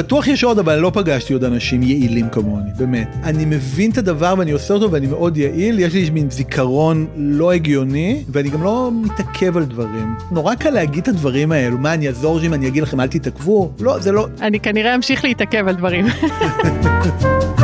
בטוח 0.00 0.26
יש 0.26 0.44
עוד, 0.44 0.58
אבל 0.58 0.78
לא 0.78 0.90
פגשתי 0.94 1.32
עוד 1.32 1.44
אנשים 1.44 1.82
יעילים 1.82 2.28
כמוני, 2.28 2.70
באמת. 2.76 3.08
אני 3.22 3.44
מבין 3.44 3.90
את 3.90 3.98
הדבר 3.98 4.34
ואני 4.38 4.50
עושה 4.50 4.74
אותו 4.74 4.90
ואני 4.90 5.06
מאוד 5.06 5.36
יעיל, 5.36 5.78
יש 5.78 5.94
לי 5.94 6.10
מין 6.10 6.30
זיכרון 6.30 7.06
לא 7.16 7.52
הגיוני, 7.52 8.24
ואני 8.28 8.50
גם 8.50 8.62
לא 8.62 8.90
מתעכב 9.04 9.56
על 9.56 9.64
דברים. 9.64 10.14
נורא 10.30 10.54
קל 10.54 10.70
להגיד 10.70 11.02
את 11.02 11.08
הדברים 11.08 11.52
האלו, 11.52 11.78
מה, 11.78 11.94
אני 11.94 12.08
אעזור 12.08 12.40
אם 12.42 12.54
אני 12.54 12.68
אגיד 12.68 12.82
לכם 12.82 13.00
אל 13.00 13.06
תתעכבו? 13.06 13.72
לא, 13.80 13.98
זה 13.98 14.12
לא... 14.12 14.26
אני 14.40 14.60
כנראה 14.60 14.94
אמשיך 14.94 15.24
להתעכב 15.24 15.68
על 15.68 15.74
דברים. 15.74 16.06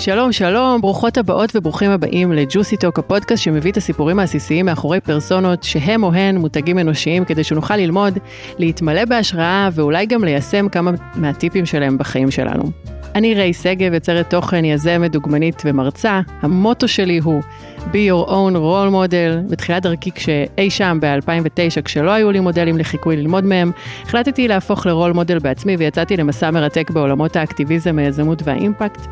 שלום, 0.00 0.32
שלום, 0.32 0.80
ברוכות 0.80 1.18
הבאות 1.18 1.56
וברוכים 1.56 1.90
הבאים 1.90 2.32
לג'וסי 2.32 2.76
טוק, 2.76 2.98
הפודקאסט 2.98 3.42
שמביא 3.42 3.72
את 3.72 3.76
הסיפורים 3.76 4.18
העסיסיים 4.18 4.66
מאחורי 4.66 5.00
פרסונות 5.00 5.62
שהם 5.62 6.02
או 6.02 6.12
הן 6.12 6.36
מותגים 6.36 6.78
אנושיים 6.78 7.24
כדי 7.24 7.44
שנוכל 7.44 7.76
ללמוד, 7.76 8.18
להתמלא 8.58 9.04
בהשראה 9.04 9.68
ואולי 9.72 10.06
גם 10.06 10.24
ליישם 10.24 10.68
כמה 10.68 10.90
מהטיפים 11.14 11.66
שלהם 11.66 11.98
בחיים 11.98 12.30
שלנו. 12.30 12.70
אני 13.14 13.34
ריי 13.34 13.52
שגב, 13.52 13.94
יוצרת 13.94 14.30
תוכן, 14.30 14.64
יזמת, 14.64 15.12
דוגמנית 15.12 15.62
ומרצה. 15.64 16.20
המוטו 16.42 16.88
שלי 16.88 17.18
הוא 17.18 17.42
be 17.78 18.10
your 18.10 18.28
own 18.28 18.54
role 18.54 18.92
model. 18.92 19.50
בתחילת 19.50 19.82
דרכי 19.82 20.10
כשאי 20.10 20.70
שם 20.70 20.98
ב-2009, 21.00 21.82
כשלא 21.84 22.10
היו 22.10 22.30
לי 22.30 22.40
מודלים 22.40 22.78
לחיקוי 22.78 23.16
ללמוד 23.16 23.44
מהם, 23.44 23.72
החלטתי 24.02 24.48
להפוך 24.48 24.86
לרול 24.86 25.12
מודל 25.12 25.38
בעצמי 25.38 25.76
ויצאתי 25.76 26.16
למסע 26.16 26.50
מרתק 26.50 26.90
בעולמות 26.90 27.36
האקטיביזם, 27.36 27.98
היזמות 27.98 28.42
והאימפקט. 28.44 29.06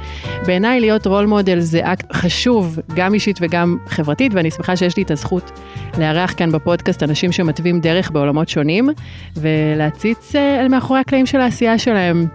בעיניי 0.47 0.80
להיות 0.80 1.06
רול 1.06 1.27
מודל 1.27 1.61
זה 1.61 1.80
אקט 1.92 2.12
חשוב, 2.12 2.78
גם 2.95 3.15
אישית 3.15 3.39
וגם 3.41 3.77
חברתית, 3.87 4.34
ואני 4.34 4.51
שמחה 4.51 4.77
שיש 4.77 4.97
לי 4.97 5.03
את 5.03 5.11
הזכות 5.11 5.61
לארח 5.98 6.34
כאן 6.37 6.53
בפודקאסט 6.53 7.03
אנשים 7.03 7.33
שמתווים 7.33 7.80
דרך 7.80 8.11
בעולמות 8.11 8.48
שונים, 8.48 8.89
ולהציץ 9.37 10.37
אה, 10.37 10.61
אל 10.61 10.69
מאחורי 10.69 11.01
הקלעים 11.01 11.27
של 11.27 11.41
העשייה 11.41 11.78
שלהם. 11.78 12.27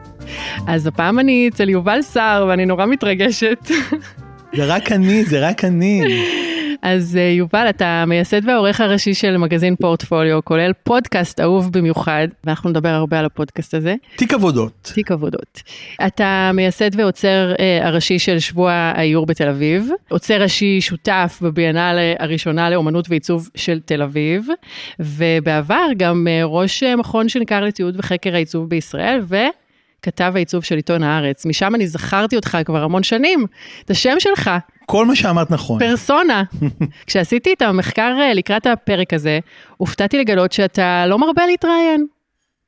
אז 0.67 0.87
הפעם 0.87 1.19
אני 1.19 1.49
אצל 1.53 1.69
יובל 1.69 2.01
סער 2.01 2.45
ואני 2.49 2.65
נורא 2.65 2.85
מתרגשת. 2.85 3.71
זה 4.55 4.65
רק 4.65 4.91
אני, 4.91 5.23
זה 5.23 5.49
רק 5.49 5.65
אני. 5.65 6.01
אז 6.83 7.17
אה, 7.17 7.21
יובל, 7.21 7.69
אתה 7.69 8.03
מייסד 8.07 8.47
והעורך 8.47 8.81
הראשי 8.81 9.13
של 9.13 9.37
מגזין 9.37 9.75
פורטפוליו, 9.75 10.39
כולל 10.43 10.71
פודקאסט 10.83 11.39
אהוב 11.39 11.71
במיוחד, 11.71 12.27
ואנחנו 12.43 12.69
נדבר 12.69 12.89
הרבה 12.89 13.19
על 13.19 13.25
הפודקאסט 13.25 13.73
הזה. 13.73 13.95
תיק 14.15 14.33
עבודות. 14.33 14.91
תיק 14.93 15.11
עבודות. 15.11 15.61
אתה 16.07 16.51
מייסד 16.53 16.99
ועוצר 16.99 17.53
אה, 17.59 17.87
הראשי 17.87 18.19
של 18.19 18.39
שבוע 18.39 18.71
האיור 18.71 19.25
בתל 19.25 19.49
אביב, 19.49 19.89
עוצר 20.09 20.41
ראשי 20.41 20.81
שותף 20.81 21.39
בביאנל 21.41 21.99
הראשונה 22.19 22.69
לאומנות 22.69 23.09
ועיצוב 23.09 23.49
של 23.55 23.79
תל 23.85 24.01
אביב, 24.01 24.47
ובעבר 24.99 25.87
גם 25.97 26.27
אה, 26.27 26.41
ראש 26.45 26.83
אה, 26.83 26.95
מכון 26.95 27.29
שנקרא 27.29 27.59
לתיעוד 27.59 27.95
וחקר 27.97 28.35
העיצוב 28.35 28.69
בישראל, 28.69 29.21
ו... 29.23 29.35
כתב 30.03 30.31
העיצוב 30.35 30.63
של 30.63 30.75
עיתון 30.75 31.03
הארץ. 31.03 31.45
משם 31.45 31.75
אני 31.75 31.87
זכרתי 31.87 32.35
אותך 32.35 32.57
כבר 32.65 32.83
המון 32.83 33.03
שנים, 33.03 33.45
את 33.85 33.91
השם 33.91 34.15
שלך. 34.19 34.51
כל 34.85 35.05
מה 35.05 35.15
שאמרת 35.15 35.51
נכון. 35.51 35.79
פרסונה. 35.79 36.43
כשעשיתי 37.07 37.53
את 37.53 37.61
המחקר 37.61 38.15
אה, 38.19 38.33
לקראת 38.33 38.67
הפרק 38.67 39.13
הזה, 39.13 39.39
הופתעתי 39.77 40.17
לגלות 40.17 40.51
שאתה 40.51 41.05
לא 41.07 41.19
מרבה 41.19 41.45
להתראיין, 41.45 42.05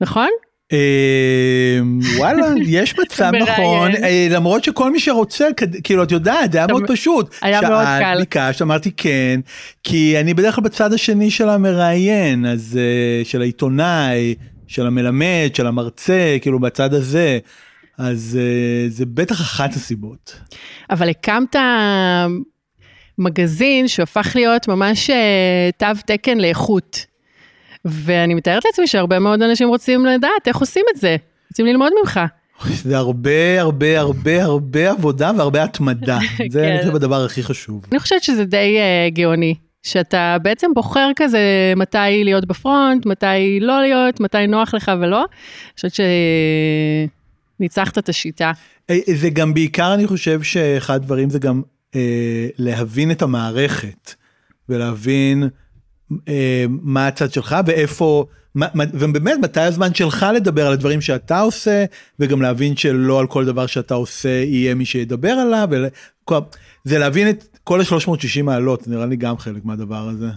נכון? 0.02 0.28
אה, 0.74 1.80
וואלה, 2.18 2.48
יש 2.68 3.00
מצב 3.00 3.32
נכון, 3.42 3.92
אה, 4.04 4.28
למרות 4.32 4.64
שכל 4.64 4.92
מי 4.92 5.00
שרוצה, 5.00 5.48
כאילו 5.84 6.04
את 6.04 6.12
יודעת, 6.12 6.52
זה 6.52 6.58
היה 6.58 6.68
מאוד 6.68 6.84
פשוט. 6.88 7.36
היה 7.42 7.62
מאוד 7.62 7.86
קל. 8.00 8.18
ביקשת, 8.20 8.62
אמרתי 8.62 8.92
כן, 8.98 9.40
כי 9.84 10.20
אני 10.20 10.34
בדרך 10.34 10.56
כלל 10.56 10.64
בצד 10.64 10.94
השני 10.94 11.32
של 11.32 11.50
המראיין, 11.50 12.46
אז 12.46 12.80
של 13.24 13.42
העיתונאי. 13.42 14.36
של 14.68 14.88
המלמד, 14.88 15.50
של 15.54 15.68
המרצה, 15.68 16.38
כאילו 16.42 16.60
בצד 16.60 16.94
הזה. 16.94 17.40
אז 17.98 18.40
uh, 18.40 18.92
זה 18.92 19.06
בטח 19.06 19.42
אחת 19.42 19.74
הסיבות. 19.74 20.40
אבל 20.90 21.10
הקמת 21.10 21.56
מגזין 23.18 23.88
שהפך 23.88 24.32
להיות 24.36 24.68
ממש 24.68 25.10
uh, 25.10 25.14
תו 25.78 26.02
תקן 26.06 26.38
לאיכות. 26.38 27.06
ואני 27.86 28.34
מתארת 28.34 28.66
לעצמי 28.66 28.88
שהרבה 28.88 29.20
מאוד 29.20 29.42
אנשים 29.42 29.68
רוצים 29.68 30.06
לדעת 30.06 30.48
איך 30.48 30.58
עושים 30.58 30.84
את 30.96 31.00
זה, 31.00 31.16
רוצים 31.52 31.66
ללמוד 31.66 31.92
ממך. 32.02 32.20
זה 32.68 32.98
הרבה 32.98 33.62
הרבה 33.62 34.00
הרבה 34.00 34.44
הרבה 34.44 34.92
עבודה 34.92 35.32
והרבה 35.38 35.64
התמדה, 35.64 36.20
זה 36.52 36.68
אני 36.68 36.78
כן. 36.78 36.82
חושב 36.82 36.96
הדבר 36.96 37.26
הכי 37.26 37.44
חשוב. 37.44 37.86
אני 37.92 38.00
חושבת 38.00 38.24
שזה 38.24 38.46
די 38.46 38.78
uh, 38.78 39.14
גאוני. 39.14 39.56
שאתה 39.86 40.38
בעצם 40.42 40.72
בוחר 40.74 41.10
כזה 41.16 41.40
מתי 41.76 42.24
להיות 42.24 42.46
בפרונט, 42.46 43.06
מתי 43.06 43.60
לא 43.62 43.82
להיות, 43.82 44.20
מתי 44.20 44.48
נוח 44.48 44.74
לך 44.74 44.92
ולא. 45.02 45.18
אני 45.18 45.76
חושבת 45.76 45.92
שניצחת 47.60 47.98
את 47.98 48.10
השיטה. 48.10 48.52
אה, 48.90 48.98
זה 49.16 49.30
גם 49.30 49.54
בעיקר, 49.54 49.94
אני 49.94 50.08
חושב 50.08 50.42
שאחד 50.44 50.96
הדברים 50.96 51.30
זה 51.30 51.40
גם 51.40 51.62
אה, 51.96 52.48
להבין 52.58 53.12
את 53.12 53.22
המערכת, 53.22 54.14
ולהבין 54.70 55.50
אה, 56.28 56.66
מה 56.70 57.08
הצד 57.08 57.34
שלך 57.34 57.56
ואיפה, 57.66 58.26
מה, 58.56 58.68
ובאמת 58.94 59.40
מתי 59.42 59.62
הזמן 59.62 59.94
שלך 59.94 60.26
לדבר 60.36 60.68
על 60.68 60.74
הדברים 60.74 61.02
שאתה 61.02 61.40
עושה, 61.40 61.86
וגם 62.20 62.42
להבין 62.42 62.76
שלא 62.76 63.20
על 63.20 63.28
כל 63.28 63.46
דבר 63.46 63.66
שאתה 63.66 63.94
עושה 63.94 64.30
יהיה 64.30 64.76
מי 64.76 64.86
שידבר 64.86 65.32
עליו. 65.32 65.68
ול... 65.72 65.86
זה 66.84 66.98
להבין 66.98 67.30
את 67.30 67.55
כל 67.66 67.82
ה-360 67.82 68.44
מעלות, 68.44 68.88
נראה 68.88 69.06
לי 69.06 69.16
גם 69.16 69.38
חלק 69.38 69.66
מהדבר 69.66 70.10
הזה. 70.10 70.30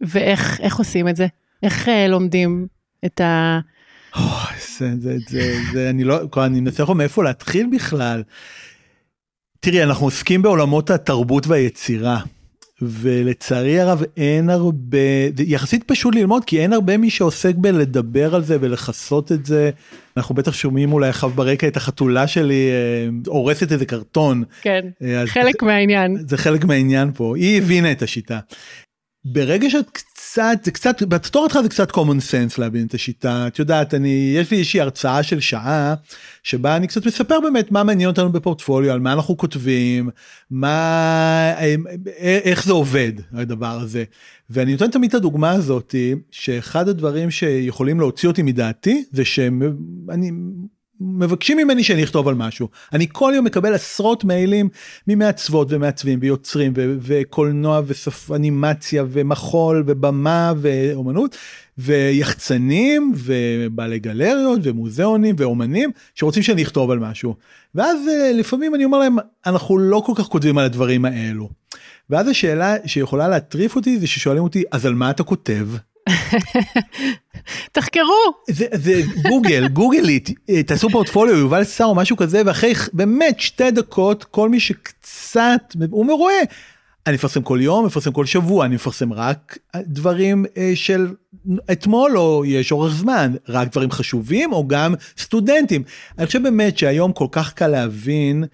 ואיך 0.00 0.76
עושים 0.78 1.08
את 1.08 1.16
זה? 1.16 1.26
איך 1.62 1.88
uh, 1.88 1.90
לומדים 2.08 2.66
את 3.04 3.20
ה... 3.20 3.60
זה, 4.78 4.90
זה, 5.00 5.16
זה, 5.28 5.56
זה, 5.72 5.90
אני 5.90 6.04
לא, 6.04 6.18
אני 6.36 6.60
מנסה 6.60 6.82
לך 6.82 6.90
מאיפה 6.90 7.24
להתחיל 7.24 7.66
בכלל. 7.72 8.22
תראי, 9.60 9.82
אנחנו 9.82 10.06
עוסקים 10.06 10.42
בעולמות 10.42 10.90
התרבות 10.90 11.46
והיצירה. 11.46 12.20
ולצערי 12.82 13.80
הרב 13.80 14.02
אין 14.16 14.50
הרבה, 14.50 14.98
יחסית 15.38 15.84
פשוט 15.84 16.14
ללמוד 16.14 16.44
כי 16.44 16.60
אין 16.60 16.72
הרבה 16.72 16.96
מי 16.96 17.10
שעוסק 17.10 17.54
בלדבר 17.56 18.34
על 18.34 18.44
זה 18.44 18.56
ולכסות 18.60 19.32
את 19.32 19.46
זה. 19.46 19.70
אנחנו 20.16 20.34
בטח 20.34 20.52
שומעים 20.52 20.92
אולי 20.92 21.10
אחר 21.10 21.28
ברקע 21.28 21.68
את 21.68 21.76
החתולה 21.76 22.26
שלי 22.26 22.70
אה, 22.70 23.08
הורסת 23.26 23.72
איזה 23.72 23.86
קרטון. 23.86 24.44
כן, 24.62 24.86
חלק 25.26 25.60
זה, 25.60 25.66
מהעניין. 25.66 26.16
זה 26.28 26.36
חלק 26.36 26.64
מהעניין 26.64 27.12
פה, 27.12 27.36
היא 27.36 27.58
הבינה 27.58 27.92
את 27.92 28.02
השיטה. 28.02 28.38
ברגע 29.24 29.70
שאת 29.70 29.98
קצת, 30.32 30.58
זה 30.64 30.70
קצת, 30.70 31.02
בתור 31.02 31.42
אותך 31.42 31.58
זה 31.62 31.68
קצת 31.68 31.90
common 31.90 32.20
sense 32.30 32.54
להבין 32.58 32.86
את 32.86 32.94
השיטה. 32.94 33.46
את 33.46 33.58
יודעת, 33.58 33.94
אני, 33.94 34.34
יש 34.36 34.50
לי 34.50 34.58
איזושהי 34.58 34.80
הרצאה 34.80 35.22
של 35.22 35.40
שעה, 35.40 35.94
שבה 36.42 36.76
אני 36.76 36.86
קצת 36.86 37.06
מספר 37.06 37.40
באמת 37.40 37.72
מה 37.72 37.82
מעניין 37.82 38.08
אותנו 38.08 38.32
בפורטפוליו, 38.32 38.92
על 38.92 39.00
מה 39.00 39.12
אנחנו 39.12 39.36
כותבים, 39.36 40.10
מה, 40.50 41.54
איך 42.42 42.64
זה 42.64 42.72
עובד, 42.72 43.12
הדבר 43.32 43.80
הזה. 43.80 44.04
ואני 44.50 44.72
נותן 44.72 44.90
תמיד 44.90 45.08
את 45.08 45.14
הדוגמה 45.14 45.50
הזאת, 45.50 45.94
שאחד 46.30 46.88
הדברים 46.88 47.30
שיכולים 47.30 48.00
להוציא 48.00 48.28
אותי 48.28 48.42
מדעתי, 48.42 49.04
זה 49.12 49.24
שאני 49.24 50.30
מבקשים 51.02 51.56
ממני 51.56 51.84
שאני 51.84 52.04
אכתוב 52.04 52.28
על 52.28 52.34
משהו. 52.34 52.68
אני 52.92 53.06
כל 53.12 53.32
יום 53.36 53.44
מקבל 53.44 53.74
עשרות 53.74 54.24
מיילים 54.24 54.68
ממעצבות 55.08 55.68
ומעצבים 55.70 56.18
ויוצרים 56.22 56.72
ו- 56.76 56.96
וקולנוע 57.00 57.80
אנימציה 58.34 59.04
ומחול 59.08 59.84
ובמה 59.86 60.52
ואומנות 60.56 61.36
ויחצנים 61.78 63.14
ובעלי 63.16 63.98
גלריות 63.98 64.60
ומוזיאונים 64.62 65.34
ואומנים 65.38 65.90
שרוצים 66.14 66.42
שאני 66.42 66.62
אכתוב 66.62 66.90
על 66.90 66.98
משהו. 66.98 67.34
ואז 67.74 67.98
אה, 68.08 68.32
לפעמים 68.32 68.74
אני 68.74 68.84
אומר 68.84 68.98
להם 68.98 69.16
אנחנו 69.46 69.78
לא 69.78 70.02
כל 70.06 70.12
כך 70.16 70.24
כותבים 70.24 70.58
על 70.58 70.64
הדברים 70.64 71.04
האלו. 71.04 71.48
ואז 72.10 72.28
השאלה 72.28 72.74
שיכולה 72.86 73.28
להטריף 73.28 73.76
אותי 73.76 73.98
זה 73.98 74.06
ששואלים 74.06 74.42
אותי 74.42 74.62
אז 74.72 74.86
על 74.86 74.94
מה 74.94 75.10
אתה 75.10 75.22
כותב? 75.22 75.68
תחקרו. 77.72 78.34
זה, 78.50 78.66
זה 78.72 79.02
גוגל, 79.28 79.68
גוגלית, 79.80 80.30
תעשו 80.66 80.90
פורטפוליו, 80.90 81.36
יובל 81.36 81.64
סער 81.64 81.86
או 81.86 81.94
משהו 81.94 82.16
כזה, 82.16 82.42
ואחרי 82.46 82.72
באמת 82.92 83.40
שתי 83.40 83.70
דקות, 83.70 84.24
כל 84.24 84.48
מי 84.48 84.60
שקצת, 84.60 85.76
הוא 85.90 86.06
מרואה. 86.06 86.42
אני 87.06 87.14
מפרסם 87.14 87.42
כל 87.42 87.58
יום, 87.62 87.86
מפרסם 87.86 88.12
כל 88.12 88.26
שבוע, 88.26 88.64
אני 88.66 88.74
מפרסם 88.74 89.12
רק 89.12 89.58
דברים 89.76 90.44
אה, 90.56 90.72
של 90.74 91.14
אתמול 91.72 92.18
או 92.18 92.44
יש 92.44 92.72
אורך 92.72 92.94
זמן, 92.94 93.32
רק 93.48 93.72
דברים 93.72 93.90
חשובים 93.90 94.52
או 94.52 94.68
גם 94.68 94.94
סטודנטים. 95.18 95.82
אני 96.18 96.26
חושב 96.26 96.42
באמת 96.42 96.78
שהיום 96.78 97.12
כל 97.12 97.26
כך 97.32 97.52
קל 97.52 97.68
להבין 97.68 98.44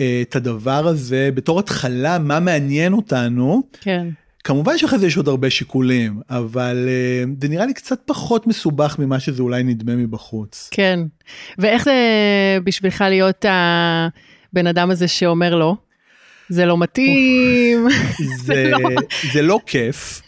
אה, 0.00 0.22
את 0.22 0.36
הדבר 0.36 0.86
הזה 0.86 1.30
בתור 1.34 1.58
התחלה, 1.58 2.18
מה 2.18 2.40
מעניין 2.40 2.92
אותנו. 2.92 3.62
כן. 3.80 4.06
כמובן 4.46 4.78
שאחרי 4.78 4.98
זה 4.98 5.06
יש 5.06 5.16
עוד 5.16 5.28
הרבה 5.28 5.50
שיקולים, 5.50 6.20
אבל 6.30 6.88
uh, 6.88 7.28
זה 7.42 7.48
נראה 7.48 7.66
לי 7.66 7.74
קצת 7.74 8.00
פחות 8.04 8.46
מסובך 8.46 8.96
ממה 8.98 9.20
שזה 9.20 9.42
אולי 9.42 9.62
נדמה 9.62 9.96
מבחוץ. 9.96 10.68
כן, 10.70 11.00
ואיך 11.58 11.84
זה 11.84 11.92
בשבילך 12.64 13.04
להיות 13.08 13.44
הבן 13.48 14.66
אדם 14.66 14.90
הזה 14.90 15.08
שאומר 15.08 15.54
לא? 15.54 15.74
זה 16.48 16.66
לא 16.66 16.78
מתאים. 16.78 17.88
זה, 18.44 18.70
לא... 18.70 18.88
זה 19.32 19.42
לא 19.42 19.60
כיף, 19.66 20.22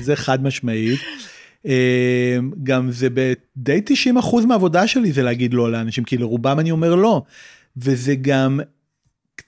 זה 0.00 0.16
חד 0.16 0.42
משמעית. 0.42 1.00
אה, 1.66 2.38
גם 2.62 2.90
זה 2.90 3.08
בדי 3.10 3.80
90 3.84 4.18
אחוז 4.18 4.44
מהעבודה 4.44 4.86
שלי 4.86 5.12
זה 5.12 5.22
להגיד 5.22 5.54
לא 5.54 5.72
לאנשים, 5.72 6.04
כי 6.04 6.16
לרובם 6.16 6.60
אני 6.60 6.70
אומר 6.70 6.94
לא. 6.94 7.22
וזה 7.76 8.14
גם 8.14 8.60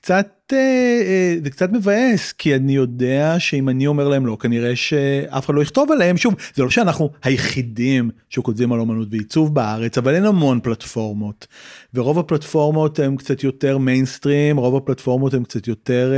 קצת, 0.01 0.53
אה, 0.53 1.37
זה 1.45 1.51
קצת 1.51 1.73
מבאס, 1.73 2.33
כי 2.33 2.55
אני 2.55 2.73
יודע 2.73 3.37
שאם 3.39 3.69
אני 3.69 3.87
אומר 3.87 4.09
להם 4.09 4.27
לא, 4.27 4.37
כנראה 4.41 4.77
שאף 4.77 5.47
אחד 5.47 5.55
לא 5.55 5.63
יכתוב 5.63 5.93
עליהם. 5.93 6.17
שוב, 6.17 6.35
זה 6.55 6.63
לא 6.63 6.71
שאנחנו 6.71 7.11
היחידים 7.23 8.11
שכותבים 8.29 8.73
על 8.73 8.81
אומנות 8.81 9.09
ועיצוב 9.11 9.55
בארץ, 9.55 9.99
אבל 9.99 10.15
אין 10.15 10.25
המון 10.25 10.61
פלטפורמות. 10.61 11.47
ורוב 11.95 12.19
הפלטפורמות 12.19 12.99
הן 12.99 13.17
קצת 13.17 13.45
יותר 13.45 13.79
מיינסטרים, 13.79 14.57
רוב 14.57 14.77
הפלטפורמות 14.77 15.35
הן 15.35 15.43
קצת 15.43 15.69
יותר, 15.69 16.13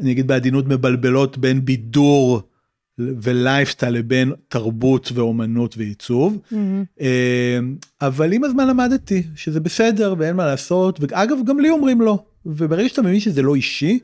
אני 0.00 0.12
אגיד 0.12 0.26
בעדינות, 0.26 0.68
מבלבלות 0.68 1.38
בין 1.38 1.64
בידור. 1.64 2.42
ולייפסטייל 3.22 3.94
לבין 3.94 4.32
תרבות 4.48 5.12
ואומנות 5.14 5.76
ועיצוב. 5.76 6.38
Mm-hmm. 6.52 7.04
אבל 8.00 8.32
עם 8.32 8.44
הזמן 8.44 8.68
למדתי 8.68 9.22
שזה 9.34 9.60
בסדר 9.60 10.14
ואין 10.18 10.36
מה 10.36 10.46
לעשות, 10.46 10.98
ואגב 11.00 11.36
גם 11.46 11.60
לי 11.60 11.70
אומרים 11.70 12.00
לא, 12.00 12.18
וברגע 12.46 12.88
שאתה 12.88 13.02
מבין 13.02 13.20
שזה 13.20 13.42
לא 13.42 13.54
אישי, 13.54 13.98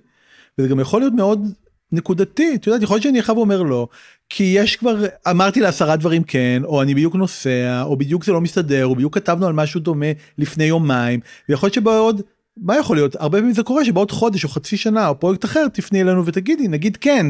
וזה 0.58 0.68
גם 0.68 0.80
יכול 0.80 1.00
להיות 1.00 1.12
מאוד 1.12 1.48
נקודתי, 1.92 2.54
את 2.54 2.66
יודעת, 2.66 2.82
יכול 2.82 2.94
להיות 2.94 3.02
שאני 3.02 3.22
חייב 3.22 3.38
אומר 3.38 3.62
לא, 3.62 3.88
כי 4.28 4.44
יש 4.44 4.76
כבר, 4.76 5.04
אמרתי 5.30 5.60
לעשרה 5.60 5.96
דברים 5.96 6.24
כן, 6.24 6.62
או 6.64 6.82
אני 6.82 6.94
בדיוק 6.94 7.14
נוסע, 7.14 7.82
או 7.82 7.96
בדיוק 7.96 8.24
זה 8.24 8.32
לא 8.32 8.40
מסתדר, 8.40 8.86
או 8.86 8.94
בדיוק 8.94 9.14
כתבנו 9.14 9.46
על 9.46 9.52
משהו 9.52 9.80
דומה 9.80 10.06
לפני 10.38 10.64
יומיים, 10.64 11.20
ויכול 11.48 11.66
להיות 11.66 11.74
שבעוד, 11.74 12.22
מה 12.56 12.76
יכול 12.76 12.96
להיות? 12.96 13.16
הרבה 13.16 13.38
פעמים 13.38 13.54
זה 13.54 13.62
קורה 13.62 13.84
שבעוד 13.84 14.10
חודש 14.10 14.44
או 14.44 14.48
חצי 14.48 14.76
שנה 14.76 15.08
או 15.08 15.20
פרויקט 15.20 15.44
אחר 15.44 15.68
תפני 15.68 16.02
אלינו 16.02 16.26
ותגידי, 16.26 16.68
נגיד 16.68 16.96
כן. 16.96 17.26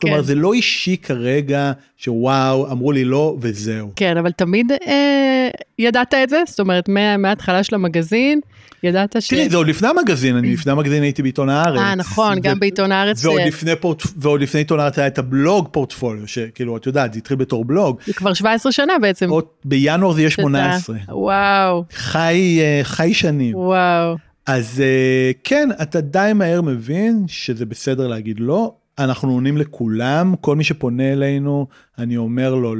כלומר 0.00 0.16
כן. 0.16 0.22
זה 0.22 0.34
לא 0.34 0.52
אישי 0.52 0.96
כרגע 0.96 1.72
שוואו 1.96 2.72
אמרו 2.72 2.92
לי 2.92 3.04
לא 3.04 3.36
וזהו. 3.40 3.90
כן 3.96 4.16
אבל 4.16 4.32
תמיד 4.32 4.72
אה, 4.72 5.48
ידעת 5.78 6.14
את 6.14 6.28
זה 6.28 6.42
זאת 6.46 6.60
אומרת 6.60 6.88
מה, 6.88 7.16
מההתחלה 7.16 7.62
של 7.62 7.74
המגזין 7.74 8.40
ידעת 8.82 9.16
ש... 9.20 9.28
תראי 9.28 9.48
זה 9.48 9.56
עוד 9.56 9.66
לפני 9.66 9.88
המגזין 9.88 10.36
אני 10.36 10.52
לפני 10.52 10.72
המגזין 10.72 11.02
הייתי 11.02 11.22
בעיתון 11.22 11.48
הארץ. 11.48 11.80
אה 11.80 11.94
נכון 11.94 12.38
ו... 12.38 12.40
גם 12.40 12.60
בעיתון 12.60 12.92
הארץ. 12.92 13.24
ועוד, 13.24 13.40
ש... 13.40 13.46
לפני 13.46 13.76
פורט... 13.76 14.02
ועוד 14.16 14.40
לפני 14.40 14.60
עיתון 14.60 14.80
הארץ 14.80 14.98
היה 14.98 15.06
את 15.06 15.18
הבלוג 15.18 15.68
פורטפוליו 15.72 16.28
שכאילו 16.28 16.76
את 16.76 16.86
יודעת 16.86 17.12
זה 17.12 17.18
התחיל 17.18 17.36
בתור 17.36 17.64
בלוג. 17.64 18.00
זה 18.06 18.12
כבר 18.12 18.34
17 18.34 18.72
שנה 18.72 18.92
בעצם. 19.02 19.30
עוד, 19.30 19.44
בינואר 19.64 20.12
זה 20.12 20.20
יהיה 20.20 20.30
18. 20.30 20.96
וואו. 21.08 21.84
חי 21.92 22.58
אה, 22.60 22.80
חי 22.82 23.14
שנים. 23.14 23.56
וואו. 23.56 24.16
אז 24.46 24.80
אה, 24.80 25.30
כן 25.44 25.68
אתה 25.82 26.00
די 26.00 26.32
מהר 26.34 26.62
מבין 26.62 27.24
שזה 27.26 27.66
בסדר 27.66 28.06
להגיד 28.06 28.36
לא 28.40 28.74
אנחנו 28.98 29.32
עונים 29.32 29.56
לכולם, 29.56 30.34
כל 30.40 30.56
מי 30.56 30.64
שפונה 30.64 31.12
אלינו, 31.12 31.66
אני 31.98 32.16
אומר 32.16 32.54
לו, 32.54 32.74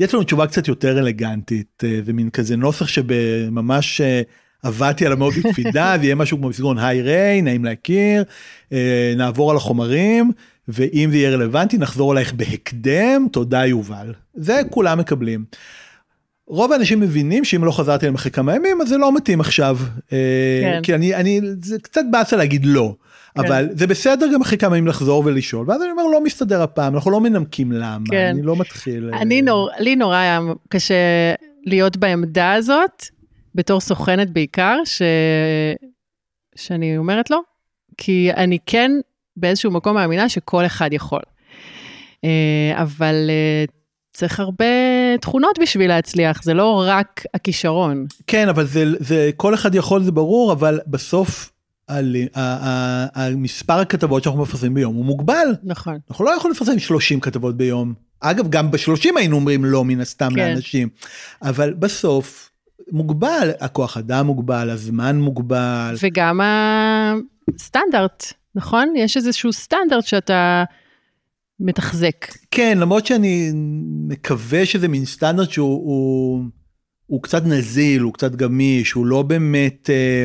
יש 0.00 0.14
לנו 0.14 0.22
תשובה 0.22 0.46
קצת 0.46 0.68
יותר 0.68 0.98
אלגנטית, 0.98 1.84
אה, 1.84 1.98
זה 2.04 2.12
מין 2.12 2.30
כזה 2.30 2.56
נוסח 2.56 2.86
שממש 2.86 4.00
אה, 4.00 4.22
עבדתי 4.62 5.06
עליו 5.06 5.18
מאוד 5.18 5.34
בקפידה, 5.34 5.94
זה 5.98 6.04
יהיה 6.04 6.14
משהו 6.14 6.38
כמו 6.38 6.48
בסגרון 6.48 6.78
היי 6.78 7.02
ריי, 7.02 7.42
נעים 7.42 7.64
להכיר, 7.64 8.24
אה, 8.72 9.14
נעבור 9.16 9.50
על 9.50 9.56
החומרים, 9.56 10.32
ואם 10.68 11.08
זה 11.10 11.16
יהיה 11.16 11.30
רלוונטי 11.30 11.78
נחזור 11.78 12.12
אלייך 12.12 12.32
בהקדם, 12.32 13.26
תודה 13.32 13.66
יובל. 13.66 14.12
זה 14.34 14.60
כולם 14.70 14.98
מקבלים. 14.98 15.44
רוב 16.48 16.72
האנשים 16.72 17.00
מבינים 17.00 17.44
שאם 17.44 17.64
לא 17.64 17.72
חזרתי 17.72 18.04
אליהם 18.04 18.14
אחרי 18.14 18.30
כמה 18.30 18.54
ימים 18.54 18.80
אז 18.80 18.88
זה 18.88 18.96
לא 18.96 19.14
מתאים 19.14 19.40
עכשיו. 19.40 19.78
כן. 20.08 20.80
כי 20.82 20.94
אני, 20.94 21.14
אני, 21.14 21.40
זה 21.62 21.78
קצת 21.78 22.02
באסה 22.10 22.36
להגיד 22.36 22.66
לא. 22.66 22.94
כן. 23.36 23.46
אבל 23.46 23.68
זה 23.72 23.86
בסדר 23.86 24.26
גם 24.34 24.40
אחרי 24.40 24.58
כמה 24.58 24.76
ימים 24.76 24.88
לחזור 24.88 25.22
ולשאול 25.26 25.70
ואז 25.70 25.82
אני 25.82 25.90
אומר 25.90 26.06
לא 26.06 26.24
מסתדר 26.24 26.62
הפעם 26.62 26.94
אנחנו 26.94 27.10
לא 27.10 27.20
מנמקים 27.20 27.72
למה 27.72 28.04
כן. 28.10 28.30
אני 28.34 28.42
לא 28.42 28.56
מתחיל. 28.56 29.10
אני 29.14 29.42
נור, 29.42 29.70
לי 29.78 29.96
נורא 29.96 30.16
היה 30.16 30.40
קשה 30.68 30.94
להיות 31.66 31.96
בעמדה 31.96 32.52
הזאת 32.52 33.04
בתור 33.54 33.80
סוכנת 33.80 34.30
בעיקר 34.30 34.76
ש... 34.84 35.02
שאני 36.56 36.98
אומרת 36.98 37.30
לו 37.30 37.38
כי 37.98 38.30
אני 38.36 38.58
כן 38.66 38.90
באיזשהו 39.36 39.70
מקום 39.70 39.94
מאמינה 39.94 40.28
שכל 40.28 40.66
אחד 40.66 40.92
יכול. 40.92 41.20
אה, 42.24 42.82
אבל 42.82 43.14
אה, 43.28 43.64
צריך 44.12 44.40
הרבה 44.40 44.64
תכונות 45.20 45.58
בשביל 45.58 45.88
להצליח, 45.88 46.42
זה 46.42 46.54
לא 46.54 46.84
רק 46.86 47.22
הכישרון. 47.34 48.06
כן, 48.26 48.48
אבל 48.48 48.66
זה, 48.66 48.84
זה 48.98 49.30
כל 49.36 49.54
אחד 49.54 49.74
יכול, 49.74 50.02
זה 50.02 50.12
ברור, 50.12 50.52
אבל 50.52 50.80
בסוף 50.86 51.52
על, 51.86 52.16
מספר 53.36 53.72
הכתבות 53.72 54.22
שאנחנו 54.22 54.42
מפרסמים 54.42 54.74
ביום 54.74 54.94
הוא 54.94 55.04
מוגבל. 55.04 55.54
נכון. 55.62 55.98
אנחנו 56.10 56.24
לא 56.24 56.30
יכולים 56.30 56.54
לפרסם 56.54 56.78
30 56.78 57.20
כתבות 57.20 57.56
ביום. 57.56 57.94
אגב, 58.20 58.48
גם 58.50 58.70
ב-30 58.70 59.08
היינו 59.16 59.36
אומרים 59.36 59.64
לא 59.64 59.84
מן 59.84 60.00
הסתם 60.00 60.28
כן. 60.30 60.36
לאנשים. 60.36 60.88
אבל 61.42 61.74
בסוף 61.74 62.50
מוגבל, 62.92 63.50
הכוח 63.60 63.96
אדם 63.96 64.26
מוגבל, 64.26 64.70
הזמן 64.70 65.16
מוגבל. 65.20 65.94
וגם 66.02 66.40
הסטנדרט, 67.54 68.32
נכון? 68.54 68.92
יש 68.96 69.16
איזשהו 69.16 69.52
סטנדרט 69.52 70.06
שאתה 70.06 70.64
מתחזק. 71.60 72.26
כן, 72.50 72.78
למרות 72.80 73.06
שאני 73.06 73.50
מקווה 74.08 74.66
שזה 74.66 74.88
מין 74.88 75.04
סטנדרט 75.04 75.50
שהוא... 75.50 76.44
הוא... 77.06 77.22
קצת 77.22 77.42
נזיל, 77.46 78.02
הוא 78.02 78.12
קצת 78.12 78.34
גמיש, 78.34 78.92
הוא 78.92 79.06
לא 79.06 79.22
באמת... 79.22 79.90
אה, 79.90 80.24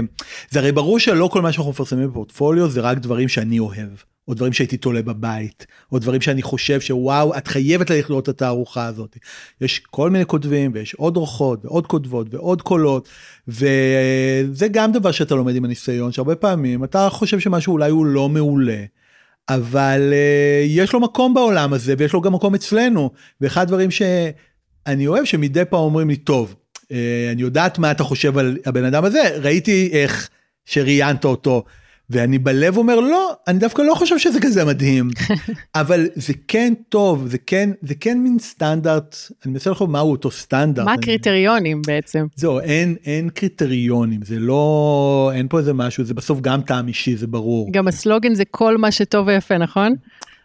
זה 0.50 0.60
הרי 0.60 0.72
ברור 0.72 1.00
שלא 1.00 1.30
כל 1.32 1.42
מה 1.42 1.52
שאנחנו 1.52 1.72
מפרסמים 1.72 2.10
בפורטפוליו 2.10 2.70
זה 2.70 2.82
רק 2.82 2.98
דברים 2.98 3.28
שאני 3.28 3.60
אוהב, 3.60 3.90
או 4.28 4.34
דברים 4.34 4.54
שהייתי 4.54 4.78
תולה 4.78 5.02
בבית, 5.02 5.66
או 5.92 6.00
דברים 6.00 6.22
שאני 6.22 6.42
חושב 6.42 6.82
שוואו, 6.82 7.38
את 7.38 7.48
חייבת 7.48 7.90
ללכת 7.90 8.10
לראות 8.10 8.24
את 8.24 8.30
התערוכה 8.30 8.86
הזאת. 8.86 9.18
יש 9.62 9.80
כל 9.80 10.10
מיני 10.10 10.26
כותבים, 10.26 10.72
ויש 10.74 10.94
עוד 10.94 11.18
אורחות, 11.18 11.66
ועוד 11.66 11.88
כותבות, 11.88 12.28
ועוד 12.34 12.62
קולות, 12.62 13.10
וזה 13.48 14.68
גם 14.72 14.92
דבר 14.92 15.12
שאתה 15.12 15.36
לומד 15.36 15.56
עם 15.56 15.66
הניסיון, 15.66 16.12
שהרבה 16.12 16.36
פעמים 16.36 16.84
אתה 16.84 17.08
חושב 17.10 17.40
שמשהו 17.40 17.74
אולי 17.74 17.92
הוא 17.92 18.06
לא 18.06 18.30
מעולה. 18.30 18.84
אבל 19.50 20.14
uh, 20.14 20.66
יש 20.68 20.94
לו 20.94 21.00
מקום 21.00 21.34
בעולם 21.34 21.74
הזה 21.74 21.94
ויש 21.98 22.14
לו 22.14 22.22
גם 22.22 22.34
מקום 22.34 22.56
אצלנו 22.56 23.12
ואחד 23.42 23.62
הדברים 23.62 23.92
שאני 23.92 25.08
אוהב 25.08 25.26
שמדי 25.26 25.66
פעם 25.66 25.80
אומרים 25.80 26.10
לי 26.10 26.16
טוב 26.16 26.56
אני 27.32 27.42
יודעת 27.42 27.80
מה 27.80 27.92
אתה 27.92 28.04
חושב 28.04 28.38
על 28.38 28.58
הבן 28.66 28.84
אדם 28.84 29.04
הזה, 29.06 29.22
ראיתי 29.42 29.90
איך 29.92 30.30
שראיינת 30.66 31.26
אותו. 31.26 31.64
ואני 32.12 32.40
בלב 32.40 32.78
אומר 32.78 33.00
לא, 33.00 33.32
אני 33.48 33.60
דווקא 33.60 33.82
לא 33.82 33.96
חושב 33.96 34.18
שזה 34.18 34.40
כזה 34.42 34.66
מדהים, 34.66 35.10
אבל 35.76 36.08
זה 36.16 36.34
כן 36.48 36.74
טוב, 36.90 37.28
זה 37.28 37.38
כן, 37.38 37.70
זה 37.82 37.96
כן 37.96 38.18
מין 38.18 38.40
סטנדרט, 38.40 39.16
אני 39.46 39.54
מנסה 39.54 39.70
לחשוב 39.70 39.90
מהו 39.90 40.12
אותו 40.12 40.32
סטנדרט. 40.32 40.86
מה 40.86 40.94
הקריטריונים 40.94 41.82
בעצם? 41.88 42.26
זהו, 42.36 42.60
אין, 42.60 42.96
אין 43.06 43.30
קריטריונים, 43.30 44.20
זה 44.24 44.40
לא, 44.40 45.32
אין 45.36 45.48
פה 45.48 45.60
איזה 45.60 45.74
משהו, 45.74 46.04
זה 46.04 46.14
בסוף 46.14 46.42
גם 46.42 46.62
טעם 46.62 46.88
אישי, 46.88 47.16
זה 47.16 47.28
ברור. 47.28 47.70
גם 47.72 47.88
הסלוגן 47.88 48.34
זה 48.34 48.44
כל 48.52 48.78
מה 48.78 48.92
שטוב 48.92 49.28
ויפה, 49.28 49.58
נכון? 49.58 49.96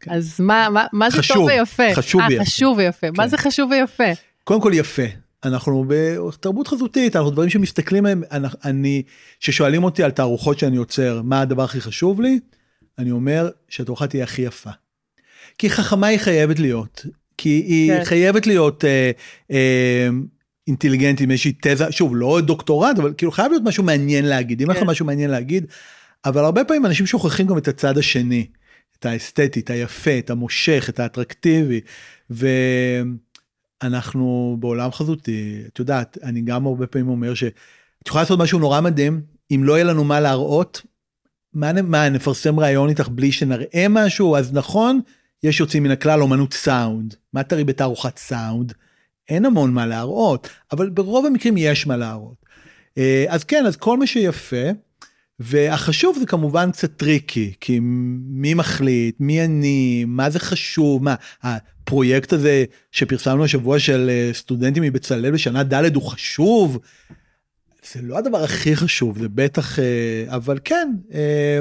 כן. 0.01 0.11
אז 0.11 0.41
מה, 0.41 0.69
מה, 0.71 0.85
מה 0.93 1.11
זה 1.11 1.19
חשוב, 1.19 1.37
טוב 1.37 1.47
ויפה? 1.47 1.95
חשוב 1.95 2.21
아, 2.21 2.25
ויפה. 2.29 2.45
חשוב 2.45 2.79
ויפה, 2.79 3.07
כן. 3.07 3.13
מה 3.17 3.29
זה 3.29 3.39
חשוב 3.39 3.71
ויפה? 3.71 4.13
קודם 4.45 4.61
כל 4.61 4.73
יפה, 4.75 5.03
אנחנו 5.45 5.85
בתרבות 5.89 6.69
חזותית 6.69 7.17
אנחנו 7.17 7.31
דברים 7.31 7.51
שמסתכלים 7.51 8.07
עליהם 8.07 8.23
אני 8.65 9.03
ששואלים 9.41 9.85
אותי 9.85 10.03
על 10.03 10.11
תערוכות 10.11 10.59
שאני 10.59 10.77
יוצר 10.77 11.23
מה 11.25 11.41
הדבר 11.41 11.63
הכי 11.63 11.81
חשוב 11.81 12.21
לי 12.21 12.41
אני 12.99 13.11
אומר 13.11 13.51
שהתערוכה 13.69 14.07
תהיה 14.07 14.25
הכי 14.25 14.43
יפה. 14.43 14.71
כי 15.59 15.71
חכמה 15.71 16.07
היא 16.07 16.19
חייבת 16.19 16.59
להיות 16.59 17.07
כי 17.39 17.49
היא 17.49 17.93
כן. 17.93 18.05
חייבת 18.05 18.47
להיות 18.47 18.85
אה, 18.85 19.11
אה, 19.51 20.09
אינטליגנטית 20.67 21.21
עם 21.21 21.31
איזושהי 21.31 21.53
תזה 21.63 21.93
שוב 21.93 22.17
לא 22.17 22.41
דוקטורט 22.41 22.99
אבל 22.99 23.13
כאילו 23.17 23.33
חייב 23.33 23.51
להיות 23.51 23.63
משהו 23.67 23.85
מעניין 23.85 24.25
להגיד 24.25 24.63
אם 24.63 24.73
כן. 24.73 24.77
לך 24.77 24.83
משהו 24.83 25.07
מעניין 25.07 25.31
להגיד 25.31 25.67
אבל 26.25 26.45
הרבה 26.45 26.65
פעמים 26.65 26.87
אנשים 26.87 27.07
שוכחים 27.07 27.47
גם 27.47 27.59
את 27.59 27.69
הצד 27.69 27.99
השני 27.99 28.47
את 28.99 29.07
האסתטי 29.07 29.61
את 29.61 29.71
היפה 29.71 30.19
את 30.19 30.31
המושך 30.31 30.87
את 30.89 31.01
האטרקטיבי. 31.01 31.81
ו... 32.31 32.49
אנחנו 33.83 34.57
בעולם 34.61 34.93
חזותי, 34.93 35.63
את 35.67 35.79
יודעת, 35.79 36.19
אני 36.23 36.41
גם 36.41 36.67
הרבה 36.67 36.87
פעמים 36.87 37.09
אומר 37.09 37.35
שאת 37.35 37.55
יכולה 38.09 38.23
לעשות 38.23 38.39
משהו 38.39 38.59
נורא 38.59 38.81
מדהים, 38.81 39.23
אם 39.51 39.61
לא 39.65 39.73
יהיה 39.73 39.85
לנו 39.85 40.05
מה 40.05 40.21
להראות, 40.21 40.83
מה, 41.53 41.83
מה 41.83 42.09
נפרסם 42.09 42.61
ראיון 42.61 42.89
איתך 42.89 43.09
בלי 43.09 43.33
שנראה 43.33 43.87
משהו, 43.91 44.37
אז 44.37 44.53
נכון, 44.53 45.01
יש 45.43 45.61
יוצאים 45.61 45.83
מן 45.83 45.91
הכלל 45.91 46.23
אומנות 46.23 46.53
סאונד, 46.53 47.15
מה 47.33 47.43
תראי 47.43 47.65
בתערוכת 47.65 48.19
סאונד? 48.19 48.73
אין 49.29 49.45
המון 49.45 49.75
מה 49.75 49.87
להראות, 49.87 50.49
אבל 50.73 50.91
ברוב 50.91 51.27
המקרים 51.27 51.55
יש 51.57 51.87
מה 51.87 51.97
להראות. 51.97 52.47
אה, 52.99 53.25
אז 53.29 53.45
כן, 53.45 53.67
אז 53.67 53.77
כל 53.77 53.99
מה 53.99 54.07
שיפה, 54.07 54.67
והחשוב 55.39 56.19
זה 56.19 56.27
כמובן 56.27 56.73
קצת 56.73 56.97
טריקי, 56.97 57.53
כי 57.61 57.79
מי 58.29 58.55
מחליט, 58.55 59.17
מי 59.21 59.45
אני, 59.45 60.05
מה 60.09 60.31
זה 60.31 60.39
חשוב, 60.39 61.03
מה, 61.03 61.15
הפרויקט 61.87 62.33
הזה 62.33 62.65
שפרסמנו 62.93 63.45
השבוע 63.45 63.79
של 63.79 64.11
אה, 64.11 64.31
סטודנטים 64.33 64.83
מבצלאל 64.83 65.31
בשנה 65.31 65.63
ד' 65.63 65.95
הוא 65.95 66.03
חשוב. 66.03 66.79
זה 67.93 68.03
לא 68.03 68.19
הדבר 68.19 68.45
הכי 68.45 68.77
חשוב, 68.77 69.19
זה 69.19 69.29
בטח, 69.29 69.79
אה, 69.79 69.85
אבל 70.29 70.59
כן, 70.65 70.89
אה, 71.15 71.61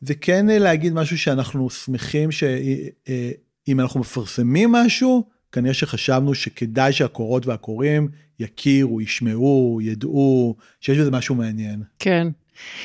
זה 0.00 0.14
כן 0.14 0.46
להגיד 0.46 0.92
משהו 0.92 1.18
שאנחנו 1.18 1.70
שמחים 1.70 2.32
שאם 2.32 3.80
אנחנו 3.80 4.00
מפרסמים 4.00 4.72
משהו, 4.72 5.24
כנראה 5.52 5.74
שחשבנו 5.74 6.34
שכדאי 6.34 6.92
שהקורות 6.92 7.46
והקוראים 7.46 8.08
יכירו, 8.40 9.00
ישמעו, 9.00 9.78
ידעו, 9.82 10.56
שיש 10.80 10.98
בזה 10.98 11.10
משהו 11.10 11.34
מעניין. 11.34 11.82
כן. 11.98 12.28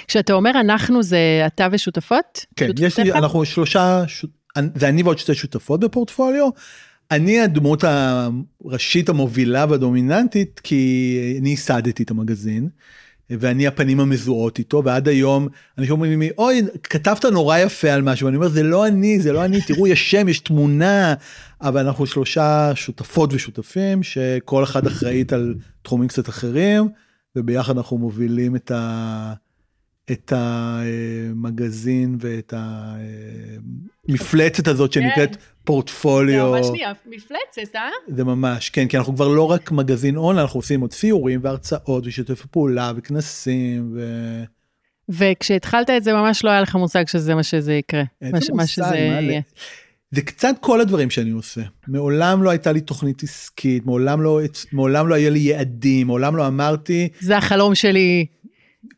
כשאתה 0.08 0.34
אומר 0.34 0.52
אנחנו 0.60 1.04
זה 1.04 1.44
אתה 1.48 1.68
ושותפות? 1.72 2.46
כן, 2.56 2.70
יש 2.80 3.00
לי, 3.00 3.12
אנחנו 3.12 3.46
שלושה. 3.46 4.04
זה 4.76 4.90
אני 4.90 5.04
ועוד 5.04 5.18
שתי 5.18 5.34
שותפות 5.34 5.80
בפורטפוליו. 5.80 6.50
אני 7.12 7.40
הדמות 7.40 7.84
הראשית 7.84 9.10
המובילה 9.10 9.66
והדומיננטית 9.70 10.62
כי 10.64 11.38
אני 11.40 11.50
ייסדתי 11.50 12.04
את 12.04 12.12
המגזין. 12.12 12.70
ואני 13.40 13.68
הפנים 13.68 14.00
המזוהות 14.00 14.60
איתו 14.60 14.82
ועד 14.86 15.08
היום 15.08 15.48
אנשים 15.78 15.92
אומרים 15.92 16.20
לי 16.20 16.30
אוי 16.38 16.62
כתבת 16.84 17.26
נורא 17.26 17.58
יפה 17.58 17.92
על 17.92 18.02
משהו 18.02 18.26
ואני 18.26 18.38
אומר 18.38 18.50
זה 18.50 18.64
לא 18.64 18.88
אני 18.88 19.20
זה 19.20 19.34
לא 19.34 19.46
אני 19.46 19.62
תראו 19.62 19.88
יש 19.88 20.12
שם 20.12 20.28
יש 20.28 20.40
תמונה 20.40 21.14
אבל 21.62 21.86
אנחנו 21.86 22.06
שלושה 22.06 22.72
שותפות 22.76 23.34
ושותפים 23.34 24.04
שכל 24.04 24.64
אחד 24.64 24.88
אחראית 24.88 25.34
על 25.34 25.56
תחומים 25.82 26.08
קצת 26.08 26.30
אחרים 26.30 26.90
וביחד 27.36 27.78
אנחנו 27.78 27.98
מובילים 27.98 28.56
את 28.56 28.72
ה... 28.72 29.34
את 30.12 30.34
המגזין 30.36 32.18
ואת 32.20 32.54
המפלצת 34.08 34.68
הזאת 34.68 34.94
שנקראת 34.94 35.36
כן. 35.36 35.42
פורטפוליו. 35.64 36.52
זה 36.54 36.60
ממש 36.60 36.68
נהיה 36.72 36.94
מפלצת, 37.06 37.76
אה? 37.76 37.90
זה 38.16 38.24
ממש, 38.24 38.70
כן, 38.70 38.88
כי 38.88 38.98
אנחנו 38.98 39.16
כבר 39.16 39.28
לא 39.28 39.52
רק 39.52 39.72
מגזין 39.72 40.16
און, 40.16 40.38
אנחנו 40.38 40.60
עושים 40.60 40.82
עוד 40.82 40.94
ציורים 40.94 41.40
והרצאות 41.44 42.08
ושיתופי 42.08 42.48
פעולה 42.52 42.92
וכנסים 42.96 43.92
ו... 43.96 44.02
וכשהתחלת 45.10 45.90
את 45.90 46.04
זה 46.04 46.14
ממש 46.14 46.44
לא 46.44 46.50
היה 46.50 46.62
לך 46.62 46.76
מושג 46.76 47.08
שזה 47.08 47.36
מה 47.36 47.44
שזה 47.44 47.74
יקרה. 47.74 48.04
אין 48.22 48.36
לי 48.36 48.48
מושג, 48.54 48.82
מה 48.82 48.96
יהיה. 48.96 49.42
זה 50.12 50.22
קצת 50.22 50.56
כל 50.60 50.82
הדברים 50.82 51.10
שאני 51.10 51.30
עושה. 51.30 51.62
מעולם 51.88 52.44
לא 52.44 52.50
הייתה 52.50 52.72
לי 52.72 52.82
תוכנית 52.82 53.24
עסקית, 53.24 53.86
מעולם 53.86 54.22
לא, 54.22 54.40
מעולם 54.72 55.08
לא 55.08 55.16
היה 55.16 55.30
לי 55.30 55.40
יעדים, 55.40 56.08
מעולם 56.08 56.36
לא 56.36 56.48
אמרתי... 56.48 57.10
זה 57.20 57.38
החלום 57.38 57.76
שלי. 57.76 58.26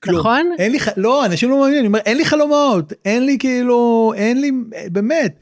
כלום. 0.03 0.19
נכון? 0.19 0.51
אין 0.59 0.71
לי, 0.71 0.77
לא, 0.97 1.25
אנשים 1.25 1.49
לא 1.49 1.59
מאמינים, 1.59 1.79
אני 1.79 1.87
אומר, 1.87 1.99
אין 1.99 2.17
לי 2.17 2.25
חלומות, 2.25 2.93
אין 3.05 3.25
לי 3.25 3.37
כאילו, 3.39 4.13
אין 4.15 4.41
לי, 4.41 4.51
באמת. 4.91 5.39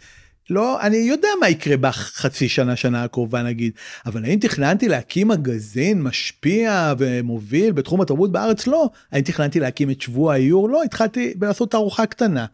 לא, 0.49 0.81
אני 0.81 0.97
יודע 0.97 1.27
מה 1.39 1.49
יקרה 1.49 1.77
בחצי 1.77 2.49
שנה, 2.49 2.75
שנה 2.75 3.03
הקרובה 3.03 3.43
נגיד, 3.43 3.73
אבל 4.05 4.25
האם 4.25 4.39
תכננתי 4.39 4.87
להקים 4.87 5.27
מגזין 5.27 6.01
משפיע 6.01 6.93
ומוביל 6.97 7.71
בתחום 7.71 8.01
התרבות 8.01 8.31
בארץ? 8.31 8.67
לא. 8.67 8.89
האם 9.11 9.21
תכננתי 9.21 9.59
להקים 9.59 9.89
את 9.89 10.01
שבוע 10.01 10.33
האיור? 10.33 10.69
לא, 10.69 10.83
התחלתי 10.83 11.33
לעשות 11.41 11.71
תערוכה 11.71 12.05
קטנה. 12.05 12.45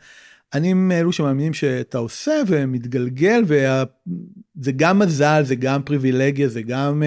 אני 0.54 0.74
מאלו 0.74 1.12
שמאמינים 1.12 1.54
שאתה 1.54 1.98
עושה 1.98 2.42
ומתגלגל, 2.48 3.44
וזה 3.48 4.72
גם 4.72 5.00
מזל, 5.00 5.44
זה 5.46 5.56
גם 5.56 5.84
פריבילגיה, 5.84 6.48
זה 6.48 6.62
גם... 6.62 7.04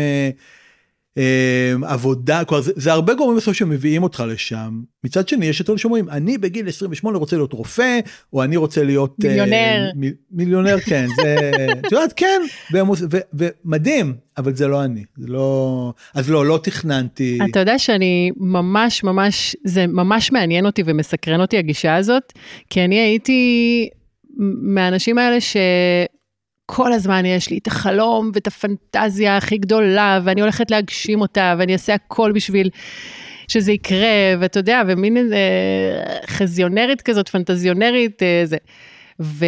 אמ, 1.17 1.85
עבודה, 1.85 2.45
כבר 2.45 2.61
זה, 2.61 2.73
זה 2.77 2.93
הרבה 2.93 3.15
גורמים 3.15 3.37
בסוף 3.37 3.55
שמביאים 3.55 4.03
אותך 4.03 4.25
לשם. 4.29 4.81
מצד 5.05 5.29
שני 5.29 5.47
יש 5.47 5.61
את 5.61 5.71
אלה 5.71 5.79
שאומרים 5.79 6.09
אני 6.09 6.39
בגיל 6.39 6.69
28 6.69 7.19
רוצה 7.19 7.37
להיות 7.37 7.53
רופא 7.53 7.99
או 8.33 8.43
אני 8.43 8.57
רוצה 8.57 8.85
להיות 8.85 9.15
מיליונר. 9.19 9.91
uh, 9.93 9.99
מ, 9.99 10.11
מיליונר 10.31 10.81
כן 10.81 11.07
זה 11.17 11.51
את 11.87 11.93
יודעת 11.93 12.13
כן 12.17 12.41
ומוס, 12.73 13.03
ו, 13.13 13.19
ומדהים 13.33 14.15
אבל 14.39 14.55
זה 14.55 14.67
לא 14.67 14.85
אני 14.85 15.05
זה 15.17 15.27
לא 15.27 15.93
אז 16.15 16.31
לא 16.31 16.47
לא 16.47 16.61
תכננתי. 16.63 17.39
אתה 17.51 17.61
יודע 17.61 17.79
שאני 17.79 18.31
ממש 18.37 19.05
ממש 19.05 19.57
זה 19.65 19.87
ממש 19.87 20.33
מעניין 20.33 20.67
אותי 20.67 20.83
ומסקרן 20.87 21.41
אותי 21.41 21.59
הגישה 21.59 21.97
הזאת 21.97 22.33
כי 22.71 22.85
אני 22.85 22.99
הייתי 22.99 23.89
מהאנשים 24.63 25.19
האלה 25.19 25.41
ש... 25.41 25.57
כל 26.73 26.93
הזמן 26.93 27.27
יש 27.27 27.51
לי 27.51 27.59
את 27.59 27.67
החלום 27.67 28.31
ואת 28.35 28.47
הפנטזיה 28.47 29.37
הכי 29.37 29.59
גדולה, 29.59 30.21
ואני 30.25 30.41
הולכת 30.41 30.71
להגשים 30.71 31.21
אותה, 31.21 31.55
ואני 31.59 31.73
אעשה 31.73 31.95
הכל 31.95 32.33
בשביל 32.33 32.71
שזה 33.49 33.73
יקרה, 33.73 34.37
ואתה 34.41 34.59
יודע, 34.59 34.83
ומין 34.89 35.17
איזה 35.17 35.39
חזיונרית 36.27 37.03
כזאת, 37.03 37.29
פנטזיונרית, 37.29 38.23
אה, 38.23 38.43
זה. 38.45 38.57
ו... 39.21 39.45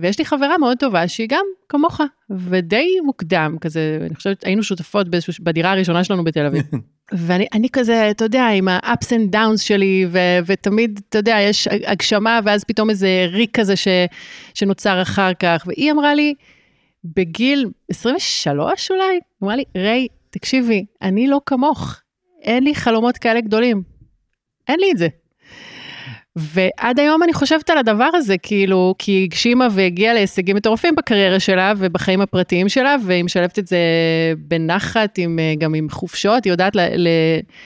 ויש 0.00 0.18
לי 0.18 0.24
חברה 0.24 0.58
מאוד 0.58 0.78
טובה 0.78 1.08
שהיא 1.08 1.26
גם 1.30 1.44
כמוך, 1.68 2.00
ודי 2.30 2.86
מוקדם 3.04 3.56
כזה, 3.60 3.98
אני 4.06 4.14
חושבת, 4.14 4.44
היינו 4.44 4.62
שותפות 4.62 5.08
באיזשהו, 5.08 5.32
בדירה 5.40 5.72
הראשונה 5.72 6.04
שלנו 6.04 6.24
בתל 6.24 6.46
אביב. 6.46 6.62
ואני 7.12 7.68
כזה, 7.72 8.10
אתה 8.10 8.24
יודע, 8.24 8.48
עם 8.48 8.68
ה-ups 8.68 9.06
and 9.06 9.34
downs 9.34 9.58
שלי, 9.58 10.06
ו- 10.10 10.38
ותמיד, 10.46 11.00
אתה 11.08 11.18
יודע, 11.18 11.36
יש 11.40 11.68
הגשמה, 11.86 12.40
ואז 12.44 12.64
פתאום 12.64 12.90
איזה 12.90 13.26
ריק 13.28 13.60
כזה 13.60 13.76
ש- 13.76 13.88
שנוצר 14.54 15.02
אחר 15.02 15.34
כך, 15.34 15.64
והיא 15.66 15.92
אמרה 15.92 16.14
לי, 16.14 16.34
בגיל 17.04 17.70
23 17.90 18.90
אולי, 18.90 19.20
אמרה 19.42 19.56
לי, 19.56 19.64
ריי, 19.76 20.06
תקשיבי, 20.30 20.84
אני 21.02 21.28
לא 21.28 21.40
כמוך, 21.46 22.00
אין 22.42 22.64
לי 22.64 22.74
חלומות 22.74 23.18
כאלה 23.18 23.40
גדולים, 23.40 23.82
אין 24.68 24.80
לי 24.80 24.92
את 24.92 24.98
זה. 24.98 25.08
ועד 26.36 27.00
היום 27.00 27.22
אני 27.22 27.32
חושבת 27.32 27.70
על 27.70 27.78
הדבר 27.78 28.08
הזה, 28.14 28.38
כאילו, 28.38 28.94
כי 28.98 29.12
היא 29.12 29.24
הגשימה 29.24 29.68
והגיעה 29.70 30.14
להישגים 30.14 30.56
מטורפים 30.56 30.94
בקריירה 30.94 31.40
שלה 31.40 31.72
ובחיים 31.76 32.20
הפרטיים 32.20 32.68
שלה, 32.68 32.96
והיא 33.06 33.24
משלבת 33.24 33.58
את 33.58 33.66
זה 33.66 33.78
בנחת, 34.38 35.18
עם, 35.18 35.38
גם 35.58 35.74
עם 35.74 35.90
חופשות, 35.90 36.44
היא 36.44 36.50
יודעת 36.50 36.76
ל, 36.76 36.80
ל, 36.80 37.08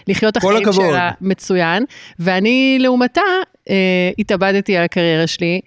לחיות 0.09 0.37
החיים 0.37 0.57
הכבוד. 0.57 0.75
שלה 0.75 1.11
מצוין. 1.21 1.85
ואני, 2.19 2.79
לעומתה, 2.81 3.21
אה, 3.71 4.11
התאבדתי 4.19 4.77
על 4.77 4.85
הקריירה 4.85 5.27
שלי, 5.27 5.61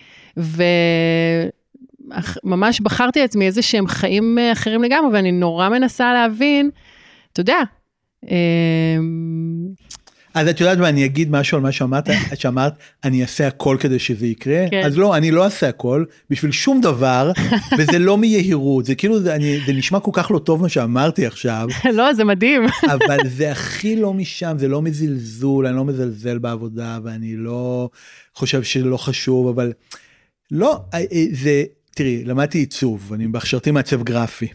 וממש 2.43 2.81
בחרתי 2.81 3.19
לעצמי 3.19 3.45
איזה 3.45 3.61
שהם 3.61 3.87
חיים 3.87 4.37
אחרים 4.51 4.83
לגמרי, 4.83 5.13
ואני 5.13 5.31
נורא 5.31 5.69
מנסה 5.69 6.13
להבין, 6.13 6.69
אתה 7.33 7.41
יודע, 7.41 7.59
אה, 8.31 8.97
אז 10.37 10.47
את 10.47 10.59
יודעת 10.59 10.77
מה, 10.77 10.89
אני 10.89 11.05
אגיד 11.05 11.31
משהו 11.31 11.57
על 11.57 11.63
מה 11.63 11.71
שאמרת, 11.71 12.09
שאמרת, 12.39 12.73
אני 13.03 13.21
אעשה 13.21 13.47
הכל 13.47 13.77
כדי 13.79 13.99
שזה 13.99 14.27
יקרה, 14.27 14.65
כן. 14.71 14.81
אז 14.85 14.97
לא, 14.97 15.17
אני 15.17 15.31
לא 15.31 15.43
אעשה 15.45 15.69
הכל 15.69 16.05
בשביל 16.29 16.51
שום 16.51 16.81
דבר, 16.81 17.31
וזה 17.77 17.99
לא 17.99 18.17
מיהירות, 18.17 18.85
זה 18.85 18.95
כאילו, 18.95 19.19
זה, 19.19 19.35
אני, 19.35 19.59
זה 19.65 19.73
נשמע 19.73 19.99
כל 19.99 20.11
כך 20.13 20.31
לא 20.31 20.39
טוב 20.39 20.61
מה 20.61 20.69
שאמרתי 20.69 21.25
עכשיו. 21.25 21.67
לא, 21.97 22.13
זה 22.13 22.23
מדהים. 22.23 22.61
אבל 22.83 23.17
זה 23.29 23.51
הכי 23.51 23.95
לא 23.95 24.13
משם, 24.13 24.55
זה 24.59 24.67
לא 24.67 24.81
מזלזול, 24.81 25.67
אני 25.67 25.75
לא 25.75 25.85
מזלזל 25.85 26.37
בעבודה, 26.37 26.99
ואני 27.03 27.35
לא 27.35 27.89
חושב 28.35 28.63
שזה 28.63 28.85
לא 28.85 28.97
חשוב, 28.97 29.47
אבל 29.47 29.73
לא, 30.51 30.79
אה, 30.93 30.99
אה, 30.99 31.25
זה, 31.31 31.63
תראי, 31.95 32.23
למדתי 32.25 32.57
עיצוב, 32.57 33.13
אני 33.13 33.27
בהכשרתי 33.27 33.71
מעצב 33.71 34.03
גרפי. 34.03 34.47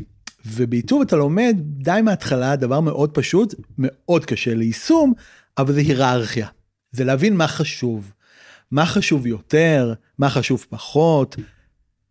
ובעיצוב 0.46 1.02
אתה 1.02 1.16
לומד 1.16 1.56
די 1.60 2.00
מההתחלה 2.04 2.56
דבר 2.56 2.80
מאוד 2.80 3.10
פשוט, 3.10 3.54
מאוד 3.78 4.24
קשה 4.24 4.54
ליישום, 4.54 5.12
אבל 5.58 5.72
זה 5.72 5.80
היררכיה. 5.80 6.48
זה 6.92 7.04
להבין 7.04 7.36
מה 7.36 7.48
חשוב. 7.48 8.12
מה 8.70 8.86
חשוב 8.86 9.26
יותר, 9.26 9.94
מה 10.18 10.30
חשוב 10.30 10.66
פחות, 10.68 11.36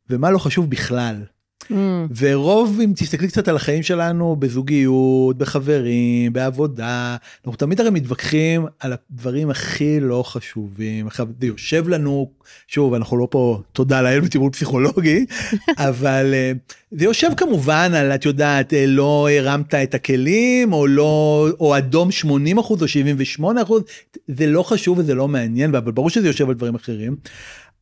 ומה 0.10 0.31
לא 0.31 0.38
חשוב 0.38 0.69
בכלל. 0.69 1.25
Mm. 1.62 1.74
ורוב, 2.18 2.80
אם 2.84 2.94
תסתכלי 2.96 3.27
קצת 3.27 3.48
על 3.48 3.56
החיים 3.56 3.84
שלנו, 3.84 4.36
בזוגיות, 4.36 5.38
בחברים, 5.38 6.34
בעבודה, 6.34 7.18
אנחנו 7.38 7.58
תמיד 7.58 7.82
הרי 7.82 7.89
מתווכחים 7.89 8.65
על 8.80 8.94
הדברים 8.94 9.50
הכי 9.50 10.00
לא 10.00 10.24
חשובים. 10.27 11.08
עכשיו, 11.08 11.27
זה 11.41 11.48
יושב 11.48 11.88
לנו, 11.88 12.32
שוב, 12.68 12.94
אנחנו 12.94 13.18
לא 13.18 13.27
פה, 13.32 13.62
תודה 13.72 14.01
לאל 14.01 14.20
בטיפול 14.20 14.51
פסיכולוגי, 14.51 15.25
אבל 15.77 16.34
אה, 16.34 16.51
זה 16.91 17.06
יושב 17.06 17.30
כמובן 17.38 17.91
על, 17.96 18.12
את 18.12 18.25
יודעת, 18.25 18.74
אה, 18.74 18.86
לא 18.88 19.30
הרמת 19.32 19.74
את 19.74 19.94
הכלים, 19.94 20.74
או 20.74 20.88
לא, 20.88 21.48
או 21.60 21.77
אדום 21.77 22.12
80 22.12 22.58
אחוז 22.58 22.82
או 22.82 22.88
78 22.88 23.62
אחוז, 23.62 23.84
זה 24.27 24.48
לא 24.48 24.63
חשוב 24.63 24.98
וזה 24.98 25.15
לא 25.15 25.27
מעניין, 25.27 25.75
אבל 25.75 25.91
ברור 25.91 26.10
שזה 26.10 26.27
יושב 26.27 26.50
על 26.50 26.56
דברים 26.56 26.75
אחרים. 26.75 27.15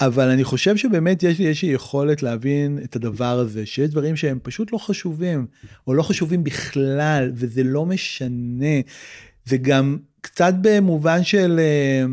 אבל 0.01 0.29
אני 0.29 0.43
חושב 0.43 0.77
שבאמת 0.77 1.23
יש 1.23 1.39
לי 1.39 1.47
איזושהי 1.47 1.69
יכולת 1.69 2.23
להבין 2.23 2.79
את 2.83 2.95
הדבר 2.95 3.39
הזה, 3.39 3.65
שיש 3.65 3.89
דברים 3.89 4.15
שהם 4.15 4.39
פשוט 4.43 4.73
לא 4.73 4.77
חשובים, 4.77 5.45
או 5.87 5.93
לא 5.93 6.03
חשובים 6.03 6.43
בכלל, 6.43 7.31
וזה 7.35 7.63
לא 7.63 7.85
משנה. 7.85 8.75
זה 9.45 9.57
גם 9.57 9.97
קצת 10.21 10.53
במובן 10.61 11.23
של 11.23 11.59
uh, 11.59 12.09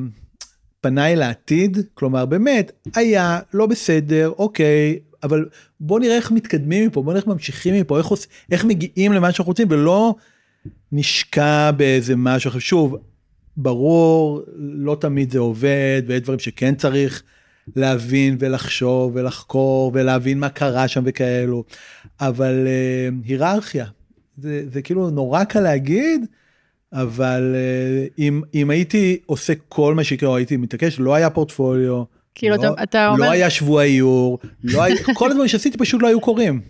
פניי 0.81 1.17
לעתיד, 1.17 1.79
כלומר 1.95 2.27
באמת, 2.27 2.73
היה, 2.95 3.41
לא 3.55 3.67
בסדר, 3.67 4.33
אוקיי, 4.39 4.99
אבל 5.23 5.49
בוא 5.81 6.01
נראה 6.01 6.17
איך 6.17 6.31
מתקדמים 6.31 6.87
מפה, 6.87 7.03
בוא 7.03 7.13
נראה 7.13 7.21
איך 7.21 7.29
ממשיכים 7.29 7.75
מפה, 7.75 7.99
איך, 7.99 8.07
איך 8.51 8.65
מגיעים 8.65 9.13
למה 9.13 9.33
שאנחנו 9.33 9.51
רוצים, 9.51 9.67
ולא 9.71 10.15
נשקע 10.93 11.71
באיזה 11.71 12.17
משהו. 12.17 12.61
שוב, 12.61 12.97
ברור, 13.57 14.43
לא 14.57 14.97
תמיד 15.01 15.33
זה 15.33 15.39
עובד, 15.39 16.03
ויש 16.07 16.21
דברים 16.21 16.39
שכן 16.39 16.75
צריך. 16.75 17.23
להבין 17.77 18.37
ולחשוב 18.39 19.13
ולחקור 19.15 19.91
ולהבין 19.95 20.39
מה 20.39 20.49
קרה 20.49 20.89
שם 20.89 21.03
וכאלו, 21.07 21.65
אבל 22.21 22.67
uh, 22.67 23.29
היררכיה, 23.29 23.87
זה, 24.39 24.63
זה 24.73 24.83
כאילו 24.83 25.11
נורא 25.11 25.45
קל 25.45 25.61
להגיד, 25.61 26.27
אבל 26.93 27.55
uh, 27.55 28.15
אם, 28.19 28.43
אם 28.55 28.71
הייתי 28.71 29.19
עושה 29.27 29.53
כל 29.69 29.95
מה 29.95 30.05
שיקרה, 30.05 30.37
הייתי 30.37 30.57
מתעקש, 30.57 31.01
לא 31.01 31.15
היה 31.15 31.31
פורטפוליו, 31.31 32.03
כאילו 32.35 32.57
לא, 32.57 32.75
אתה, 32.75 32.83
אתה 32.83 33.07
לא 33.07 33.13
אומר... 33.13 33.31
היה 33.31 33.51
שבוע 33.51 33.83
איור, 33.83 34.39
לא 34.65 34.83
היה, 34.83 34.97
כל 35.15 35.31
הדברים 35.31 35.49
שעשיתי 35.49 35.79
פשוט 35.79 36.03
לא 36.03 36.09
היו 36.09 36.21
קורים. 36.21 36.61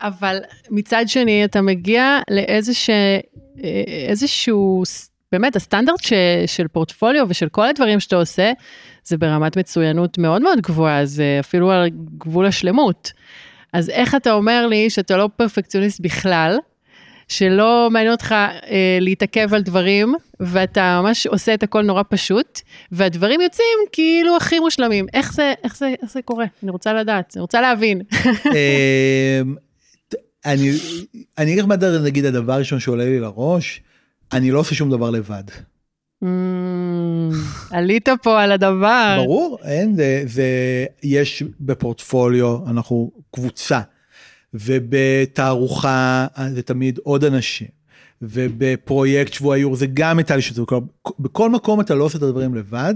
אבל 0.00 0.38
מצד 0.70 1.04
שני, 1.06 1.44
אתה 1.44 1.62
מגיע 1.62 2.18
לאיזשהו, 2.30 2.92
באמת, 5.32 5.56
הסטנדרט 5.56 6.02
ש, 6.02 6.12
של 6.46 6.68
פורטפוליו 6.68 7.26
ושל 7.28 7.48
כל 7.48 7.68
הדברים 7.68 8.00
שאתה 8.00 8.16
עושה, 8.16 8.52
זה 9.04 9.16
ברמת 9.16 9.56
מצוינות 9.56 10.18
מאוד 10.18 10.42
מאוד 10.42 10.60
גבוהה, 10.60 11.06
זה 11.06 11.36
אפילו 11.40 11.70
על 11.70 11.88
גבול 12.18 12.46
השלמות. 12.46 13.12
אז 13.72 13.90
איך 13.90 14.14
אתה 14.14 14.32
אומר 14.32 14.66
לי 14.66 14.90
שאתה 14.90 15.16
לא 15.16 15.28
פרפקציוניסט 15.36 16.00
בכלל, 16.00 16.58
שלא 17.28 17.88
מעניין 17.90 18.12
אותך 18.12 18.32
אה, 18.32 18.98
להתעכב 19.00 19.54
על 19.54 19.62
דברים, 19.62 20.14
ואתה 20.40 21.00
ממש 21.02 21.26
עושה 21.26 21.54
את 21.54 21.62
הכל 21.62 21.82
נורא 21.82 22.02
פשוט, 22.08 22.60
והדברים 22.92 23.40
יוצאים 23.40 23.78
כאילו 23.92 24.36
הכי 24.36 24.58
מושלמים. 24.58 25.06
איך 25.14 25.32
זה, 25.32 25.54
איך 25.64 25.76
זה, 25.76 25.94
איך 26.02 26.12
זה 26.12 26.22
קורה? 26.22 26.46
אני 26.62 26.70
רוצה 26.70 26.92
לדעת, 26.92 27.32
אני 27.36 27.40
רוצה 27.40 27.60
להבין. 27.60 28.02
אמ, 28.46 29.54
אני, 30.46 30.70
אגיד 31.36 31.58
לך 31.58 31.64
מה 31.64 31.74
נגיד 32.04 32.24
הדבר 32.24 32.52
הראשון 32.52 32.80
שעולה 32.80 33.04
לי 33.04 33.20
לראש, 33.20 33.80
אני 34.32 34.50
לא 34.50 34.58
עושה 34.58 34.74
שום 34.74 34.90
דבר 34.90 35.10
לבד. 35.10 35.44
Mm, 36.24 36.26
עלית 37.70 38.08
פה 38.22 38.42
על 38.42 38.52
הדבר. 38.52 39.16
ברור, 39.24 39.58
אין, 39.64 39.96
זה, 39.96 40.22
זה, 40.26 40.46
יש 41.02 41.42
בפורטפוליו, 41.60 42.68
אנחנו 42.68 43.10
קבוצה, 43.34 43.80
ובתערוכה 44.54 46.26
זה 46.54 46.62
תמיד 46.62 46.98
עוד 47.02 47.24
אנשים, 47.24 47.68
ובפרויקט 48.22 49.32
שבוע 49.32 49.56
איור 49.56 49.76
זה 49.76 49.86
גם 49.94 50.18
הייתה 50.18 50.36
לי 50.36 50.42
שזה, 50.42 50.62
בכל 51.18 51.50
מקום 51.50 51.80
אתה 51.80 51.94
לא 51.94 52.04
עושה 52.04 52.18
את 52.18 52.22
הדברים 52.22 52.54
לבד, 52.54 52.94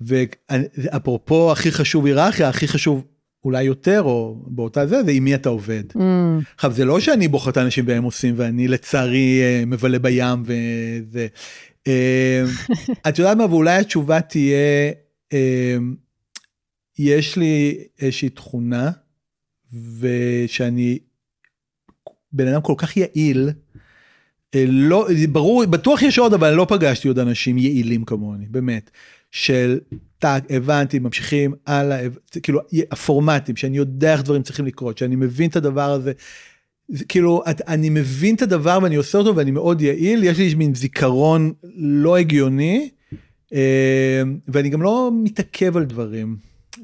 ואפרופו 0.00 1.52
הכי 1.52 1.72
חשוב 1.72 2.06
היררכיה, 2.06 2.48
הכי 2.48 2.68
חשוב 2.68 3.04
אולי 3.44 3.62
יותר 3.62 4.02
או 4.02 4.42
באותה 4.46 4.86
זה, 4.86 5.02
זה 5.02 5.10
עם 5.10 5.24
מי 5.24 5.34
אתה 5.34 5.48
עובד. 5.48 5.84
Mm. 5.92 5.98
עכשיו 6.54 6.72
זה 6.72 6.84
לא 6.84 7.00
שאני 7.00 7.28
בוחר 7.28 7.50
את 7.50 7.56
האנשים 7.56 7.84
והם 7.88 8.04
עושים 8.04 8.34
ואני 8.36 8.68
לצערי 8.68 9.40
אה, 9.42 9.62
מבלה 9.66 9.98
בים 9.98 10.42
וזה. 10.44 11.26
אה, 11.86 12.44
את 13.08 13.18
יודעת 13.18 13.36
מה 13.36 13.46
ואולי 13.46 13.78
התשובה 13.78 14.20
תהיה 14.20 14.92
אה, 15.32 15.76
יש 16.98 17.36
לי 17.36 17.78
איזושהי 18.00 18.28
תכונה 18.28 18.90
ושאני 20.00 20.98
בן 22.32 22.48
אדם 22.48 22.62
כל 22.62 22.74
כך 22.76 22.96
יעיל. 22.96 23.50
לא 24.68 25.08
ברור 25.32 25.66
בטוח 25.66 26.02
יש 26.02 26.18
עוד 26.18 26.34
אבל 26.34 26.54
לא 26.54 26.66
פגשתי 26.68 27.08
עוד 27.08 27.18
אנשים 27.18 27.58
יעילים 27.58 28.04
כמוני 28.04 28.46
באמת 28.48 28.90
של 29.34 29.78
טאק, 30.18 30.44
הבנתי, 30.50 30.98
ממשיכים 30.98 31.54
הלאה, 31.66 32.06
כאילו 32.42 32.60
הפורמטים, 32.90 33.56
שאני 33.56 33.76
יודע 33.76 34.12
איך 34.12 34.22
דברים 34.22 34.42
צריכים 34.42 34.66
לקרות, 34.66 34.98
שאני 34.98 35.16
מבין 35.16 35.50
את 35.50 35.56
הדבר 35.56 35.90
הזה. 35.90 36.12
זה, 36.88 37.04
כאילו, 37.04 37.42
את, 37.50 37.60
אני 37.68 37.90
מבין 37.90 38.34
את 38.34 38.42
הדבר 38.42 38.78
ואני 38.82 38.94
עושה 38.94 39.18
אותו 39.18 39.36
ואני 39.36 39.50
מאוד 39.50 39.80
יעיל, 39.80 40.24
יש 40.24 40.38
לי 40.38 40.54
מין 40.54 40.74
זיכרון 40.74 41.52
לא 41.76 42.16
הגיוני, 42.16 42.88
אה, 43.54 44.22
ואני 44.48 44.68
גם 44.68 44.82
לא 44.82 45.10
מתעכב 45.22 45.76
על 45.76 45.84
דברים. 45.84 46.36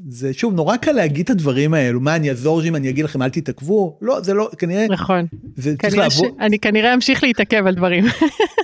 זה 0.09 0.33
שוב 0.33 0.55
נורא 0.55 0.77
קל 0.77 0.93
להגיד 0.93 1.25
את 1.25 1.31
הדברים 1.31 1.75
האלו. 1.75 2.01
מה 2.01 2.17
אני 2.17 2.31
אעזור 2.31 2.65
אם 2.65 2.77
אני 2.77 2.91
אגיד 2.91 3.05
לכם 3.05 3.23
אל 3.23 3.31
תתעכבו? 3.31 3.99
לא 4.03 4.21
זה 4.21 4.35
לא 4.35 4.51
כנראה 4.59 4.87
נכון. 4.89 5.27
זה 5.57 5.75
כנראה 5.79 6.11
ש... 6.11 6.21
אני 6.41 6.59
כנראה 6.59 6.95
אמשיך 6.95 7.23
להתעכב 7.23 7.67
על 7.67 7.75
דברים. 7.75 8.05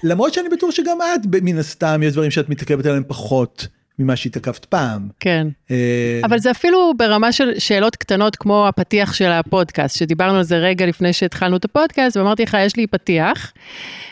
למרות 0.03 0.35
שאני 0.35 0.49
בטוח 0.49 0.71
שגם 0.71 0.99
את 1.15 1.21
מן 1.43 1.59
הסתם 1.59 2.01
יש 2.05 2.13
דברים 2.13 2.31
שאת 2.31 2.49
מתעכבת 2.49 2.87
עליהם 2.87 3.03
פחות 3.07 3.69
ממה 3.99 4.17
שהתעכבת 4.17 4.65
פעם. 4.65 5.09
כן, 5.21 5.47
אה, 5.71 6.21
אבל 6.25 6.39
זה 6.39 6.51
אפילו 6.51 6.93
ברמה 6.97 7.33
של 7.33 7.53
שאלות 7.59 7.97
קטנות 7.97 8.37
כמו 8.37 8.69
הפתיח 8.69 9.15
של 9.15 9.31
הפודקאסט, 9.33 9.97
שדיברנו 9.97 10.37
על 10.37 10.43
זה 10.43 10.59
רגע 10.59 10.87
לפני 10.87 11.13
שהתחלנו 11.13 11.57
את 11.57 11.65
הפודקאסט, 11.65 12.17
ואמרתי 12.17 12.43
לך, 12.43 12.57
יש 12.61 12.77
לי 12.77 12.87
פתיח, 12.87 13.53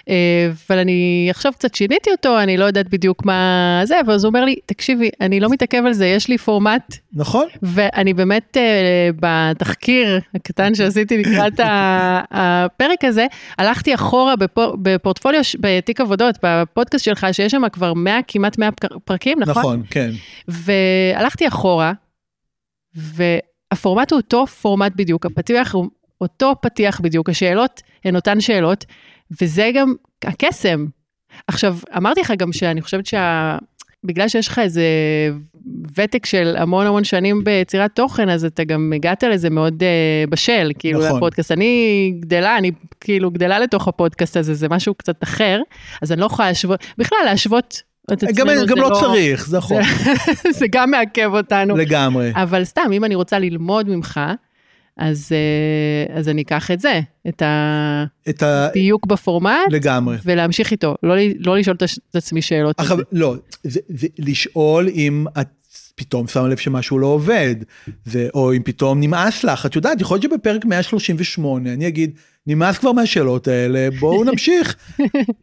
אה, 0.09 0.51
אבל 0.69 0.79
אני 0.79 1.27
עכשיו 1.31 1.53
קצת 1.53 1.75
שיניתי 1.75 2.11
אותו, 2.11 2.39
אני 2.41 2.57
לא 2.57 2.65
יודעת 2.65 2.89
בדיוק 2.89 3.25
מה 3.25 3.81
זה, 3.85 4.01
ואז 4.07 4.25
הוא 4.25 4.29
אומר 4.29 4.45
לי, 4.45 4.57
תקשיבי, 4.67 5.11
אני 5.21 5.41
לא 5.41 5.49
מתעכב 5.49 5.83
על 5.87 5.93
זה, 5.93 6.07
יש 6.07 6.29
לי 6.29 6.39
פורמט. 6.39 6.97
נכון. 7.13 7.47
ואני 7.63 8.15
באמת, 8.15 8.57
אה, 8.57 9.11
בתחקיר 9.21 10.21
הקטן 10.35 10.75
שעשיתי 10.75 11.19
לקראת 11.19 11.61
הפרק 12.31 13.05
הזה, 13.05 13.27
הלכתי 13.59 13.95
אחורה 13.95 14.35
בפורטפוליו, 14.83 15.41
בתיק 15.61 16.01
עבודות, 16.01 16.39
בפודקאסט 16.43 17.05
שלך, 17.05 17.27
שיש 17.33 17.53
שם 17.53 17.69
כבר 17.73 17.95
100, 17.95 18.19
כמעט 18.29 18.59
100 18.59 18.69
פרקים, 19.05 19.39
נכון? 19.41 19.63
נכון, 19.63 19.74
כן. 19.91 20.11
והלכתי 20.49 21.49
אחורה, 21.49 21.93
והפורמט 22.95 24.13
הוא 24.13 24.21
אותו 24.21 24.47
פורמט 24.47 24.93
בדיוק, 24.97 25.27
הפתיח 25.27 25.75
הוא 25.75 25.89
אותו 26.21 26.53
פתיח 26.63 27.01
בדיוק, 27.01 27.29
השאלות 27.29 27.83
הן 28.05 28.17
אותן 28.17 28.41
שאלות, 28.41 28.85
וזה 29.41 29.71
גם 29.75 29.95
הקסם. 30.25 30.87
עכשיו, 31.47 31.77
אמרתי 31.97 32.21
לך 32.21 32.33
גם 32.39 32.53
שאני 32.53 32.83
חושבת 32.83 33.07
שה... 33.07 33.59
בגלל 34.05 34.29
שיש 34.29 34.49
לך 34.49 34.59
איזה 34.59 34.85
ותק 35.97 36.27
של 36.27 36.55
המון 36.59 36.87
המון 36.87 37.05
שנים 37.05 37.45
ביצירת 37.45 37.91
תוכן, 37.95 38.29
אז 38.29 38.45
אתה 38.45 38.65
גם 38.65 38.93
הגעת 38.97 39.23
לזה 39.23 39.51
מאוד 39.51 39.83
uh, 39.83 40.31
בשל, 40.31 40.73
כאילו, 40.79 41.01
נכון. 41.01 41.17
לפודקאסט. 41.17 41.53
אני 41.53 42.13
גדלה, 42.21 42.59
אני 42.59 42.71
כאילו 43.01 43.31
גדלה 43.31 43.59
לתוך 43.59 43.89
הפודקאסט 43.89 44.37
הזה, 44.37 44.55
זה 44.55 44.69
משהו 44.69 44.95
קצת 44.95 45.23
אחר, 45.23 45.61
אז 46.03 46.13
אני 46.13 46.21
לא 46.21 46.27
יכולה 46.27 46.49
להשוות, 46.49 46.85
בכלל 46.99 47.19
להשוות 47.25 47.83
גם, 48.11 48.47
גם 48.67 48.77
לא, 48.79 48.91
לא 48.91 49.01
צריך, 49.01 49.47
זה 49.47 49.57
נכון. 49.57 49.83
זה, 49.83 50.51
זה 50.59 50.67
גם 50.71 50.91
מעכב 50.91 51.31
אותנו. 51.35 51.77
לגמרי. 51.77 52.33
אבל 52.35 52.65
סתם, 52.65 52.91
אם 52.93 53.05
אני 53.05 53.15
רוצה 53.15 53.39
ללמוד 53.39 53.89
ממך, 53.89 54.21
אז, 54.97 55.33
אה, 55.33 56.17
אז 56.17 56.29
אני 56.29 56.43
אקח 56.43 56.71
את 56.71 56.81
זה, 56.81 57.01
את, 57.29 57.43
ה... 57.43 58.05
הדיוק 58.41 59.07
בפורמט, 59.07 59.59
לגמרי. 59.71 60.17
ולהמשיך 60.25 60.71
איתו, 60.71 60.95
לא, 61.03 61.15
לא 61.39 61.59
לשאול 61.59 61.77
את 62.11 62.17
עצמי 62.17 62.43
שאלות. 62.43 62.81
אחר, 62.81 62.97
לא, 63.13 63.35
זה, 63.63 63.81
זה 63.89 64.07
לשאול 64.19 64.89
אם 64.89 65.27
את 65.41 65.49
פתאום 65.95 66.29
שמה 66.29 66.49
לב 66.49 66.57
שמשהו 66.57 66.99
לא 66.99 67.07
עובד, 67.07 67.55
זה, 68.05 68.29
או 68.35 68.53
אם 68.53 68.63
פתאום 68.63 69.01
נמאס 69.01 69.45
לך, 69.45 69.67
את 69.67 69.77
יודעת, 69.77 70.01
יכול 70.01 70.15
להיות 70.15 70.33
שבפרק 70.33 70.65
138 70.65 71.73
אני 71.73 71.89
אגיד, 71.89 72.11
נמאס 72.47 72.79
כבר 72.79 72.93
מהשאלות 72.93 73.49
האלה, 73.49 73.89
בואו 74.01 74.25
נמשיך. 74.31 74.77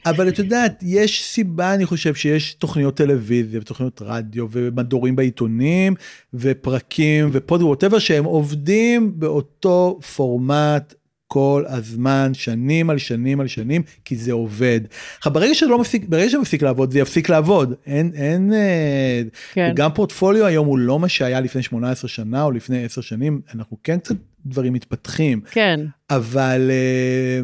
אבל 0.06 0.28
את 0.28 0.40
יודעת, 0.40 0.84
יש 0.86 1.24
סיבה, 1.24 1.74
אני 1.74 1.86
חושב, 1.86 2.16
שיש 2.16 2.54
תוכניות 2.54 2.96
טלוויזיה 2.96 3.60
ותוכניות 3.60 4.02
רדיו 4.06 4.48
ומדורים 4.52 5.16
בעיתונים 5.16 5.94
ופרקים 6.34 7.30
ופוד 7.32 7.62
ווטאבר 7.62 8.00
שהם 8.00 8.24
עובדים 8.24 9.12
באותו 9.16 10.00
פורמט 10.16 10.94
כל 11.34 11.64
הזמן, 11.68 12.34
שנים 12.34 12.90
על 12.90 12.98
שנים 12.98 13.40
על 13.40 13.48
שנים, 13.48 13.82
כי 14.06 14.16
זה 14.16 14.32
עובד. 14.32 14.82
עכשיו, 15.18 15.34
ברגע 15.34 15.56
שזה 15.56 15.70
לא 15.70 15.80
מפסיק, 15.80 16.06
ברגע 16.10 16.30
שזה 16.30 16.40
מפסיק 16.40 16.62
לעבוד, 16.62 16.92
זה 16.92 17.00
יפסיק 17.00 17.30
לעבוד. 17.30 17.74
אין, 17.86 18.12
אין, 18.16 18.54
אה, 18.54 19.22
כן. 19.54 19.72
גם 19.76 19.92
פורטפוליו 19.94 20.46
היום 20.46 20.68
הוא 20.68 20.78
לא 20.80 21.00
מה 21.00 21.10
שהיה 21.10 21.40
לפני 21.40 21.64
18 21.64 22.10
שנה 22.10 22.44
או 22.44 22.52
לפני 22.52 22.86
10 22.86 23.02
שנים, 23.02 23.42
אנחנו 23.56 23.78
כן 23.84 24.00
קצת 24.00 24.16
דברים 24.46 24.74
מתפתחים. 24.74 25.42
כן. 25.52 25.80
אבל 26.10 26.72
אה, 26.72 27.42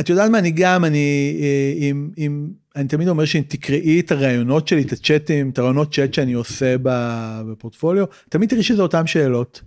את 0.00 0.08
יודעת 0.08 0.30
מה, 0.30 0.38
אני 0.38 0.50
גם, 0.50 0.84
אני, 0.84 1.36
אם, 1.78 2.08
אה, 2.18 2.24
אם, 2.24 2.48
אני 2.76 2.88
תמיד 2.88 3.08
אומר 3.08 3.24
שתקראי 3.24 4.00
את 4.00 4.12
הרעיונות 4.12 4.68
שלי, 4.68 4.82
את 4.82 4.92
הצ'אטים, 4.92 5.50
את 5.50 5.58
הרעיונות 5.58 5.94
צ'אט 5.94 6.14
שאני 6.14 6.32
עושה 6.32 6.76
בפורטפוליו, 6.82 8.04
תמיד 8.28 8.48
תראי 8.48 8.62
שזה 8.62 8.82
אותן 8.82 9.06
שאלות. 9.06 9.62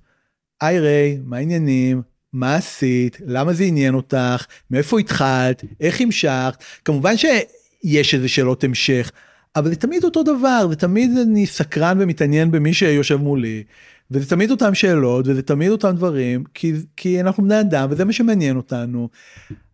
היי 0.61 0.79
ריי, 0.79 1.19
מה 1.23 1.37
העניינים? 1.37 2.08
מה 2.33 2.55
עשית? 2.55 3.17
למה 3.25 3.53
זה 3.53 3.63
עניין 3.63 3.93
אותך? 3.93 4.45
מאיפה 4.71 4.99
התחלת? 4.99 5.63
איך 5.79 6.01
המשכת? 6.01 6.63
כמובן 6.85 7.13
שיש 7.17 8.13
איזה 8.13 8.27
שאלות 8.27 8.63
המשך, 8.63 9.11
אבל 9.55 9.69
זה 9.69 9.75
תמיד 9.75 10.03
אותו 10.03 10.23
דבר, 10.23 10.67
ותמיד 10.71 11.11
אני 11.17 11.45
סקרן 11.45 11.97
ומתעניין 11.99 12.51
במי 12.51 12.73
שיושב 12.73 13.15
מולי, 13.15 13.63
וזה 14.11 14.29
תמיד 14.29 14.51
אותם 14.51 14.75
שאלות, 14.75 15.27
וזה 15.27 15.41
תמיד 15.41 15.71
אותם 15.71 15.91
דברים, 15.95 16.43
כי, 16.53 16.73
כי 16.97 17.21
אנחנו 17.21 17.43
בני 17.43 17.59
אדם, 17.59 17.87
וזה 17.91 18.05
מה 18.05 18.13
שמעניין 18.13 18.57
אותנו. 18.57 19.09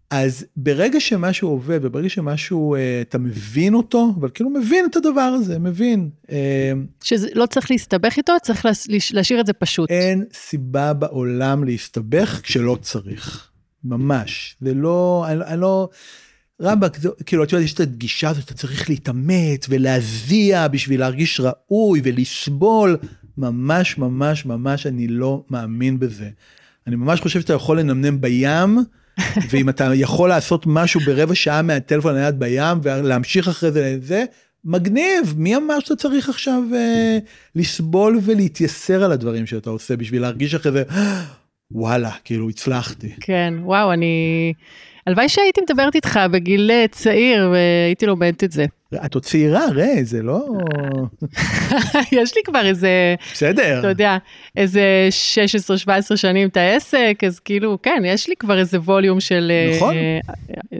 אז 0.09 0.45
ברגע 0.55 0.99
שמשהו 0.99 1.49
עובד 1.49 1.79
וברגע 1.81 2.09
שמשהו 2.09 2.75
אה, 2.75 3.01
אתה 3.01 3.17
מבין 3.17 3.73
אותו 3.73 4.13
אבל 4.19 4.29
כאילו 4.33 4.49
מבין 4.49 4.85
את 4.85 4.95
הדבר 4.95 5.21
הזה 5.21 5.59
מבין. 5.59 6.09
אה, 6.31 6.71
שלא 7.03 7.45
צריך 7.45 7.71
להסתבך 7.71 8.17
איתו 8.17 8.33
צריך 8.43 8.65
להשאיר 9.13 9.39
את 9.39 9.45
זה 9.45 9.53
פשוט. 9.53 9.89
אין 9.89 10.25
סיבה 10.33 10.93
בעולם 10.93 11.63
להסתבך 11.63 12.39
כשלא 12.43 12.77
צריך 12.81 13.49
ממש 13.83 14.55
זה 14.61 14.73
לא 14.73 15.25
אני, 15.27 15.43
אני 15.45 15.61
לא. 15.61 15.89
רמב"ק, 16.61 16.97
כאילו, 17.25 17.43
את 17.43 17.51
יודעת, 17.51 17.65
יש 17.65 17.73
את 17.73 17.79
הגישה 17.79 18.29
הזאת, 18.29 18.45
אתה 18.45 18.53
צריך 18.53 18.89
להתאמץ 18.89 19.65
ולהזיע 19.69 20.67
בשביל 20.67 20.99
להרגיש 20.99 21.39
ראוי 21.39 22.01
ולסבול. 22.03 22.97
ממש, 23.37 23.97
ממש, 23.97 24.45
ממש, 24.45 24.87
אני 24.87 25.07
לא 25.07 25.43
מאמין 25.49 25.99
בזה. 25.99 26.29
אני 26.87 26.95
ממש 26.95 27.21
חושב 27.21 27.41
שאתה 27.41 27.53
יכול 27.53 27.79
לנמנם 27.79 28.21
בים, 28.21 28.77
ואם 29.49 29.69
אתה 29.69 29.91
יכול 29.95 30.29
לעשות 30.29 30.63
משהו 30.67 30.99
ברבע 30.99 31.35
שעה 31.35 31.61
מהטלפון 31.61 32.15
הנייד 32.15 32.39
בים 32.39 32.79
ולהמשיך 32.83 33.47
אחרי 33.47 33.71
זה 33.71 33.95
לזה, 33.97 34.23
מגניב, 34.65 35.33
מי 35.37 35.55
אמר 35.55 35.79
שאתה 35.79 35.95
צריך 35.95 36.29
עכשיו 36.29 36.61
אה, 36.73 37.17
לסבול 37.55 38.19
ולהתייסר 38.23 39.03
על 39.03 39.11
הדברים 39.11 39.45
שאתה 39.45 39.69
עושה 39.69 39.95
בשביל 39.95 40.21
להרגיש 40.21 40.55
אחרי 40.55 40.71
זה, 40.71 40.83
וואלה, 41.71 42.11
כאילו 42.23 42.49
הצלחתי. 42.49 43.09
כן, 43.21 43.53
וואו, 43.61 43.93
אני... 43.93 44.53
הלוואי 45.07 45.29
שהייתי 45.29 45.61
מדברת 45.61 45.95
איתך 45.95 46.19
בגיל 46.31 46.71
אה, 46.71 46.85
צעיר 46.91 47.49
והייתי 47.51 48.05
לומדת 48.05 48.43
את 48.43 48.51
זה. 48.51 48.65
את 49.05 49.13
עוד 49.13 49.25
צעירה, 49.25 49.65
רי, 49.65 50.05
זה 50.05 50.23
לא... 50.23 50.47
יש 52.11 52.35
לי 52.35 52.41
כבר 52.45 52.65
איזה, 52.65 53.15
בסדר. 53.33 53.79
אתה 53.79 53.87
יודע, 53.87 54.17
איזה 54.57 55.09
16-17 56.13 56.15
שנים 56.15 56.47
את 56.47 56.57
העסק, 56.57 57.17
אז 57.27 57.39
כאילו, 57.39 57.77
כן, 57.83 58.03
יש 58.05 58.29
לי 58.29 58.35
כבר 58.35 58.59
איזה 58.59 58.79
ווליום 58.79 59.19
של 59.19 59.51
אה, 59.51 59.75
נכון. 59.75 59.95
אה, 59.95 60.19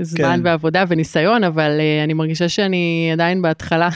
זמן 0.02 0.40
כן. 0.40 0.46
ועבודה 0.46 0.84
וניסיון, 0.88 1.44
אבל 1.44 1.72
אני 2.04 2.14
מרגישה 2.14 2.50
שאני 2.50 3.10
עדיין 3.14 3.42
בהתחלה. 3.42 3.90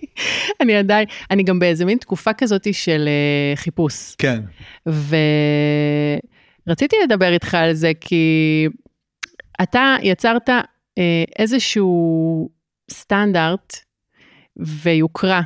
אני 0.60 0.76
עדיין, 0.76 1.06
אני 1.30 1.42
גם 1.42 1.58
באיזה 1.58 1.84
מין 1.84 1.98
תקופה 1.98 2.32
כזאת 2.32 2.66
של 2.72 3.08
חיפוש. 3.54 4.14
כן. 4.18 4.40
ורציתי 6.66 6.96
לדבר 7.04 7.32
איתך 7.32 7.54
על 7.54 7.72
זה 7.72 7.92
כי 8.00 8.68
אתה 9.62 9.96
יצרת 10.02 10.50
אה, 10.98 11.24
איזשהו 11.38 12.48
סטנדרט 12.90 13.76
ויוקרה, 14.56 15.40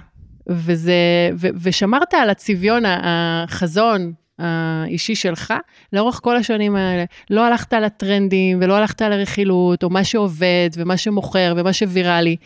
וזה, 0.49 1.31
ו, 1.37 1.49
ושמרת 1.63 2.15
על 2.15 2.31
הצביון, 2.31 2.83
החזון 2.87 4.13
האישי 4.39 5.15
שלך 5.15 5.55
לאורך 5.93 6.21
כל 6.23 6.37
השנים 6.37 6.77
האלה. 6.77 7.05
לא 7.31 7.47
הלכת 7.47 7.73
על 7.73 7.85
הטרנדים 7.85 8.59
ולא 8.61 8.77
הלכת 8.77 9.03
על 9.03 9.13
הרכילות, 9.13 9.85
או 9.85 9.91
מה 9.91 10.05
שעובד 10.05 10.71
ומה 10.75 10.97
שמוכר 10.97 11.55
ומה 11.57 11.73
שוויראלי. 11.73 12.37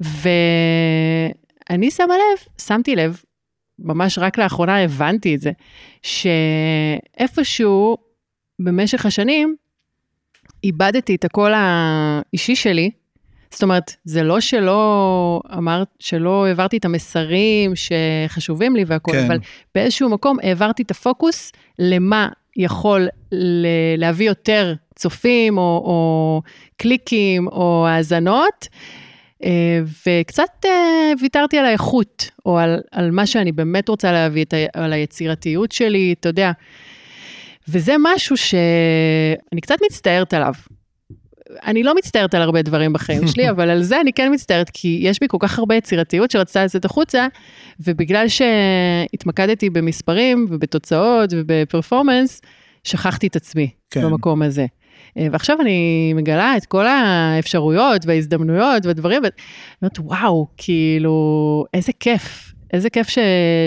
ואני 0.00 0.30
שמה 1.90 2.14
לב, 2.14 2.62
שמתי 2.66 2.96
לב, 2.96 3.22
ממש 3.78 4.18
רק 4.18 4.38
לאחרונה 4.38 4.82
הבנתי 4.82 5.34
את 5.34 5.40
זה, 5.40 5.50
שאיפשהו 6.02 7.96
במשך 8.62 9.06
השנים 9.06 9.56
איבדתי 10.66 11.14
את 11.14 11.24
הקול 11.24 11.52
האישי 11.54 12.56
שלי. 12.56 12.90
זאת 13.50 13.62
אומרת, 13.62 13.96
זה 14.04 14.22
לא 14.22 14.40
שלא 14.40 15.40
אמרת, 15.58 15.88
שלא 15.98 16.46
העברתי 16.46 16.76
את 16.76 16.84
המסרים 16.84 17.72
שחשובים 17.76 18.76
לי 18.76 18.84
והכל, 18.86 19.12
כן. 19.12 19.24
אבל 19.24 19.38
באיזשהו 19.74 20.08
מקום 20.08 20.36
העברתי 20.42 20.82
את 20.82 20.90
הפוקוס 20.90 21.52
למה 21.78 22.28
יכול 22.56 23.08
ל- 23.32 23.66
להביא 23.96 24.26
יותר 24.26 24.74
צופים 24.94 25.58
או, 25.58 25.62
או 25.62 26.42
קליקים 26.76 27.46
או 27.46 27.86
האזנות. 27.88 28.68
אה, 29.44 29.80
וקצת 30.06 30.64
אה, 30.64 31.12
ויתרתי 31.20 31.58
על 31.58 31.64
האיכות, 31.64 32.30
או 32.46 32.58
על, 32.58 32.80
על 32.92 33.10
מה 33.10 33.26
שאני 33.26 33.52
באמת 33.52 33.88
רוצה 33.88 34.12
להביא, 34.12 34.44
על 34.74 34.92
היצירתיות 34.92 35.72
שלי, 35.72 36.14
אתה 36.20 36.28
יודע. 36.28 36.52
וזה 37.68 37.94
משהו 38.02 38.36
שאני 38.36 39.60
קצת 39.60 39.76
מצטערת 39.86 40.34
עליו. 40.34 40.52
אני 41.66 41.82
לא 41.82 41.94
מצטערת 41.96 42.34
על 42.34 42.42
הרבה 42.42 42.62
דברים 42.62 42.92
בחיים 42.92 43.26
שלי, 43.32 43.50
אבל 43.50 43.70
על 43.70 43.82
זה 43.82 44.00
אני 44.00 44.12
כן 44.12 44.32
מצטערת, 44.32 44.70
כי 44.70 44.98
יש 45.02 45.20
בי 45.20 45.28
כל 45.28 45.38
כך 45.40 45.58
הרבה 45.58 45.74
יצירתיות 45.74 46.30
שרצתה 46.30 46.64
לצאת 46.64 46.84
החוצה, 46.84 47.26
ובגלל 47.80 48.26
שהתמקדתי 48.28 49.70
במספרים 49.70 50.46
ובתוצאות 50.50 51.30
ובפרפורמנס, 51.32 52.40
שכחתי 52.84 53.26
את 53.26 53.36
עצמי 53.36 53.70
כן. 53.90 54.02
במקום 54.02 54.42
הזה. 54.42 54.66
אה, 55.18 55.26
ועכשיו 55.32 55.60
אני 55.60 56.12
מגלה 56.14 56.56
את 56.56 56.66
כל 56.66 56.86
האפשרויות 56.86 58.06
וההזדמנויות 58.06 58.86
והדברים, 58.86 59.22
ואני 59.22 59.32
אומרת, 59.82 59.98
וואו, 59.98 60.46
כאילו, 60.56 61.64
איזה 61.74 61.92
כיף, 62.00 62.52
איזה 62.72 62.90
כיף 62.90 63.08
ש... 63.08 63.18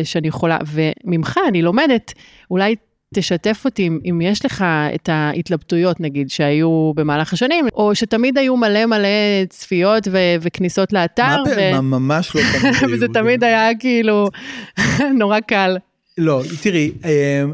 שאני 0.04 0.28
יכולה, 0.28 0.58
וממך 0.66 1.40
אני 1.48 1.62
לומדת, 1.62 2.14
אולי 2.52 2.76
תשתף 3.20 3.62
אותי 3.66 3.90
אם, 4.06 4.22
יש 4.22 4.46
לך 4.46 4.66
את 4.96 5.10
ההתלבטויות, 5.12 6.00
נגיד, 6.00 6.30
שהיו 6.30 6.92
במהלך 6.96 7.34
השנים, 7.34 7.66
או 7.74 7.96
שתמיד 7.96 8.38
היו 8.38 8.58
מלא 8.58 8.86
מלא 8.86 9.08
צפיות 9.50 10.08
ו... 10.12 10.18
וכניסות 10.42 10.94
לאתר, 10.94 11.44
מה 11.46 11.56
ב- 11.58 11.72
מה- 11.72 11.82
ממש 12.00 12.36
לא 12.36 12.42
תמיד. 12.62 12.74
היו. 12.82 12.92
וזה 12.96 13.06
תמיד 13.14 13.44
היה 13.44 13.70
כאילו 13.80 14.30
נורא 15.20 15.40
קל. 15.40 15.78
לא, 16.18 16.42
תראי, 16.64 16.92
אמ, 17.06 17.54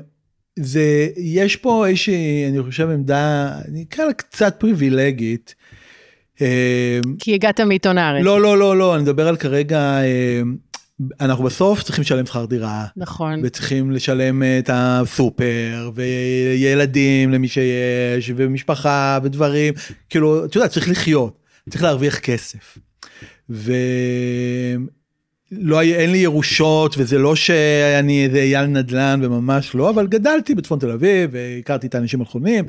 זה, 0.59 1.07
יש 1.17 1.55
פה 1.55 1.87
איזושהי, 1.87 2.45
אני 2.49 2.63
חושב, 2.63 2.89
עמדה, 2.89 3.49
אני 3.67 3.83
אקרא 3.89 4.05
לה 4.05 4.13
קצת 4.13 4.55
פריבילגית. 4.59 5.55
אמ, 6.41 6.45
כי 7.19 7.33
הגעת 7.33 7.59
מעיתון 7.59 7.97
הארץ. 7.97 8.23
לא, 8.25 8.41
לא, 8.41 8.57
לא, 8.57 8.77
לא, 8.77 8.95
אני 8.95 9.03
מדבר 9.03 9.27
על 9.27 9.35
כרגע, 9.35 9.99
אמ, 10.03 10.55
אנחנו 11.21 11.43
בסוף 11.43 11.83
צריכים 11.83 12.01
לשלם 12.01 12.25
שכר 12.25 12.45
דירה. 12.45 12.85
נכון. 12.97 13.39
וצריכים 13.43 13.91
לשלם 13.91 14.43
את 14.59 14.69
הסופר, 14.73 15.91
וילדים 15.95 17.31
למי 17.31 17.47
שיש, 17.47 18.31
ומשפחה, 18.35 19.19
ודברים, 19.23 19.73
כאילו, 20.09 20.45
אתה 20.45 20.57
יודע, 20.57 20.67
צריך 20.67 20.89
לחיות, 20.89 21.37
צריך 21.69 21.83
להרוויח 21.83 22.19
כסף. 22.19 22.77
ולא, 23.49 23.69
היה- 25.79 25.97
אין 25.99 26.11
לי 26.11 26.17
ירושות, 26.17 26.95
וזה 26.97 27.17
לא 27.17 27.35
שאני 27.35 28.25
איזה 28.25 28.37
אייל 28.37 28.65
נדל"ן, 28.65 29.19
וממש 29.23 29.75
לא, 29.75 29.89
אבל 29.89 30.07
גדלתי 30.07 30.55
בצפון 30.55 30.79
תל 30.79 30.91
אביב, 30.91 31.29
והכרתי 31.33 31.87
את 31.87 31.95
האנשים 31.95 32.19
הנכונים, 32.19 32.65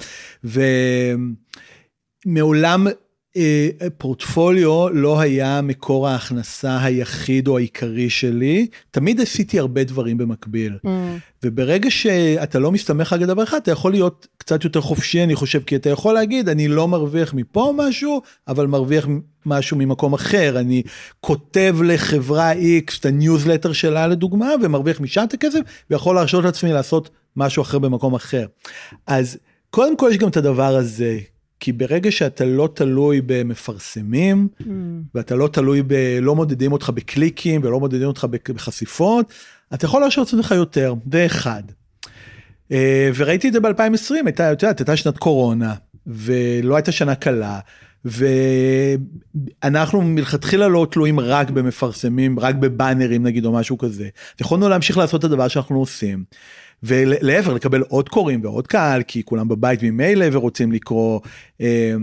ומעולם 2.26 2.86
אה, 2.86 2.92
פורטפוליו 3.98 4.88
לא 4.88 5.20
היה 5.20 5.60
מקור 5.60 6.08
ההכנסה 6.08 6.84
היחיד 6.84 7.48
או 7.48 7.58
העיקרי 7.58 8.10
שלי, 8.10 8.66
תמיד 8.90 9.20
עשיתי 9.20 9.58
הרבה 9.58 9.84
דברים 9.84 10.18
במקביל. 10.18 10.78
Mm, 10.86 10.88
וברגע 11.42 11.90
שאתה 11.90 12.58
לא 12.58 12.72
מסתמך 12.72 13.12
רק 13.12 13.20
על 13.20 13.26
דבר 13.26 13.42
אחד, 13.42 13.58
אתה 13.62 13.70
יכול 13.70 13.92
להיות 13.92 14.26
קצת 14.38 14.64
יותר 14.64 14.80
חופשי, 14.80 15.22
אני 15.22 15.34
חושב, 15.34 15.62
כי 15.62 15.76
אתה 15.76 15.90
יכול 15.90 16.14
להגיד, 16.14 16.48
אני 16.48 16.68
לא 16.68 16.88
מרוויח 16.88 17.34
מפה 17.34 17.74
משהו, 17.76 18.22
אבל 18.48 18.66
מרוויח 18.66 19.06
משהו 19.46 19.76
ממקום 19.76 20.14
אחר. 20.14 20.58
אני 20.58 20.82
כותב 21.20 21.76
לחברה 21.84 22.52
X 22.52 23.00
את 23.00 23.06
הניוזלטר 23.06 23.72
שלה 23.72 24.06
לדוגמה, 24.06 24.50
ומרוויח 24.62 25.00
משם 25.00 25.24
את 25.28 25.34
הכסף, 25.34 25.60
ויכול 25.90 26.14
להרשות 26.14 26.44
לעצמי 26.44 26.72
לעשות 26.72 27.10
משהו 27.36 27.62
אחר 27.62 27.78
במקום 27.78 28.14
אחר. 28.14 28.46
אז 29.06 29.38
קודם 29.70 29.96
כל 29.96 30.08
יש 30.10 30.18
גם 30.18 30.28
את 30.28 30.36
הדבר 30.36 30.76
הזה, 30.76 31.18
כי 31.60 31.72
ברגע 31.72 32.10
שאתה 32.10 32.44
לא 32.44 32.68
תלוי 32.74 33.20
במפרסמים, 33.26 34.48
mm. 34.60 34.64
ואתה 35.14 35.34
לא 35.34 35.48
תלוי 35.48 35.82
ב... 35.86 36.18
לא 36.22 36.34
מודדים 36.34 36.72
אותך 36.72 36.90
בקליקים 36.94 37.60
ולא 37.64 37.80
מודדים 37.80 38.08
אותך 38.08 38.26
בחשיפות, 38.54 39.32
אתה 39.74 39.86
יכול 39.86 40.00
להרשות 40.00 40.32
לעצמך 40.32 40.50
יותר, 40.50 40.94
זה 41.12 41.26
אחד. 41.26 41.62
אה, 42.72 43.10
וראיתי 43.16 43.48
את 43.48 43.52
זה 43.52 43.60
ב-2020, 43.60 44.14
הייתה, 44.24 44.52
את 44.52 44.62
יודעת, 44.62 44.78
הייתה 44.78 44.96
שנת 44.96 45.18
קורונה, 45.18 45.74
ולא 46.06 46.76
הייתה 46.76 46.92
שנה 46.92 47.14
קלה, 47.14 47.58
ואנחנו 49.64 50.02
מלכתחילה 50.02 50.68
לא 50.68 50.86
תלויים 50.90 51.20
רק 51.20 51.50
במפרסמים, 51.50 52.40
רק 52.40 52.54
בבאנרים 52.54 53.22
נגיד 53.22 53.44
או 53.44 53.52
משהו 53.52 53.78
כזה. 53.78 54.08
יכולנו 54.40 54.68
להמשיך 54.68 54.98
לעשות 54.98 55.20
את 55.20 55.24
הדבר 55.24 55.48
שאנחנו 55.48 55.78
עושים. 55.78 56.24
ולהפך 56.82 57.48
לקבל 57.48 57.80
עוד 57.80 58.08
קוראים 58.08 58.40
ועוד 58.44 58.66
קהל 58.66 59.02
כי 59.02 59.22
כולם 59.22 59.48
בבית 59.48 59.82
ממילא 59.82 60.26
ורוצים 60.32 60.72
לקרוא. 60.72 61.20
אה, 61.60 61.94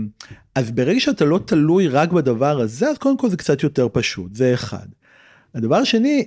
אז 0.54 0.70
ברגע 0.70 1.00
שאתה 1.00 1.24
לא 1.24 1.40
תלוי 1.46 1.88
רק 1.88 2.12
בדבר 2.12 2.60
הזה 2.60 2.88
אז 2.88 2.98
קודם 2.98 3.16
כל 3.16 3.30
זה 3.30 3.36
קצת 3.36 3.62
יותר 3.62 3.88
פשוט 3.92 4.34
זה 4.34 4.54
אחד. 4.54 4.86
הדבר 5.54 5.76
השני 5.76 6.26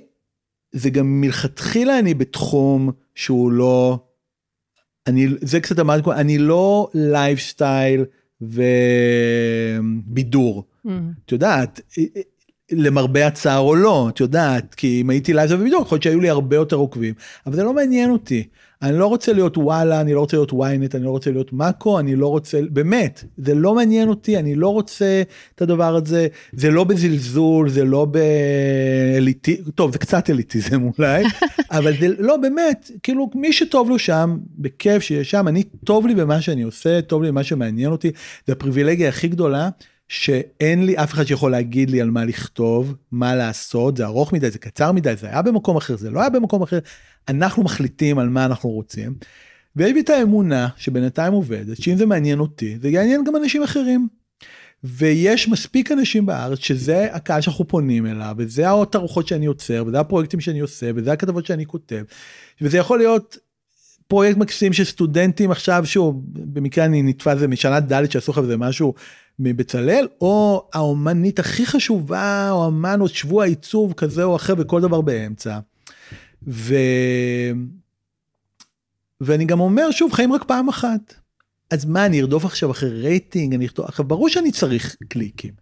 זה 0.72 0.90
גם 0.90 1.22
מלכתחילה 1.22 2.00
אני 2.00 2.14
בתחום 2.14 2.92
שהוא 3.16 3.52
לא. 3.52 4.00
אני 5.08 5.28
זה 5.42 5.60
קצת 5.60 5.80
אמרתי 5.80 6.12
אני 6.12 6.38
לא 6.38 6.90
לייפסטייל 6.94 8.06
ובידור. 10.02 10.64
Mm. 10.86 10.90
את 11.26 11.32
יודעת, 11.32 11.82
למרבה 12.72 13.28
הצער 13.28 13.60
או 13.60 13.76
לא, 13.76 14.10
את 14.10 14.20
יודעת, 14.20 14.76
כי 14.76 15.02
אם 15.02 15.10
הייתי 15.10 15.34
לייפסטייל 15.34 15.52
ובידור, 15.54 15.82
יכול 15.82 15.96
להיות 15.96 16.04
שהיו 16.04 16.20
לי 16.20 16.30
הרבה 16.30 16.56
יותר 16.56 16.76
עוקבים, 16.76 17.14
אבל 17.46 17.56
זה 17.56 17.64
לא 17.64 17.74
מעניין 17.74 18.12
אותי. 18.12 18.48
אני 18.82 18.98
לא 18.98 19.08
רוצה 19.08 19.34
להיות 19.34 19.58
וואלה, 19.58 20.02
אני 20.02 20.14
לא 20.14 20.20
רוצה 20.20 20.38
להיות 20.38 20.52
ynet, 20.52 20.96
אני 20.96 21.04
לא 21.04 21.10
רוצה 21.10 21.32
להיות 21.32 21.54
מאקו, 21.54 22.00
אני 22.00 22.16
לא 22.16 22.28
רוצה, 22.28 22.60
באמת, 22.70 23.24
זה 23.38 23.56
לא 23.56 23.76
מעניין 23.76 24.10
אותי, 24.10 24.38
אני 24.38 24.56
לא 24.56 24.70
רוצה 24.70 25.22
את 25.56 25.62
הדבר 25.62 25.96
הזה, 25.96 26.28
זה 26.54 26.72
לא 26.72 26.84
בזלזול, 26.84 27.70
זה 27.70 27.86
לא 27.86 28.06
באליטי, 28.06 29.58
טוב, 29.76 29.92
זה 29.92 29.98
קצת 29.98 30.30
אליטיזם 30.30 30.84
אולי, 30.84 31.24
אבל 31.78 31.94
זה 32.00 32.08
לא, 32.20 32.38
באמת, 32.38 32.92
כאילו, 33.04 33.30
מי 33.36 33.54
שטוב 33.54 33.90
לו 33.90 34.00
שם, 34.00 34.38
בכיף 34.58 35.04
שיהיה 35.04 35.24
שם, 35.24 35.48
אני, 35.48 35.64
טוב 35.64 36.08
לי 36.08 36.16
במה 36.16 36.42
שאני 36.42 36.62
עושה, 36.62 37.02
טוב 37.02 37.24
לי 37.24 37.32
במה 37.32 37.44
שמעניין 37.44 37.92
אותי, 37.92 38.12
זה 38.48 38.54
הפריבילגיה 38.54 39.10
הכי 39.10 39.28
גדולה. 39.28 39.70
שאין 40.08 40.86
לי 40.86 40.98
אף 40.98 41.14
אחד 41.14 41.24
שיכול 41.24 41.52
להגיד 41.52 41.90
לי 41.90 42.02
על 42.02 42.10
מה 42.10 42.26
לכתוב, 42.26 42.96
מה 43.12 43.36
לעשות, 43.36 43.98
זה 43.98 44.06
ארוך 44.06 44.34
מדי, 44.34 44.52
זה 44.52 44.60
קצר 44.60 44.92
מדי, 44.92 45.16
זה 45.16 45.28
היה 45.28 45.42
במקום 45.42 45.78
אחר, 45.78 45.98
זה 45.98 46.10
לא 46.10 46.20
היה 46.20 46.30
במקום 46.30 46.62
אחר, 46.62 46.80
אנחנו 47.28 47.64
מחליטים 47.64 48.20
על 48.20 48.30
מה 48.30 48.46
אנחנו 48.46 48.70
רוצים. 48.70 49.16
ויש 49.76 49.94
לי 49.94 50.00
את 50.00 50.10
האמונה 50.10 50.68
שבינתיים 50.78 51.34
עובדת, 51.34 51.82
שאם 51.82 51.98
זה 51.98 52.06
מעניין 52.06 52.40
אותי, 52.40 52.78
זה 52.82 52.90
יעניין 52.90 53.24
גם 53.24 53.36
אנשים 53.36 53.64
אחרים. 53.64 54.08
ויש 54.84 55.48
מספיק 55.48 55.92
אנשים 55.92 56.26
בארץ 56.26 56.60
שזה 56.60 57.08
הקהל 57.14 57.42
שאנחנו 57.42 57.68
פונים 57.68 58.06
אליו, 58.06 58.36
וזה 58.38 58.72
התערוכות 58.72 59.28
שאני 59.28 59.46
יוצר, 59.46 59.84
וזה 59.88 60.00
הפרויקטים 60.00 60.40
שאני 60.40 60.60
עושה, 60.60 60.92
וזה 60.96 61.12
הכתבות 61.12 61.46
שאני 61.46 61.66
כותב, 61.66 62.04
וזה 62.62 62.78
יכול 62.78 62.98
להיות 62.98 63.38
פרויקט 64.08 64.38
מקסים 64.38 64.74
של 64.74 64.84
סטודנטים 64.84 65.52
עכשיו 65.52 65.86
שהוא 65.86 66.22
במקרה 66.28 66.86
אני 66.86 67.02
נתפס 67.02 67.42
משנה 67.48 67.80
ד' 67.80 68.12
שעשו 68.12 68.32
לך 68.32 68.38
איזה 68.38 68.58
משהו 68.58 68.94
מבצלאל 69.40 70.08
או 70.22 70.68
האומנית 70.74 71.40
הכי 71.40 71.66
חשובה 71.66 72.52
או 72.52 72.68
אמן 72.68 73.02
או 73.02 73.08
שבוע 73.08 73.46
עיצוב 73.46 73.94
כזה 73.94 74.24
או 74.24 74.36
אחר 74.36 74.54
וכל 74.58 74.82
דבר 74.82 75.02
באמצע. 75.02 75.60
ו... 76.48 76.76
ואני 79.22 79.46
גם 79.46 79.60
אומר 79.60 79.92
שוב 79.92 80.14
חיים 80.14 80.34
רק 80.34 80.44
פעם 80.44 80.70
אחת. 80.70 81.14
אז 81.72 81.86
מה 81.86 82.06
אני 82.06 82.22
ארדוף 82.22 82.46
עכשיו 82.46 82.72
אחרי 82.72 83.02
רייטינג 83.02 83.54
אני 83.54 83.66
ארדוף 83.66 83.90
עכשיו 83.90 84.06
ברור 84.06 84.30
שאני 84.30 84.52
צריך 84.52 84.96
קליקים. 85.08 85.54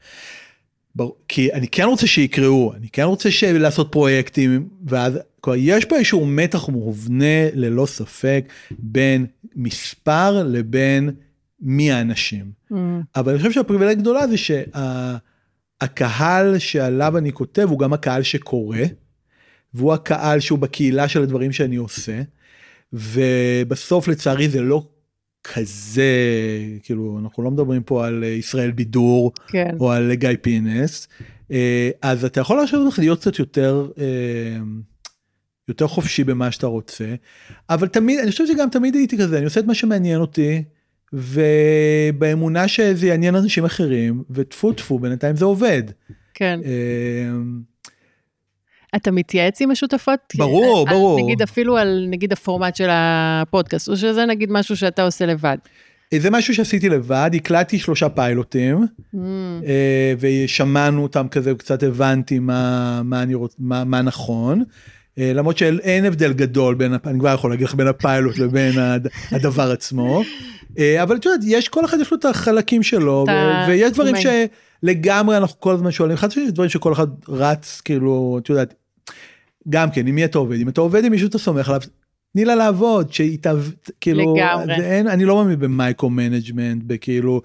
בר... 0.96 1.10
כי 1.28 1.54
אני 1.54 1.68
כן 1.68 1.84
רוצה 1.84 2.08
שיקראו 2.08 2.74
אני 2.74 2.90
כן 2.90 3.04
רוצה 3.04 3.32
ש... 3.32 3.44
לעשות 3.44 3.92
פרויקטים 3.92 4.70
ואז 4.88 5.20
כלומר, 5.42 5.60
יש 5.62 5.86
פה 5.86 5.96
איזשהו 5.96 6.26
מתח 6.26 6.70
מובנה 6.70 7.52
ללא 7.54 7.86
ספק 7.86 8.46
בין 8.72 9.26
מספר 9.56 10.44
לבין 10.44 11.12
מי 11.66 11.92
האנשים. 11.92 12.52
Mm. 12.72 12.76
אבל 13.16 13.32
אני 13.32 13.38
חושב 13.40 13.52
שהפריבילגיה 13.52 13.92
הגדולה 13.92 14.28
זה 14.28 14.36
שהקהל 15.78 16.54
שה... 16.54 16.60
שעליו 16.60 17.18
אני 17.18 17.32
כותב 17.32 17.68
הוא 17.70 17.80
גם 17.80 17.94
הקהל 17.94 18.24
שקורא. 18.24 18.78
והוא 19.74 19.94
הקהל 19.94 20.40
שהוא 20.40 20.60
בקהילה 20.60 21.08
של 21.08 21.24
הדברים 21.24 21.52
שאני 21.52 21.76
עושה. 21.76 22.22
ובסוף 22.94 24.08
לצערי 24.08 24.50
זה 24.50 24.62
לא 24.62 24.88
כזה 25.54 26.12
כאילו 26.84 27.20
אנחנו 27.24 27.44
לא 27.44 27.52
מדברים 27.52 27.84
פה 27.84 28.08
על 28.08 28.24
ישראל 28.24 28.72
בידור 28.72 29.32
כן. 29.48 29.76
או 29.80 29.92
על 29.92 30.14
גיא 30.14 30.30
פינס 30.42 31.08
אה, 31.52 31.90
אז 32.02 32.26
אתה 32.26 32.40
יכול 32.40 32.58
להרשות 32.58 32.88
לך 32.88 33.00
להיות 33.00 33.20
קצת 33.20 33.40
יותר 33.40 33.90
אה, 33.98 34.58
יותר 35.68 35.88
חופשי 35.88 36.24
במה 36.24 36.52
שאתה 36.52 36.68
רוצה 36.68 37.16
אבל 37.70 37.88
תמיד 37.88 38.20
אני 38.20 38.32
חושב 38.32 38.48
שגם 38.48 38.70
תמיד 38.70 38.96
הייתי 38.96 39.18
כזה 39.18 39.38
אני 39.38 39.46
עושה 39.46 39.60
את 39.60 39.66
מה 39.66 39.74
שמעניין 39.74 40.22
אותי 40.22 40.64
ובאמונה 41.16 42.68
שזה 42.68 43.08
יעניין 43.08 43.36
אנשים 43.36 43.66
אחרים 43.66 44.24
וטפו 44.30 44.74
טפו 44.74 45.00
בינתיים 45.00 45.36
זה 45.36 45.46
עובד. 45.46 45.84
כן. 46.34 46.60
אה, 46.66 47.30
אתה 48.96 49.12
מתייעץ 49.12 49.62
עם 49.62 49.72
השותפות? 49.72 50.20
ברור, 50.36 50.86
על, 50.90 50.96
ברור. 50.96 51.20
נגיד 51.24 51.42
אפילו 51.42 51.78
על 51.78 52.06
נגיד 52.10 52.34
הפורמט 52.34 52.76
של 52.76 52.88
הפודקאסט, 52.92 53.90
או 53.90 53.98
שזה 53.98 54.26
נגיד 54.26 54.52
משהו 54.52 54.78
שאתה 54.78 55.04
עושה 55.04 55.26
לבד? 55.26 55.58
זה 56.14 56.30
משהו 56.32 56.56
שעשיתי 56.56 56.90
לבד, 56.90 57.32
הקלטתי 57.34 57.80
שלושה 57.80 58.10
פיילוטים, 58.10 58.84
mm. 58.84 59.18
אה, 59.66 60.14
ושמענו 60.20 61.04
אותם 61.04 61.28
כזה, 61.28 61.54
קצת 61.58 61.84
הבנתי 61.84 62.40
מה, 62.40 63.02
מה, 63.04 63.24
אני 63.24 63.34
רוצ, 63.34 63.56
מה, 63.60 63.84
מה 63.84 64.02
נכון. 64.02 64.64
אה, 65.20 65.34
למרות 65.34 65.58
שאין 65.58 66.06
הבדל 66.06 66.34
גדול 66.34 66.76
בין, 66.76 66.94
אני 67.06 67.20
כבר 67.20 67.34
יכול 67.34 67.50
להגיד 67.50 67.68
לך 67.68 67.76
בין 67.76 67.88
הפיילוט 67.88 68.38
לבין 68.38 68.74
הדבר 69.32 69.72
עצמו. 69.72 70.24
אה, 70.80 71.04
אבל 71.04 71.16
את 71.16 71.26
יודעת, 71.26 71.40
יש, 71.44 71.70
כל 71.70 71.86
אחד 71.86 71.98
יש 72.00 72.12
לו 72.12 72.18
את 72.18 72.26
החלקים 72.26 72.84
שלו, 72.84 73.26
ויש 73.68 73.92
דברים 73.92 74.16
שלגמרי 74.16 75.38
אנחנו 75.38 75.60
כל 75.60 75.74
הזמן 75.74 75.92
שואלים, 75.92 76.14
אחד 76.14 76.32
שיש 76.32 76.52
דברים 76.52 76.70
שכל 76.70 76.94
אחד 76.94 77.08
רץ, 77.30 77.82
כאילו, 77.86 78.40
את 78.44 78.50
יודעת, 78.50 78.74
גם 79.70 79.92
כן, 79.92 80.08
עם 80.08 80.16
מי 80.16 80.26
אתה 80.26 80.38
עובד? 80.38 80.60
אם 80.60 80.70
אתה 80.70 80.82
עובד 80.82 81.06
עם 81.06 81.12
מישהו 81.12 81.28
אתה 81.28 81.38
סומך 81.38 81.68
עליו, 81.70 81.82
תני 82.36 82.46
לה 82.46 82.56
לעבוד, 82.56 83.14
שהיא 83.14 83.38
ת... 83.42 83.48
כאילו, 84.02 84.36
לגמרי. 84.36 84.74
ואין, 84.80 85.08
אני 85.08 85.26
לא 85.26 85.36
מאמין 85.36 85.60
ב 85.60 85.68
micro 85.68 86.10
management, 86.10 86.84
בכאילו, 86.84 87.42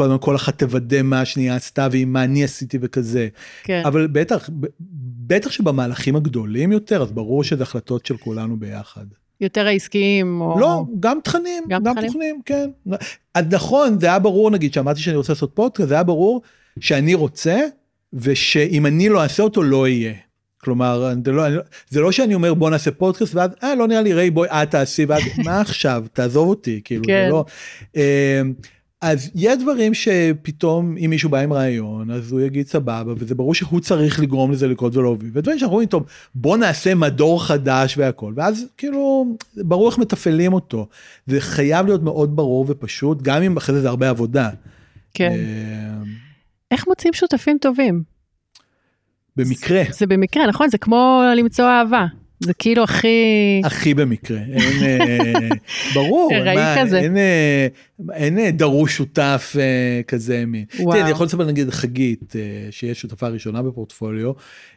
הזמן 0.00 0.16
כל 0.20 0.36
אחת 0.36 0.58
תוודא 0.58 1.02
מה 1.02 1.20
השנייה 1.20 1.56
עשתה 1.56 1.88
ועם 1.92 2.12
מה 2.12 2.24
אני 2.24 2.44
עשיתי 2.44 2.78
וכזה. 2.80 3.28
כן. 3.64 3.82
אבל 3.84 4.06
בטח, 4.06 4.50
בטח 5.26 5.50
שבמהלכים 5.50 6.16
הגדולים 6.16 6.72
יותר, 6.72 7.02
אז 7.02 7.12
ברור 7.12 7.44
שזה 7.44 7.62
החלטות 7.62 8.06
של 8.06 8.16
כולנו 8.16 8.56
ביחד. 8.56 9.04
יותר 9.40 9.66
העסקיים 9.66 10.40
או... 10.40 10.60
לא, 10.60 10.84
גם 11.00 11.18
תכנים, 11.24 11.64
גם, 11.68 11.82
גם 11.82 11.94
תכנים, 12.06 12.40
כן. 12.44 12.70
אז 13.34 13.44
נכון, 13.50 14.00
זה 14.00 14.06
היה 14.06 14.18
ברור, 14.18 14.50
נגיד, 14.50 14.74
שאמרתי 14.74 15.00
שאני 15.00 15.16
רוצה 15.16 15.32
לעשות 15.32 15.50
פודקאסט, 15.54 15.88
זה 15.88 15.94
היה 15.94 16.02
ברור 16.02 16.42
שאני 16.80 17.14
רוצה, 17.14 17.60
ושאם 18.12 18.86
אני 18.86 19.08
לא 19.08 19.22
אעשה 19.22 19.42
אותו, 19.42 19.62
לא 19.62 19.88
יהיה. 19.88 20.14
כלומר, 20.64 21.12
זה 21.24 21.32
לא, 21.32 21.42
זה 21.88 22.00
לא 22.00 22.12
שאני 22.12 22.34
אומר 22.34 22.54
בוא 22.54 22.70
נעשה 22.70 22.90
פודקאסט 22.90 23.34
ואז 23.34 23.50
אה 23.62 23.74
לא 23.74 23.88
נראה 23.88 24.02
לי 24.02 24.12
ראי 24.12 24.30
בואי 24.30 24.48
את 24.48 24.70
תעשי 24.70 25.04
ואז 25.04 25.22
מה 25.44 25.60
עכשיו 25.60 26.04
תעזוב 26.12 26.48
אותי 26.48 26.80
כאילו 26.84 27.02
כן. 27.06 27.24
זה 27.26 27.30
לא. 27.30 27.44
אמ, 27.96 28.52
אז 29.00 29.30
יש 29.34 29.58
דברים 29.58 29.94
שפתאום 29.94 30.96
אם 30.96 31.10
מישהו 31.10 31.30
בא 31.30 31.38
עם 31.38 31.52
רעיון 31.52 32.10
אז 32.10 32.32
הוא 32.32 32.40
יגיד 32.40 32.66
סבבה 32.66 33.12
וזה 33.16 33.34
ברור 33.34 33.54
שהוא 33.54 33.80
צריך 33.80 34.20
לגרום 34.20 34.52
לזה 34.52 34.68
לקרות 34.68 34.96
ולהוביל 34.96 35.30
ודברים 35.34 35.58
שאנחנו 35.58 35.72
אומרים 35.72 35.88
טוב 35.88 36.06
בוא 36.34 36.56
נעשה 36.56 36.94
מדור 36.94 37.44
חדש 37.44 37.98
והכל 37.98 38.32
ואז 38.36 38.66
כאילו 38.76 39.36
ברור 39.56 39.88
איך 39.88 39.98
מתפעלים 39.98 40.52
אותו 40.52 40.88
זה 41.26 41.40
חייב 41.40 41.86
להיות 41.86 42.02
מאוד 42.02 42.36
ברור 42.36 42.64
ופשוט 42.68 43.22
גם 43.22 43.42
אם 43.42 43.56
אחרי 43.56 43.74
זה 43.74 43.80
זה 43.80 43.88
הרבה 43.88 44.08
עבודה. 44.10 44.50
כן. 45.14 45.32
אמ, 45.32 46.04
איך 46.70 46.88
מוצאים 46.88 47.12
שותפים 47.12 47.58
טובים? 47.60 48.11
במקרה. 49.36 49.82
זה, 49.84 49.92
זה 49.92 50.06
במקרה, 50.06 50.46
נכון? 50.46 50.68
זה 50.68 50.78
כמו 50.78 51.22
למצוא 51.36 51.64
אהבה. 51.64 52.06
זה 52.42 52.54
כאילו 52.54 52.84
הכי... 52.84 53.60
הכי 53.64 53.94
במקרה, 53.94 54.38
אין, 54.38 55.00
אה, 55.00 55.48
ברור, 55.94 56.32
מה, 56.54 56.74
כזה. 56.80 56.98
אין, 56.98 57.16
אה, 57.16 57.66
אין 58.12 58.38
אה, 58.38 58.50
דרוש 58.50 58.96
שותף 58.96 59.56
כזה 60.06 60.46
מין. 60.46 60.64
תראה, 60.64 61.00
אני 61.00 61.10
יכול 61.10 61.26
לספר 61.26 61.44
נגיד 61.44 61.70
חגית, 61.70 62.32
שהיא 62.70 62.94
שותפה 62.94 63.28
ראשונה 63.28 63.62
בפורטפוליו, 63.62 64.32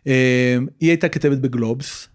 היא 0.06 0.90
הייתה 0.90 1.10
כתבת 1.10 1.38
בגלובס, 1.38 2.08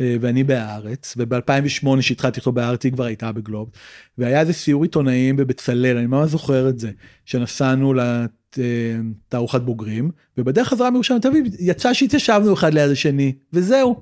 ואני 0.00 0.44
בהארץ, 0.44 1.14
וב-2008 1.16 2.00
שהתחלתי 2.00 2.40
לכתוב 2.40 2.54
בהארץ 2.54 2.84
היא 2.84 2.92
כבר 2.92 3.04
הייתה 3.04 3.32
בגלובס, 3.32 3.72
והיה 4.18 4.40
איזה 4.40 4.52
סיור 4.52 4.82
עיתונאים 4.82 5.36
בבצלאל, 5.36 5.96
אני 5.96 6.06
ממש 6.06 6.30
זוכר 6.30 6.68
את 6.68 6.78
זה, 6.78 6.90
שנסענו 7.24 7.94
תערוכת 9.28 9.60
בוגרים, 9.60 10.10
ובדרך 10.38 10.68
חזרה 10.68 10.90
מירושלים 10.90 11.18
לתל 11.18 11.28
אביב, 11.28 11.44
יצא 11.58 11.92
שהתיישבנו 11.92 12.54
אחד 12.54 12.74
ליד 12.74 12.90
השני, 12.90 13.32
וזהו. 13.52 14.00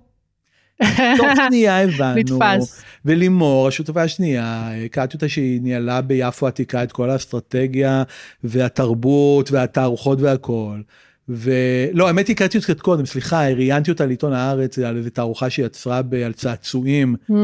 תוך 1.16 1.28
שנייה 1.46 1.82
הבנו, 1.82 2.14
נתפס. 2.14 2.82
ולימור, 3.04 3.68
השותפה 3.68 4.02
השנייה, 4.02 4.70
הכרתי 4.84 5.14
אותה 5.14 5.28
שהיא 5.28 5.60
ניהלה 5.62 6.00
ביפו 6.00 6.46
עתיקה 6.46 6.82
את 6.82 6.92
כל 6.92 7.10
האסטרטגיה 7.10 8.02
והתרבות 8.44 9.50
והתערוכות 9.50 10.20
והכל. 10.20 10.80
ולא, 11.32 12.06
האמת 12.08 12.28
היא 12.28 12.34
הכרתי 12.34 12.58
אותה 12.58 12.74
קודם, 12.74 13.06
סליחה, 13.06 13.48
ראיינתי 13.48 13.90
אותה 13.90 14.06
לעיתון 14.06 14.32
הארץ 14.32 14.78
על 14.78 14.96
איזה 14.96 15.10
תערוכה 15.10 15.50
שהיא 15.50 15.66
יצרה 15.66 16.02
על 16.24 16.32
צעצועים 16.32 17.16
mm. 17.30 17.34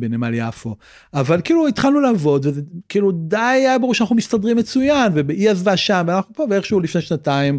בנמל 0.00 0.34
יפו. 0.34 0.76
אבל 1.14 1.40
כאילו 1.44 1.66
התחלנו 1.66 2.00
לעבוד, 2.00 2.46
וכאילו 2.46 3.12
די 3.12 3.36
היה 3.36 3.78
ברור 3.78 3.94
שאנחנו 3.94 4.16
מסתדרים 4.16 4.56
מצוין, 4.56 5.12
והיא 5.14 5.50
עזבה 5.50 5.76
שם, 5.76 6.04
ואנחנו 6.06 6.34
פה, 6.34 6.44
ואיכשהו 6.50 6.80
לפני 6.80 7.00
שנתיים 7.00 7.58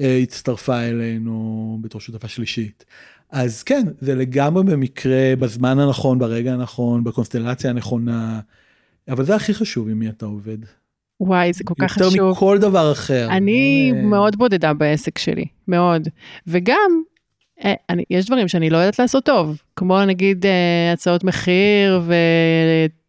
אה, 0.00 0.18
הצטרפה 0.22 0.80
אלינו 0.80 1.78
בתור 1.82 2.00
שותפה 2.00 2.28
שלישית. 2.28 2.84
אז 3.30 3.62
כן, 3.62 3.86
זה 4.00 4.14
לגמרי 4.14 4.64
במקרה, 4.64 5.36
בזמן 5.38 5.78
הנכון, 5.78 6.18
ברגע 6.18 6.52
הנכון, 6.52 7.04
בקונסטלציה 7.04 7.70
הנכונה, 7.70 8.40
אבל 9.08 9.24
זה 9.24 9.34
הכי 9.34 9.54
חשוב 9.54 9.88
עם 9.88 9.98
מי 9.98 10.08
אתה 10.08 10.26
עובד. 10.26 10.58
וואי, 11.20 11.52
זה 11.52 11.64
כל 11.64 11.74
כך 11.80 11.92
חשוב. 11.92 12.16
יותר 12.16 12.30
מכל 12.30 12.58
דבר 12.58 12.92
אחר. 12.92 13.28
אני 13.30 13.92
מאוד 13.92 14.36
בודדה 14.36 14.72
בעסק 14.72 15.18
שלי, 15.18 15.44
מאוד. 15.68 16.08
וגם, 16.46 17.02
אה, 17.64 17.74
אני, 17.90 18.04
יש 18.10 18.26
דברים 18.26 18.48
שאני 18.48 18.70
לא 18.70 18.76
יודעת 18.76 18.98
לעשות 18.98 19.24
טוב, 19.24 19.62
כמו 19.76 20.04
נגיד 20.04 20.46
אה, 20.46 20.92
הצעות 20.92 21.24
מחיר 21.24 22.02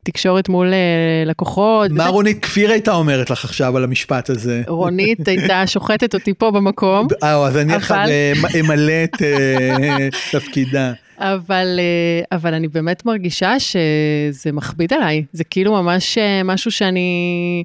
ותקשורת 0.04 0.50
מול 0.50 0.74
אה, 0.74 1.24
לקוחות. 1.26 1.92
מה 1.92 2.04
וזה... 2.04 2.10
רונית 2.10 2.40
כפיר 2.42 2.72
הייתה 2.72 2.94
אומרת 2.94 3.30
לך 3.30 3.46
עכשיו 3.46 3.78
על 3.78 3.84
המשפט 3.84 4.30
הזה? 4.30 4.62
רונית 4.68 5.28
הייתה 5.28 5.68
שוחטת 5.74 6.14
אותי 6.14 6.34
פה 6.34 6.52
במקום. 6.52 7.08
אה, 7.24 7.46
אז 7.46 7.58
אני 7.58 7.74
עכשיו. 7.74 8.06
אמלא 8.60 9.04
את 9.04 9.22
תפקידה. 10.32 10.94
אבל, 11.18 11.80
אבל 12.32 12.54
אני 12.54 12.68
באמת 12.68 13.06
מרגישה 13.06 13.60
שזה 13.60 14.52
מכביד 14.52 14.94
עליי, 14.94 15.24
זה 15.34 15.44
כאילו 15.44 15.74
ממש 15.74 16.18
משהו 16.44 16.72
שאני... 16.72 17.64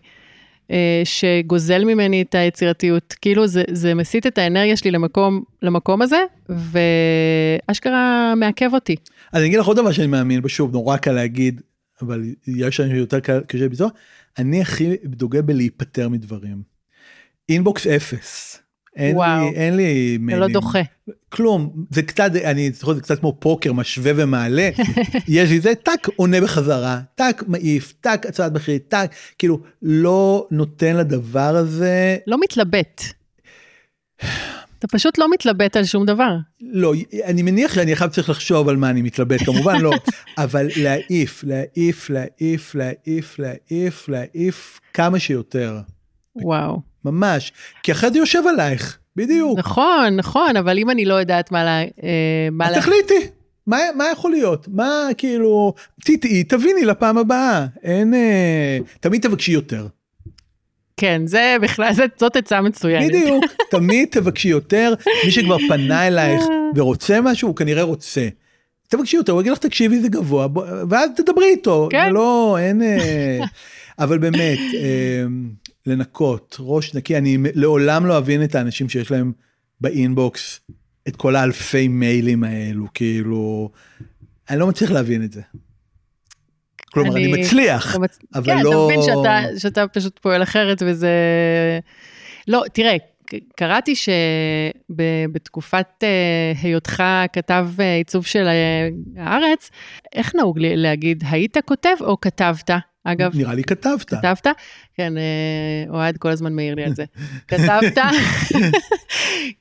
אה, 0.71 1.03
שגוזל 1.05 1.85
ממני 1.85 2.23
את 2.23 2.35
היצירתיות. 2.35 3.15
כאילו 3.21 3.47
זה, 3.47 3.63
זה 3.71 3.95
מסיט 3.95 4.27
את 4.27 4.39
האנרגיה 4.39 4.77
שלי 4.77 4.91
למקום, 4.91 5.43
למקום 5.63 6.03
הזה, 6.03 6.23
ואשכרה 7.69 8.35
מעכב 8.37 8.71
אותי. 8.75 8.97
אז 9.33 9.41
אני 9.41 9.47
אגיד 9.47 9.59
לך 9.59 9.67
עוד 9.67 9.77
דבר 9.77 9.93
שאני 9.93 10.07
מאמין 10.07 10.41
בו, 10.41 10.49
שוב, 10.49 10.73
נורא 10.73 10.97
קל 10.97 11.13
להגיד, 11.13 11.61
אבל 12.03 12.23
יש 12.47 12.81
לנו 12.81 12.97
יותר 12.97 13.21
קשה 13.21 13.65
לביצוע, 13.65 13.89
אני 14.39 14.61
הכי 14.61 14.97
דוגל 15.05 15.41
בלהיפטר 15.41 16.09
מדברים. 16.09 16.63
אינבוקס 17.49 17.87
אפס. 17.87 18.54
אין 18.97 19.17
וואו. 19.17 19.51
לי, 19.51 19.57
אין 19.57 19.77
לי 19.77 20.19
מיילים. 20.21 20.31
זה 20.31 20.37
לא 20.37 20.49
דוחה. 20.49 20.81
כלום, 21.29 21.85
זה 21.91 22.03
קצת, 22.03 22.31
אני 22.45 22.71
זוכר, 22.71 22.95
זה 22.95 23.01
קצת 23.01 23.21
כמו 23.21 23.37
פוקר, 23.39 23.73
משווה 23.73 24.13
ומעלה. 24.17 24.71
יש 25.29 25.51
לי 25.51 25.61
זה, 25.61 25.75
טאק, 25.75 26.09
עונה 26.17 26.41
בחזרה, 26.41 27.01
טאק, 27.15 27.45
מעיף, 27.47 27.95
טאק, 28.01 28.27
הצעת 28.27 28.53
מחיר, 28.53 28.79
טאק, 28.89 29.15
כאילו, 29.39 29.61
לא 29.83 30.47
נותן 30.51 30.97
לדבר 30.97 31.57
הזה... 31.57 32.17
לא 32.27 32.39
מתלבט. 32.41 33.03
אתה 34.79 34.87
פשוט 34.89 35.19
לא 35.19 35.31
מתלבט 35.31 35.77
על 35.77 35.85
שום 35.85 36.07
דבר. 36.07 36.37
לא, 36.61 36.93
אני 37.25 37.43
מניח 37.43 37.75
שאני 37.75 37.93
עכשיו 37.93 38.11
צריך 38.11 38.31
לחשוב 38.31 38.69
על 38.69 38.77
מה 38.77 38.91
אני 38.91 39.03
מתלבט, 39.03 39.43
כמובן 39.45 39.81
לא, 39.81 39.93
אבל 40.39 40.69
להעיף, 40.77 41.45
להעיף, 41.45 42.11
להעיף, 42.11 42.75
להעיף, 42.75 43.39
להעיף, 43.39 44.09
להעיף 44.09 44.81
כמה 44.95 45.19
שיותר. 45.19 45.79
וואו. 46.37 46.94
ממש, 47.05 47.53
כי 47.83 47.93
אחרי 47.93 48.11
זה 48.11 48.19
יושב 48.19 48.43
עלייך, 48.47 48.99
בדיוק. 49.17 49.59
נכון, 49.59 50.17
נכון, 50.17 50.57
אבל 50.57 50.79
אם 50.79 50.91
אני 50.91 51.05
לא 51.05 51.15
יודעת 51.15 51.53
מה 51.53 51.65
לה... 51.65 51.81
אה, 51.81 52.49
מה 52.53 52.71
לה... 52.71 52.77
תחליטי, 52.77 53.29
מה, 53.67 53.79
מה 53.97 54.05
יכול 54.13 54.31
להיות? 54.31 54.69
מה 54.69 55.09
כאילו, 55.17 55.75
תטעי, 56.05 56.45
תביני 56.45 56.85
לפעם 56.85 57.19
הבאה, 57.19 57.67
אין, 57.83 58.15
אה, 58.15 58.79
תמיד 59.01 59.23
תבקשי 59.23 59.53
יותר. 59.53 59.87
כן, 60.97 61.23
זה 61.27 61.57
בכלל, 61.61 61.93
זאת, 61.93 62.11
זאת 62.19 62.37
עצה 62.37 62.61
מצוינת. 62.61 63.09
בדיוק, 63.09 63.45
תמיד 63.71 64.09
תבקשי 64.11 64.49
יותר, 64.49 64.95
מי 65.25 65.31
שכבר 65.31 65.57
פנה 65.69 66.07
אלייך 66.07 66.43
ורוצה 66.75 67.21
משהו, 67.21 67.49
הוא 67.49 67.57
כנראה 67.57 67.83
רוצה. 67.83 68.29
תבקשי 68.89 69.17
יותר, 69.17 69.33
הוא 69.33 69.41
יגיד 69.41 69.53
לך 69.53 69.59
תקשיבי 69.59 70.01
זה 70.01 70.09
גבוה, 70.09 70.49
בוא, 70.49 70.65
ואז 70.91 71.11
תדברי 71.17 71.47
איתו, 71.47 71.89
כן. 71.91 72.13
לא, 72.13 72.57
אין, 72.61 72.83
אה, 72.83 73.39
אבל 73.99 74.19
באמת, 74.19 74.59
אה, 74.75 75.25
לנקות, 75.87 76.57
ראש 76.61 76.95
נקי, 76.95 77.19
אני 77.19 77.39
לעולם 77.55 78.07
לא 78.07 78.19
אבין 78.19 78.45
את 78.45 78.55
האנשים 78.55 78.89
שיש 78.89 79.11
להם 79.11 79.33
באינבוקס 79.81 80.61
את 81.09 81.17
כל 81.17 81.37
האלפי 81.37 81.89
מיילים 81.89 82.45
האלו, 82.45 82.87
כאילו, 82.95 83.71
אני 84.51 84.59
לא 84.59 84.67
מצליח 84.67 84.91
להבין 84.91 85.25
את 85.25 85.33
זה. 85.33 85.41
כלומר, 86.93 87.17
אני, 87.17 87.33
מצליח, 87.33 87.91
אתה 87.91 87.99
מצ... 87.99 88.19
אבל 88.35 88.47
כן, 88.47 88.63
לא... 88.63 88.71
אתה 88.71 88.79
מבין 88.85 89.03
שאתה, 89.03 89.59
שאתה 89.59 89.89
פשוט 89.89 90.19
פועל 90.19 90.43
אחרת 90.43 90.83
וזה... 90.87 91.11
לא, 92.49 92.65
תראה, 92.73 92.97
קראתי 93.57 93.95
שבתקופת 94.91 95.87
uh, 96.01 96.63
היותך 96.63 97.03
כתב 97.33 97.69
uh, 97.77 97.83
עיצוב 97.83 98.27
של 98.27 98.47
uh, 98.47 99.21
הארץ, 99.21 99.71
איך 100.15 100.35
נהוג 100.35 100.59
לי 100.59 100.77
להגיד, 100.77 101.25
היית 101.31 101.57
כותב 101.65 101.97
או 102.01 102.21
כתבת? 102.21 102.71
אגב, 103.05 103.31
נראה 103.35 103.55
לי 103.55 103.65
כתבת. 103.65 104.15
כתבת? 104.15 104.47
כן, 104.95 105.17
אה, 105.17 105.85
אוהד 105.89 106.17
כל 106.17 106.29
הזמן 106.29 106.53
מעיר 106.53 106.75
לי 106.75 106.85
על 106.85 106.95
זה. 106.95 107.05
כתבת, 107.49 107.99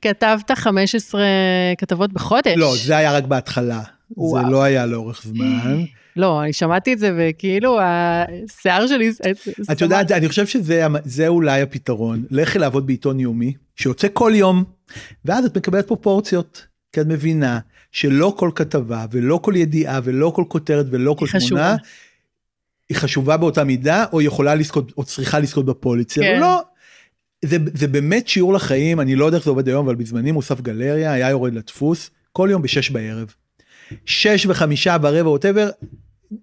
כתבת 0.02 0.50
15 0.50 1.22
כתבות 1.78 2.12
בחודש. 2.12 2.54
לא, 2.56 2.74
זה 2.76 2.96
היה 2.96 3.12
רק 3.12 3.24
בהתחלה. 3.24 3.80
זה 4.08 4.14
וואו. 4.16 4.50
לא 4.50 4.62
היה 4.62 4.86
לאורך 4.86 5.22
זמן. 5.24 5.84
לא, 6.16 6.42
אני 6.42 6.52
שמעתי 6.52 6.92
את 6.92 6.98
זה 6.98 7.10
וכאילו 7.18 7.78
השיער 7.82 8.86
שלי... 8.86 9.12
את 9.72 9.80
יודעת, 9.80 10.12
אני 10.12 10.28
חושב 10.28 10.46
שזה 10.46 10.86
זה 11.04 11.28
אולי 11.28 11.62
הפתרון. 11.62 12.24
לכי 12.30 12.58
לעבוד 12.58 12.86
בעיתון 12.86 13.20
יומי, 13.20 13.52
שיוצא 13.76 14.08
כל 14.12 14.32
יום, 14.34 14.64
ואז 15.24 15.44
את 15.44 15.56
מקבלת 15.56 15.86
פרופורציות. 15.86 16.66
כי 16.92 17.00
את 17.00 17.06
מבינה 17.06 17.58
שלא 17.92 18.34
כל 18.36 18.50
כתבה 18.54 19.06
ולא 19.10 19.40
כל 19.42 19.56
ידיעה 19.56 20.00
ולא 20.04 20.32
כל 20.36 20.44
כותרת 20.48 20.86
ולא 20.90 21.14
כל 21.18 21.24
היא 21.24 21.32
חשובה. 21.32 21.76
היא 22.88 22.96
חשובה 22.96 23.36
באותה 23.36 23.64
מידה, 23.64 24.04
או 24.12 24.22
יכולה 24.22 24.54
לזכות, 24.54 24.92
או 24.96 25.04
צריכה 25.04 25.38
לזכות 25.38 25.66
בפוליצר. 25.66 26.20
כן. 26.20 26.40
לא. 26.40 26.62
זה, 27.44 27.56
זה 27.74 27.88
באמת 27.88 28.28
שיעור 28.28 28.52
לחיים, 28.52 29.00
אני 29.00 29.16
לא 29.16 29.24
יודע 29.24 29.36
איך 29.36 29.44
זה 29.44 29.50
עובד 29.50 29.68
היום, 29.68 29.86
אבל 29.86 29.94
בזמני 29.94 30.32
מוסף 30.32 30.60
גלריה 30.60 31.12
היה 31.12 31.30
יורד 31.30 31.54
לדפוס 31.54 32.10
כל 32.32 32.48
יום 32.50 32.62
בשש 32.62 32.90
בערב. 32.90 33.34
שש 34.06 34.46
וחמישה 34.46 34.98
ברבע 34.98 35.28
ווטאבר, 35.28 35.70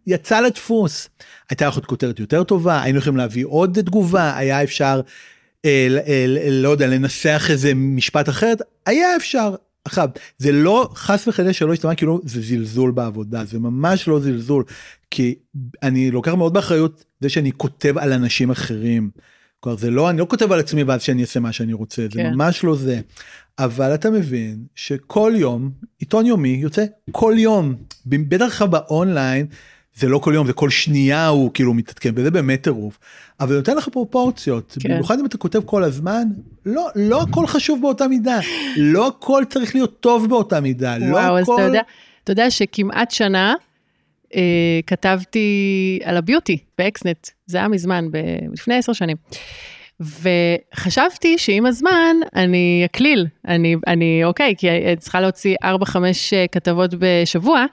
יצא 0.08 0.42
לדפוס. 0.42 1.10
הייתה 1.50 1.66
יכולת 1.66 1.86
כותרת 1.86 2.20
יותר 2.20 2.44
טובה, 2.44 2.82
היינו 2.82 3.00
יכולים 3.00 3.18
להביא 3.18 3.46
עוד 3.46 3.80
תגובה, 3.82 4.38
היה 4.38 4.64
אפשר, 4.64 5.02
אה, 5.66 5.88
אה, 6.08 6.26
לא 6.50 6.70
יודע, 6.70 6.88
לנסח 6.88 7.48
איזה 7.50 7.74
משפט 7.76 8.30
אחרת, 8.30 8.62
היה 8.86 9.16
אפשר. 9.16 9.56
עכשיו, 9.86 10.10
זה 10.38 10.52
לא, 10.52 10.90
חס 10.96 11.28
וחלילה 11.28 11.54
שלא 11.54 11.74
ישתמע 11.74 11.96
כאילו 11.96 12.22
זה 12.24 12.42
זלזול 12.42 12.92
בעבודה, 12.92 13.46
זה 13.46 13.60
ממש 13.60 14.08
לא 14.08 14.20
זלזול, 14.20 14.64
כי 15.12 15.36
אני 15.84 16.12
לוקח 16.12 16.34
מאוד 16.34 16.54
באחריות 16.54 17.06
זה 17.20 17.30
שאני 17.30 17.52
כותב 17.58 17.98
על 17.98 18.14
אנשים 18.14 18.52
אחרים. 18.52 19.10
כלומר, 19.60 19.78
זה 19.78 19.90
לא, 19.90 20.10
אני 20.10 20.18
לא 20.18 20.26
כותב 20.30 20.52
על 20.52 20.60
עצמי 20.60 20.84
ואז 20.84 21.02
שאני 21.02 21.22
אעשה 21.22 21.40
מה 21.40 21.52
שאני 21.52 21.74
רוצה, 21.74 22.02
זה 22.02 22.20
כן. 22.20 22.34
ממש 22.34 22.64
לא 22.64 22.76
זה. 22.76 23.02
אבל 23.60 23.94
אתה 23.94 24.10
מבין 24.10 24.64
שכל 24.76 25.34
יום, 25.36 25.72
עיתון 26.00 26.26
יומי 26.26 26.60
יוצא 26.62 26.86
כל 27.12 27.34
יום, 27.38 27.76
ב- 28.06 28.30
בדרך 28.30 28.58
כלל 28.58 28.68
באונליין, 28.68 29.46
זה 29.96 30.08
לא 30.08 30.18
כל 30.18 30.32
יום, 30.36 30.48
זה 30.48 30.54
כל 30.54 30.70
שנייה 30.70 31.28
הוא 31.28 31.52
כאילו 31.54 31.74
מתעדכן, 31.74 32.10
וזה 32.16 32.32
באמת 32.32 32.64
טירוף. 32.64 33.00
אבל 33.40 33.50
זה 33.50 33.56
נותן 33.56 33.78
לך 33.78 33.90
פרופורציות, 33.90 34.78
כן. 34.80 34.90
במיוחד 34.90 35.20
אם 35.20 35.26
אתה 35.26 35.38
כותב 35.38 35.62
כל 35.66 35.84
הזמן, 35.84 36.24
לא, 36.66 36.88
לא 36.96 37.22
הכל 37.22 37.48
חשוב 37.48 37.82
באותה 37.82 38.08
מידה, 38.08 38.40
לא 38.78 39.08
הכל 39.08 39.44
צריך 39.50 39.76
להיות 39.76 40.00
טוב 40.00 40.30
באותה 40.30 40.60
מידה, 40.60 40.98
לא 40.98 41.06
וואו, 41.06 41.38
אז 41.38 41.44
הכל... 41.44 41.56
אתה 41.56 41.62
יודע, 41.62 41.82
אתה 42.24 42.32
יודע 42.32 42.52
שכמעט 42.52 43.12
שנה 43.12 43.54
אה, 44.36 44.80
כתבתי 44.88 46.00
על 46.04 46.18
ה 46.18 46.23
beauty 46.23 46.58
ב 46.78 46.86
Xnet, 46.86 47.28
זה 47.46 47.58
היה 47.58 47.68
מזמן, 47.68 48.08
ב- 48.12 48.18
לפני 48.54 48.76
עשר 48.76 48.94
שנים. 48.94 49.18
וחשבתי 50.02 51.38
שעם 51.38 51.66
הזמן 51.66 52.16
אני 52.36 52.82
אקליל, 52.86 53.28
אני, 53.48 53.76
אני 53.88 54.24
אוקיי, 54.24 54.54
כי 54.58 54.70
אני 54.70 54.96
צריכה 54.96 55.22
להוציא 55.22 55.56
4-5 55.64 55.96
כתבות 56.52 56.94
בשבוע, 57.00 57.66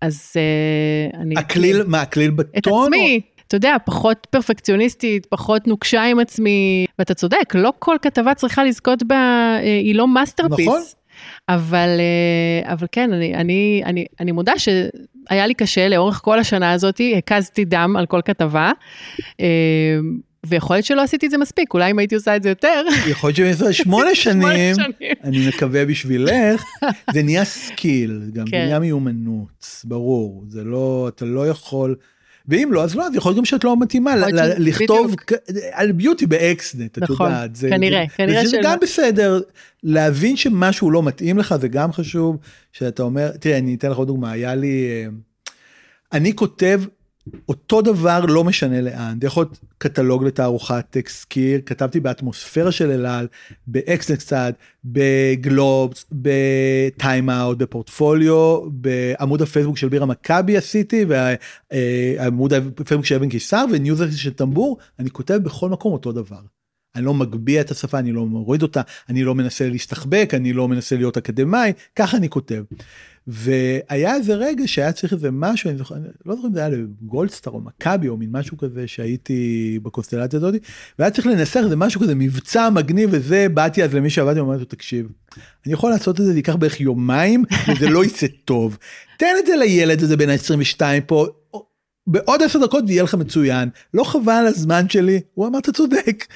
אז 0.00 0.32
אה, 0.36 1.20
אני... 1.20 1.34
אקליל, 1.38 1.82
מה, 1.86 2.02
אקליל 2.02 2.30
את 2.30 2.36
בטון? 2.36 2.84
עצמי, 2.84 3.20
אתה 3.46 3.56
יודע, 3.56 3.76
פחות 3.84 4.26
פרפקציוניסטית, 4.30 5.26
פחות 5.26 5.66
נוקשה 5.66 6.04
עם 6.04 6.20
עצמי, 6.20 6.86
ואתה 6.98 7.14
צודק, 7.14 7.54
לא 7.54 7.72
כל 7.78 7.96
כתבה 8.02 8.34
צריכה 8.34 8.64
לזכות 8.64 9.02
בה, 9.02 9.16
אה, 9.16 9.60
היא 9.62 9.94
לא 9.94 10.08
masterpiece. 10.08 10.66
נכון. 10.66 10.80
אבל, 11.48 11.88
אה, 11.98 12.72
אבל 12.72 12.86
כן, 12.92 13.12
אני, 13.12 13.34
אני, 13.34 13.82
אני, 13.84 14.04
אני 14.20 14.32
מודה 14.32 14.52
שהיה 14.58 15.46
לי 15.46 15.54
קשה 15.54 15.88
לאורך 15.88 16.20
כל 16.24 16.38
השנה 16.38 16.72
הזאת, 16.72 17.00
הקזתי 17.16 17.64
דם 17.64 17.96
על 17.98 18.06
כל 18.06 18.20
כתבה, 18.24 18.72
אה, 19.40 19.46
ויכול 20.48 20.76
להיות 20.76 20.86
שלא 20.86 21.02
עשיתי 21.02 21.26
את 21.26 21.30
זה 21.30 21.38
מספיק, 21.38 21.74
אולי 21.74 21.90
אם 21.90 21.98
הייתי 21.98 22.14
עושה 22.14 22.36
את 22.36 22.42
זה 22.42 22.48
יותר. 22.48 22.82
יכול 23.06 23.32
להיות 23.36 23.56
שזה 23.56 23.72
שמונה 23.82 24.14
שנים. 24.14 24.76
אני 25.24 25.48
מקווה 25.48 25.86
בשבילך, 25.86 26.64
זה 27.14 27.22
נהיה 27.22 27.44
skill, 27.44 28.20
גם 28.32 28.44
כן. 28.46 28.64
נהיה 28.64 28.78
מיומנות, 28.78 29.48
ברור, 29.84 30.44
זה 30.48 30.64
לא, 30.64 31.10
אתה 31.14 31.24
לא 31.24 31.48
יכול, 31.48 31.96
ואם 32.48 32.68
לא, 32.72 32.82
אז 32.84 32.94
לא, 32.96 33.06
אז 33.06 33.14
יכול 33.14 33.30
להיות 33.30 33.38
גם 33.38 33.44
שאת 33.44 33.64
לא 33.64 33.76
מתאימה, 33.80 34.16
ל- 34.16 34.24
ל- 34.40 34.68
לכתוב 34.68 35.06
בדיוק. 35.06 35.32
על 35.72 35.92
beauty 35.92 36.26
ב 36.26 36.38
Xnet, 36.38 36.98
את 36.98 37.02
נכון, 37.02 37.26
יודעת, 37.30 37.56
זה- 37.56 37.68
כנראה, 37.68 38.04
זה- 38.10 38.16
כנראה 38.16 38.46
שלא. 38.48 38.60
גם 38.64 38.78
בסדר, 38.82 39.40
להבין 39.82 40.36
שמשהו 40.36 40.90
לא 40.90 41.02
מתאים 41.02 41.38
לך 41.38 41.54
זה 41.60 41.68
גם 41.68 41.92
חשוב, 41.92 42.36
שאתה 42.72 43.02
אומר, 43.02 43.30
תראה, 43.30 43.58
אני 43.58 43.74
אתן 43.74 43.90
לך 43.90 43.96
עוד 43.96 44.06
דוגמה, 44.08 44.30
היה 44.32 44.54
לי, 44.54 44.84
אה, 44.90 45.06
אני 46.12 46.36
כותב 46.36 46.80
אותו 47.48 47.82
דבר 47.82 48.24
לא 48.28 48.44
משנה 48.44 48.80
לאן, 48.80 49.18
זה 49.20 49.26
יכול 49.26 49.42
להיות 49.42 49.58
קטלוג 49.78 50.24
לתערוכה, 50.24 50.84
טקסט 50.90 51.25
קיר, 51.25 51.60
כתבתי 51.66 52.00
באטמוספירה 52.00 52.72
של 52.72 52.90
אלעל, 52.90 53.26
ב 53.66 53.76
Xnet 53.76 54.18
קצת, 54.18 54.54
בגלובס, 54.84 56.06
ב 56.12 56.36
Time 56.36 57.30
Out, 57.30 57.58
בפורטפוליו, 57.58 58.60
בעמוד 58.70 59.42
הפייסבוק 59.42 59.78
של 59.78 59.88
בירה 59.88 60.06
מכבי 60.06 60.56
עשיתי, 60.56 61.04
ועמוד 61.08 62.52
הפייסבוק 62.52 63.06
של 63.06 63.14
אבן 63.14 63.28
קיסר 63.28 63.64
וניוזלטר 63.72 64.10
של 64.10 64.32
טמבור, 64.32 64.78
אני 64.98 65.10
כותב 65.10 65.34
בכל 65.34 65.68
מקום 65.68 65.92
אותו 65.92 66.12
דבר. 66.12 66.40
אני 66.96 67.04
לא 67.04 67.14
מגביה 67.14 67.60
את 67.60 67.70
השפה, 67.70 67.98
אני 67.98 68.12
לא 68.12 68.26
מוריד 68.26 68.62
אותה, 68.62 68.80
אני 69.08 69.24
לא 69.24 69.34
מנסה 69.34 69.68
להסתחבק, 69.68 70.30
אני 70.34 70.52
לא 70.52 70.68
מנסה 70.68 70.96
להיות 70.96 71.16
אקדמאי, 71.16 71.72
ככה 71.96 72.16
אני 72.16 72.28
כותב. 72.28 72.62
והיה 73.26 74.14
איזה 74.14 74.34
רגע 74.34 74.62
שהיה 74.66 74.92
צריך 74.92 75.12
איזה 75.12 75.30
משהו, 75.32 75.70
אני 75.70 75.78
זוכר, 75.78 75.94
לא 76.26 76.34
זוכר 76.36 76.48
אם 76.48 76.54
זה 76.54 76.60
היה 76.60 76.68
לגולדסטאר 76.68 77.52
או 77.52 77.60
מכבי 77.60 78.08
או 78.08 78.16
מין 78.16 78.28
משהו 78.32 78.56
כזה 78.56 78.86
שהייתי 78.86 79.78
בקונסטלציה 79.82 80.36
הזאת, 80.36 80.54
והיה 80.98 81.10
צריך 81.10 81.26
לנסח 81.26 81.60
איזה 81.64 81.76
משהו 81.76 82.00
כזה 82.00 82.14
מבצע 82.14 82.70
מגניב 82.70 83.10
וזה, 83.12 83.46
באתי 83.54 83.84
אז 83.84 83.94
למי 83.94 84.10
שעבדתי 84.10 84.40
ואמרתי 84.40 84.58
לו 84.58 84.64
תקשיב, 84.64 85.08
אני 85.66 85.72
יכול 85.72 85.90
לעשות 85.90 86.20
את 86.20 86.24
זה, 86.24 86.32
זה 86.32 86.38
ייקח 86.38 86.54
בערך 86.56 86.80
יומיים 86.80 87.44
וזה 87.68 87.88
לא 87.88 88.04
יצא 88.04 88.26
טוב. 88.44 88.78
תן 89.18 89.34
את 89.38 89.46
זה 89.46 89.56
לילד 89.56 90.02
הזה 90.02 90.16
בן 90.16 90.28
ה-22 90.28 90.80
פה, 91.06 91.26
בעוד 92.06 92.42
עשר 92.42 92.58
דקות 92.58 92.84
ויהיה 92.86 93.02
לך 93.02 93.14
מצוין, 93.14 93.68
לא 93.94 94.04
חבל 94.04 94.32
על 94.32 94.46
הזמן 94.46 94.88
שלי, 94.88 95.20
הוא 95.34 95.46
אמר 95.46 95.58
אתה 95.58 95.72
צודק. 95.72 96.26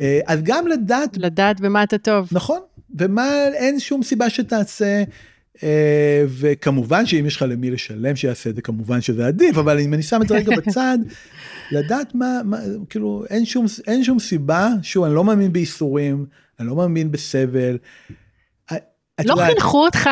אה, 0.00 0.20
אז 0.26 0.40
גם 0.42 0.66
לדעת 0.66 1.16
לדעת 1.16 1.60
במה 1.60 1.82
אתה 1.82 1.98
טוב. 1.98 2.28
נכון, 2.32 2.60
ומה, 2.98 3.46
אין 3.54 3.80
שום 3.80 4.02
סיבה 4.02 4.30
שתעשה, 4.30 5.04
וכמובן 6.28 7.06
שאם 7.06 7.26
יש 7.26 7.36
לך 7.36 7.44
למי 7.48 7.70
לשלם 7.70 8.16
שיעשה 8.16 8.50
את 8.50 8.56
זה, 8.56 8.62
כמובן 8.62 9.00
שזה 9.00 9.26
עדיף, 9.26 9.58
אבל 9.58 9.80
אם 9.80 9.94
אני 9.94 10.02
שם 10.02 10.22
את 10.22 10.28
זה 10.28 10.34
רגע 10.34 10.56
בצד, 10.56 10.98
לדעת 11.72 12.14
מה, 12.14 12.40
מה, 12.44 12.58
כאילו, 12.90 13.24
אין 13.30 13.44
שום, 13.44 13.66
אין 13.86 14.04
שום 14.04 14.18
סיבה, 14.18 14.68
שוב, 14.82 15.04
אני 15.04 15.14
לא 15.14 15.24
מאמין 15.24 15.52
בייסורים, 15.52 16.26
אני 16.60 16.68
לא 16.68 16.76
מאמין 16.76 17.10
בסבל. 17.12 17.78
את 19.20 19.26
לא 19.26 19.36
חינכו 19.46 19.84
אותך, 19.84 20.10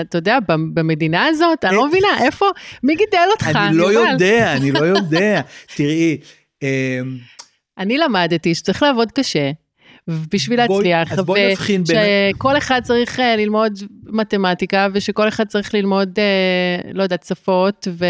אתה 0.00 0.18
יודע, 0.18 0.38
במדינה 0.48 1.26
הזאת? 1.26 1.64
אני 1.64 1.76
לא 1.76 1.88
מבינה, 1.88 2.08
איפה, 2.24 2.46
מי 2.82 2.94
גידל 2.94 3.26
אותך? 3.32 3.50
אני 3.54 3.76
לא? 3.76 3.92
יודע, 3.92 4.52
אני 4.56 4.72
לא 4.72 4.84
יודע. 4.84 5.40
תראי, 5.76 6.18
אה, 6.62 7.00
אני 7.78 7.98
למדתי 7.98 8.54
שצריך 8.54 8.82
לעבוד 8.82 9.12
קשה, 9.12 9.50
בשביל 10.08 10.58
להצליח, 10.58 11.12
אז 11.12 11.18
בואי 11.18 11.50
נבחין 11.50 11.84
בין- 11.84 11.96
שכל 12.34 12.58
אחד 12.58 12.80
צריך 12.84 13.20
אה, 13.20 13.36
ללמוד 13.36 13.72
מתמטיקה, 14.06 14.88
ושכל 14.92 15.28
אחד 15.28 15.44
צריך 15.46 15.74
ללמוד, 15.74 16.18
אה, 16.18 16.92
לא 16.92 17.02
יודעת, 17.02 17.22
שפות, 17.22 17.88
ו... 17.90 18.04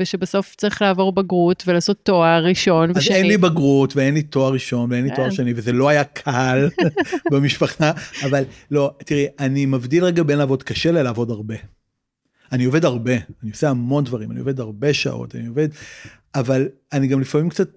ושבסוף 0.00 0.54
צריך 0.56 0.82
לעבור 0.82 1.12
בגרות 1.12 1.64
ולעשות 1.66 1.96
תואר 2.02 2.44
ראשון 2.44 2.90
אז 2.90 2.96
ושני. 2.96 3.16
אין 3.16 3.26
לי 3.26 3.36
בגרות 3.36 3.96
ואין 3.96 4.14
לי 4.14 4.22
תואר 4.22 4.52
ראשון 4.52 4.92
ואין 4.92 5.04
לי 5.04 5.10
תואר 5.16 5.28
כן. 5.28 5.34
שני 5.34 5.52
וזה 5.56 5.72
לא 5.72 5.88
היה 5.88 6.04
קל 6.04 6.68
במשפחה 7.32 7.90
אבל 8.24 8.42
לא 8.70 8.90
תראי 9.04 9.26
אני 9.38 9.66
מבדיל 9.66 10.04
רגע 10.04 10.22
בין 10.22 10.38
לעבוד 10.38 10.62
קשה 10.62 10.90
ללעבוד 10.92 11.30
הרבה. 11.30 11.54
אני 12.52 12.64
עובד 12.64 12.84
הרבה 12.84 13.12
אני 13.42 13.50
עושה 13.50 13.70
המון 13.70 14.04
דברים 14.04 14.30
אני 14.30 14.38
עובד 14.40 14.60
הרבה 14.60 14.94
שעות 14.94 15.34
אני 15.36 15.46
עובד 15.46 15.68
אבל 16.34 16.68
אני 16.92 17.06
גם 17.06 17.20
לפעמים 17.20 17.48
קצת 17.48 17.68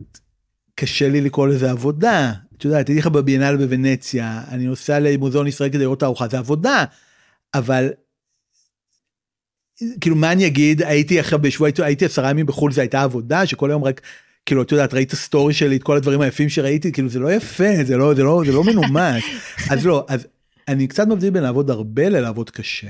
קשה 0.76 1.10
לי 1.10 1.22
לקרוא 1.22 1.48
לזה 1.48 1.72
עבודה. 1.72 2.34
את 2.58 2.66
יודעת 2.66 2.88
הייתי 2.90 3.00
לך 3.02 3.08
בביאנל 3.08 3.58
בוונציה 3.58 4.42
אני 4.52 4.66
נוסע 4.66 5.00
למוזיאון 5.00 5.48
ישראל 5.48 5.70
כדי 5.70 5.80
לראות 5.80 5.98
את 5.98 6.04
הארוחה 6.04 6.28
זה 6.28 6.38
עבודה 6.38 6.84
אבל. 7.54 7.90
כאילו 10.02 10.16
מה 10.16 10.32
אני 10.32 10.48
אגיד 10.48 10.82
הייתי 10.82 11.20
עכשיו 11.20 11.40
בשבוע 11.42 11.68
הייתי- 11.68 11.84
הייתי 11.84 12.06
עשרה 12.06 12.30
ימים 12.30 12.46
בחו"ל 12.46 12.72
זה 12.72 12.82
הייתה 12.82 13.02
עבודה 13.02 13.46
שכל 13.46 13.70
היום 13.72 13.84
רק 13.84 14.02
כאילו 14.46 14.62
את 14.62 14.72
יודעת 14.72 14.94
ראית 14.94 15.16
סטורי 15.16 15.54
שלי 15.54 15.76
את 15.76 15.84
כל 15.84 15.98
הדברים 15.98 16.22
היפים 16.22 16.50
שראיתי 16.50 16.92
כאילו 16.92 17.10
זה 17.10 17.20
לא 17.20 17.32
יפה 17.34 17.84
זה 17.84 17.98
לא 17.98 18.14
זה 18.14 18.24
לא 18.24 18.44
זה 18.46 18.52
לא 18.52 18.64
מנומס 18.64 19.24
אז 19.72 19.86
לא 19.86 20.06
אז 20.10 20.28
אני 20.68 20.88
קצת 20.88 21.08
מבדיל 21.08 21.30
בין 21.30 21.44
לעבוד 21.44 21.70
הרבה 21.70 22.10
ללעבוד 22.10 22.50
קשה. 22.50 22.88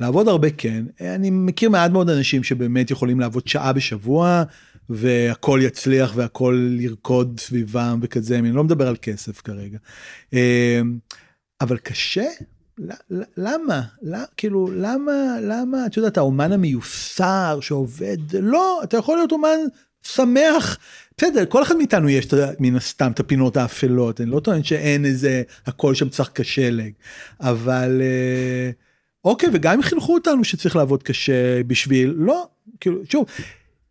לעבוד 0.00 0.28
הרבה 0.28 0.50
כן 0.50 0.84
אני 1.00 1.30
מכיר 1.30 1.70
מעט 1.70 1.90
מאוד 1.90 2.10
אנשים 2.10 2.42
שבאמת 2.44 2.90
יכולים 2.90 3.20
לעבוד 3.20 3.48
שעה 3.48 3.72
בשבוע 3.72 4.42
והכל 4.90 5.60
יצליח 5.62 6.12
והכל 6.16 6.76
ירקוד 6.80 7.40
סביבם 7.40 7.98
וכזה 8.02 8.38
אני 8.38 8.52
לא 8.52 8.64
מדבר 8.64 8.88
על 8.88 8.96
כסף 9.02 9.40
כרגע. 9.40 9.78
אה, 10.34 10.80
אבל 11.60 11.76
קשה 11.76 12.24
למה? 13.36 13.82
למה? 14.02 14.24
כאילו, 14.36 14.68
למה, 14.76 15.12
למה, 15.42 15.86
את 15.86 15.96
יודעת, 15.96 16.16
האומן 16.16 16.52
המיוסר 16.52 17.58
שעובד, 17.60 18.16
לא, 18.40 18.80
אתה 18.84 18.96
יכול 18.96 19.16
להיות 19.16 19.32
אומן 19.32 19.58
שמח. 20.02 20.78
בסדר, 21.18 21.46
כל 21.46 21.62
אחד 21.62 21.76
מאיתנו 21.76 22.08
יש 22.08 22.26
מן 22.58 22.76
הסתם 22.76 23.12
את 23.12 23.20
הפינות 23.20 23.56
האפלות, 23.56 24.20
אני 24.20 24.30
לא 24.30 24.40
טוען 24.40 24.62
שאין 24.62 25.04
איזה, 25.04 25.42
הכל 25.66 25.94
שם 25.94 26.08
צריך 26.08 26.30
כשלג, 26.34 26.92
אבל 27.40 28.02
אה, 28.02 28.70
אוקיי, 29.24 29.48
וגם 29.52 29.74
אם 29.74 29.82
חינכו 29.82 30.14
אותנו 30.14 30.44
שצריך 30.44 30.76
לעבוד 30.76 31.02
קשה 31.02 31.62
בשביל, 31.62 32.14
לא, 32.16 32.46
כאילו, 32.80 33.00
שוב, 33.08 33.26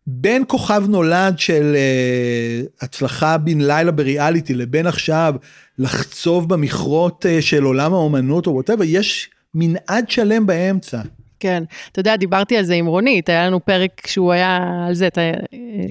בין 0.06 0.44
כוכב 0.46 0.82
נולד 0.88 1.38
של 1.38 1.74
אה, 1.76 2.60
הצלחה 2.80 3.38
בן 3.38 3.60
לילה 3.60 3.90
בריאליטי 3.92 4.54
לבין 4.54 4.86
עכשיו 4.86 5.34
לחצוב 5.78 6.48
במכרות 6.48 7.26
אה, 7.26 7.42
של 7.42 7.62
עולם 7.62 7.94
האומנות 7.94 8.46
או 8.46 8.52
ווטאבר, 8.52 8.84
יש 8.84 9.30
מנעד 9.54 10.10
שלם 10.10 10.46
באמצע. 10.46 11.00
כן, 11.40 11.62
אתה 11.92 12.00
יודע, 12.00 12.16
דיברתי 12.16 12.56
על 12.56 12.64
זה 12.64 12.74
עם 12.74 12.86
רונית, 12.86 13.28
היה 13.28 13.46
לנו 13.46 13.64
פרק 13.64 14.06
שהוא 14.06 14.32
היה 14.32 14.84
על 14.88 14.94
זה, 14.94 15.06
אתה... 15.06 15.20
אה, 15.20 15.32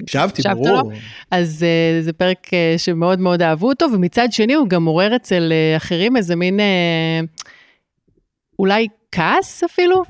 הקשבתי, 0.02 0.42
הקשבת 0.42 0.56
ברור. 0.56 0.82
לו? 0.82 0.90
אז 1.30 1.64
uh, 2.00 2.04
זה 2.04 2.12
פרק 2.12 2.46
uh, 2.46 2.78
שמאוד 2.78 3.20
מאוד 3.20 3.42
אהבו 3.42 3.68
אותו, 3.68 3.86
ומצד 3.94 4.28
שני 4.30 4.54
הוא 4.54 4.68
גם 4.68 4.84
עורר 4.84 5.16
אצל 5.16 5.52
uh, 5.52 5.76
אחרים 5.76 6.16
איזה 6.16 6.36
מין 6.36 6.60
uh, 6.60 6.62
אולי 8.58 8.88
כעס 9.12 9.64
אפילו? 9.64 10.02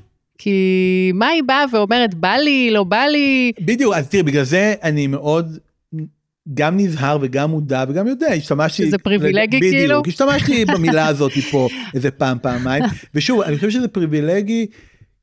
כי 0.43 1.11
מה 1.15 1.29
היא 1.29 1.43
באה 1.47 1.65
ואומרת, 1.73 2.15
בא 2.15 2.35
לי, 2.35 2.71
לא 2.71 2.85
בא 2.85 3.03
לי, 3.03 3.53
בדיוק, 3.61 3.95
אז 3.95 4.09
תראי, 4.09 4.23
בגלל 4.23 4.45
זה 4.45 4.75
אני 4.83 5.07
מאוד 5.07 5.59
גם 6.55 6.77
נזהר 6.77 7.19
וגם 7.21 7.51
מודע 7.51 7.85
וגם 7.89 8.07
יודע, 8.07 8.27
השתמשתי... 8.27 8.87
שזה 8.87 8.99
פריבילגי 8.99 9.57
בדיוק, 9.57 9.75
כאילו? 9.75 10.01
בדיוק, 10.01 10.09
השתמשתי 10.09 10.65
במילה 10.75 11.07
הזאת 11.07 11.33
פה 11.51 11.69
איזה 11.95 12.11
פעם, 12.11 12.39
פעמיים. 12.43 12.85
ושוב, 13.15 13.41
אני 13.41 13.57
חושב 13.57 13.71
שזה 13.71 13.89
פריבילגי, 13.89 14.67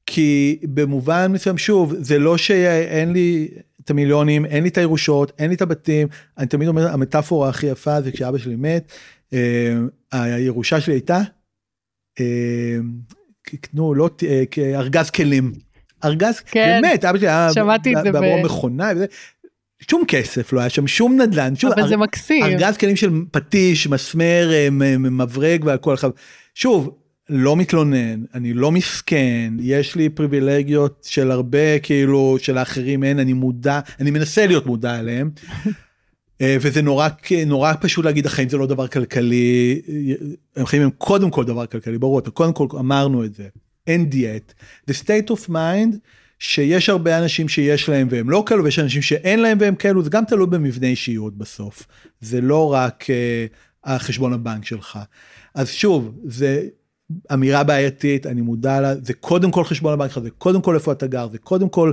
כי 0.06 0.60
במובן 0.64 1.32
מסוים, 1.32 1.58
שוב, 1.58 1.94
זה 1.98 2.20
לא 2.20 2.38
שאין 2.38 3.14
לי 3.14 3.48
את 3.84 3.90
המיליונים, 3.90 4.46
אין 4.46 4.64
לי 4.64 4.70
את 4.70 4.78
הירושות, 4.78 5.32
אין 5.40 5.50
לי 5.50 5.56
את 5.56 5.62
הבתים, 5.62 6.08
אני 6.38 6.48
תמיד 6.48 6.68
אומר, 6.68 6.94
המטאפורה 6.94 7.50
הכי 7.50 7.68
יפה 7.68 8.02
זה 8.02 8.12
כשאבא 8.12 8.38
שלי 8.38 8.56
מת, 8.56 8.92
אה, 9.34 9.78
הירושה 10.12 10.82
שלי 10.82 10.94
הייתה, 10.94 11.22
אה, 12.20 12.78
נו, 13.74 13.94
לא, 13.94 14.10
אה, 14.24 14.44
כארגז 14.52 15.10
כלים. 15.10 15.52
ארגז, 16.06 16.40
כן, 16.40 16.80
באמת, 16.84 17.06
אבא 17.06 17.18
שלי 17.18 17.28
היה 17.28 17.50
שמעתי 17.54 17.94
את 17.96 18.04
זה 18.04 18.12
בעבור 18.12 18.42
ב- 18.42 18.46
מכונה, 18.46 18.92
שום 19.90 20.04
כסף 20.08 20.54
לא 20.54 20.60
היה 20.60 20.70
שם, 20.70 20.88
שום 20.88 21.22
נדל"ן, 21.22 21.56
שום, 21.56 21.72
אבל 21.72 21.88
זה 21.88 21.94
אר- 21.96 22.00
מקסים. 22.00 22.44
ארגז 22.44 22.78
כלים 22.78 22.96
של 22.96 23.10
פטיש, 23.32 23.88
מסמר, 23.88 24.50
אה, 24.54 24.68
מברג 25.00 25.64
והכל. 25.66 25.96
שוב, 26.56 26.96
לא 27.30 27.56
מתלונן, 27.56 28.24
אני 28.34 28.54
לא 28.54 28.72
מסכן, 28.72 29.54
יש 29.60 29.96
לי 29.96 30.10
פריבילגיות 30.10 31.08
של 31.10 31.32
הרבה 31.32 31.80
כאילו 31.80 32.38
שלאחרים 32.40 33.04
אין, 33.04 33.20
אני 33.20 33.34
מודע, 33.34 33.80
אני 34.00 34.12
מנסה 34.12 34.48
להיות 34.48 34.66
מודע 34.66 35.00
אליהם. 35.00 35.30
אה, 36.42 36.58
וזה 36.62 36.82
נורא 36.82 37.08
נורא 37.46 37.74
פשוט 37.82 38.06
להגיד 38.06 38.26
החיים 38.26 38.50
זה 38.50 38.58
לא 38.58 38.68
דבר 38.68 38.88
כלכלי, 38.88 39.82
אה, 39.90 40.64
החיים 40.64 40.84
הם 40.84 40.90
קודם 40.98 41.32
כל 41.32 41.46
דבר 41.46 41.66
כלכלי, 41.66 41.98
ברור, 41.98 42.20
אתה 42.20 42.32
קודם 42.32 42.54
כל 42.54 42.68
אמרנו 42.80 43.26
את 43.26 43.36
זה, 43.36 43.48
אין 43.88 44.10
דיאט. 44.10 44.54
The 44.90 44.94
state 44.94 45.32
of 45.32 45.50
mind 45.50 45.98
שיש 46.40 46.90
הרבה 46.90 47.20
אנשים 47.20 47.50
שיש 47.50 47.90
להם 47.90 48.08
והם 48.12 48.30
לא 48.30 48.44
כאלו 48.46 48.64
ויש 48.64 48.80
אנשים 48.80 49.02
שאין 49.02 49.40
להם 49.40 49.58
והם 49.62 49.76
כאלו, 49.76 50.04
זה 50.04 50.10
גם 50.10 50.26
תלוי 50.26 50.48
במבנה 50.48 50.88
אישיות 50.88 51.38
בסוף, 51.38 51.88
זה 52.22 52.42
לא 52.42 52.74
רק 52.74 53.04
uh, 53.04 53.10
החשבון 53.84 54.34
הבנק 54.34 54.66
שלך. 54.66 55.00
אז 55.56 55.70
שוב, 55.70 56.20
זה 56.24 56.64
אמירה 57.34 57.64
בעייתית, 57.64 58.26
אני 58.26 58.42
מודע 58.42 58.82
לה, 58.82 58.96
זה 58.96 59.14
קודם 59.14 59.52
כל 59.52 59.64
חשבון 59.64 59.94
הבנק 59.94 60.12
שלך, 60.12 60.24
זה 60.24 60.30
קודם 60.30 60.62
כל 60.62 60.76
איפה 60.76 60.92
אתה 60.92 61.08
גר, 61.08 61.28
זה 61.32 61.38
קודם 61.38 61.70
כל 61.70 61.92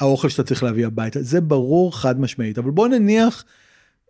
האוכל 0.00 0.28
שאתה 0.28 0.42
צריך 0.42 0.62
להביא 0.62 0.86
הביתה, 0.86 1.22
זה 1.22 1.40
ברור 1.40 1.98
חד 1.98 2.20
משמעית, 2.20 2.58
אבל 2.58 2.70
בוא 2.70 2.88
נניח, 2.88 3.44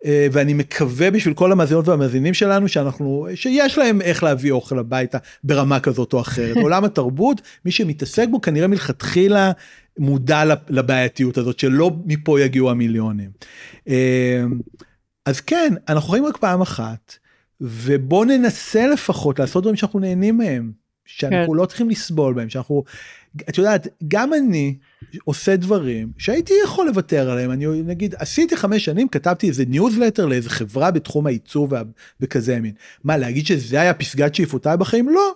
אה, 0.05 0.27
ואני 0.31 0.53
מקווה 0.53 1.11
בשביל 1.11 1.33
כל 1.33 1.51
המאזינות 1.51 1.87
והמאזינים 1.87 2.33
שלנו 2.33 2.67
שאנחנו, 2.67 3.27
שיש 3.35 3.77
להם 3.77 4.01
איך 4.01 4.23
להביא 4.23 4.51
אוכל 4.51 4.79
הביתה 4.79 5.17
ברמה 5.43 5.79
כזאת 5.79 6.13
או 6.13 6.21
אחרת. 6.21 6.57
עולם 6.63 6.83
התרבות, 6.83 7.41
מי 7.65 7.71
שמתעסק 7.71 8.27
בו 8.31 8.41
כנראה 8.41 8.67
מלכתחילה 8.67 9.51
מודע 9.97 10.43
לבעייתיות 10.69 11.37
הזאת, 11.37 11.59
שלא 11.59 11.91
מפה 12.05 12.41
יגיעו 12.41 12.69
המיליונים. 12.69 13.29
אה, 13.87 14.43
אז 15.25 15.41
כן, 15.41 15.73
אנחנו 15.87 16.09
חיים 16.09 16.25
רק 16.25 16.37
פעם 16.37 16.61
אחת, 16.61 17.15
ובוא 17.61 18.25
ננסה 18.25 18.87
לפחות 18.87 19.39
לעשות 19.39 19.63
דברים 19.63 19.75
שאנחנו 19.75 19.99
נהנים 19.99 20.37
מהם, 20.37 20.71
שאנחנו 21.05 21.53
כן. 21.53 21.57
לא 21.57 21.65
צריכים 21.65 21.89
לסבול 21.89 22.33
בהם, 22.33 22.49
שאנחנו, 22.49 22.83
את 23.49 23.57
יודעת, 23.57 23.87
גם 24.07 24.33
אני 24.33 24.75
עושה 25.23 25.55
דברים 25.55 26.11
שהייתי 26.17 26.53
יכול 26.63 26.87
לוותר 26.87 27.29
עליהם, 27.31 27.51
אני 27.51 27.65
נגיד 27.81 28.15
עשיתי 28.17 28.57
חמש 28.57 28.85
שנים, 28.85 29.07
כתבתי 29.07 29.47
איזה 29.47 29.63
ניוזלטר 29.67 30.25
לאיזה 30.25 30.49
חברה 30.49 30.91
בתחום 30.91 31.27
העיצוב 31.27 31.71
וה- 31.71 31.81
וכזה 32.21 32.59
מין. 32.59 32.73
מה, 33.03 33.17
להגיד 33.17 33.45
שזה 33.45 33.81
היה 33.81 33.93
פסגת 33.93 34.35
שאיפותיי 34.35 34.77
בחיים? 34.77 35.09
לא, 35.09 35.31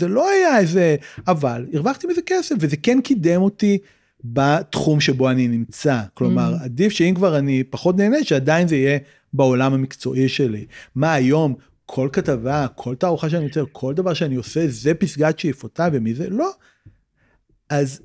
זה 0.00 0.08
לא 0.08 0.30
היה 0.30 0.58
איזה, 0.58 0.96
אבל 1.26 1.66
הרווחתי 1.74 2.06
מזה 2.06 2.20
כסף 2.26 2.54
וזה 2.60 2.76
כן 2.76 3.00
קידם 3.00 3.40
אותי 3.42 3.78
בתחום 4.24 5.00
שבו 5.00 5.30
אני 5.30 5.48
נמצא. 5.48 6.00
כלומר, 6.14 6.54
Mm. 6.60 6.64
עדיף 6.64 6.92
שאם 6.92 7.14
כבר 7.14 7.38
אני 7.38 7.64
פחות 7.64 7.96
נהנה, 7.96 8.24
שעדיין 8.24 8.68
זה 8.68 8.76
יהיה 8.76 8.98
בעולם 9.32 9.74
המקצועי 9.74 10.28
שלי. 10.28 10.66
מה 10.94 11.12
היום? 11.12 11.54
כל 11.86 12.08
כתבה, 12.12 12.66
כל 12.74 12.94
תערוכה 12.94 13.30
שאני 13.30 13.44
יוצר, 13.44 13.64
כל 13.72 13.94
דבר 13.94 14.14
שאני 14.14 14.34
עושה, 14.34 14.64
זה 14.68 14.94
פסגת 14.94 15.38
שאיפותיי 15.38 15.90
ומזה, 15.92 16.30
לא. 16.30 16.50
אז 17.70 18.00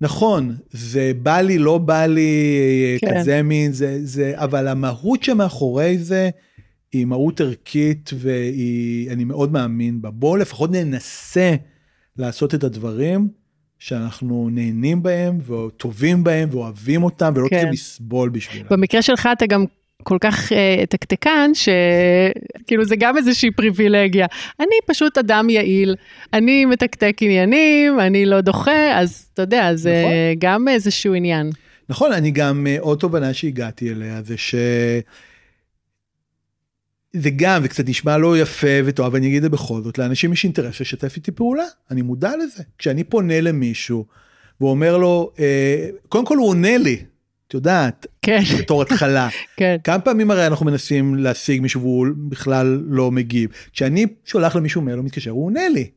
נכון, 0.00 0.56
זה 0.70 1.12
בא 1.22 1.40
לי, 1.40 1.58
לא 1.58 1.78
בא 1.78 2.06
לי, 2.06 2.98
כן. 3.00 3.20
כזה 3.20 3.42
מין, 3.42 3.72
זה, 3.72 3.98
זה, 4.02 4.32
אבל 4.34 4.68
המהות 4.68 5.22
שמאחורי 5.22 5.98
זה, 5.98 6.30
היא 6.92 7.04
מהות 7.04 7.40
ערכית 7.40 8.10
ואני 8.18 9.24
מאוד 9.24 9.52
מאמין 9.52 10.02
בה. 10.02 10.10
בואו 10.10 10.36
לפחות 10.36 10.70
ננסה 10.70 11.54
לעשות 12.16 12.54
את 12.54 12.64
הדברים 12.64 13.28
שאנחנו 13.78 14.48
נהנים 14.52 15.02
בהם 15.02 15.38
וטובים 15.46 16.24
בהם 16.24 16.48
ואוהבים 16.52 17.02
אותם 17.02 17.32
ולא 17.36 17.48
כן. 17.48 17.56
צריכים 17.56 17.72
לסבול 17.72 18.28
בשבילם. 18.28 18.66
במקרה 18.70 19.02
שלך 19.02 19.28
אתה 19.32 19.46
גם 19.46 19.64
כל 20.02 20.16
כך 20.20 20.52
uh, 20.52 20.86
תקתקן, 20.88 21.50
שכאילו 21.54 22.84
זה 22.84 22.96
גם 22.98 23.16
איזושהי 23.16 23.50
פריבילגיה. 23.50 24.26
אני 24.60 24.76
פשוט 24.86 25.18
אדם 25.18 25.50
יעיל, 25.50 25.94
אני 26.32 26.64
מתקתק 26.64 27.16
עניינים, 27.20 28.00
אני 28.00 28.26
לא 28.26 28.40
דוחה, 28.40 29.00
אז 29.00 29.28
אתה 29.34 29.42
יודע, 29.42 29.74
זה 29.74 30.02
נכון. 30.02 30.12
גם 30.38 30.68
איזשהו 30.68 31.14
עניין. 31.14 31.50
נכון, 31.88 32.12
אני 32.12 32.30
גם, 32.30 32.66
אה, 32.66 32.76
עוד 32.80 32.98
תובנה 32.98 33.34
שהגעתי 33.34 33.90
אליה 33.90 34.22
זה 34.22 34.36
ש... 34.36 34.54
זה 37.12 37.30
גם, 37.36 37.62
זה 37.62 37.68
קצת 37.68 37.88
נשמע 37.88 38.18
לא 38.18 38.38
יפה 38.38 38.66
וטוב, 38.84 39.06
אבל 39.06 39.16
אני 39.18 39.26
אגיד 39.26 39.36
את 39.36 39.42
זה 39.42 39.48
בכל 39.48 39.82
זאת, 39.82 39.98
לאנשים 39.98 40.32
יש 40.32 40.44
אינטרס 40.44 40.80
לשתף 40.80 41.16
איתי 41.16 41.32
פעולה, 41.32 41.64
אני 41.90 42.02
מודע 42.02 42.32
לזה. 42.36 42.62
כשאני 42.78 43.04
פונה 43.04 43.40
למישהו 43.40 44.04
ואומר 44.60 44.96
לו, 44.98 45.32
אה, 45.38 45.88
קודם 46.08 46.26
כל 46.26 46.36
הוא 46.36 46.48
עונה 46.48 46.78
לי, 46.78 47.04
את 47.48 47.54
יודעת, 47.54 48.06
כן, 48.22 48.40
בתור 48.58 48.82
התחלה. 48.82 49.28
כן. 49.56 49.76
כמה 49.84 49.98
פעמים 49.98 50.30
הרי 50.30 50.46
אנחנו 50.46 50.66
מנסים 50.66 51.14
להשיג 51.14 51.62
מישהו 51.62 51.80
והוא 51.80 52.06
בכלל 52.28 52.82
לא 52.88 53.10
מגיב. 53.10 53.50
כשאני 53.72 54.06
שולח 54.24 54.56
למישהו 54.56 54.82
מייל, 54.82 54.96
הוא 54.98 55.04
מתקשר, 55.04 55.30
הוא 55.30 55.46
עונה 55.46 55.68
לי. 55.68 55.90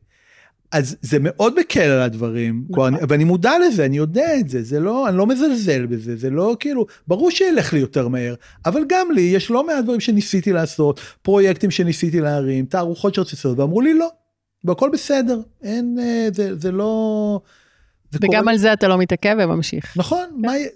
אז 0.72 0.96
זה 1.02 1.18
מאוד 1.20 1.60
מקל 1.60 1.80
על 1.80 2.00
הדברים, 2.00 2.64
כבר 2.72 2.88
אני- 2.88 2.96
ואני 3.08 3.24
מודע 3.24 3.52
לזה, 3.66 3.84
אני 3.86 3.96
יודע 3.96 4.38
את 4.40 4.48
זה, 4.48 4.62
זה 4.62 4.80
לא, 4.80 5.08
אני 5.08 5.16
לא 5.16 5.26
מזלזל 5.26 5.86
בזה, 5.86 6.16
זה 6.16 6.30
לא 6.30 6.56
כאילו, 6.60 6.86
ברור 7.08 7.30
שילך 7.30 7.72
לי 7.72 7.78
יותר 7.80 8.08
מהר, 8.08 8.34
אבל 8.66 8.82
גם 8.88 9.06
לי 9.14 9.20
יש 9.20 9.50
לא 9.50 9.66
מעט 9.66 9.84
דברים 9.84 10.00
שניסיתי 10.00 10.52
לעשות, 10.52 11.00
פרויקטים 11.22 11.70
שניסיתי 11.70 12.20
להרים, 12.20 12.64
תערוכות 12.64 13.14
שרציתי 13.14 13.36
לעשות, 13.36 13.58
ואמרו 13.58 13.80
לי 13.80 13.94
לא, 13.94 14.08
והכל 14.64 14.90
בסדר, 14.92 15.40
אין, 15.62 15.96
אה, 16.00 16.28
זה, 16.34 16.56
זה 16.58 16.72
לא... 16.72 17.40
זה 18.10 18.18
וגם 18.22 18.40
קורה- 18.40 18.52
על 18.52 18.58
זה 18.58 18.72
אתה 18.72 18.88
לא 18.88 18.98
מתעכב 18.98 19.36
וממשיך. 19.44 19.94
נכון, 19.96 20.24
מה, 20.36 20.58
י- 20.58 20.66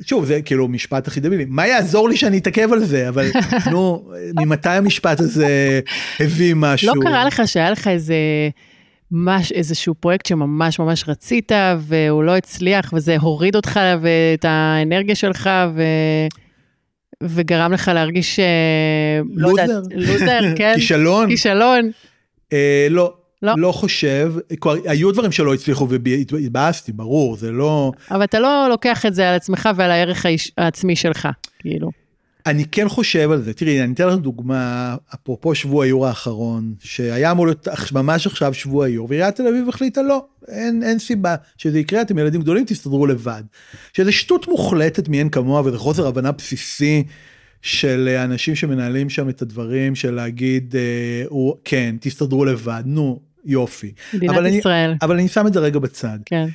שוב 0.00 0.24
זה 0.24 0.42
כאילו 0.42 0.68
משפט 0.68 1.08
הכי 1.08 1.20
דבילי, 1.20 1.44
מה 1.48 1.66
יעזור 1.66 2.08
לי 2.08 2.16
שאני 2.16 2.38
אתעכב 2.38 2.72
על 2.72 2.84
זה, 2.84 3.08
אבל 3.08 3.30
נו, 3.72 4.10
ממתי 4.40 4.68
המשפט 4.68 5.20
הזה 5.20 5.80
הביא 6.20 6.54
משהו? 6.56 6.94
לא 6.94 7.02
קרה 7.02 7.24
לך 7.24 7.42
שהיה 7.46 7.70
לך 7.70 7.88
איזה... 7.88 8.16
מש, 9.12 9.52
איזשהו 9.52 9.94
פרויקט 9.94 10.26
שממש 10.26 10.78
ממש 10.78 11.04
רצית 11.08 11.52
והוא 11.80 12.24
לא 12.24 12.36
הצליח 12.36 12.92
וזה 12.92 13.16
הוריד 13.20 13.56
אותך 13.56 13.80
ואת 14.00 14.44
האנרגיה 14.44 15.14
שלך 15.14 15.50
ו... 15.74 15.82
וגרם 17.22 17.72
לך 17.72 17.90
להרגיש... 17.94 18.38
אה, 18.38 19.20
לא 19.34 19.48
לוזר. 19.48 19.80
לוזר, 19.94 20.40
כן. 20.56 20.72
כישלון? 20.78 21.28
כישלון. 21.28 21.90
אה, 22.52 22.86
לא, 22.90 23.14
לא. 23.42 23.54
לא 23.56 23.72
חושב, 23.72 24.34
כבר 24.60 24.74
היו 24.84 25.12
דברים 25.12 25.32
שלא 25.32 25.54
הצליחו 25.54 25.88
והתבאסתי, 25.88 26.92
ברור, 26.92 27.36
זה 27.36 27.52
לא... 27.52 27.92
אבל 28.10 28.24
אתה 28.24 28.40
לא 28.40 28.66
לוקח 28.70 29.06
את 29.06 29.14
זה 29.14 29.28
על 29.28 29.34
עצמך 29.34 29.68
ועל 29.76 29.90
הערך 29.90 30.26
האיש, 30.26 30.52
העצמי 30.58 30.96
שלך, 30.96 31.28
כאילו. 31.58 31.90
אני 32.46 32.64
כן 32.64 32.88
חושב 32.88 33.30
על 33.30 33.42
זה, 33.42 33.52
תראי, 33.52 33.82
אני 33.82 33.94
אתן 33.94 34.08
לך 34.08 34.14
דוגמה, 34.14 34.96
אפרופו 35.14 35.54
שבוע 35.54 35.84
היור 35.84 36.06
האחרון, 36.06 36.74
שהיה 36.80 37.30
אמור 37.30 37.46
להיות 37.46 37.68
ממש 37.92 38.26
עכשיו 38.26 38.54
שבוע 38.54 38.86
היור, 38.86 39.06
ועיריית 39.10 39.36
תל 39.36 39.46
אביב 39.46 39.68
החליטה 39.68 40.02
לא, 40.02 40.24
אין, 40.48 40.82
אין 40.82 40.98
סיבה 40.98 41.34
שזה 41.58 41.78
יקרה, 41.78 42.02
אתם 42.02 42.18
ילדים 42.18 42.40
גדולים, 42.40 42.64
תסתדרו 42.64 43.06
לבד. 43.06 43.42
שזה 43.92 44.12
שטות 44.12 44.48
מוחלטת 44.48 45.08
מאין 45.08 45.28
כמוה, 45.28 45.62
וזה 45.64 45.78
חוסר 45.78 46.06
הבנה 46.06 46.32
בסיסי 46.32 47.04
של 47.62 48.08
אה, 48.10 48.24
אנשים 48.24 48.54
שמנהלים 48.54 49.10
שם 49.10 49.28
את 49.28 49.42
הדברים, 49.42 49.94
של 49.94 50.10
להגיד, 50.10 50.76
אה, 50.76 51.24
כן, 51.64 51.96
תסתדרו 52.00 52.44
לבד, 52.44 52.82
נו, 52.86 53.20
יופי. 53.44 53.92
מדינת 54.14 54.34
אבל 54.34 54.46
אני- 54.46 54.56
ישראל, 54.56 54.94
אבל 55.02 55.14
אני 55.18 55.28
שם 55.28 55.46
את 55.46 55.52
זה 55.52 55.60
רגע 55.60 55.78
בצד. 55.78 56.18
כן. 56.26 56.46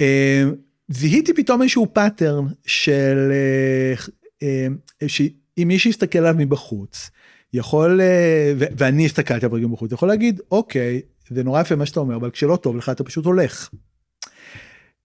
אה, 0.00 0.44
זיהיתי 0.88 1.34
פתאום 1.34 1.62
איזשהו 1.62 1.86
pattern 1.92 2.44
של 2.66 3.32
אה, 3.32 3.94
אה, 4.42 4.66
שאם 5.08 5.68
מי 5.68 5.78
שיסתכל 5.78 6.18
עליו 6.18 6.34
מבחוץ 6.38 7.10
יכול 7.52 8.00
אה, 8.00 8.52
ו- 8.58 8.64
ואני 8.76 9.04
הסתכלתי 9.06 9.46
עליו 9.46 9.62
גם 9.62 9.72
בחוץ 9.72 9.92
יכול 9.92 10.08
להגיד 10.08 10.40
אוקיי 10.50 11.00
זה 11.30 11.44
נורא 11.44 11.60
יפה 11.60 11.76
מה 11.76 11.86
שאתה 11.86 12.00
אומר 12.00 12.16
אבל 12.16 12.30
כשלא 12.30 12.56
טוב 12.56 12.76
לך 12.76 12.88
אתה 12.88 13.04
פשוט 13.04 13.24
הולך. 13.24 13.70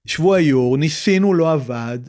שבוע 0.06 0.40
יור 0.40 0.78
ניסינו 0.78 1.34
לא 1.34 1.52
עבד. 1.52 2.00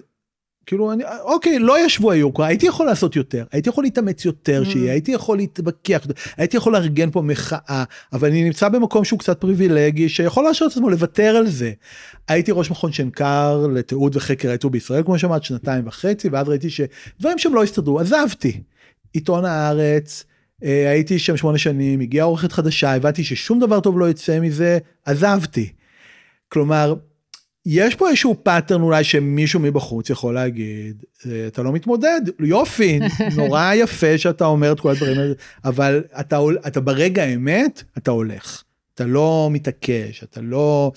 כאילו 0.66 0.92
אני 0.92 1.04
אוקיי 1.22 1.58
לא 1.58 1.76
יור 2.14 2.34
כבר 2.34 2.44
הייתי 2.44 2.66
יכול 2.66 2.86
לעשות 2.86 3.16
יותר 3.16 3.44
הייתי 3.52 3.68
יכול 3.68 3.84
להתאמץ 3.84 4.24
יותר 4.24 4.62
Mm. 4.62 4.70
שיהיה 4.70 4.92
הייתי 4.92 5.12
יכול 5.12 5.36
להתווכח 5.36 6.06
הייתי 6.36 6.56
יכול 6.56 6.72
לארגן 6.72 7.10
פה 7.10 7.22
מחאה 7.22 7.84
אבל 8.12 8.28
אני 8.28 8.44
נמצא 8.44 8.68
במקום 8.68 9.04
שהוא 9.04 9.18
קצת 9.18 9.40
פריבילגי 9.40 10.08
שיכול 10.08 10.44
להרשות 10.44 10.72
את 10.72 10.76
עצמו 10.76 10.90
לוותר 10.90 11.36
על 11.36 11.46
זה. 11.46 11.72
הייתי 12.28 12.52
ראש 12.52 12.70
מכון 12.70 12.92
שנקר 12.92 13.66
לתיעוד 13.74 14.16
וחקר 14.16 14.48
העיצוב 14.48 14.72
בישראל 14.72 15.02
כמו 15.02 15.18
שאמרת 15.18 15.44
שנתיים 15.44 15.86
וחצי 15.86 16.28
ואז 16.28 16.48
ראיתי 16.48 16.70
שדברים 16.70 17.38
שם 17.38 17.54
לא 17.54 17.62
הסתדרו 17.62 18.00
עזבתי. 18.00 18.60
עיתון 19.12 19.44
הארץ 19.44 20.24
אה, 20.64 20.90
הייתי 20.90 21.18
שם 21.18 21.36
שמונה 21.36 21.58
שנים 21.58 22.00
הגיעה 22.00 22.26
עורכת 22.26 22.52
חדשה 22.52 22.94
הבנתי 22.94 23.24
ששום 23.24 23.60
דבר 23.60 23.80
טוב 23.80 23.98
לא 23.98 24.10
יצא 24.10 24.40
מזה 24.40 24.78
עזבתי. 25.04 25.72
כלומר 26.48 26.94
יש 27.66 27.94
פה 27.94 28.08
איזשהו 28.08 28.36
pattern 28.42 28.80
אולי 28.82 29.04
שמישהו 29.04 29.60
מבחוץ 29.60 30.10
יכול 30.10 30.34
להגיד 30.34 31.04
"אה, 31.26 31.46
אתה 31.46 31.62
לא 31.62 31.72
מתמודד 31.72 32.20
יופי 32.40 32.98
נורא 33.36 33.74
יפה 33.74 34.18
שאתה 34.18 34.44
אומר 34.44 34.72
את 34.72 34.80
כל 34.80 34.90
הדברים 34.90 35.18
האלה 35.18 35.34
אבל 35.64 36.04
אתה 36.20 36.38
אתה 36.66 36.80
ברגע 36.80 37.22
האמת 37.22 37.82
אתה 37.98 38.10
הולך 38.10 38.62
אתה 38.94 39.04
לא 39.04 39.48
מתעקש 39.52 40.24
אתה 40.24 40.40
לא. 40.40 40.92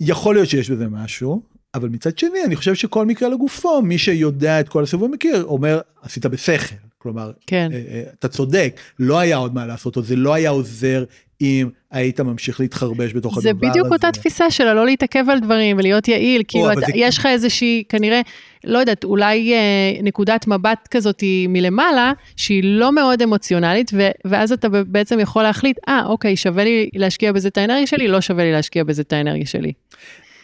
יכול 0.00 0.34
להיות 0.34 0.48
שיש 0.48 0.70
בזה 0.70 0.88
משהו 0.88 1.42
אבל 1.74 1.88
מצד 1.88 2.18
שני 2.18 2.44
אני 2.46 2.56
חושב 2.56 2.74
שכל 2.74 3.06
מקרה 3.06 3.28
לגופו 3.28 3.82
מי 3.82 3.98
שיודע 3.98 4.60
את 4.60 4.68
כל 4.68 4.82
הסיבוב 4.82 5.10
מכיר 5.10 5.44
אומר 5.44 5.80
עשית 6.02 6.26
בשכל 6.26 6.74
כלומר 7.02 7.30
כן. 7.46 7.68
אה, 7.72 7.80
אה, 7.90 8.02
אתה 8.18 8.28
צודק 8.28 8.76
לא 8.98 9.18
היה 9.18 9.36
עוד 9.36 9.54
מה 9.54 9.66
לעשות 9.66 9.96
או 9.96 10.02
זה 10.02 10.16
לא 10.16 10.34
היה 10.34 10.50
עוזר 10.50 11.04
אם 11.40 11.68
היית 11.90 12.20
ממשיך 12.20 12.60
להתחרבש 12.60 13.12
בתוך 13.14 13.32
הדבר 13.38 13.42
זה 13.42 13.50
הזה. 13.50 13.70
בדיוק 13.70 13.86
אותה 13.92 14.12
תפיסה 14.12 14.50
של 14.50 14.66
הלא 14.68 14.86
להתעכב 14.86 15.24
על 15.30 15.40
דברים 15.40 15.76
ולהיות 15.78 16.08
יעיל, 16.08 16.42
כאילו 16.48 16.68
זה- 16.74 16.92
יש 16.94 17.18
לך 17.18 17.26
איזושהי, 17.26 17.82
כנראה, 17.88 18.20
לא 18.64 18.78
יודעת, 18.78 19.04
אולי 19.04 19.52
אה, 19.54 19.58
נקודת 20.02 20.46
מבט 20.46 20.88
כזאת 20.90 21.22
מלמעלה, 21.48 22.12
שהיא 22.36 22.62
לא 22.64 22.92
מאוד 22.92 23.22
אמוציונלית, 23.22 23.90
ו, 23.94 24.08
ואז 24.24 24.52
אתה 24.52 24.68
בעצם 24.68 25.20
יכול 25.20 25.42
להחליט, 25.42 25.76
אה, 25.88 26.02
אוקיי, 26.06 26.36
שווה 26.36 26.64
לי 26.64 26.88
להשקיע 26.94 27.32
בזה 27.32 27.48
את 27.48 27.58
האנרגיה 27.58 27.86
שלי, 27.86 28.08
לא 28.08 28.20
שווה 28.20 28.44
לי 28.44 28.52
להשקיע 28.52 28.84
בזה 28.84 29.02
את 29.02 29.12
האנרגיה 29.12 29.46
שלי. 29.46 29.72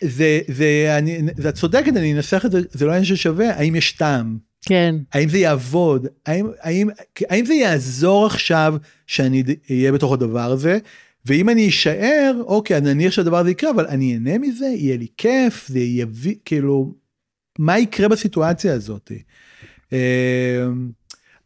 זה 0.01 0.41
זה 0.49 0.95
אני 0.99 1.21
זה 1.37 1.49
את 1.49 1.55
צודקת 1.55 1.97
אני 1.97 2.13
אנסח 2.13 2.43
את 2.47 2.53
זה 2.53 2.61
זה 2.71 2.85
לא 2.87 2.91
עניין 2.91 3.05
ששווה 3.05 3.51
האם 3.55 3.75
יש 3.77 3.93
טעם 3.93 4.37
כן, 4.69 4.95
האם 5.13 5.29
זה 5.29 5.39
יעבוד? 5.39 6.07
האם 6.27 6.47
האם 6.61 6.89
האם 7.29 7.45
זה 7.45 7.55
יעזור 7.55 8.27
עכשיו 8.27 8.75
שאני 9.07 9.43
אהיה 9.71 9.93
בתוך 9.93 10.13
הדבר 10.13 10.51
הזה? 10.53 10.79
ואם 11.27 11.49
אני 11.49 11.69
אשאר 11.69 12.43
אוקיי 12.47 12.81
נניח 12.81 13.13
שהדבר 13.13 13.37
הזה 13.37 13.51
יקרה 13.51 13.71
אבל 13.71 13.87
אני 13.87 14.15
אהנה 14.15 14.39
מזה? 14.39 14.67
יהיה 14.67 14.97
לי 14.97 15.07
כיף? 15.17 15.69
זה 15.69 15.79
יביא 15.79 16.35
כאילו 16.45 16.95
מה 17.59 17.79
יקרה 17.79 18.09
בסיטואציה 18.09 18.75
הזאת. 18.75 19.13
אה, 19.93 20.67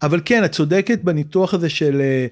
אבל 0.03 0.21
כן 0.25 0.45
את 0.45 0.53
צודקת 0.53 0.99
בניתוח 1.03 1.55
הזה 1.55 1.69
של 1.69 2.01
אה, 2.01 2.27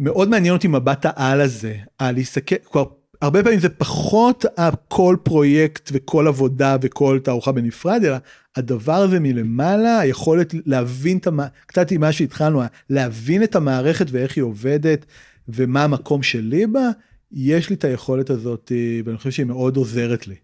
מאוד 0.00 0.28
מעניין 0.28 0.54
אותי 0.54 0.68
מבט 0.68 1.06
העל 1.08 1.40
הזה 1.40 1.74
על 1.98 2.14
להסתכל 2.14 2.56
כבר 2.70 2.84
הרבה 3.22 3.42
פעמים 3.42 3.60
זה 3.60 3.68
פחות 3.68 4.44
כל 4.88 5.16
פרויקט 5.22 5.90
וכל 5.92 6.26
עבודה 6.28 6.76
וכל 6.82 7.18
תערוכה 7.24 7.52
בנפרד 7.52 8.04
אלא 8.04 8.16
הדבר 8.56 8.94
הזה 8.94 9.20
מלמעלה 9.20 9.98
היכולת 9.98 10.54
להבין 10.66 11.18
את 11.18 11.26
המ... 11.26 11.40
קצת 11.66 11.90
עם 11.90 12.00
מה 12.00 12.12
שהתחלנו 12.12 12.62
להבין 12.90 13.42
את 13.42 13.56
המערכת 13.56 14.06
ואיך 14.10 14.36
היא 14.36 14.44
עובדת 14.44 15.06
ומה 15.48 15.84
המקום 15.84 16.22
שלי 16.22 16.66
בה 16.66 16.88
יש 17.32 17.70
לי 17.70 17.76
את 17.76 17.84
היכולת 17.84 18.30
הזאת 18.30 18.72
ואני 19.04 19.16
חושב 19.16 19.30
שהיא 19.30 19.46
מאוד 19.46 19.76
עוזרת 19.76 20.26
לי. 20.26 20.34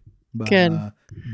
כן. 0.45 0.73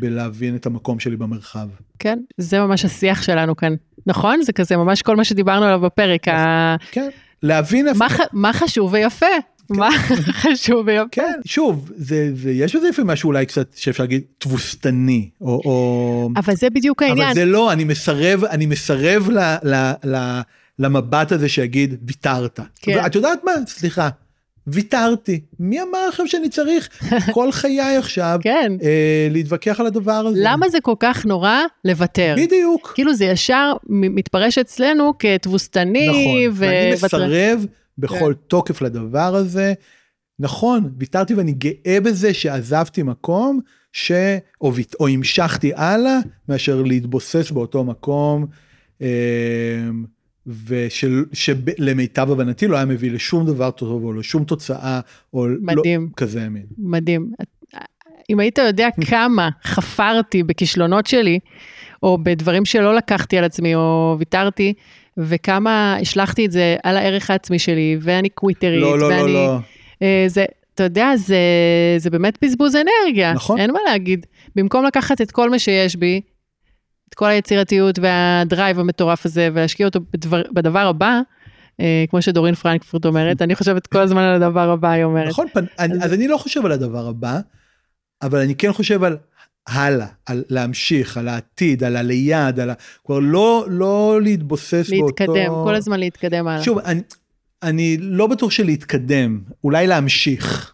בלהבין 0.01 0.57
את 0.57 0.67
המקום 0.67 1.01
שלי 1.01 1.17
במרחב. 1.17 1.69
כן, 1.99 2.19
זה 2.39 2.61
ממש 2.61 2.85
השיח 2.85 3.23
שלנו 3.23 3.57
כאן, 3.57 3.75
נכון? 4.07 4.43
זה 4.43 4.53
כזה 4.53 4.77
ממש 4.77 5.03
כל 5.03 5.17
מה 5.17 5.25
שדיברנו 5.25 5.65
עליו 5.65 5.81
בפרק, 5.81 6.29
ה... 6.29 6.77
כן. 6.91 7.09
להבין 7.43 7.89
איפה... 7.89 8.05
מה 8.33 8.53
חשוב 8.53 8.93
ויפה? 8.93 9.27
מה 9.71 9.89
חשוב 10.43 10.87
ויפה? 10.87 11.09
כן, 11.11 11.41
שוב, 11.45 11.91
זה, 11.97 12.31
זה, 12.35 12.51
יש 12.51 12.77
בזה 12.77 12.89
לפעמים 12.89 13.11
משהו 13.11 13.27
אולי 13.27 13.47
קצת 13.47 13.73
שאפשר 13.77 14.03
להגיד 14.03 14.23
תבוסתני, 14.39 15.29
או... 15.41 15.61
או... 15.65 16.31
אבל 16.37 16.55
זה 16.55 16.71
בדיוק 16.71 17.03
העניין. 17.03 17.27
אבל 17.29 17.35
זה 17.35 17.45
לא, 17.45 17.73
אני 17.73 17.85
מסרב, 17.85 18.45
אני 18.45 18.67
מסרב 18.67 19.31
ל, 19.31 19.39
ל, 19.63 19.93
ל, 20.05 20.41
למבט 20.79 21.33
הזה 21.33 21.49
שיגיד 21.49 21.95
ויתרת. 22.07 22.61
כן. 22.81 23.07
את 23.07 23.15
יודעת 23.15 23.45
מה? 23.45 23.53
סליחה. 23.67 24.09
ויתרתי. 24.67 25.41
מי 25.61 25.83
אמר 25.83 26.09
לכם 26.09 26.27
שאני 26.27 26.49
צריך 26.49 26.89
כל 27.35 27.53
חיי 27.53 27.97
עכשיו 27.97 28.39
כן. 28.43 28.73
אה, 28.83 29.29
להתווכח 29.31 29.81
על 29.81 29.87
הדבר 29.87 30.13
הזה? 30.13 30.41
למה 30.43 30.69
זה 30.69 30.79
כל 30.83 30.95
כך 31.01 31.27
נורא 31.27 31.61
לוותר? 31.85 32.35
בדיוק. 32.39 32.93
כאילו 32.95 33.15
זה 33.15 33.25
ישר 33.25 33.73
מתפרש 33.89 34.59
אצלנו 34.59 35.13
כתבוסתני. 35.19 36.09
נכון. 36.09 36.65
ו... 36.65 36.71
ואני 36.71 36.93
מסרב 36.93 37.67
בכל 37.99 38.35
כן. 38.35 38.47
תוקף 38.49 38.83
לדבר 38.83 39.35
הזה. 39.35 39.75
נכון, 40.39 40.93
ויתרתי 40.99 41.35
ואני 41.35 41.53
גאה 41.53 41.99
בזה 42.01 42.35
שעזבתי 42.35 43.03
מקום 43.03 43.61
ש... 43.93 44.13
או, 44.61 44.75
ויט... 44.75 44.95
או 45.01 45.09
המשכתי 45.09 45.73
הלאה 45.75 46.19
מאשר 46.49 46.83
להתבוסס 46.83 47.51
באותו 47.51 47.85
מקום. 47.85 48.47
אה, 49.03 49.09
ושלמיטב 50.67 52.31
הבנתי 52.31 52.67
לא 52.67 52.77
היה 52.77 52.85
מביא 52.85 53.11
לשום 53.11 53.47
דבר 53.47 53.71
טוב 53.71 54.05
או 54.05 54.13
לשום 54.13 54.45
תוצאה 54.45 55.01
או 55.35 55.47
מדהים. 55.61 56.03
לא 56.03 56.09
כזה 56.17 56.49
מין. 56.49 56.67
מדהים. 56.79 57.33
אם 58.31 58.41
היית 58.41 58.59
יודע 58.59 58.89
כמה 59.07 59.49
חפרתי 59.65 60.43
בכישלונות 60.43 61.07
שלי, 61.07 61.39
או 62.03 62.19
בדברים 62.23 62.65
שלא 62.65 62.95
לקחתי 62.95 63.39
על 63.39 63.45
עצמי 63.45 63.75
או 63.75 64.17
ויתרתי, 64.19 64.75
וכמה 65.19 65.97
השלכתי 66.01 66.47
את 66.47 66.51
זה 66.51 66.77
על 66.83 66.97
הערך 66.97 67.31
העצמי 67.31 67.59
שלי, 67.59 67.97
ואני 68.01 68.29
קוויטרית, 68.29 68.81
לא, 68.81 68.99
לא, 68.99 69.07
ואני... 69.07 69.35
לא, 69.35 69.47
לא. 69.47 69.59
אה, 70.03 70.25
זה, 70.27 70.45
אתה 70.75 70.83
יודע, 70.83 71.17
זה, 71.17 71.39
זה 71.99 72.11
באמת 72.11 72.39
בזבוז 72.43 72.75
אנרגיה. 72.77 73.33
נכון. 73.33 73.59
אין 73.59 73.73
מה 73.73 73.79
להגיד. 73.89 74.27
במקום 74.57 74.85
לקחת 74.85 75.21
את 75.21 75.31
כל 75.31 75.51
מה 75.51 75.59
שיש 75.59 75.97
בי, 75.97 76.21
את 77.09 77.15
כל 77.15 77.27
היצירתיות 77.27 77.99
והדרייב 77.99 78.79
המטורף 78.79 79.27
הזה 79.27 79.49
ולהשקיע 79.53 79.87
אותו 79.87 80.01
בדבר, 80.13 80.43
בדבר 80.53 80.87
הבא, 80.87 81.21
אה, 81.81 82.05
כמו 82.11 82.23
שדורין 82.23 82.55
פרנקפורט 82.55 83.07
אומרת, 83.07 83.43
אני 83.43 83.55
חושבת 83.55 83.87
כל 83.87 84.01
הזמן 84.01 84.23
על 84.23 84.43
הדבר 84.43 84.71
הבא, 84.71 84.91
היא 84.91 85.05
אומרת. 85.05 85.29
נכון, 85.29 85.47
פן, 85.53 85.65
אני, 85.79 86.05
אז 86.05 86.13
אני 86.13 86.29
לא 86.29 86.37
חושב 86.37 86.67
על 86.67 86.73
הדבר 86.73 87.07
הבא, 87.07 87.41
אבל 88.23 88.39
אני 88.39 88.55
כן 88.55 88.73
חושב 88.73 89.05
על 89.05 89.17
הלאה, 89.67 90.07
על 90.27 90.45
להמשיך, 90.49 91.17
על 91.17 91.29
העתיד, 91.29 91.85
על 91.85 91.97
הליד, 91.97 92.61
על 92.61 92.71
ה... 92.71 92.75
כבר 93.05 93.19
לא, 93.19 93.67
לא 93.71 94.19
להתבוסס 94.23 94.73
להתקדם, 94.73 95.01
באותו... 95.01 95.35
להתקדם, 95.35 95.53
כל 95.65 95.75
הזמן 95.75 96.01
להתקדם 96.01 96.49
הלאה. 96.49 96.65
שוב, 96.65 96.79
אני, 96.79 97.01
אני 97.63 97.97
לא 98.01 98.27
בטוח 98.27 98.51
שלהתקדם, 98.51 99.41
אולי 99.65 99.87
להמשיך. 99.87 100.73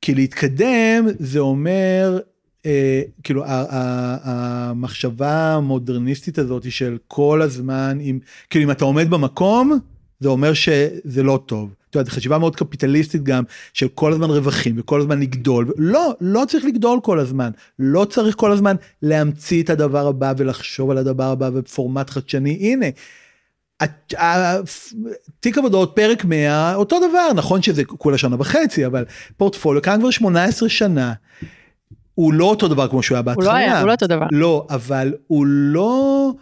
כי 0.00 0.14
להתקדם 0.14 1.06
זה 1.18 1.38
אומר, 1.38 2.18
אה, 2.66 3.02
כאילו, 3.22 3.44
ה- 3.44 3.48
ה- 3.48 4.18
המחשבה 4.22 5.54
המודרניסטית 5.54 6.38
הזאת 6.38 6.72
של 6.72 6.98
כל 7.08 7.42
הזמן, 7.42 7.98
אם, 8.00 8.18
כאילו, 8.50 8.64
אם 8.64 8.70
אתה 8.70 8.84
עומד 8.84 9.10
במקום, 9.10 9.78
זה 10.20 10.28
אומר 10.28 10.52
שזה 10.54 11.22
לא 11.22 11.40
טוב. 11.46 11.74
אתה 12.00 12.00
יודע, 12.00 12.10
זו 12.10 12.16
חשיבה 12.16 12.38
מאוד 12.38 12.56
קפיטליסטית 12.56 13.22
גם, 13.22 13.44
של 13.72 13.88
כל 13.88 14.12
הזמן 14.12 14.30
רווחים 14.30 14.74
וכל 14.78 15.00
הזמן 15.00 15.20
לגדול. 15.20 15.72
לא, 15.76 16.14
לא 16.20 16.42
צריך 16.48 16.64
לגדול 16.64 17.00
כל 17.02 17.18
הזמן. 17.18 17.50
לא 17.78 18.04
צריך 18.04 18.36
כל 18.36 18.52
הזמן 18.52 18.76
להמציא 19.02 19.62
את 19.62 19.70
הדבר 19.70 20.06
הבא 20.06 20.32
ולחשוב 20.36 20.90
על 20.90 20.98
הדבר 20.98 21.24
הבא 21.24 21.50
בפורמט 21.50 22.10
חדשני. 22.10 22.58
הנה, 22.60 22.86
תיק 25.40 25.58
עבודות 25.58 25.92
פרק 25.96 26.24
100 26.24 26.74
אותו 26.74 26.98
דבר 27.08 27.32
נכון 27.34 27.62
שזה 27.62 27.84
כולה 27.84 28.18
שנה 28.18 28.36
וחצי 28.38 28.86
אבל 28.86 29.04
פורטפוליו 29.36 29.82
כאן 29.82 30.00
כבר 30.00 30.10
18 30.10 30.68
שנה. 30.68 31.12
הוא 32.14 32.32
לא 32.32 32.44
אותו 32.44 32.68
דבר 32.68 32.88
כמו 32.88 33.02
שהוא 33.02 33.16
היה 33.16 33.20
הוא 33.20 33.26
בהתחלה. 33.26 33.44
לא 33.44 33.56
היה, 33.58 33.80
הוא 33.80 33.86
לא 33.86 33.92
אותו 33.92 34.06
דבר. 34.06 34.26
לא 34.30 34.66
אבל 34.70 35.14
הוא 35.26 35.46
לא. 35.46 36.32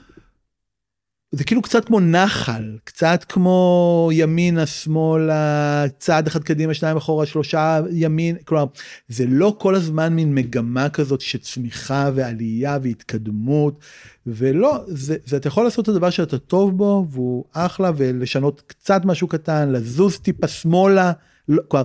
זה 1.33 1.45
כאילו 1.45 1.63
קצת 1.63 1.85
כמו 1.85 2.01
נחל 2.01 2.79
קצת 2.85 3.25
כמו 3.29 4.09
ימינה 4.13 4.67
שמאלה 4.67 5.85
צעד 5.99 6.27
אחד 6.27 6.43
קדימה 6.43 6.75
שניים 6.75 6.97
אחורה 6.97 7.27
שלושה 7.27 7.81
ימין 7.93 8.37
כלומר 8.45 8.65
זה 9.09 9.25
לא 9.29 9.57
כל 9.59 9.75
הזמן 9.75 10.13
מין 10.13 10.35
מגמה 10.35 10.89
כזאת 10.89 11.21
של 11.21 11.39
צמיחה 11.39 12.11
ועלייה 12.15 12.79
והתקדמות 12.83 13.81
ולא 14.27 14.85
זה, 14.87 15.17
זה 15.25 15.37
אתה 15.37 15.49
יכול 15.49 15.65
לעשות 15.65 15.85
את 15.85 15.89
הדבר 15.89 16.11
שאתה 16.11 16.39
טוב 16.39 16.77
בו 16.77 17.07
והוא 17.11 17.45
אחלה 17.53 17.91
ולשנות 17.97 18.63
קצת 18.67 19.03
משהו 19.05 19.29
קטן 19.29 19.73
לזוז 19.73 20.19
טיפה 20.19 20.49
שמאלה 20.49 21.13
לא, 21.49 21.63
כלומר, 21.69 21.85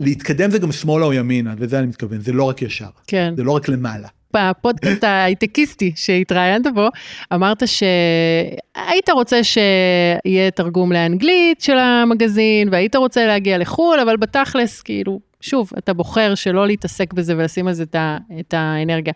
להתקדם 0.00 0.50
זה 0.50 0.58
גם 0.58 0.72
שמאלה 0.72 1.04
או 1.04 1.12
ימינה 1.12 1.54
וזה 1.58 1.78
אני 1.78 1.86
מתכוון 1.86 2.20
זה 2.20 2.32
לא 2.32 2.44
רק 2.44 2.62
ישר 2.62 2.88
כן. 3.06 3.34
זה 3.36 3.44
לא 3.44 3.52
רק 3.52 3.68
למעלה. 3.68 4.08
בפודקאסט 4.34 5.04
ההייטקיסטי 5.04 5.92
שהתראיינת 5.96 6.66
בו, 6.74 6.88
אמרת 7.34 7.62
שהיית 7.66 9.10
רוצה 9.10 9.40
שיהיה 9.44 10.50
תרגום 10.54 10.92
לאנגלית 10.92 11.60
של 11.60 11.78
המגזין, 11.78 12.68
והיית 12.72 12.96
רוצה 12.96 13.26
להגיע 13.26 13.58
לחו"ל, 13.58 14.00
אבל 14.00 14.16
בתכלס, 14.16 14.82
כאילו, 14.82 15.20
שוב, 15.44 15.70
אתה 15.78 15.92
בוחר 15.92 16.34
שלא 16.34 16.66
להתעסק 16.66 17.12
בזה 17.12 17.34
ולשים 17.36 17.68
על 17.68 17.74
זה 17.74 17.82
את, 17.82 17.94
ה, 17.94 18.18
את 18.40 18.54
האנרגיה. 18.54 19.12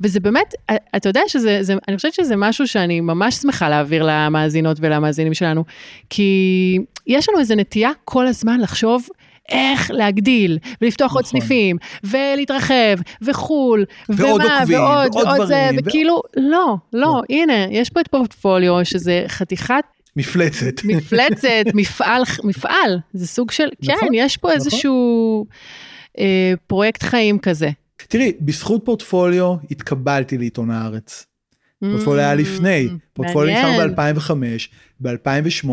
וזה 0.00 0.20
באמת, 0.20 0.54
אתה 0.96 1.08
יודע 1.08 1.20
שזה, 1.28 1.62
זה, 1.62 1.74
אני 1.88 1.96
חושבת 1.96 2.14
שזה 2.14 2.36
משהו 2.36 2.66
שאני 2.66 3.00
ממש 3.00 3.34
שמחה 3.34 3.68
להעביר 3.68 4.02
למאזינות 4.06 4.76
ולמאזינים 4.80 5.34
שלנו, 5.34 5.64
כי 6.10 6.78
יש 7.06 7.28
לנו 7.28 7.38
איזו 7.38 7.54
נטייה 7.54 7.90
כל 8.04 8.26
הזמן 8.26 8.60
לחשוב, 8.60 9.08
איך 9.48 9.90
להגדיל, 9.90 10.58
ולפתוח 10.80 11.06
נכון. 11.06 11.18
עוד 11.18 11.26
סניפים, 11.26 11.76
ולהתרחב, 12.04 12.96
וחו"ל, 13.22 13.84
ועוד 14.08 14.40
ומה, 14.40 14.58
עוקבים, 14.58 14.80
ועוד, 14.80 15.14
ועוד 15.14 15.26
ועוד 15.26 15.48
זה, 15.48 15.68
דברים, 15.70 15.78
וכאילו, 15.86 16.22
לא, 16.36 16.42
לא, 16.42 17.00
לא. 17.00 17.22
הנה, 17.30 17.66
יש 17.70 17.90
פה 17.90 18.00
את 18.00 18.08
פורטפוליו, 18.08 18.84
שזה 18.84 19.24
חתיכת 19.28 19.84
מפלצת. 20.16 20.84
מפלצת, 20.84 21.64
מפעל, 21.74 22.22
מפעל, 22.44 22.98
זה 23.12 23.26
סוג 23.26 23.50
של, 23.50 23.68
נכון, 23.82 24.08
כן, 24.08 24.14
יש 24.14 24.36
פה 24.36 24.48
נכון. 24.48 24.60
איזשהו 24.60 25.46
אה, 26.18 26.52
פרויקט 26.66 27.02
חיים 27.02 27.38
כזה. 27.38 27.70
תראי, 28.08 28.32
בזכות 28.40 28.84
פורטפוליו 28.84 29.54
התקבלתי 29.70 30.38
לעיתון 30.38 30.70
הארץ. 30.70 31.26
פורטפוליו 31.80 32.20
היה 32.24 32.34
לפני, 32.34 32.88
פורטפוליו 33.12 33.58
נשאר 33.58 33.84
Mm, 33.84 33.96
מעניין. 33.96 34.14
ב-2005, 34.14 34.30
ב-2008 35.00 35.70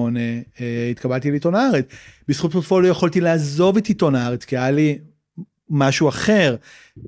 אה, 0.61 0.89
התקבלתי 0.91 1.31
לעיתון 1.31 1.55
הארץ. 1.55 1.85
בזכות 2.27 2.51
פורטפוליו 2.51 2.91
יכולתי 2.91 3.21
לעזוב 3.21 3.77
את 3.77 3.85
עיתון 3.85 4.15
הארץ, 4.15 4.45
כי 4.45 4.57
היה 4.57 4.71
לי 4.71 4.97
משהו 5.69 6.09
אחר. 6.09 6.55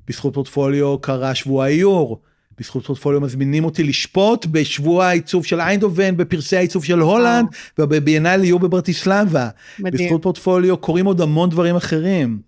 בזכות 0.07 0.33
פורטפוליו 0.33 0.99
קרה 0.99 1.35
שבוע 1.35 1.65
האיור. 1.65 2.21
בזכות 2.59 2.85
פורטפוליו 2.85 3.21
מזמינים 3.21 3.65
אותי 3.65 3.83
לשפוט 3.83 4.45
בשבוע 4.45 5.05
העיצוב 5.05 5.45
של 5.45 5.61
איינדובן, 5.61 6.17
בפרסי 6.17 6.57
העיצוב 6.57 6.85
של 6.85 6.99
הולנד, 6.99 7.47
ובביאנל 7.79 8.39
איור 8.43 8.59
בברטיסלבה. 8.59 9.49
מדהים. 9.79 10.05
בזכות 10.05 10.23
פורטפוליו 10.23 10.77
קורים 10.77 11.05
עוד 11.05 11.21
המון 11.21 11.49
דברים 11.49 11.75
אחרים. 11.75 12.39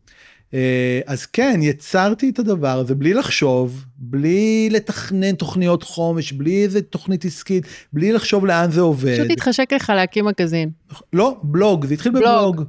אה, 0.53 0.99
אז 1.05 1.25
כן, 1.25 1.59
יצרתי 1.63 2.29
את 2.29 2.39
הדבר 2.39 2.79
הזה 2.79 2.95
בלי 2.95 3.13
לחשוב, 3.13 3.85
בלי 3.97 4.69
לתכנן 4.71 5.35
תוכניות 5.35 5.83
חומש, 5.83 6.31
בלי 6.31 6.63
איזה 6.63 6.81
תוכנית 6.81 7.25
עסקית, 7.25 7.65
בלי 7.93 8.11
לחשוב 8.11 8.45
לאן 8.45 8.71
זה 8.71 8.81
עובד. 8.81 9.13
פשוט 9.19 9.31
התחשק 9.31 9.73
לך 9.73 9.89
להקים 9.95 10.25
מגזין. 10.25 10.69
לא, 11.13 11.37
בלוג, 11.43 11.85
זה 11.85 11.93
התחיל 11.93 12.11
בלוג. 12.11 12.25
בבלוג. 12.25 12.63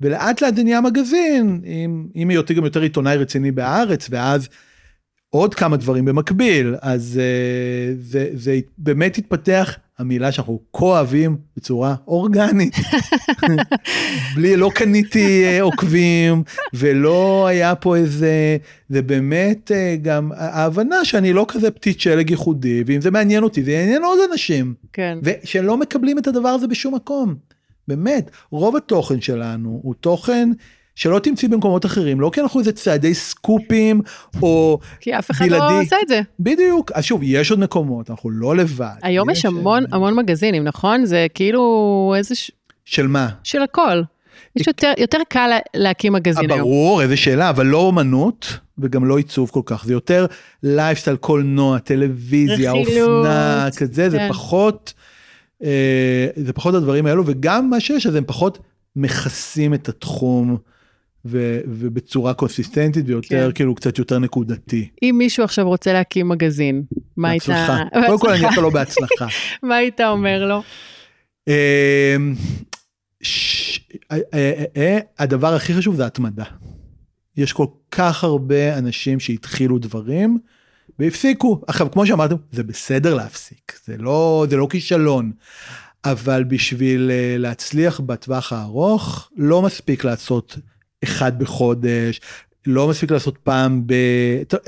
ולאט 0.00 0.42
לאט 0.42 0.56
זה 0.56 0.62
נהיה 0.62 0.80
מגזין, 0.80 1.60
עם, 1.64 2.06
עם 2.14 2.28
היותי 2.28 2.54
גם 2.54 2.64
יותר 2.64 2.80
עיתונאי 2.80 3.16
רציני 3.16 3.50
בהארץ, 3.50 4.06
ואז 4.10 4.48
עוד 5.30 5.54
כמה 5.54 5.76
דברים 5.76 6.04
במקביל, 6.04 6.74
אז 6.82 7.20
uh, 7.20 7.96
זה, 8.00 8.28
זה 8.34 8.58
באמת 8.78 9.18
התפתח, 9.18 9.76
המילה 9.98 10.32
שאנחנו 10.32 10.60
כה 10.72 10.84
אוהבים 10.84 11.36
בצורה 11.56 11.94
אורגנית. 12.06 12.74
בלי, 14.34 14.56
לא 14.56 14.70
קניתי 14.74 15.44
uh, 15.44 15.62
עוקבים, 15.62 16.42
ולא 16.74 17.46
היה 17.46 17.74
פה 17.74 17.96
איזה, 17.96 18.56
זה 18.88 19.02
באמת 19.02 19.70
uh, 19.70 20.02
גם 20.02 20.32
ההבנה 20.36 21.04
שאני 21.04 21.32
לא 21.32 21.44
כזה 21.48 21.70
פתית 21.70 22.00
שלג 22.00 22.30
ייחודי, 22.30 22.82
ואם 22.86 23.00
זה 23.00 23.10
מעניין 23.10 23.42
אותי, 23.42 23.64
זה 23.64 23.72
יעניין 23.72 24.04
עוד 24.04 24.18
אנשים. 24.32 24.74
כן. 24.92 25.18
ושלא 25.22 25.76
מקבלים 25.76 26.18
את 26.18 26.26
הדבר 26.26 26.48
הזה 26.48 26.66
בשום 26.66 26.94
מקום. 26.94 27.34
באמת, 27.88 28.30
רוב 28.50 28.76
התוכן 28.76 29.20
שלנו 29.20 29.80
הוא 29.82 29.94
תוכן 30.00 30.50
שלא 30.98 31.18
תמצאי 31.18 31.48
במקומות 31.48 31.86
אחרים, 31.86 32.20
לא 32.20 32.30
כי 32.32 32.40
אנחנו 32.40 32.60
איזה 32.60 32.72
צעדי 32.72 33.14
סקופים 33.14 34.00
או 34.42 34.78
כי 35.00 35.18
אף 35.18 35.30
אחד 35.30 35.44
בלעדי. 35.46 35.74
לא 35.74 35.80
עושה 35.82 35.96
את 36.02 36.08
זה. 36.08 36.20
בדיוק, 36.40 36.92
אז 36.92 37.04
שוב, 37.04 37.20
יש 37.24 37.50
עוד 37.50 37.60
מקומות, 37.60 38.10
אנחנו 38.10 38.30
לא 38.30 38.56
לבד. 38.56 38.94
היום 39.02 39.30
יש 39.30 39.44
המון 39.44 39.82
אה, 39.84 39.88
המון 39.96 40.14
מגזינים, 40.18 40.64
נכון? 40.64 41.04
זה 41.04 41.26
כאילו 41.34 42.14
איזה, 42.16 42.34
ש- 42.34 42.50
של 42.84 43.06
מה? 43.06 43.28
של 43.44 43.62
הכל. 43.62 44.02
יש 44.56 44.66
יותר, 44.66 44.92
יותר 44.98 45.18
קל 45.28 45.46
לה- 45.46 45.58
להקים 45.76 46.12
מגזין 46.12 46.50
אה, 46.50 46.56
היום. 46.56 46.68
ברור, 46.68 47.02
איזה 47.02 47.16
שאלה, 47.16 47.50
אבל 47.50 47.66
לא 47.66 47.78
אומנות 47.78 48.58
וגם 48.78 49.04
לא 49.04 49.16
עיצוב 49.16 49.50
כל 49.50 49.62
כך, 49.66 49.84
זה 49.84 49.92
יותר 49.92 50.26
לייפסטייל, 50.62 51.16
קולנוע, 51.16 51.78
טלוויזיה, 51.78 52.70
אופנה, 52.72 53.68
כזה, 53.76 54.10
זה 54.10 54.18
כן. 54.18 54.28
פחות, 54.28 54.92
אה, 55.64 56.26
זה 56.36 56.52
פחות 56.52 56.74
הדברים 56.74 57.06
האלו, 57.06 57.22
וגם 57.26 57.70
מה 57.70 57.80
שיש, 57.80 58.06
אז 58.06 58.14
הם 58.14 58.24
פחות 58.26 58.58
מכסים 58.96 59.74
את 59.74 59.88
התחום. 59.88 60.56
ו- 61.24 61.60
ובצורה 61.66 62.34
קונסיסטנטית 62.34 63.04
ויותר 63.08 63.46
כן. 63.48 63.54
כאילו 63.54 63.74
קצת 63.74 63.98
יותר 63.98 64.18
נקודתי. 64.18 64.88
אם 65.02 65.14
מישהו 65.18 65.44
עכשיו 65.44 65.68
רוצה 65.68 65.92
להקים 65.92 66.28
מגזין, 66.28 66.82
מה 67.16 67.30
היית... 67.30 67.48
בהצלחה. 67.48 67.84
קודם 68.06 68.18
כל 68.18 68.32
אני. 68.32 68.48
אף 68.48 68.58
לא 68.58 68.70
בהצלחה. 68.70 69.26
מה 69.62 69.76
היית 69.76 70.00
אומר 70.00 70.46
לו? 70.46 70.62
אמ, 71.48 72.34
אה, 74.12 74.18
אה, 74.34 74.64
אה, 74.76 74.98
הדבר 75.18 75.54
הכי 75.54 75.74
חשוב 75.74 75.94
זה 75.94 76.06
התמדה. 76.06 76.44
יש 77.36 77.52
כל 77.52 77.66
כך 77.90 78.24
הרבה 78.24 78.78
אנשים 78.78 79.20
שהתחילו 79.20 79.78
דברים 79.78 80.38
והפסיקו. 80.98 81.60
עכשיו, 81.66 81.90
כמו 81.90 82.06
שאמרתם, 82.06 82.36
זה 82.52 82.62
בסדר 82.62 83.14
להפסיק, 83.14 83.78
זה 83.84 83.96
לא, 83.98 84.46
זה 84.50 84.56
לא 84.56 84.66
כישלון. 84.70 85.32
אבל 86.04 86.44
בשביל 86.44 87.10
להצליח 87.38 88.00
בטווח 88.00 88.52
הארוך, 88.52 89.30
לא 89.36 89.62
מספיק 89.62 90.04
לעשות 90.04 90.56
אחד 91.04 91.38
בחודש, 91.38 92.20
לא 92.66 92.88
מספיק 92.88 93.10
לעשות 93.10 93.38
פעם 93.38 93.86
ב... 93.86 93.94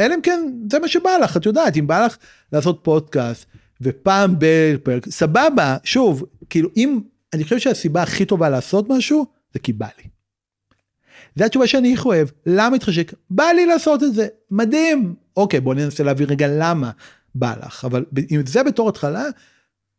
אלא 0.00 0.14
אם 0.14 0.20
כן, 0.22 0.40
זה 0.70 0.78
מה 0.78 0.88
שבא 0.88 1.10
לך, 1.22 1.36
את 1.36 1.46
יודעת, 1.46 1.76
אם 1.76 1.86
בא 1.86 2.04
לך 2.04 2.16
לעשות 2.52 2.80
פודקאסט 2.82 3.46
ופעם 3.80 4.34
בפרק, 4.38 5.10
סבבה, 5.10 5.76
שוב, 5.84 6.24
כאילו 6.50 6.68
אם, 6.76 7.00
אני 7.32 7.44
חושב 7.44 7.58
שהסיבה 7.58 8.02
הכי 8.02 8.24
טובה 8.24 8.48
לעשות 8.48 8.88
משהו, 8.88 9.26
זה 9.52 9.58
כי 9.58 9.72
בא 9.72 9.88
לי. 9.98 10.04
זו 11.36 11.44
התשובה 11.44 11.66
שאני 11.66 11.94
הכי 11.94 12.08
אוהב, 12.08 12.28
למה 12.46 12.76
התחשק? 12.76 13.12
בא 13.30 13.44
לי 13.44 13.66
לעשות 13.66 14.02
את 14.02 14.14
זה, 14.14 14.26
מדהים. 14.50 15.14
אוקיי, 15.36 15.60
בוא 15.60 15.74
ננסה 15.74 16.02
להבין 16.02 16.30
רגע 16.30 16.46
למה 16.50 16.90
בא 17.34 17.54
לך, 17.66 17.84
אבל 17.84 18.04
אם 18.30 18.46
זה 18.46 18.62
בתור 18.62 18.88
התחלה, 18.88 19.24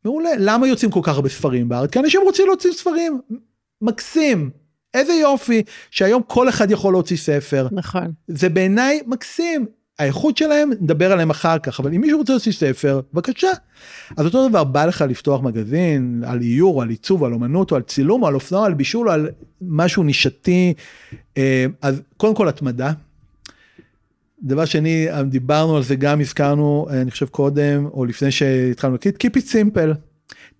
מעולה. 0.05 0.29
למה 0.37 0.67
יוצאים 0.67 0.91
כל 0.91 0.99
כך 1.03 1.15
הרבה 1.15 1.29
ספרים 1.29 1.69
בארץ? 1.69 1.89
כי 1.89 1.99
אנשים 1.99 2.21
רוצים 2.25 2.47
להוציא 2.47 2.71
ספרים, 2.71 3.21
מקסים. 3.81 4.49
איזה 4.93 5.13
יופי 5.13 5.63
שהיום 5.91 6.21
כל 6.27 6.49
אחד 6.49 6.71
יכול 6.71 6.93
להוציא 6.93 7.17
ספר. 7.17 7.67
נכון. 7.71 8.11
זה 8.27 8.49
בעיניי 8.49 9.01
מקסים. 9.07 9.65
האיכות 9.99 10.37
שלהם, 10.37 10.69
נדבר 10.81 11.11
עליהם 11.11 11.29
אחר 11.29 11.59
כך, 11.59 11.79
אבל 11.79 11.93
אם 11.93 12.01
מישהו 12.01 12.17
רוצה 12.17 12.33
להוציא 12.33 12.51
ספר, 12.51 13.01
בבקשה. 13.13 13.49
אז 14.17 14.25
אותו 14.25 14.49
דבר, 14.49 14.63
בא 14.63 14.85
לך 14.85 15.01
לפתוח 15.09 15.41
מגזין 15.41 16.23
על 16.27 16.41
איור, 16.41 16.81
על 16.81 16.89
עיצוב, 16.89 17.23
על 17.23 17.33
אומנות, 17.33 17.71
או 17.71 17.75
על 17.75 17.81
צילום, 17.81 18.23
או 18.23 18.27
על 18.27 18.35
אופנוע, 18.35 18.65
על 18.65 18.73
בישול, 18.73 19.09
או 19.09 19.13
על 19.13 19.29
משהו 19.61 20.03
נישתי. 20.03 20.73
אה, 21.37 21.65
אז 21.81 22.01
קודם 22.17 22.35
כל 22.35 22.47
התמדה. 22.47 22.91
דבר 24.43 24.65
שני, 24.65 25.07
דיברנו 25.25 25.77
על 25.77 25.83
זה 25.83 25.95
גם, 25.95 26.21
הזכרנו, 26.21 26.87
אני 26.89 27.11
חושב 27.11 27.25
קודם, 27.25 27.85
או 27.93 28.05
לפני 28.05 28.31
שהתחלנו 28.31 28.93
להקליט, 28.93 29.25
Keep 29.25 29.39
it 29.39 29.43
simple. 29.43 30.10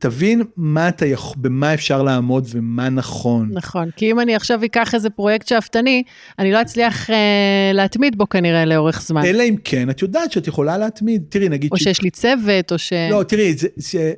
תבין 0.01 0.41
מה 0.57 0.87
אתה 0.87 1.05
יכול, 1.05 1.35
במה 1.37 1.73
אפשר 1.73 2.03
לעמוד 2.03 2.47
ומה 2.51 2.89
נכון. 2.89 3.49
נכון, 3.53 3.89
כי 3.95 4.11
אם 4.11 4.19
אני 4.19 4.35
עכשיו 4.35 4.65
אקח 4.65 4.95
איזה 4.95 5.09
פרויקט 5.09 5.47
שאפתני, 5.47 6.03
אני 6.39 6.51
לא 6.51 6.61
אצליח 6.61 7.09
אה, 7.09 7.71
להתמיד 7.73 8.17
בו 8.17 8.29
כנראה 8.29 8.65
לאורך 8.65 9.01
זמן. 9.01 9.25
אלא 9.25 9.43
אם 9.43 9.55
כן, 9.63 9.89
את 9.89 10.01
יודעת 10.01 10.31
שאת 10.31 10.47
יכולה 10.47 10.77
להתמיד. 10.77 11.23
תראי, 11.29 11.49
נגיד... 11.49 11.71
או 11.71 11.77
ש... 11.77 11.83
שיש 11.83 12.01
לי 12.01 12.09
צוות, 12.09 12.71
או 12.71 12.77
ש... 12.77 12.93
לא, 13.11 13.23
תראי, 13.23 13.53
זה, 13.53 13.67
זה, 13.75 14.13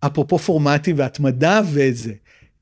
אפרופו 0.00 0.38
פורמטים 0.38 0.98
והתמדה 0.98 1.60
וזה. 1.72 2.12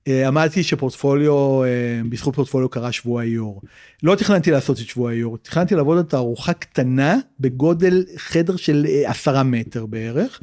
אה, 0.08 0.28
אמרתי 0.28 0.62
שפורטפוליו, 0.62 1.64
אה, 1.64 1.68
בזכות 2.08 2.34
פורטפוליו 2.34 2.68
קרה 2.68 2.92
שבוע 2.92 3.22
איור. 3.22 3.62
לא 4.02 4.14
תכננתי 4.14 4.50
לעשות 4.50 4.80
את 4.80 4.86
שבוע 4.86 5.12
איור, 5.12 5.38
תכננתי 5.38 5.74
לעבוד 5.74 5.98
על 5.98 6.04
תערוכה 6.04 6.52
קטנה 6.52 7.16
בגודל 7.40 8.04
חדר 8.16 8.56
של 8.56 8.86
אה, 8.88 9.10
עשרה 9.10 9.42
מטר 9.42 9.86
בערך. 9.86 10.40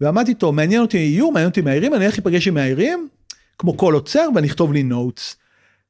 ואמרתי 0.00 0.34
טוב 0.34 0.54
מעניין 0.54 0.80
אותי 0.80 0.98
איור 0.98 1.32
מעניין 1.32 1.48
אותי 1.48 1.60
מאיירים 1.60 1.94
אני 1.94 2.04
הולך 2.04 2.14
להיפגש 2.14 2.48
עם 2.48 2.54
מאיירים 2.54 3.08
כמו 3.58 3.76
כל 3.76 3.94
אוצר 3.94 4.28
ואני 4.34 4.46
אכתוב 4.46 4.72
לי 4.72 4.82
notes. 4.82 5.36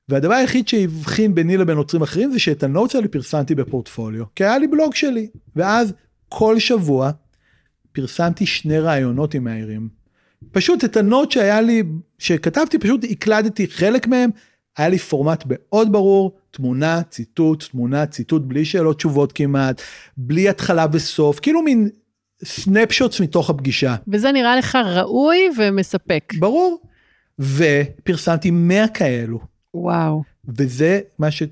והדבר 0.09 0.35
היחיד 0.35 0.69
שהבחין 0.69 1.35
ביני 1.35 1.57
לבין 1.57 1.77
אוצרים 1.77 2.03
אחרים 2.03 2.33
זה 2.33 2.39
שאת 2.39 2.63
ה 2.63 2.68
notes 2.68 2.95
האלה 2.95 3.09
פרסמתי 3.09 3.55
בפורטפוליו 3.55 4.25
כי 4.37 4.45
היה 4.45 4.59
לי 4.59 4.67
בלוג 4.67 4.95
שלי 4.95 5.29
ואז 5.57 5.93
כל 6.29 6.59
שבוע 6.59 7.11
פרסמתי 7.93 8.47
שני 8.47 8.79
ראיונות 8.79 9.35
עם 9.35 9.45
מאיירים. 9.45 9.89
פשוט 10.53 10.85
את 10.85 10.97
ה 10.97 11.03
note 11.03 11.31
שהיה 11.31 11.61
לי 11.61 11.83
שכתבתי 12.19 12.79
פשוט 12.79 13.05
הקלדתי 13.11 13.67
חלק 13.67 14.07
מהם 14.07 14.31
היה 14.77 14.89
לי 14.89 14.99
פורמט 14.99 15.45
מאוד 15.49 15.93
ברור 15.93 16.39
תמונה 16.51 17.03
ציטוט 17.03 17.65
תמונה 17.71 18.07
ציטוט 18.07 18.43
בלי 18.43 18.65
שאלות 18.65 18.97
תשובות 18.97 19.33
כמעט 19.33 19.83
בלי 20.17 20.49
התחלה 20.49 20.87
וסוף 20.93 21.41
כאילו 21.41 21.63
מין 21.63 21.89
סנפשוטס 22.45 23.21
מתוך 23.21 23.51
הפגישה. 23.51 23.97
וזה 24.09 24.33
נראה 24.33 24.57
לך 24.57 24.79
ראוי 24.95 25.39
ומספק. 25.59 26.33
ברור. 26.39 26.83
ופרסמתי 27.39 28.51
100 28.51 28.89
כאלו. 28.89 29.41
וואו. 29.75 30.23
וזה 30.49 31.01
מה 31.19 31.31
ש... 31.31 31.43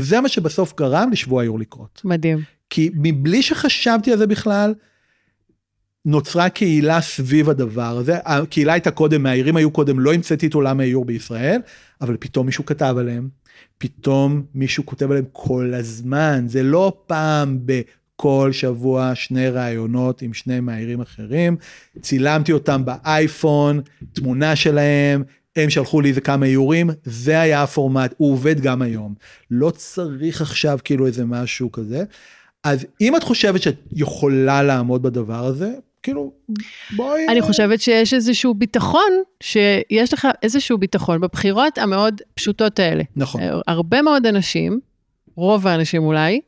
זה 0.00 0.20
מה 0.20 0.28
שבסוף 0.28 0.74
גרם 0.76 1.12
לשבוע 1.12 1.42
היור 1.42 1.58
לקרות. 1.58 2.00
מדהים. 2.04 2.38
כי 2.70 2.90
מבלי 2.94 3.42
שחשבתי 3.42 4.12
על 4.12 4.18
זה 4.18 4.26
בכלל, 4.26 4.74
נוצרה 6.04 6.48
קהילה 6.48 7.00
סביב 7.00 7.50
הדבר 7.50 7.96
הזה. 7.98 8.18
הקהילה 8.24 8.72
הייתה 8.72 8.90
קודם, 8.90 9.22
מהעירים 9.22 9.56
היו 9.56 9.70
קודם, 9.70 10.00
לא 10.00 10.14
המצאתי 10.14 10.46
את 10.46 10.54
עולם 10.54 10.80
האיור 10.80 11.04
בישראל, 11.04 11.60
אבל 12.00 12.16
פתאום 12.20 12.46
מישהו 12.46 12.66
כתב 12.66 12.94
עליהם. 12.98 13.28
פתאום 13.78 14.42
מישהו 14.54 14.86
כותב 14.86 15.10
עליהם 15.10 15.24
כל 15.32 15.72
הזמן, 15.74 16.44
זה 16.48 16.62
לא 16.62 16.92
פעם 17.06 17.58
ב... 17.64 17.80
כל 18.16 18.50
שבוע 18.52 19.14
שני 19.14 19.48
ראיונות 19.48 20.22
עם 20.22 20.34
שני 20.34 20.60
מאיירים 20.60 21.00
אחרים, 21.00 21.56
צילמתי 22.00 22.52
אותם 22.52 22.82
באייפון, 22.84 23.80
תמונה 24.12 24.56
שלהם, 24.56 25.22
הם 25.56 25.70
שלחו 25.70 26.00
לי 26.00 26.08
איזה 26.08 26.20
כמה 26.20 26.46
איורים, 26.46 26.90
זה 27.04 27.40
היה 27.40 27.62
הפורמט, 27.62 28.14
הוא 28.16 28.32
עובד 28.32 28.60
גם 28.60 28.82
היום. 28.82 29.14
לא 29.50 29.70
צריך 29.70 30.40
עכשיו 30.40 30.78
כאילו 30.84 31.06
איזה 31.06 31.24
משהו 31.24 31.72
כזה. 31.72 32.04
אז 32.64 32.86
אם 33.00 33.16
את 33.16 33.22
חושבת 33.22 33.62
שאת 33.62 33.76
יכולה 33.92 34.62
לעמוד 34.62 35.02
בדבר 35.02 35.44
הזה, 35.44 35.72
כאילו, 36.02 36.32
בואי... 36.96 37.28
אני 37.28 37.42
חושבת 37.42 37.80
שיש 37.80 38.14
איזשהו 38.14 38.54
ביטחון, 38.54 39.10
שיש 39.40 40.12
לך 40.12 40.28
איזשהו 40.42 40.78
ביטחון 40.78 41.20
בבחירות 41.20 41.78
המאוד 41.78 42.20
פשוטות 42.34 42.78
האלה. 42.78 43.02
נכון. 43.16 43.40
הרבה 43.66 44.02
מאוד 44.02 44.26
אנשים, 44.26 44.80
רוב 45.36 45.66
האנשים 45.66 46.02
אולי, 46.02 46.40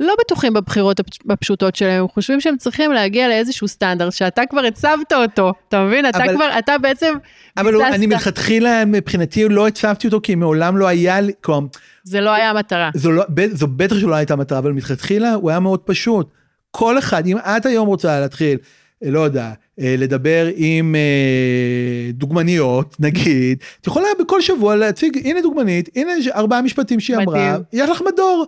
לא 0.00 0.14
בטוחים 0.20 0.52
בבחירות 0.52 1.00
הפשוטות 1.30 1.76
שלהם, 1.76 2.02
הם 2.02 2.08
חושבים 2.08 2.40
שהם 2.40 2.56
צריכים 2.56 2.92
להגיע 2.92 3.28
לאיזשהו 3.28 3.68
סטנדרט 3.68 4.12
שאתה 4.12 4.42
כבר 4.50 4.64
הצבת 4.64 5.12
אותו, 5.12 5.52
אתה 5.68 5.84
מבין? 5.84 6.08
אתה 6.08 6.24
כבר, 6.34 6.48
אתה 6.58 6.78
בעצם... 6.78 7.14
אבל 7.56 7.72
ביססת... 7.72 7.94
אני 7.94 8.06
מלכתחילה 8.06 8.84
מבחינתי 8.84 9.48
לא 9.48 9.66
הצבתי 9.66 10.06
אותו 10.06 10.20
כי 10.22 10.34
מעולם 10.34 10.76
לא 10.76 10.86
היה 10.86 11.20
לי, 11.20 11.32
כלומר... 11.40 11.68
זה 12.04 12.20
לא 12.20 12.30
היה 12.30 12.50
המטרה. 12.50 12.90
זו, 12.94 13.12
לא, 13.12 13.24
זו 13.52 13.66
בטח 13.66 13.98
שלא 13.98 14.14
הייתה 14.14 14.36
מטרה, 14.36 14.58
אבל 14.58 14.72
מלכתחילה 14.72 15.34
הוא 15.34 15.50
היה 15.50 15.60
מאוד 15.60 15.80
פשוט. 15.80 16.30
כל 16.70 16.98
אחד, 16.98 17.26
אם 17.26 17.38
את 17.38 17.66
היום 17.66 17.88
רוצה 17.88 18.20
להתחיל, 18.20 18.58
לא 19.02 19.20
יודע, 19.20 19.52
אה, 19.80 19.94
לדבר 19.98 20.46
עם 20.56 20.94
אה, 20.94 22.10
דוגמניות, 22.12 22.96
נגיד, 23.00 23.58
את 23.80 23.86
יכולה 23.86 24.06
בכל 24.20 24.40
שבוע 24.40 24.76
להציג, 24.76 25.18
הנה 25.24 25.40
דוגמנית, 25.42 25.88
הנה 25.96 26.12
ארבעה 26.34 26.62
משפטים 26.62 27.00
שהיא 27.00 27.16
אמרה, 27.16 27.56
יש 27.72 27.90
לך 27.90 28.02
מדור. 28.12 28.46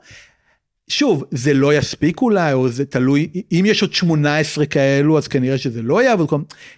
שוב, 0.89 1.25
זה 1.31 1.55
לא 1.55 1.75
יספיק 1.75 2.21
אולי, 2.21 2.53
או 2.53 2.69
זה 2.69 2.85
תלוי, 2.85 3.29
אם 3.53 3.65
יש 3.67 3.83
עוד 3.83 3.93
18 3.93 4.67
כאלו, 4.67 5.19
אז 5.19 5.29
כנראה 5.29 5.59
שזה 5.59 5.83
לא 5.83 6.03
יהיה, 6.03 6.13
אבל 6.13 6.25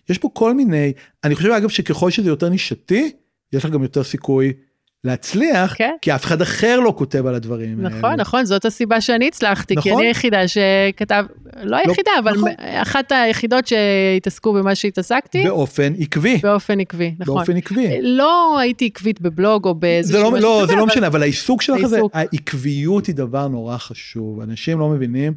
יש 0.09 0.19
פה 0.19 0.31
כל 0.33 0.55
מיני, 0.55 0.93
אני 1.25 1.35
חושב 1.35 1.51
אגב 1.51 1.69
שככל 1.69 2.11
שזה 2.11 2.29
יותר 2.29 2.49
נישתי, 2.49 3.13
יש 3.53 3.65
לך 3.65 3.71
גם 3.71 3.83
יותר 3.83 4.05
סיכוי 4.05 4.53
להצליח, 5.05 5.75
כן. 5.77 5.95
כי 6.03 6.15
אף 6.15 6.25
אחד 6.25 6.43
אחר 6.43 6.81
לא 6.81 6.95
כותב 6.97 7.27
על 7.27 7.35
הדברים 7.35 7.83
נכון, 7.83 8.05
האלה. 8.05 8.17
נכון, 8.17 8.45
זאת 8.45 8.65
הסיבה 8.65 9.01
שאני 9.01 9.29
הצלחתי, 9.29 9.75
נכון? 9.75 9.93
כי 9.93 9.99
אני 9.99 10.07
היחידה 10.07 10.49
שכתב, 10.49 11.25
לא, 11.57 11.65
לא 11.65 11.77
היחידה, 11.77 12.11
אבל 12.19 12.33
נכון. 12.33 12.51
אחת 12.59 13.13
היחידות 13.13 13.67
שהתעסקו 13.67 14.53
במה 14.53 14.75
שהתעסקתי. 14.75 15.45
באופן 15.45 15.93
עקבי. 15.99 16.39
באופן 16.43 16.81
עקבי, 16.81 17.15
נכון. 17.19 17.37
באופן 17.37 17.57
עקבי. 17.57 17.99
לא 18.03 18.59
הייתי 18.59 18.87
עקבית 18.87 19.21
בבלוג 19.21 19.65
או 19.65 19.75
באיזשהו 19.75 20.23
לא, 20.23 20.31
משהו 20.31 20.43
לא, 20.43 20.61
כזה, 20.63 20.73
זה 20.73 20.79
לא 20.79 20.87
משנה, 20.87 21.07
אבל 21.07 21.23
העיסוק 21.23 21.63
שלך 21.63 21.87
זה, 21.87 22.01
העקביות 22.13 23.07
היא 23.07 23.15
דבר 23.15 23.49
נורא 23.49 23.79
חשוב, 23.79 24.41
אנשים 24.41 24.79
לא 24.79 24.89
מבינים. 24.89 25.33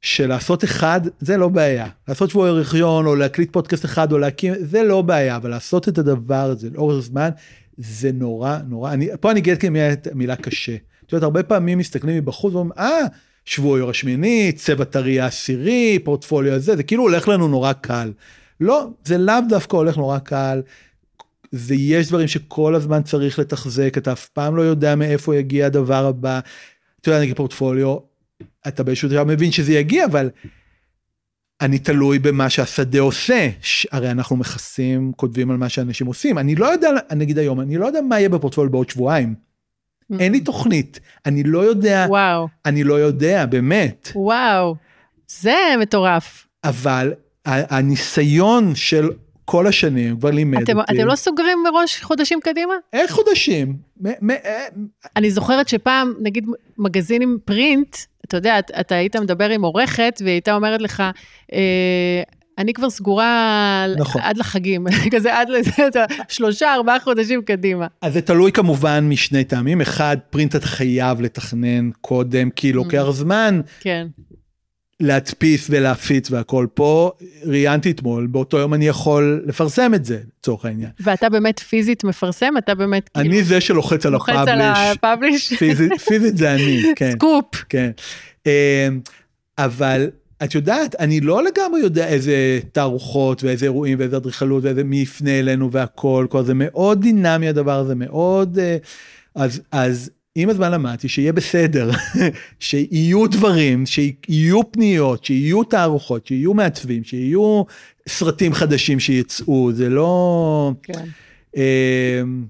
שלעשות 0.00 0.64
אחד 0.64 1.00
זה 1.20 1.36
לא 1.36 1.48
בעיה 1.48 1.86
לעשות 2.08 2.30
שבוע 2.30 2.48
ארכיון 2.48 3.06
או 3.06 3.16
להקליט 3.16 3.52
פודקאסט 3.52 3.84
אחד 3.84 4.12
או 4.12 4.18
להקים 4.18 4.54
זה 4.58 4.82
לא 4.82 5.02
בעיה 5.02 5.36
אבל 5.36 5.50
לעשות 5.50 5.88
את 5.88 5.98
הדבר 5.98 6.34
הזה 6.34 6.68
לאורך 6.72 7.04
זמן 7.04 7.28
זה 7.78 8.12
נורא 8.12 8.58
נורא, 8.68 8.92
אני, 8.92 9.08
פה 9.20 9.30
אני 9.30 9.40
אגיד 9.40 9.58
מילה 10.14 10.36
קשה. 10.36 10.76
את 11.06 11.12
יודעת, 11.12 11.22
הרבה 11.22 11.42
פעמים 11.42 11.78
מסתכלים 11.78 12.16
מבחוץ 12.16 12.54
ואומרים, 12.54 12.78
אה, 12.78 13.06
שבוע 13.44 13.78
יור 13.78 13.90
השמיני, 13.90 14.52
צבע 14.56 14.84
טרי 14.84 15.20
העשירי, 15.20 15.98
פורטפוליו 16.04 16.52
הזה, 16.54 16.76
זה 16.76 16.82
כאילו 16.82 17.02
הולך 17.02 17.28
לנו 17.28 17.48
נורא 17.48 17.72
קל. 17.72 18.12
לא, 18.60 18.88
זה 19.04 19.18
לאו 19.18 19.34
דווקא 19.48 19.76
הולך 19.76 19.96
נורא 19.96 20.18
קל. 20.18 20.62
זה 21.52 21.74
יש 21.74 22.08
דברים 22.08 22.28
שכל 22.28 22.74
הזמן 22.74 23.02
צריך 23.02 23.38
לתחזק, 23.38 23.94
אתה 23.98 24.12
אף 24.12 24.28
פעם 24.28 24.56
לא 24.56 24.62
יודע 24.62 24.94
מאיפה 24.94 25.36
יגיע 25.36 25.66
הדבר 25.66 26.06
הבא. 26.06 26.40
אתה 27.00 27.10
יודע, 27.10 27.20
נגיד 27.20 27.36
פורטפוליו, 27.36 27.96
אתה 28.68 28.82
באיזשהו 28.82 29.08
דבר 29.08 29.24
מבין 29.24 29.52
שזה 29.52 29.72
יגיע, 29.72 30.04
אבל 30.04 30.30
אני 31.60 31.78
תלוי 31.78 32.18
במה 32.18 32.50
שהשדה 32.50 33.00
עושה, 33.00 33.48
הרי 33.92 34.10
אנחנו 34.10 34.36
מכסים, 34.36 35.12
כותבים 35.16 35.50
על 35.50 35.56
מה 35.56 35.68
שאנשים 35.68 36.06
עושים, 36.06 36.38
אני 36.38 36.54
לא 36.54 36.66
יודע, 36.66 36.90
נגיד 37.16 37.38
היום, 37.38 37.60
אני 37.60 37.76
לא 37.76 37.86
יודע 37.86 38.00
מה 38.00 38.18
יהיה 38.18 38.28
בפורטפוליו 38.28 38.72
בעוד 38.72 38.90
שבועיים. 38.90 39.34
Mm-hmm. 39.34 40.20
אין 40.20 40.32
לי 40.32 40.40
תוכנית, 40.40 41.00
אני 41.26 41.42
לא 41.42 41.58
יודע, 41.58 42.06
וואו. 42.08 42.48
אני 42.66 42.84
לא 42.84 42.94
יודע, 42.94 43.46
באמת. 43.46 44.08
וואו, 44.14 44.76
זה 45.28 45.56
מטורף. 45.80 46.46
אבל 46.64 47.12
הניסיון 47.44 48.74
של 48.74 49.10
כל 49.44 49.66
השנים 49.66 50.18
כבר 50.18 50.30
לימד 50.30 50.62
אתם, 50.62 50.78
אותי. 50.78 50.92
אתם 50.94 51.06
לא 51.06 51.16
סוגרים 51.16 51.58
מראש 51.64 52.02
חודשים 52.02 52.40
קדימה? 52.40 52.74
איך 52.92 53.10
חודשים? 53.10 53.76
אני 55.16 55.30
זוכרת 55.30 55.68
שפעם, 55.68 56.12
נגיד 56.22 56.46
מגזינים 56.78 57.38
פרינט, 57.44 57.96
אתה 58.26 58.36
יודע, 58.36 58.58
אתה 58.58 58.94
היית 58.94 59.16
מדבר 59.16 59.50
עם 59.50 59.62
עורכת, 59.62 60.18
והיא 60.20 60.32
הייתה 60.32 60.54
אומרת 60.54 60.82
לך, 60.82 61.02
אה, 61.52 62.22
אני 62.58 62.72
כבר 62.72 62.90
סגורה 62.90 63.86
נכון. 63.98 64.22
עד 64.22 64.36
לחגים, 64.36 64.86
כזה 65.14 65.38
עד 65.38 65.48
לזה, 65.48 65.70
שלושה, 66.28 66.74
ארבעה 66.74 67.00
חודשים 67.00 67.42
קדימה. 67.42 67.86
אז 68.02 68.12
זה 68.12 68.20
תלוי 68.20 68.52
כמובן 68.52 69.08
משני 69.08 69.44
טעמים, 69.44 69.80
אחד, 69.80 70.16
print 70.30 70.56
אתה 70.56 70.66
חייב 70.66 71.20
לתכנן 71.20 71.90
קודם, 72.00 72.50
כי 72.50 72.72
לוקח 72.72 73.04
mm. 73.08 73.12
זמן. 73.12 73.60
כן. 73.80 74.06
להדפיס 75.00 75.66
ולהפיץ 75.70 76.30
והכל 76.30 76.66
פה 76.74 77.10
ראיינתי 77.44 77.90
אתמול 77.90 78.26
באותו 78.26 78.58
יום 78.58 78.74
אני 78.74 78.86
יכול 78.86 79.44
לפרסם 79.46 79.94
את 79.94 80.04
זה 80.04 80.18
לצורך 80.40 80.64
העניין. 80.64 80.90
ואתה 81.00 81.28
באמת 81.28 81.58
פיזית 81.58 82.04
מפרסם 82.04 82.54
אתה 82.58 82.74
באמת 82.74 83.10
אני 83.16 83.28
כאילו, 83.28 83.44
זה 83.44 83.60
שלוחץ 83.60 84.06
על 84.06 84.14
ה 84.14 84.18
publish. 84.18 84.48
על 84.48 84.92
ה 84.92 84.99
publish. 84.99 85.52
פיזית, 85.52 85.92
פיזית 86.00 86.36
זה 86.36 86.54
אני 86.54 86.82
כן. 86.96 87.12
סקופ. 87.12 87.64
כן. 87.68 87.90
אמ, 88.46 88.50
אבל 89.58 90.10
את 90.44 90.54
יודעת 90.54 90.94
אני 90.98 91.20
לא 91.20 91.44
לגמרי 91.44 91.80
יודע 91.80 92.06
איזה 92.08 92.60
תערוכות 92.72 93.44
ואיזה 93.44 93.66
אירועים 93.66 93.98
ואיזה 93.98 94.16
אדריכלות 94.16 94.64
ואיזה 94.64 94.84
מי 94.84 94.96
יפנה 95.00 95.38
אלינו 95.38 95.72
והכל 95.72 96.26
כל 96.30 96.44
זה 96.44 96.52
מאוד 96.54 97.00
דינמי 97.00 97.48
הדבר 97.48 97.78
הזה 97.78 97.94
מאוד 97.94 98.58
אה, 98.58 98.76
אז 99.34 99.60
אז 99.72 100.10
עם 100.38 100.48
הזמן 100.48 100.72
למדתי 100.72 101.08
שיהיה 101.08 101.32
בסדר, 101.32 101.90
שיהיו 102.60 103.26
דברים, 103.26 103.86
שיהיו 103.86 104.72
פניות, 104.72 105.24
שיהיו 105.24 105.64
תערוכות, 105.64 106.26
שיהיו 106.26 106.54
מעצבים, 106.54 107.04
שיהיו 107.04 107.62
סרטים 108.08 108.52
חדשים 108.52 109.00
שיצאו, 109.00 109.72
זה 109.72 109.88
לא... 109.88 110.72
כן. 110.82 111.04
אמ, 111.56 112.44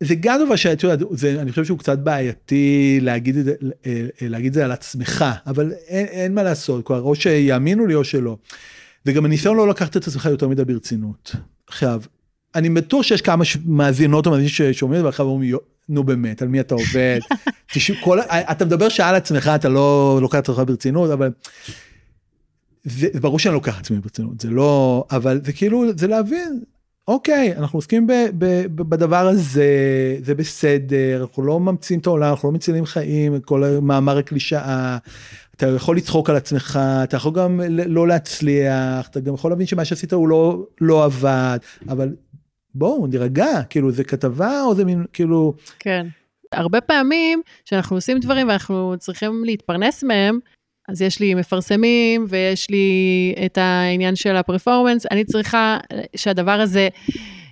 זה 0.00 0.14
גם 0.20 0.40
דבר 0.46 0.56
שאת 0.56 0.82
יודעת, 0.82 1.08
אני 1.38 1.50
חושב 1.50 1.64
שהוא 1.64 1.78
קצת 1.78 1.98
בעייתי 1.98 2.98
להגיד 3.02 3.36
את 3.36 3.44
זה, 3.44 3.54
אה, 3.86 4.06
להגיד 4.20 4.46
את 4.46 4.54
זה 4.54 4.64
על 4.64 4.72
עצמך, 4.72 5.24
אבל 5.46 5.72
אין, 5.86 6.06
אין 6.06 6.34
מה 6.34 6.42
לעשות, 6.42 6.86
כבר 6.86 7.00
או 7.00 7.14
שיאמינו 7.14 7.86
לי 7.86 7.94
או 7.94 8.04
שלא. 8.04 8.36
וגם 9.06 9.24
הניסיון 9.24 9.56
לא 9.56 9.68
לקחת 9.68 9.96
את 9.96 10.06
עצמך 10.06 10.26
יותר 10.26 10.48
מדי 10.48 10.64
ברצינות. 10.64 11.36
עכשיו, 11.66 12.02
אני 12.54 12.70
בטוח 12.70 13.02
שיש 13.02 13.22
כמה 13.22 13.44
מאזינות 13.66 14.26
או 14.26 14.30
מאזינים 14.30 14.50
ששומעים 14.50 15.04
ואחר 15.04 15.22
אומרים, 15.22 15.56
נו 15.88 16.04
באמת, 16.04 16.42
על 16.42 16.48
מי 16.48 16.60
אתה 16.60 16.74
עובד? 16.74 17.18
תשמע, 17.74 17.96
כל, 18.04 18.20
אתה 18.20 18.64
מדבר 18.64 18.88
שעה 18.88 19.08
על 19.08 19.14
עצמך, 19.14 19.50
אתה 19.54 19.68
לא 19.68 20.18
לוקח 20.22 20.38
את 20.38 20.48
עצמך 20.48 20.62
ברצינות, 20.66 21.10
אבל... 21.10 21.30
זה, 22.84 23.08
ברור 23.20 23.38
שאני 23.38 23.54
לוקח 23.54 23.76
את 23.76 23.84
עצמי 23.84 23.98
ברצינות, 23.98 24.40
זה 24.40 24.50
לא, 24.50 25.04
אבל 25.10 25.40
זה 25.44 25.52
כאילו, 25.52 25.84
זה 25.96 26.06
להבין, 26.06 26.60
אוקיי, 27.08 27.56
אנחנו 27.56 27.76
עוסקים 27.76 28.06
ב, 28.06 28.12
ב, 28.38 28.44
ב, 28.74 28.82
בדבר 28.82 29.28
הזה, 29.28 29.66
זה 30.22 30.34
בסדר, 30.34 31.20
אנחנו 31.20 31.42
לא 31.42 31.60
ממציאים 31.60 32.00
את 32.00 32.06
העולם, 32.06 32.30
אנחנו 32.30 32.48
לא 32.48 32.54
מצילים 32.54 32.84
חיים, 32.84 33.40
כל 33.40 33.64
מאמר 33.82 34.18
הקלישאה, 34.18 34.98
אתה 35.56 35.66
יכול 35.66 35.96
לצחוק 35.96 36.30
על 36.30 36.36
עצמך, 36.36 36.80
אתה 37.04 37.16
יכול 37.16 37.32
גם 37.32 37.60
לא 37.68 38.08
להצליח, 38.08 39.08
אתה 39.08 39.20
גם 39.20 39.34
יכול 39.34 39.50
להבין 39.50 39.66
שמה 39.66 39.84
שעשית 39.84 40.12
הוא 40.12 40.28
לא, 40.28 40.66
לא 40.80 41.04
עבד, 41.04 41.58
אבל 41.88 42.14
בואו 42.78 43.06
נירגע, 43.06 43.62
כאילו 43.70 43.90
זה 43.90 44.04
כתבה 44.04 44.62
או 44.62 44.74
זה 44.74 44.84
מין, 44.84 45.04
כאילו... 45.12 45.54
כן. 45.78 46.06
הרבה 46.52 46.80
פעמים 46.80 47.42
כשאנחנו 47.64 47.96
עושים 47.96 48.18
דברים 48.18 48.48
ואנחנו 48.48 48.94
צריכים 48.98 49.42
להתפרנס 49.44 50.04
מהם, 50.04 50.38
אז 50.88 51.02
יש 51.02 51.20
לי 51.20 51.34
מפרסמים 51.34 52.26
ויש 52.28 52.70
לי 52.70 53.34
את 53.46 53.58
העניין 53.58 54.16
של 54.16 54.36
הפרפורמנס, 54.36 55.06
אני 55.10 55.24
צריכה 55.24 55.78
שהדבר 56.16 56.60
הזה 56.60 56.88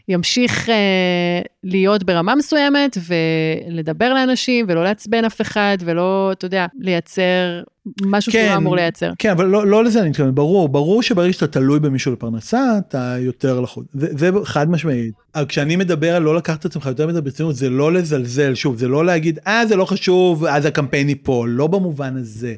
ימשיך 0.08 0.68
אה, 0.68 1.40
להיות 1.64 2.04
ברמה 2.04 2.34
מסוימת 2.34 2.96
ולדבר 3.08 4.14
לאנשים 4.14 4.66
ולא 4.68 4.84
לעצבן 4.84 5.24
אף 5.24 5.40
אחד 5.40 5.76
ולא, 5.80 6.32
אתה 6.32 6.46
יודע, 6.46 6.66
לייצר 6.80 7.62
משהו 8.02 8.32
כן, 8.32 8.38
שהוא 8.38 8.50
לא 8.50 8.56
אמור 8.56 8.76
לייצר. 8.76 9.10
כן, 9.18 9.30
אבל 9.30 9.46
לא, 9.46 9.66
לא 9.66 9.84
לזה 9.84 10.00
אני 10.00 10.08
מתכוון, 10.08 10.34
ברור, 10.34 10.68
ברור 10.68 11.02
שברגע 11.02 11.32
שאתה 11.32 11.46
תלוי 11.46 11.80
במישהו 11.80 12.12
לפרנסה, 12.12 12.78
אתה 12.78 13.16
יותר 13.18 13.60
לחוד. 13.60 13.84
זה, 13.92 14.08
זה 14.16 14.30
חד 14.44 14.70
משמעית. 14.70 15.14
אבל 15.34 15.46
כשאני 15.46 15.76
מדבר 15.76 16.16
על 16.16 16.22
לא 16.22 16.36
לקחת 16.36 16.60
את 16.60 16.64
עצמך 16.64 16.86
יותר 16.86 17.06
מדי 17.06 17.20
ברצינות, 17.20 17.56
זה 17.56 17.70
לא 17.70 17.92
לזלזל, 17.92 18.54
שוב, 18.54 18.76
זה 18.76 18.88
לא 18.88 19.06
להגיד, 19.06 19.38
אה, 19.46 19.66
זה 19.66 19.76
לא 19.76 19.84
חשוב, 19.84 20.44
אז 20.44 20.66
הקמפיין 20.66 21.08
ייפול, 21.08 21.50
לא 21.50 21.66
במובן 21.66 22.16
הזה. 22.16 22.54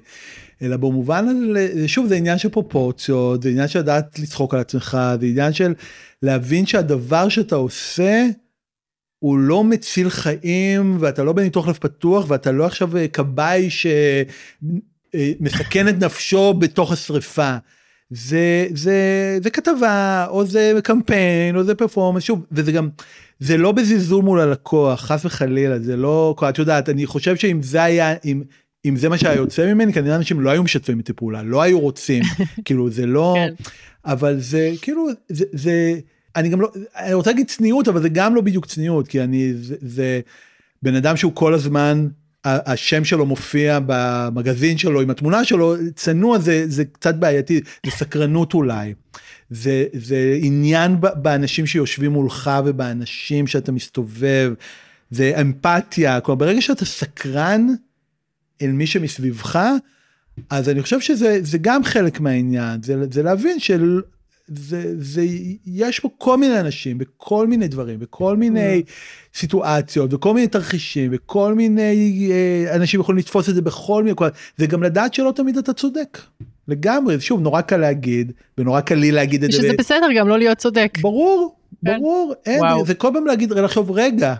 אלא 0.62 0.76
במובן 0.76 1.28
הזה, 1.28 1.88
שוב, 1.88 2.06
זה 2.06 2.16
עניין 2.16 2.38
של 2.38 2.48
פרופורציות, 2.48 3.42
זה 3.42 3.48
עניין 3.48 3.68
של 3.68 3.78
לדעת 3.78 4.18
לצחוק 4.18 4.54
על 4.54 4.60
עצמך, 4.60 4.98
זה 5.20 5.26
עניין 5.26 5.52
של 5.52 5.74
להבין 6.22 6.66
שהדבר 6.66 7.28
שאתה 7.28 7.56
עושה, 7.56 8.26
הוא 9.18 9.38
לא 9.38 9.64
מציל 9.64 10.10
חיים, 10.10 10.96
ואתה 11.00 11.24
לא 11.24 11.32
בניתוח 11.32 11.68
לב 11.68 11.74
פתוח, 11.74 12.24
ואתה 12.28 12.52
לא 12.52 12.66
עכשיו 12.66 12.96
אה, 12.96 13.08
כבאי 13.08 13.68
שמסכן 15.14 15.88
את 15.88 15.94
נפשו 16.04 16.54
בתוך 16.54 16.92
השריפה. 16.92 17.56
זה, 18.10 18.66
זה, 18.74 19.38
זה 19.42 19.50
כתבה, 19.50 20.26
או 20.28 20.46
זה 20.46 20.72
קמפיין, 20.84 21.56
או 21.56 21.64
זה 21.64 21.74
פרפורמנס, 21.74 22.22
שוב, 22.22 22.46
וזה 22.52 22.72
גם, 22.72 22.88
זה 23.40 23.56
לא 23.56 23.72
בזלזול 23.72 24.24
מול 24.24 24.40
הלקוח, 24.40 25.00
חס 25.00 25.24
וחלילה, 25.24 25.78
זה 25.78 25.96
לא, 25.96 26.36
את 26.48 26.58
יודעת, 26.58 26.88
אני 26.88 27.06
חושב 27.06 27.36
שאם 27.36 27.62
זה 27.62 27.82
היה, 27.82 28.14
אם, 28.24 28.42
אם 28.86 28.96
זה 28.96 29.08
מה 29.08 29.18
שהיה 29.18 29.36
יוצא 29.36 29.74
ממני, 29.74 29.92
כנראה 29.92 30.16
אנשים 30.16 30.40
לא 30.40 30.50
היו 30.50 30.62
משתפים 30.62 30.98
איתי 30.98 31.12
פעולה, 31.12 31.42
לא 31.42 31.62
היו 31.62 31.80
רוצים, 31.80 32.22
כאילו 32.64 32.90
זה 32.90 33.06
לא, 33.06 33.34
כן. 33.36 33.54
אבל 34.04 34.40
זה 34.40 34.72
כאילו, 34.82 35.08
זה, 35.28 35.44
זה, 35.52 35.98
אני 36.36 36.48
גם 36.48 36.60
לא, 36.60 36.72
אני 36.96 37.14
רוצה 37.14 37.30
להגיד 37.30 37.46
צניעות, 37.46 37.88
אבל 37.88 38.02
זה 38.02 38.08
גם 38.08 38.34
לא 38.34 38.40
בדיוק 38.40 38.66
צניעות, 38.66 39.08
כי 39.08 39.22
אני, 39.22 39.54
זה, 39.54 39.74
זה 39.80 40.20
בן 40.82 40.94
אדם 40.94 41.16
שהוא 41.16 41.32
כל 41.34 41.54
הזמן, 41.54 42.06
השם 42.46 43.04
שלו 43.04 43.26
מופיע 43.26 43.78
במגזין 43.86 44.78
שלו 44.78 45.00
עם 45.00 45.10
התמונה 45.10 45.44
שלו, 45.44 45.74
צנוע 45.94 46.38
זה, 46.38 46.64
זה 46.68 46.84
קצת 46.84 47.14
בעייתי, 47.14 47.60
זה 47.86 47.92
סקרנות 47.92 48.54
אולי. 48.54 48.94
זה, 49.50 49.84
זה 49.92 50.38
עניין 50.42 50.96
באנשים 51.00 51.66
שיושבים 51.66 52.10
מולך 52.10 52.50
ובאנשים 52.64 53.46
שאתה 53.46 53.72
מסתובב, 53.72 54.52
זה 55.10 55.32
אמפתיה, 55.40 56.20
כלומר 56.20 56.38
ברגע 56.38 56.60
שאתה 56.60 56.84
סקרן, 56.84 57.66
אל 58.62 58.72
מי 58.72 58.86
שמסביבך, 58.86 59.68
אז 60.50 60.68
אני 60.68 60.82
חושב 60.82 61.00
שזה 61.00 61.58
גם 61.60 61.84
חלק 61.84 62.20
מהעניין, 62.20 62.82
זה, 62.82 62.96
זה 63.10 63.22
להבין 63.22 63.58
של... 63.58 64.00
זה, 64.48 64.94
זה, 64.98 65.26
יש 65.66 66.00
פה 66.00 66.08
כל 66.18 66.36
מיני 66.36 66.60
אנשים 66.60 66.98
בכל 66.98 67.46
מיני 67.46 67.68
דברים, 67.68 67.98
בכל 67.98 68.36
מיני 68.36 68.82
mm. 68.86 69.38
סיטואציות, 69.38 70.14
וכל 70.14 70.34
מיני 70.34 70.46
תרחישים, 70.46 71.10
וכל 71.14 71.54
מיני 71.54 72.28
אה, 72.30 72.76
אנשים 72.76 73.00
יכולים 73.00 73.18
לתפוס 73.18 73.48
את 73.48 73.54
זה 73.54 73.62
בכל 73.62 74.02
מיני, 74.02 74.16
זה 74.56 74.66
גם 74.66 74.82
לדעת 74.82 75.14
שלא 75.14 75.32
תמיד 75.36 75.58
אתה 75.58 75.72
צודק. 75.72 76.18
לגמרי, 76.68 77.20
שוב, 77.20 77.40
נורא 77.40 77.60
קל 77.60 77.76
להגיד, 77.76 78.32
ונורא 78.58 78.80
קל 78.80 78.94
לי 78.94 79.12
להגיד 79.12 79.44
את 79.44 79.52
זה. 79.52 79.58
שזה 79.58 79.72
בסדר 79.78 80.06
גם 80.16 80.28
לא 80.28 80.38
להיות 80.38 80.58
צודק. 80.58 80.98
ברור, 81.00 81.56
כן. 81.84 81.98
ברור, 81.98 82.34
אין, 82.46 82.60
זה 82.86 82.94
כל 82.94 83.08
פעם 83.12 83.26
להגיד, 83.26 83.52
לחשוב, 83.52 83.90
רגע, 83.90 84.34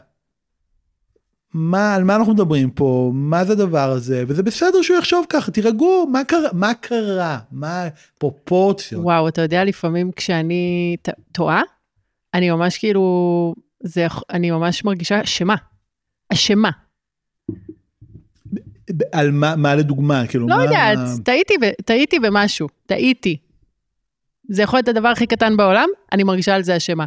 מה, 1.57 1.95
על 1.95 2.05
מה 2.05 2.17
אנחנו 2.17 2.33
מדברים 2.33 2.71
פה, 2.71 3.11
מה 3.15 3.45
זה 3.45 3.53
הדבר 3.53 3.91
הזה, 3.91 4.25
וזה 4.29 4.43
בסדר 4.43 4.83
שהוא 4.83 4.99
יחשוב 4.99 5.27
ככה, 5.29 5.51
תירגעו, 5.51 6.07
מה 6.13 6.25
קרה, 6.25 6.49
מה 6.53 6.75
קרה, 6.75 7.39
מה 7.53 7.85
הפרופורציות. 8.17 9.05
וואו, 9.05 9.29
אתה 9.29 9.43
יודע, 9.43 9.65
לפעמים 9.65 10.11
כשאני 10.17 10.97
טועה, 11.33 11.63
אני 12.35 12.51
ממש 12.51 12.79
כאילו, 12.79 13.55
זה, 13.83 14.07
אני 14.31 14.51
ממש 14.51 14.85
מרגישה 14.85 15.23
אשמה, 15.23 15.55
אשמה. 16.33 16.71
על 19.13 19.31
מה, 19.31 19.57
מה 19.57 19.75
לדוגמה, 19.75 20.27
כאילו, 20.27 20.49
לא 20.49 20.57
מה... 20.57 20.65
יודעת, 20.65 20.99
טעיתי, 21.25 21.55
טעיתי 21.85 22.19
במשהו, 22.19 22.69
טעיתי. 22.87 23.37
זה 24.49 24.63
יכול 24.63 24.77
להיות 24.77 24.89
הדבר 24.89 25.09
הכי 25.09 25.27
קטן 25.27 25.57
בעולם, 25.57 25.89
אני 26.13 26.23
מרגישה 26.23 26.55
על 26.55 26.63
זה 26.63 26.77
אשמה. 26.77 27.05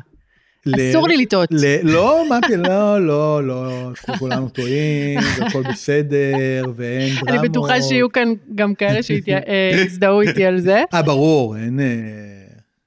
אסור 0.67 1.07
לי 1.07 1.17
לטעות. 1.17 1.49
לא, 1.83 2.23
פתאום, 2.29 2.61
לא, 2.63 3.05
לא, 3.05 3.47
לא, 3.47 3.91
כולנו 4.19 4.49
טועים, 4.49 5.19
הכל 5.19 5.63
בסדר, 5.71 6.63
ואין 6.75 7.15
דרמות. 7.15 7.29
אני 7.29 7.49
בטוחה 7.49 7.81
שיהיו 7.81 8.11
כאן 8.11 8.33
גם 8.55 8.75
כאלה 8.75 8.99
שיזדהו 9.03 10.21
איתי 10.21 10.45
על 10.45 10.59
זה. 10.59 10.83
אה, 10.93 11.01
ברור, 11.01 11.57
אין... 11.57 11.79
אה, 11.79 11.85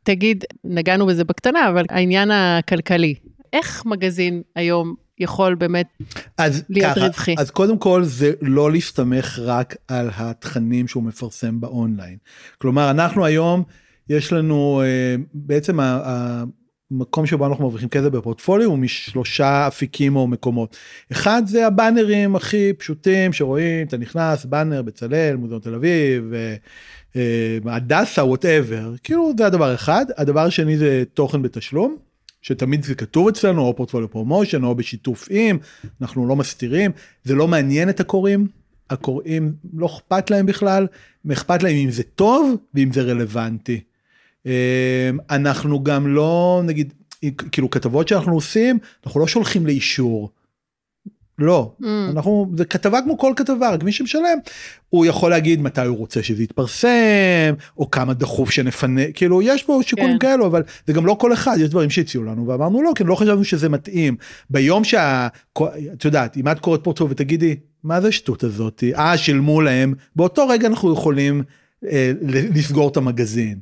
תגיד, 0.02 0.44
נגענו 0.64 1.06
בזה 1.06 1.24
בקטנה, 1.24 1.68
אבל 1.68 1.84
העניין 1.88 2.30
הכלכלי, 2.30 3.14
איך 3.52 3.86
מגזין 3.86 4.42
היום 4.56 4.94
יכול 5.18 5.54
באמת 5.54 5.86
אז 6.38 6.64
להיות 6.68 6.94
ככה, 6.94 7.06
רווחי? 7.06 7.34
אז 7.38 7.50
קודם 7.50 7.78
כל 7.78 8.04
זה 8.04 8.32
לא 8.40 8.72
להסתמך 8.72 9.38
רק 9.42 9.76
על 9.88 10.10
התכנים 10.16 10.88
שהוא 10.88 11.02
מפרסם 11.02 11.60
באונליין. 11.60 12.16
כלומר, 12.58 12.90
אנחנו 12.90 13.24
היום, 13.24 13.62
יש 14.08 14.32
לנו 14.32 14.82
אה, 14.84 15.16
בעצם 15.34 15.78
המקום 16.92 17.26
שבו 17.26 17.46
אנחנו 17.46 17.64
מרוויחים 17.64 17.88
כסף 17.88 18.08
בפורטפוליו 18.08 18.68
הוא 18.68 18.78
משלושה 18.78 19.66
אפיקים 19.68 20.16
או 20.16 20.26
מקומות. 20.26 20.76
אחד 21.12 21.42
זה 21.46 21.66
הבאנרים 21.66 22.36
הכי 22.36 22.72
פשוטים 22.72 23.32
שרואים, 23.32 23.86
אתה 23.86 23.96
נכנס, 23.96 24.44
באנר, 24.44 24.82
בצלאל, 24.82 25.36
מוזיאון 25.36 25.60
תל 25.60 25.74
אביב, 25.74 26.32
אה, 27.16 27.58
הדסה, 27.66 28.24
whatever, 28.24 28.94
כאילו 29.02 29.32
זה 29.38 29.46
הדבר 29.46 29.74
אחד. 29.74 30.04
הדבר 30.16 30.40
השני 30.40 30.78
זה 30.78 31.02
תוכן 31.14 31.42
בתשלום. 31.42 31.96
שתמיד 32.42 32.82
זה 32.82 32.94
כתוב 32.94 33.28
אצלנו 33.28 33.62
או 33.62 33.76
פורטפוליו 33.76 34.10
promotion 34.10 34.64
או 34.64 34.74
בשיתוף 34.74 35.28
עם, 35.30 35.58
אנחנו 36.00 36.28
לא 36.28 36.36
מסתירים, 36.36 36.90
זה 37.24 37.34
לא 37.34 37.48
מעניין 37.48 37.88
את 37.88 38.00
הקוראים, 38.00 38.46
הקוראים 38.90 39.52
לא 39.74 39.86
אכפת 39.86 40.30
להם 40.30 40.46
בכלל, 40.46 40.86
אכפת 41.32 41.62
להם 41.62 41.76
אם 41.76 41.90
זה 41.90 42.02
טוב 42.02 42.56
ואם 42.74 42.92
זה 42.92 43.02
רלוונטי. 43.02 43.80
אמ, 44.46 44.50
אנחנו 45.30 45.84
גם 45.84 46.06
לא 46.06 46.62
נגיד 46.64 46.92
כאילו 47.52 47.70
כתבות 47.70 48.08
שאנחנו 48.08 48.34
עושים 48.34 48.78
אנחנו 49.06 49.20
לא 49.20 49.26
שולחים 49.26 49.66
לאישור. 49.66 50.30
לא 51.38 51.74
mm. 51.80 51.84
אנחנו 52.10 52.52
זה 52.56 52.64
כתבה 52.64 53.00
כמו 53.02 53.18
כל 53.18 53.32
כתבה 53.36 53.70
רק 53.70 53.82
מי 53.82 53.92
שמשלם 53.92 54.38
הוא 54.88 55.06
יכול 55.06 55.30
להגיד 55.30 55.60
מתי 55.60 55.80
הוא 55.80 55.96
רוצה 55.96 56.22
שזה 56.22 56.42
יתפרסם 56.42 57.54
או 57.78 57.90
כמה 57.90 58.14
דחוף 58.14 58.50
שנפנה 58.50 59.12
כאילו 59.14 59.42
יש 59.42 59.62
פה 59.62 59.80
שיקולים 59.82 60.18
כן. 60.18 60.28
כאלו 60.28 60.46
אבל 60.46 60.62
זה 60.86 60.92
גם 60.92 61.06
לא 61.06 61.16
כל 61.20 61.32
אחד 61.32 61.56
יש 61.60 61.68
דברים 61.68 61.90
שהציעו 61.90 62.24
לנו 62.24 62.46
ואמרנו 62.46 62.82
לא 62.82 62.92
כי 62.94 63.04
לא 63.04 63.14
חשבנו 63.14 63.44
שזה 63.44 63.68
מתאים 63.68 64.16
ביום 64.50 64.84
שה... 64.84 65.28
את 65.92 66.04
יודעת 66.04 66.36
אם 66.36 66.48
את 66.48 66.60
קוראת 66.60 66.84
פה 66.84 66.92
טוב 66.92 67.10
ותגידי 67.10 67.56
מה 67.84 68.00
זה 68.00 68.12
שטות 68.12 68.44
הזאת 68.44 68.84
אה 68.94 69.18
שילמו 69.18 69.60
להם 69.60 69.94
באותו 70.16 70.48
רגע 70.48 70.68
אנחנו 70.68 70.92
יכולים 70.92 71.42
אה, 71.90 72.12
לסגור 72.54 72.88
את 72.88 72.96
המגזין. 72.96 73.58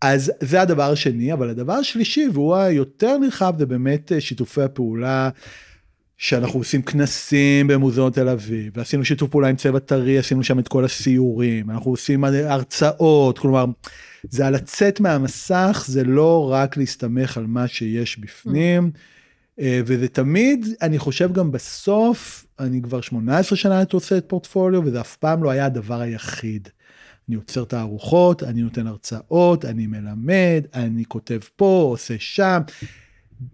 אז 0.00 0.32
זה 0.40 0.60
הדבר 0.60 0.92
השני, 0.92 1.32
אבל 1.32 1.50
הדבר 1.50 1.72
השלישי, 1.72 2.28
והוא 2.32 2.56
היותר 2.56 3.18
נרחב, 3.18 3.54
זה 3.58 3.66
באמת 3.66 4.12
אה, 4.12 4.20
שיתופי 4.20 4.62
הפעולה 4.62 5.30
שאנחנו 6.16 6.58
עושים 6.58 6.82
כנסים 6.82 7.66
במוזיאון 7.66 8.12
תל 8.12 8.28
אביב, 8.28 8.72
ועשינו 8.76 9.04
שיתוף 9.04 9.30
פעולה 9.30 9.48
עם 9.48 9.56
צבע 9.56 9.78
טרי, 9.78 10.18
עשינו 10.18 10.44
שם 10.44 10.58
את 10.58 10.68
כל 10.68 10.84
הסיורים, 10.84 11.70
אנחנו 11.70 11.90
עושים 11.90 12.24
הרצאות, 12.24 13.38
כלומר, 13.38 13.64
זה 14.30 14.46
על 14.46 14.54
לצאת 14.54 15.00
מהמסך, 15.00 15.84
זה 15.88 16.04
לא 16.04 16.52
רק 16.52 16.76
להסתמך 16.76 17.36
על 17.36 17.46
מה 17.46 17.68
שיש 17.68 18.18
בפנים, 18.18 18.90
אה, 19.60 19.80
וזה 19.86 20.08
תמיד, 20.08 20.66
אני 20.82 20.98
חושב 20.98 21.32
גם 21.32 21.52
בסוף, 21.52 22.46
אני 22.58 22.82
כבר 22.82 23.00
18 23.00 23.58
שנה 23.58 23.82
עושה 23.92 24.16
את 24.16 24.24
פורטפוליו, 24.28 24.82
וזה 24.84 25.00
אף 25.00 25.16
פעם 25.16 25.42
לא 25.42 25.50
היה 25.50 25.66
הדבר 25.66 26.00
היחיד. 26.00 26.68
אני 27.30 27.36
עוצר 27.36 27.64
תערוכות, 27.64 28.42
אני 28.42 28.62
נותן 28.62 28.86
הרצאות, 28.86 29.64
אני 29.64 29.86
מלמד, 29.86 30.64
אני 30.74 31.04
כותב 31.04 31.38
פה, 31.56 31.86
עושה 31.90 32.14
שם. 32.18 32.60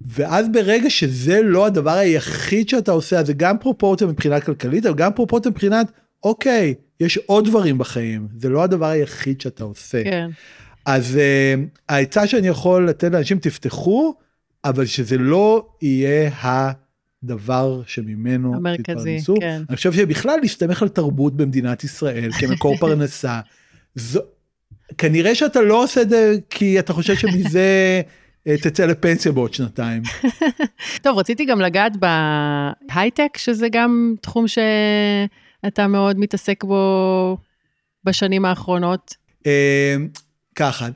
ואז 0.00 0.46
ברגע 0.52 0.90
שזה 0.90 1.42
לא 1.42 1.66
הדבר 1.66 1.90
היחיד 1.90 2.68
שאתה 2.68 2.92
עושה, 2.92 3.18
אז 3.18 3.26
זה 3.26 3.32
גם 3.32 3.58
פרופורציה 3.58 4.06
מבחינה 4.06 4.40
כלכלית, 4.40 4.86
אבל 4.86 4.94
גם 4.94 5.12
פרופורציה 5.12 5.50
מבחינת, 5.50 5.92
אוקיי, 6.24 6.74
יש 7.00 7.16
עוד 7.16 7.44
דברים 7.48 7.78
בחיים, 7.78 8.28
זה 8.36 8.48
לא 8.48 8.62
הדבר 8.62 8.86
היחיד 8.86 9.40
שאתה 9.40 9.64
עושה. 9.64 10.04
כן. 10.04 10.30
אז 10.86 11.16
uh, 11.16 11.78
העצה 11.88 12.26
שאני 12.26 12.48
יכול 12.48 12.88
לתת 12.88 13.12
לאנשים, 13.12 13.38
תפתחו, 13.38 14.14
אבל 14.64 14.86
שזה 14.86 15.18
לא 15.18 15.66
יהיה 15.82 16.30
הדבר 16.42 17.82
שממנו 17.86 18.54
המרכזי, 18.54 18.82
תתפרנסו. 18.92 19.34
כן. 19.40 19.62
אני 19.68 19.76
חושב 19.76 19.92
שבכלל 19.92 20.38
להסתמך 20.42 20.82
על 20.82 20.88
תרבות 20.88 21.36
במדינת 21.36 21.84
ישראל 21.84 22.30
כמקור 22.40 22.76
פרנסה, 22.76 23.40
זו, 23.96 24.20
כנראה 24.98 25.34
שאתה 25.34 25.60
לא 25.60 25.82
עושה 25.82 26.02
את 26.02 26.08
זה 26.08 26.36
כי 26.50 26.78
אתה 26.78 26.92
חושב 26.92 27.14
שמזה 27.14 28.02
אה, 28.46 28.56
תצא 28.56 28.86
לפנסיה 28.86 29.32
בעוד 29.32 29.54
שנתיים. 29.54 30.02
טוב, 31.02 31.18
רציתי 31.18 31.44
גם 31.44 31.60
לגעת 31.60 31.92
בהייטק, 31.96 33.36
שזה 33.36 33.68
גם 33.68 34.14
תחום 34.20 34.44
שאתה 34.48 35.86
מאוד 35.86 36.18
מתעסק 36.18 36.64
בו 36.64 37.36
בשנים 38.04 38.44
האחרונות. 38.44 39.14
אה, 39.46 39.96
ככה, 40.54 40.88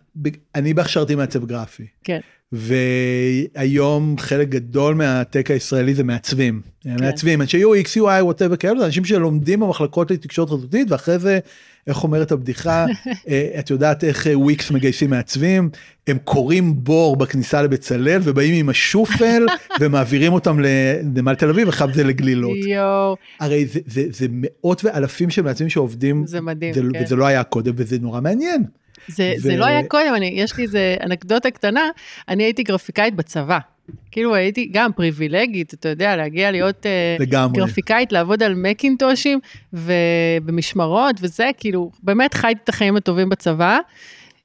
אני 0.55 0.75
בהכשרתי 0.75 1.15
מעצב 1.15 1.45
גרפי, 1.45 1.87
כן. 2.05 2.21
והיום 2.53 4.19
חלק 4.19 4.49
גדול 4.49 4.95
מהטק 4.95 5.51
הישראלי 5.51 5.95
זה 5.95 6.05
מעצבים. 6.05 6.61
מעצבים, 6.85 7.43
אנשי 7.43 7.65
UX, 7.65 7.87
UI, 7.97 8.23
whatever 8.33 8.57
כאלו, 8.57 8.81
זה 8.81 8.87
אנשים 8.87 9.05
שלומדים 9.05 9.61
במחלקות 9.61 10.11
לתקשורת 10.11 10.49
חזותית, 10.49 10.91
ואחרי 10.91 11.19
זה, 11.19 11.39
איך 11.91 12.05
אומרת 12.05 12.33
הבדיחה, 12.33 12.87
אה, 13.29 13.51
את 13.59 13.71
יודעת 13.71 14.05
איך 14.05 14.27
אה, 14.27 14.39
וויקס 14.39 14.71
מגייסים 14.71 15.11
מעצבים, 15.11 15.71
הם 16.07 16.19
קוראים 16.25 16.85
בור 16.85 17.17
בכניסה 17.17 17.63
לבצלאל 17.63 18.21
ובאים 18.25 18.55
עם 18.55 18.69
השופל 18.69 19.47
ומעבירים 19.81 20.33
אותם 20.33 20.61
לנמל 20.61 21.35
תל 21.35 21.49
אביב, 21.49 21.67
ואחר 21.69 21.93
זה 21.93 22.05
לגלילות. 22.05 22.57
יואו, 22.57 23.17
הרי 23.41 23.67
זה, 23.67 23.81
זה, 23.87 24.03
זה 24.11 24.27
מאות 24.31 24.85
ואלפים 24.85 25.31
של 25.31 25.43
מעצבים 25.43 25.69
שעובדים, 25.69 26.27
זה 26.27 26.41
מדהים, 26.41 26.75
זה, 26.75 26.81
כן. 26.93 27.05
וזה 27.05 27.17
לא 27.17 27.27
היה 27.27 27.45
קודם, 27.45 27.73
וזה 27.77 27.97
נורא 28.01 28.21
מעניין. 28.21 28.65
זה, 29.09 29.35
ו- 29.39 29.41
זה 29.41 29.57
לא 29.57 29.65
היה 29.65 29.83
קודם, 29.89 30.15
אני, 30.17 30.33
יש 30.37 30.57
לי 30.57 30.63
איזה 30.63 30.97
אנקדוטה 31.03 31.51
קטנה, 31.51 31.91
אני 32.29 32.43
הייתי 32.43 32.63
גרפיקאית 32.63 33.15
בצבא. 33.15 33.59
כאילו 34.11 34.35
הייתי 34.35 34.69
גם 34.73 34.93
פריבילגית, 34.93 35.75
אתה 35.75 35.89
יודע, 35.89 36.17
להגיע 36.17 36.51
להיות 36.51 36.87
אה, 36.87 37.17
לגמרי. 37.21 37.59
גרפיקאית, 37.61 38.13
לעבוד 38.13 38.43
על 38.43 38.55
מקינטושים 38.55 39.39
ובמשמרות 39.73 41.17
וזה, 41.21 41.51
כאילו, 41.59 41.91
באמת 42.03 42.35
חייתי 42.35 42.61
את 42.65 42.69
החיים 42.69 42.97
הטובים 42.97 43.29
בצבא. 43.29 43.79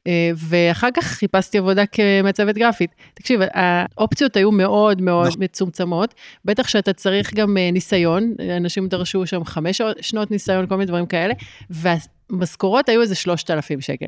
אה, 0.07 0.31
ואחר 0.35 0.87
כך 0.93 1.03
חיפשתי 1.03 1.57
עבודה 1.57 1.85
כמצבת 1.85 2.55
גרפית. 2.55 2.91
תקשיב, 3.13 3.39
האופציות 3.53 4.37
היו 4.37 4.51
מאוד 4.51 5.01
מאוד 5.01 5.27
נכון. 5.27 5.43
מצומצמות, 5.43 6.13
בטח 6.45 6.67
שאתה 6.67 6.93
צריך 6.93 7.33
גם 7.33 7.57
אה, 7.57 7.71
ניסיון, 7.71 8.33
אנשים 8.57 8.87
דרשו 8.87 9.27
שם 9.27 9.43
חמש 9.43 9.81
שנות 10.01 10.31
ניסיון, 10.31 10.67
כל 10.67 10.75
מיני 10.75 10.85
דברים 10.85 11.05
כאלה, 11.05 11.33
והמשכורות 11.69 12.89
היו 12.89 13.01
איזה 13.01 13.15
3,000 13.15 13.81
שקל. 13.81 14.05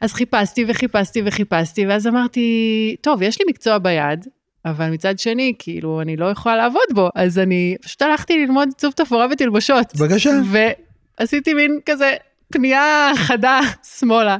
אז 0.00 0.12
חיפשתי 0.12 0.64
וחיפשתי 0.68 1.22
וחיפשתי, 1.24 1.86
ואז 1.86 2.06
אמרתי, 2.06 2.96
טוב, 3.00 3.22
יש 3.22 3.40
לי 3.40 3.44
מקצוע 3.48 3.78
ביד, 3.78 4.26
אבל 4.64 4.90
מצד 4.90 5.18
שני, 5.18 5.52
כאילו, 5.58 6.00
אני 6.00 6.16
לא 6.16 6.26
יכולה 6.26 6.56
לעבוד 6.56 6.88
בו, 6.94 7.08
אז 7.14 7.38
אני 7.38 7.76
פשוט 7.82 8.02
הלכתי 8.02 8.46
ללמוד 8.46 8.68
עיצוב 8.68 8.92
תפאורה 8.92 9.26
ותלבושות. 9.32 9.96
בבקשה. 9.96 10.30
ועשיתי 11.20 11.54
מין 11.54 11.78
כזה 11.86 12.14
פנייה 12.52 13.12
חדה 13.16 13.60
שמאלה. 13.98 14.36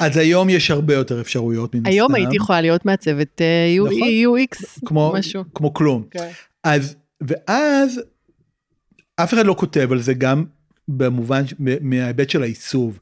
אז 0.00 0.16
היום 0.16 0.50
יש 0.50 0.70
הרבה 0.70 0.94
יותר 0.94 1.20
אפשרויות 1.20 1.74
מן 1.74 1.86
היום 1.86 2.10
הסתם. 2.10 2.14
הייתי 2.14 2.36
יכולה 2.36 2.60
להיות 2.60 2.84
מעצבת 2.84 3.40
אה, 3.40 3.76
U- 3.78 3.86
נכון. 3.86 4.38
UX, 4.40 4.80
כמו, 4.86 5.12
משהו. 5.18 5.44
כמו 5.54 5.74
כלום. 5.74 6.02
כן. 6.10 6.28
אז, 6.64 6.96
ואז, 7.20 8.00
אף 9.16 9.34
אחד 9.34 9.46
לא 9.46 9.54
כותב 9.58 9.92
על 9.92 10.00
זה 10.00 10.14
גם 10.14 10.44
במובן, 10.88 11.42
מההיבט 11.80 12.30
של 12.30 12.42
העיצוב. 12.42 12.98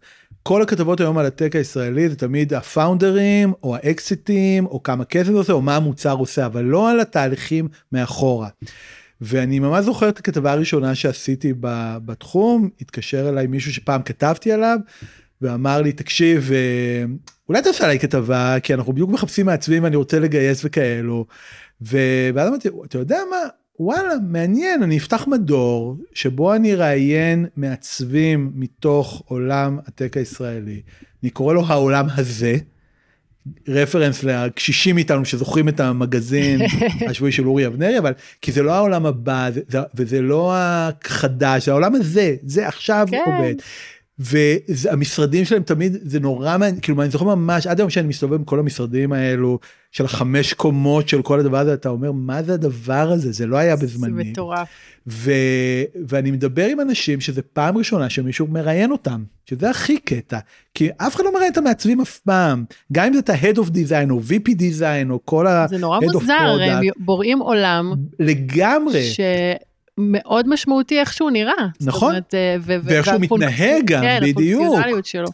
כל 0.47 0.63
הכתבות 0.63 1.01
היום 1.01 1.19
על 1.19 1.27
הטק 1.27 1.57
הישראלי 1.57 2.09
זה 2.09 2.17
תמיד 2.17 2.55
הפאונדרים, 2.55 3.53
או 3.63 3.77
האקסיטים, 3.77 4.67
או 4.67 4.83
כמה 4.83 5.05
כסף 5.05 5.31
עושה, 5.31 5.53
או 5.53 5.63
מה 5.63 5.77
המוצר 5.77 6.13
עושה, 6.13 6.47
אבל 6.47 6.65
לא 6.65 6.91
על 6.91 7.01
התהליכים 7.01 7.69
מאחורה. 7.93 8.49
ואני 9.21 9.59
ממש 9.59 9.85
זוכר 9.85 10.09
את 10.09 10.19
הכתבה 10.19 10.53
הראשונה 10.53 10.95
שעשיתי 10.95 11.53
בתחום, 12.05 12.69
התקשר 12.81 13.29
אליי 13.29 13.47
מישהו 13.47 13.73
שפעם 13.73 14.03
כתבתי 14.03 14.53
עליו, 14.53 14.79
ואמר 15.43 15.83
לי, 15.83 15.93
תקשיב, 15.93 16.51
אה, 16.53 17.05
אולי 17.49 17.63
תעשה 17.63 17.85
עליי 17.85 17.99
כתבה, 17.99 18.57
כי 18.63 18.75
אנחנו 18.75 18.93
בדיוק 18.93 19.11
מחפשים 19.11 19.47
מעצבים, 19.47 19.87
אני 19.87 19.97
רוצה 19.97 20.19
לגייס 20.19 20.61
וכאלו. 20.65 21.27
ואז 21.81 22.49
אמרתי, 22.49 22.69
אתה 22.85 22.99
יודע 22.99 23.19
מה, 23.31 23.37
וואלה, 23.81 24.15
מעניין, 24.29 24.83
אני 24.83 24.99
אפתח 24.99 25.27
מדור, 25.27 25.97
שבו 26.15 26.55
אני 26.55 26.73
אראיין 26.73 27.47
מעצבים 27.57 28.53
מתוך 28.55 29.23
עולם 29.27 29.79
הטק 29.87 30.17
הישראלי. 30.17 30.83
אני 31.23 31.31
קורא 31.31 31.55
לו 31.55 31.67
העולם 31.67 32.07
הזה. 32.17 32.57
רפרנס 33.69 34.25
לקשישים 34.25 34.99
איתנו 34.99 35.25
שזוכרים 35.25 35.69
את 35.69 35.81
המגזין 35.81 36.61
השבועי 37.11 37.33
של 37.33 37.47
אורי 37.47 37.67
אבנרי 37.67 37.99
אבל 37.99 38.13
כי 38.43 38.53
זה 38.53 38.63
לא 38.63 38.73
העולם 38.73 39.07
הבא 39.07 39.51
זה, 39.55 39.61
זה, 39.69 39.79
וזה 39.95 40.23
לא 40.23 40.53
החדש 40.57 41.69
העולם 41.69 41.95
הזה 41.95 42.37
זה 42.43 42.69
עכשיו 42.69 43.07
כן. 43.11 43.23
עובד. 43.27 43.55
והמשרדים 44.19 45.45
שלהם 45.45 45.63
תמיד 45.63 45.97
זה 46.03 46.21
נורא 46.21 46.59
מעניין 46.59 46.81
כאילו 46.81 47.03
אני 47.03 47.11
זוכר 47.11 47.25
ממש 47.25 47.67
עד 47.67 47.81
היום 47.81 47.91
שאני 47.91 48.09
מסתובב 48.09 48.35
עם 48.35 48.45
כל 48.45 48.59
המשרדים 48.59 49.13
האלו 49.13 49.59
של 49.93 50.05
החמש 50.05 50.53
קומות 50.53 51.09
של 51.09 51.23
כל 51.23 51.41
הדבר 51.41 51.59
הזה 51.59 51.75
אתה 51.75 51.89
אומר 51.89 52.13
מה 52.13 52.43
זה 52.43 52.55
הדבר 52.55 53.11
הזה 53.13 53.33
זה 53.33 53.47
לא 53.47 53.57
היה 53.57 53.77
זה 53.77 53.87
בזמני. 53.87 54.31
מטורף. 54.31 54.69
ו... 55.07 55.33
ואני 56.09 56.31
מדבר 56.31 56.67
עם 56.67 56.81
אנשים 56.81 57.21
שזה 57.21 57.43
פעם 57.43 57.79
ראשונה 57.79 58.11
שמישהו 58.11 58.47
מראיין 58.47 58.91
אותם, 58.93 59.25
שזה 59.51 59.71
הכי 59.71 59.99
קטע, 59.99 60.39
כי 60.75 60.89
אף 60.97 61.17
אחד 61.17 61.25
לא 61.25 61.33
מראיין 61.33 61.53
את 61.53 61.59
המעצבים 61.59 62.01
אף 62.01 62.19
פעם, 62.19 62.65
גם 62.93 63.07
אם 63.07 63.13
זה 63.13 63.19
את 63.19 63.31
ה-Head 63.31 63.57
of 63.57 63.69
Design 63.71 64.11
או 64.11 64.21
VP 64.21 64.51
Design 64.51 65.11
או 65.11 65.21
כל 65.25 65.47
ה... 65.47 65.67
זה 65.69 65.79
נורא 65.79 65.99
Head 65.99 66.03
of 66.03 66.13
מוזר, 66.13 66.33
הם 66.33 66.83
Product. 66.83 66.93
בוראים 66.99 67.39
עולם 67.39 67.95
לגמרי, 68.19 69.03
שמאוד 70.01 70.49
משמעותי 70.49 71.01
איך 71.01 71.13
שהוא 71.13 71.31
נראה. 71.31 71.53
נכון. 71.81 72.09
אומרת, 72.09 72.35
אה, 72.35 72.57
ו- 72.61 72.77
ואיך 72.85 73.07
שהוא 73.07 73.21
מתנהג 73.21 73.85
גם, 73.85 74.03
כן, 74.03 74.21
בדיוק. 74.23 74.63
הפונקציונליות 74.63 75.07
שלו. 75.07 75.29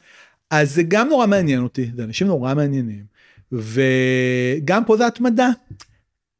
אז 0.50 0.74
זה 0.74 0.82
גם 0.82 1.08
נורא 1.08 1.26
מעניין 1.26 1.62
אותי, 1.62 1.90
זה 1.96 2.04
אנשים 2.04 2.26
נורא 2.26 2.54
מעניינים, 2.54 3.04
וגם 3.52 4.84
פה 4.84 4.96
זה 4.96 5.06
התמדה. 5.06 5.48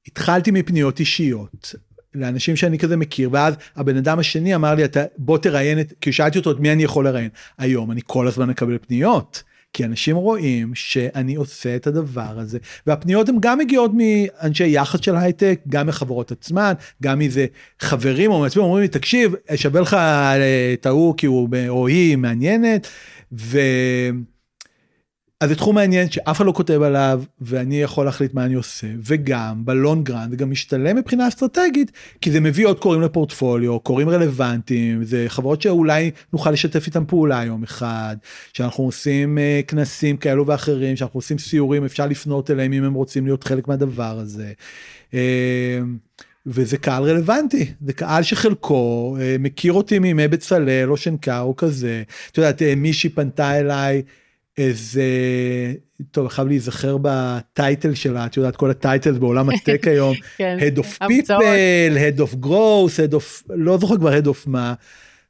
התחלתי 0.07 0.51
מפניות 0.51 1.01
אישיות. 1.01 1.75
לאנשים 2.14 2.57
שאני 2.57 2.79
כזה 2.79 2.97
מכיר 2.97 3.29
ואז 3.33 3.55
הבן 3.77 3.97
אדם 3.97 4.18
השני 4.18 4.55
אמר 4.55 4.75
לי 4.75 4.85
אתה 4.85 5.05
בוא 5.18 5.39
תראיין 5.39 5.81
את 5.81 5.93
כי 6.01 6.12
שאלתי 6.12 6.39
אותו 6.39 6.51
את 6.51 6.61
מי 6.61 6.73
אני 6.73 6.83
יכול 6.83 7.05
לראיין 7.05 7.29
היום 7.59 7.91
אני 7.91 8.01
כל 8.07 8.29
הזמן 8.29 8.49
מקבל 8.49 8.79
פניות 8.79 9.43
כי 9.73 9.85
אנשים 9.85 10.16
רואים 10.16 10.75
שאני 10.75 11.35
עושה 11.35 11.77
את 11.77 11.87
הדבר 11.87 12.39
הזה 12.39 12.59
והפניות 12.87 13.29
הן 13.29 13.37
גם 13.41 13.59
מגיעות 13.59 13.91
מאנשי 13.95 14.68
יח"צ 14.68 15.05
של 15.05 15.16
הייטק 15.16 15.61
גם 15.68 15.87
מחברות 15.87 16.33
עצמן 16.33 16.73
גם 17.03 17.18
מזה 17.18 17.47
חברים 17.81 18.31
או 18.31 18.41
מעצבים 18.41 18.64
אומרים 18.64 18.83
לי 18.83 18.89
תקשיב 18.89 19.35
שווה 19.55 19.81
לך 19.81 19.95
אה, 19.95 20.73
את 20.73 20.87
ההוא 20.87 21.14
כי 21.16 21.27
הוא 21.27 21.49
או 21.68 21.87
היא 21.87 22.16
מעניינת. 22.16 22.89
ו... 23.33 23.59
אז 25.41 25.49
זה 25.49 25.57
תחום 25.57 25.74
מעניין 25.74 26.11
שאף 26.11 26.36
אחד 26.36 26.47
לא 26.47 26.53
כותב 26.53 26.82
עליו 26.82 27.22
ואני 27.41 27.82
יכול 27.82 28.05
להחליט 28.05 28.34
מה 28.34 28.45
אני 28.45 28.55
עושה 28.55 28.86
וגם 29.05 29.64
ב 29.64 29.73
long 29.73 30.07
run 30.07 30.30
זה 30.30 30.36
גם 30.36 30.51
משתלם 30.51 30.97
מבחינה 30.97 31.28
אסטרטגית 31.28 31.93
כי 32.20 32.30
זה 32.30 32.41
מביא 32.41 32.66
עוד 32.66 32.78
קוראים 32.78 33.01
לפורטפוליו 33.01 33.80
קוראים 33.80 34.09
רלוונטיים 34.09 35.05
זה 35.05 35.24
חברות 35.28 35.62
שאולי 35.62 36.11
נוכל 36.32 36.51
לשתף 36.51 36.86
איתם 36.86 37.05
פעולה 37.07 37.45
יום 37.45 37.62
אחד 37.62 38.16
שאנחנו 38.53 38.84
עושים 38.84 39.38
uh, 39.38 39.66
כנסים 39.66 40.16
כאלו 40.16 40.47
ואחרים 40.47 40.97
שאנחנו 40.97 41.18
עושים 41.18 41.38
סיורים 41.38 41.84
אפשר 41.84 42.07
לפנות 42.07 42.51
אליהם 42.51 42.72
אם 42.72 42.84
הם 42.84 42.95
רוצים 42.95 43.26
להיות 43.26 43.45
חלק 43.45 43.68
מהדבר 43.68 44.18
הזה. 44.18 44.53
Uh, 45.11 45.14
וזה 46.47 46.76
קהל 46.76 47.03
רלוונטי 47.03 47.72
זה 47.86 47.93
קהל 47.93 48.22
שחלקו 48.22 49.16
uh, 49.18 49.22
מכיר 49.38 49.72
אותי 49.72 49.99
מימי 49.99 50.28
בצלאל 50.28 50.91
או 50.91 50.97
שנקר 50.97 51.41
או 51.41 51.57
כזה 51.57 52.03
את 52.32 52.38
יודעת 52.38 52.62
uh, 52.62 52.64
מישהי 52.76 53.11
פנתה 53.11 53.59
אליי. 53.59 54.03
איזה, 54.61 55.02
טוב, 56.11 56.28
חייב 56.28 56.48
להיזכר 56.48 56.96
בטייטל 57.02 57.94
שלה, 57.94 58.26
את 58.26 58.36
יודעת, 58.36 58.56
כל 58.56 58.70
הטייטל 58.70 59.12
בעולם 59.12 59.48
הטק 59.48 59.86
היום, 59.86 60.14
כן. 60.36 60.58
Head 60.61 60.78
of 60.78 60.86
המצאות. 61.00 61.42
People, 61.42 62.18
Head 62.18 62.20
of 62.20 62.44
Growth, 62.44 63.11
Head 63.11 63.14
of, 63.14 63.52
לא 63.54 63.78
זוכר 63.78 63.96
כבר 63.96 64.18
Head 64.18 64.26
of 64.26 64.38
מה. 64.46 64.74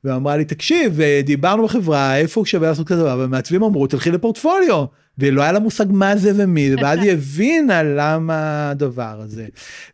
ואמרה 0.04 0.36
לי, 0.36 0.44
תקשיב, 0.44 1.00
אה, 1.00 1.20
דיברנו 1.24 1.64
בחברה, 1.64 2.16
איפה 2.16 2.42
שווה 2.46 2.68
לעשות 2.68 2.86
כזה 2.86 3.00
דבר, 3.00 3.20
ומעצבים 3.24 3.62
אמרו, 3.62 3.86
תלכי 3.86 4.10
לפורטפוליו. 4.10 4.84
ולא 5.18 5.42
היה 5.42 5.52
לה 5.52 5.58
מושג 5.58 5.84
מה 5.88 6.16
זה 6.16 6.32
ומי 6.36 6.70
זה, 6.70 6.76
ואז 6.82 6.98
היא 6.98 7.12
הבינה 7.12 7.82
למה 7.82 8.70
הדבר 8.70 9.20
הזה. 9.20 9.46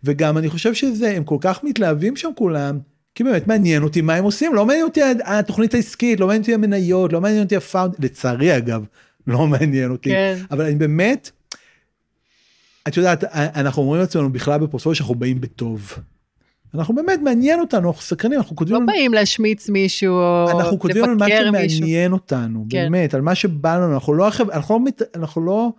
וגם 0.05 0.39
אני 0.39 0.49
חושב 0.49 0.75
שזה, 0.75 1.11
הם 1.11 1.25
כל 1.25 1.37
כך 1.41 1.65
מתלהבים 1.65 2.17
שם 2.17 2.31
כולם, 2.35 2.79
כי 3.15 3.25
באמת 3.25 3.47
מעניין 3.47 3.83
אותי 3.83 4.01
מה 4.01 4.15
הם 4.15 4.25
עושים, 4.25 4.55
לא 4.55 4.67
מעניין 4.67 4.85
אותי 4.85 5.01
התוכנית 5.25 5.75
העסקית, 5.75 6.21
לא 6.21 6.27
מעניין 6.27 6.43
אותי 6.43 6.55
המניות, 6.55 7.13
לא 7.13 7.21
מעניין 7.21 7.43
אותי 7.43 7.57
הפאונד, 7.57 7.95
לצערי 7.99 8.57
אגב, 8.57 8.85
לא 9.27 9.47
מעניין 9.47 9.91
אותי. 9.91 10.11
כן. 10.11 10.37
אבל 10.51 10.65
אני 10.65 10.75
באמת, 10.75 11.31
את 12.89 12.97
יודעת, 12.97 13.25
אנחנו 13.35 13.83
אומרים 13.83 14.01
לעצמנו 14.01 14.33
בכלל 14.33 14.61
בפורטפוליו 14.61 14.95
שאנחנו 14.95 15.15
באים 15.15 15.41
בטוב. 15.41 15.93
אנחנו 16.75 16.95
באמת 16.95 17.21
מעניין 17.23 17.61
אותנו, 17.61 17.89
אנחנו 17.89 18.03
סקרנים, 18.03 18.39
אנחנו 18.39 18.57
כותבים... 18.57 18.75
לא 18.77 18.81
על- 18.81 18.87
באים 18.87 19.15
להשמיץ 19.15 19.69
מישהו, 19.69 20.15
או 20.15 20.51
אנחנו 20.61 20.79
כותבים 20.79 21.05
על 21.05 21.15
מה 21.15 21.27
לבקר 21.29 21.51
מישהו. 21.51 21.79
שמעניין 21.79 22.13
אותנו, 22.13 22.67
כן. 22.71 22.89
באמת, 22.93 23.15
על 23.15 23.21
מה 23.21 23.35
שבא 23.35 23.77
לנו, 23.77 23.95
אנחנו 23.95 24.15
לא, 24.15 24.29
אנחנו 24.53 24.75
לא, 24.79 24.85
מת- 24.85 25.17
אנחנו 25.17 25.47
לא 25.47 25.73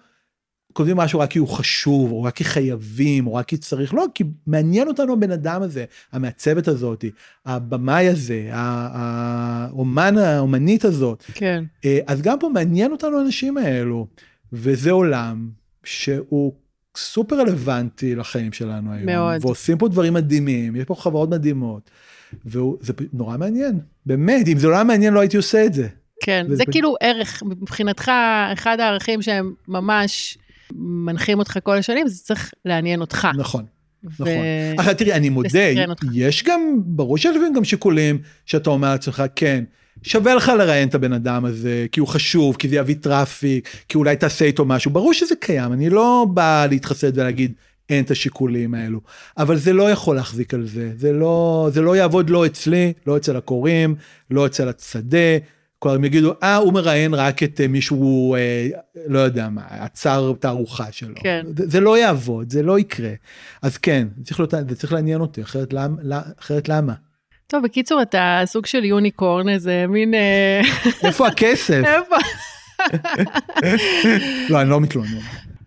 כותבים 0.78 0.98
משהו 0.98 1.20
רק 1.20 1.30
כי 1.30 1.40
הוא 1.40 1.48
חשוב, 1.48 2.12
או 2.12 2.24
רק 2.24 2.36
כי 2.36 2.44
חייבים, 2.44 3.28
או 3.28 3.34
רק 3.34 3.46
כי 3.48 3.58
צריך, 3.58 3.94
לא, 3.94 4.06
כי 4.14 4.24
מעניין 4.48 4.88
אותנו 4.88 5.14
הבן 5.14 5.32
אדם 5.32 5.62
הזה, 5.62 5.86
המעצבת 6.12 6.68
הזאת, 6.68 7.06
הבמאי 7.46 8.08
הזה, 8.08 8.50
האומן, 8.52 10.18
האומנית 10.18 10.86
הזאת. 10.86 11.24
כן. 11.34 11.64
אה, 11.86 12.00
אז 12.08 12.22
גם 12.22 12.40
פה 12.40 12.50
מעניין 12.50 12.92
אותנו 12.92 13.18
האנשים 13.20 13.58
האלו, 13.58 14.08
וזה 14.54 14.92
עולם 14.92 15.50
שהוא 15.84 16.54
סופר 16.98 17.36
רלוונטי 17.40 18.16
לחיים 18.16 18.54
שלנו 18.54 18.94
היום. 18.94 19.06
מאוד. 19.06 19.46
ועושים 19.46 19.78
פה 19.78 19.88
דברים 19.90 20.14
מדהימים, 20.14 20.76
יש 20.76 20.84
פה 20.86 20.96
חברות 20.96 21.30
מדהימות, 21.30 21.90
וזה 22.46 22.94
פ- 22.94 23.02
נורא 23.14 23.38
מעניין, 23.38 23.80
באמת, 24.06 24.48
אם 24.48 24.58
זה 24.60 24.68
לא 24.68 24.76
היה 24.76 24.84
מעניין 24.84 25.14
לא 25.14 25.20
הייתי 25.20 25.38
עושה 25.38 25.66
את 25.66 25.74
זה. 25.74 25.88
כן, 26.24 26.46
זה 26.50 26.56
פשוט- 26.58 26.72
כאילו 26.72 26.96
ערך, 27.02 27.44
מבחינתך, 27.46 28.12
אחד 28.54 28.80
הערכים 28.80 29.22
שהם 29.22 29.54
ממש 29.68 30.38
מנחים 30.76 31.40
אותך 31.40 31.60
כל 31.64 31.78
השנים, 31.78 32.08
זה 32.08 32.24
צריך 32.24 32.52
לעניין 32.66 33.02
אותך. 33.02 33.28
נכון, 33.38 33.66
ו- 34.04 34.08
נכון. 34.10 34.46
עכשיו 34.78 34.94
תראי, 34.98 35.14
אני 35.14 35.30
מודה. 35.30 35.72
יש 36.14 36.44
גם, 36.44 36.60
ברור 36.86 37.18
שיש 37.18 37.38
גם 37.56 37.64
שיקולים 37.64 38.20
שאתה 38.46 38.70
אומר 38.70 38.92
לעצמך, 38.92 39.24
כן, 39.36 39.64
שווה 40.04 40.36
לך 40.36 40.52
לראיין 40.58 40.90
את 40.90 40.96
הבן 40.96 41.14
אדם 41.14 41.46
הזה, 41.46 41.86
כי 41.92 42.00
הוא 42.00 42.08
חשוב, 42.08 42.56
כי 42.56 42.70
זה 42.70 42.76
יביא 42.76 42.96
traffic, 43.02 43.70
כי 43.90 43.98
אולי 43.98 44.16
תעשה 44.16 44.46
איתו 44.46 44.66
משהו, 44.66 44.92
ברור 44.92 45.14
שזה 45.14 45.36
קיים, 45.36 45.74
אני 45.74 45.90
לא 45.90 46.28
בא 46.34 46.68
להתחסד 46.70 47.18
ולהגיד, 47.18 47.54
אין 47.90 48.04
את 48.04 48.12
השיקולים 48.12 48.74
האלו, 48.74 49.00
אבל 49.38 49.58
זה 49.58 49.74
לא 49.74 49.92
יכול 49.92 50.16
להחזיק 50.16 50.54
על 50.54 50.68
זה, 50.68 50.92
זה 50.98 51.12
לא, 51.12 51.70
זה 51.74 51.82
לא 51.82 51.96
יעבוד 51.96 52.30
לא 52.30 52.46
אצלי, 52.46 52.94
לא 53.08 53.18
אצל 53.18 53.38
הקוראים, 53.38 53.96
לא 54.32 54.46
אצל 54.46 54.70
השדה, 54.70 55.38
כלומר 55.80 55.96
הם 55.96 56.04
יגידו, 56.04 56.34
אה, 56.44 56.56
הוא 56.56 56.74
מראיין 56.74 57.14
רק 57.14 57.44
את 57.44 57.62
אה, 57.62 57.68
מישהו, 57.68 58.36
אה, 58.36 58.68
לא 59.08 59.20
יודע 59.20 59.50
מה, 59.50 59.62
עצר 59.70 60.34
תערוכה 60.40 60.92
שלו. 60.92 61.16
כן. 61.16 61.46
זה, 61.58 61.70
זה 61.70 61.80
לא 61.80 61.98
יעבוד, 61.98 62.50
זה 62.52 62.64
לא 62.64 62.80
יקרה. 62.80 63.12
אז 63.62 63.78
כן, 63.78 64.08
זה 64.18 64.24
צריך, 64.26 64.40
להיות, 64.40 64.54
זה 64.70 64.76
צריך 64.76 64.94
לעניין 64.94 65.22
אותי, 65.22 65.42
אחרת, 65.42 65.74
למ, 65.74 65.96
לא- 66.02 66.16
אחרת 66.40 66.70
למה? 66.70 66.94
טוב, 67.48 67.64
בקיצור, 67.64 68.02
אתה 68.02 68.42
סוג 68.46 68.66
של 68.66 68.86
יוניקורן, 68.86 69.50
איזה 69.50 69.86
מין... 69.90 70.14
אה, 70.14 70.62
איפה 71.04 71.28
הכסף? 71.28 71.82
איפה? 71.96 72.16
לא, 74.50 74.62
אני 74.62 74.70
לא 74.70 74.82
מתלונן. 74.82 75.18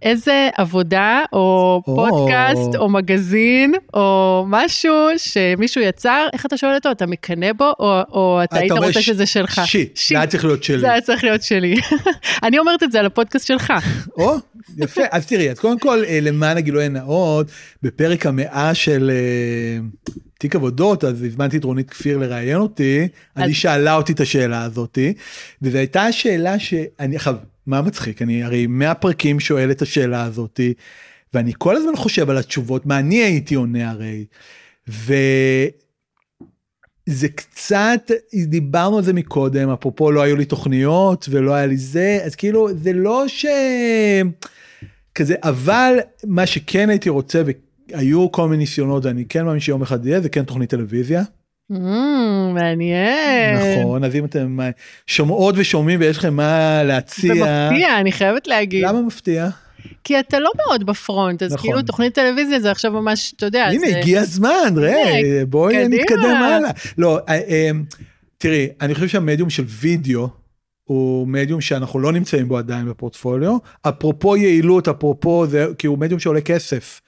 איזה 0.03 0.49
עבודה, 0.57 1.23
או. 1.33 1.83
פודקאסט, 1.85 2.77
או 2.77 2.89
מגזין, 2.89 3.75
או 3.95 4.45
משהו 4.49 4.95
שמישהו 5.17 5.83
יצר, 5.83 6.27
איך 6.33 6.47
אתה 6.47 6.57
שואל 6.57 6.75
אותו? 6.75 6.91
אתה 6.91 7.07
מקנא 7.07 7.53
בו, 7.53 7.73
או, 7.79 8.41
אתה 8.45 8.59
היית 8.59 8.73
אומר 8.73 8.87
רוצה 8.87 9.03
שזה 9.03 9.27
שלך? 9.27 9.61
שיט, 9.65 9.99
זה 10.09 10.17
היה 10.17 10.27
צריך 10.27 10.45
להיות 10.45 10.65
שלי. 10.65 10.81
זה 10.81 10.93
היה 10.93 11.01
צריך 11.01 11.25
להיות 11.25 11.43
שלי. 11.43 11.77
אני 12.45 12.59
אומרת 12.59 12.83
את 12.83 12.93
זה 12.93 13.01
על 13.01 13.07
הפודקאסט 13.07 13.47
שלך. 13.47 13.73
או, 14.17 14.37
יפה. 14.77 15.03
אז 15.11 15.27
תראי, 15.27 15.51
אז 15.51 15.59
קודם 15.59 15.79
כל, 15.79 16.05
אה, 16.05 16.19
למען 16.23 16.57
הגילוי 16.57 16.85
הנאות, 16.85 17.47
בפרק 17.83 18.27
המאה 18.27 18.75
של 18.75 19.11
אה, 19.15 19.81
תיק 20.39 20.57
עבודות, 20.57 21.05
אז 21.05 21.23
הזמנתי 21.23 21.57
את 21.57 21.65
רונית 21.65 21.91
כפיר 21.91 22.19
לראיין 22.19 22.57
אותי, 22.57 23.09
אז 23.35 23.45
היא 23.47 23.55
שאלה 23.55 23.95
אותי 23.95 24.13
את 24.13 24.21
השאלה 24.21 24.63
הזאתי, 24.63 25.13
וזו 25.63 25.79
הייתה 25.79 26.03
השאלה 26.03 26.59
שאני, 26.59 27.17
עכשיו, 27.17 27.35
מה 27.67 27.83
מצחיק? 27.83 28.23
אני 28.23 28.43
הרי 28.43 28.67
100 28.67 28.95
פרקים 28.95 29.41
שואל 29.41 29.71
את 29.71 29.83
השאלה 29.83 30.25
הזאתי, 30.25 30.75
ואני 31.35 31.53
כל 31.59 31.77
הזמן 31.77 31.97
חושב 31.97 32.31
על 32.31 32.39
התשובות, 32.39 32.87
מה 32.87 32.99
אני 32.99 33.23
הייתי 33.23 33.55
עונה 33.55 33.91
הרי. 33.91 34.25
ו... 34.89 35.15
זה 37.07 37.29
קצת, 37.29 38.11
דיברנו 38.47 38.99
על 38.99 39.05
זה 39.05 39.13
מקודם, 39.13 39.71
אפרופו 39.71 40.11
לא 40.11 40.23
היו 40.23 40.37
לי 40.37 40.45
תוכניות 40.45 41.27
ולא 41.31 41.55
היה 41.55 41.67
לי 41.67 41.77
זה, 41.77 42.21
אז 42.25 42.35
כאילו 42.35 42.69
זה 42.75 42.93
לא 42.93 43.25
ש... 43.29 43.47
כזה, 45.15 45.35
אבל 45.43 45.99
מה 46.25 46.47
שכן 46.47 46.89
הייתי 46.89 47.09
רוצה, 47.09 47.43
והיו 47.93 48.33
כל 48.33 48.49
מיני 48.49 48.57
ניסיונות, 48.57 49.05
ואני 49.05 49.25
כן 49.25 49.45
מאמין 49.45 49.61
שיום 49.61 49.83
אחד 49.83 50.07
יהיה, 50.07 50.21
זה 50.21 50.29
כן 50.29 50.45
תוכנית 50.45 50.71
טלוויזיה. 50.71 51.23
Mm, 51.71 51.75
מעניין. 52.55 53.83
נכון, 53.83 54.05
אז 54.05 54.17
אם 54.17 54.25
אתם 54.25 54.59
שומעות 55.07 55.55
ושומעים 55.59 56.01
ויש 56.01 56.19
לכם 56.19 56.35
מה 56.35 56.83
להציע, 56.83 57.33
ומפתיע, 57.33 58.01
אני 58.01 58.13
חייבת 58.13 58.47
להגיד. 58.47 58.85
למה 58.85 59.03
מפתיע? 59.03 59.49
כי 60.05 60.21
אתה 60.21 60.39
לא 60.39 60.51
מאוד 60.57 60.87
בפרונט, 60.87 61.43
אז 61.43 61.53
נכון. 61.53 61.67
כאילו 61.71 61.83
תוכנית 61.83 62.15
טלוויזיה 62.15 62.61
זה 62.61 62.71
עכשיו 62.71 62.93
ממש, 62.93 63.33
אתה 63.37 63.47
יודע, 63.47 63.67
הנה 63.67 63.89
זה... 63.91 63.99
הגיע 63.99 64.21
הזמן, 64.21 64.75
ראה, 64.77 65.43
בואי 65.49 65.75
קדימה. 65.75 66.03
נתקדם 66.03 66.37
הלאה. 66.37 66.71
לא, 66.99 67.19
אה, 67.29 67.35
אה, 67.35 67.71
תראי, 68.39 68.69
אני 68.81 68.95
חושב 68.95 69.09
שהמדיום 69.09 69.51
של 69.51 69.65
וידאו 69.67 70.29
הוא 70.85 71.29
מדיום 71.29 71.61
שאנחנו 71.61 72.01
לא 72.01 72.13
נמצאים 72.13 72.49
בו 72.49 72.59
עדיין 72.59 72.89
בפורטפוליו, 72.89 73.57
אפרופו 73.83 74.37
יעילות, 74.37 74.89
אפרופו 74.89 75.47
זה, 75.47 75.67
כי 75.79 75.87
הוא 75.87 75.99
מדיום 75.99 76.21
שעולה 76.21 76.41
כסף. 76.41 77.01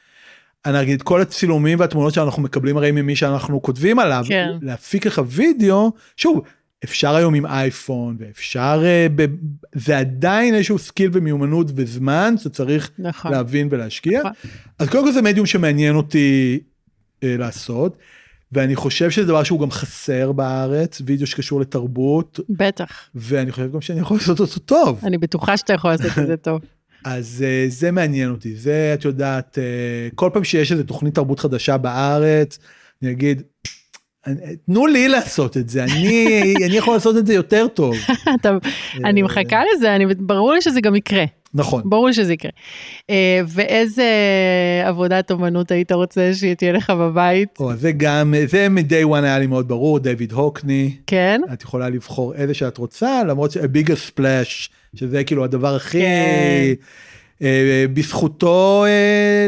אני 0.67 0.83
אגיד, 0.83 1.03
כל 1.03 1.21
הצילומים 1.21 1.81
והתמונות 1.81 2.15
שאנחנו 2.15 2.43
מקבלים 2.43 2.77
הרי 2.77 2.91
ממי 2.91 3.17
שאנחנו 3.17 3.63
כותבים 3.63 3.99
עליו, 3.99 4.25
כן. 4.29 4.51
להפיק 4.63 5.07
לך 5.07 5.23
וידאו, 5.27 5.93
שוב, 6.17 6.43
אפשר 6.85 7.15
היום 7.15 7.35
עם 7.35 7.47
אייפון, 7.47 8.17
ואפשר, 8.19 8.83
אה, 8.85 9.07
ב, 9.17 9.27
זה 9.75 9.99
עדיין 9.99 10.55
איזשהו 10.55 10.79
skill 10.79 11.11
ומיומנות 11.13 11.67
וזמן 11.75 12.35
שצריך 12.39 12.91
נכון. 12.99 13.33
להבין 13.33 13.69
ולהשקיע. 13.71 14.21
נכון. 14.21 14.33
אז 14.79 14.89
קודם 14.89 15.05
כל 15.05 15.13
זה 15.13 15.23
מדיום 15.23 15.47
שמעניין 15.47 15.97
אותי 15.97 16.61
אה, 17.23 17.37
לעשות, 17.39 17.97
ואני 18.53 18.77
חושב 18.77 19.11
שזה 19.11 19.27
דבר 19.27 19.43
שהוא 19.43 19.61
גם 19.61 19.71
חסר 19.71 20.33
בארץ, 20.33 21.03
וידאו 21.05 21.27
שקשור 21.27 21.61
לתרבות, 21.61 22.41
בטח. 22.49 23.09
ואני 23.15 23.53
חושב 23.53 23.73
גם 23.73 23.81
שאני 23.81 24.01
יכול 24.01 24.17
לעשות 24.17 24.41
אותו 24.41 24.59
טוב. 24.59 25.01
אני 25.05 25.19
בטוחה 25.19 25.57
שאתה 25.57 25.73
יכול 25.73 25.91
לעשות 25.91 26.19
את 26.19 26.27
זה 26.27 26.37
טוב. 26.37 26.61
אז 27.05 27.45
אה, 27.47 27.65
זה 27.69 27.91
מעניין 27.91 28.31
אותי, 28.31 28.57
זה 28.57 28.95
את 28.95 29.05
יודעת, 29.05 29.59
אה, 29.59 30.09
כל 30.15 30.31
פעם 30.33 30.45
שיש 30.45 30.73
איזה 30.73 30.85
תוכנית 30.85 31.15
תרבות 31.15 31.41
חדשה 31.41 31.77
בארץ, 31.77 32.59
אני 33.03 33.11
אגיד, 33.11 33.43
תנו 34.67 34.87
לי 34.87 35.09
לעשות 35.09 35.57
את 35.57 35.69
זה, 35.69 35.85
אני, 35.85 36.27
אני 36.67 36.77
יכול 36.77 36.95
לעשות 36.95 37.17
את 37.17 37.27
זה 37.27 37.35
יותר 37.35 37.67
טוב. 37.75 37.95
אני 39.05 39.21
אה, 39.21 39.25
מחכה 39.27 39.61
לזה, 39.77 39.97
אני- 39.97 40.15
ברור 40.15 40.53
לי 40.53 40.63
שזה 40.63 40.81
גם 40.81 40.95
יקרה. 40.95 41.25
נכון. 41.55 41.83
ברור 41.85 42.07
לי 42.07 42.13
שזה 42.15 42.33
יקרה. 42.33 42.51
אה, 43.11 43.41
ואיזה 43.47 44.05
עבודת 44.85 45.31
אומנות 45.31 45.71
היית 45.71 45.93
רוצה 45.93 46.31
שתהיה 46.35 46.73
לך 46.73 46.91
בבית? 46.91 47.49
או, 47.61 47.77
זה 47.77 47.93
גם, 47.93 48.35
זה 48.47 48.69
מ-day 48.69 49.07
one 49.11 49.23
היה 49.25 49.39
לי 49.39 49.47
מאוד 49.47 49.69
ברור, 49.69 49.99
דיוויד 49.99 50.33
הוקני, 50.33 50.97
כן? 51.07 51.41
את 51.53 51.63
יכולה 51.63 51.89
לבחור 51.89 52.35
איזה 52.35 52.55
שאת 52.55 52.79
רוצה, 52.79 53.23
למרות 53.29 53.51
ש-a 53.51 53.61
bigger 53.61 54.11
splash, 54.11 54.69
שזה 54.95 55.25
כאילו 55.25 55.45
הדבר 55.45 55.75
הכי... 55.77 56.01
כן. 56.01 56.73
אה, 57.43 57.85
בזכותו 57.95 58.85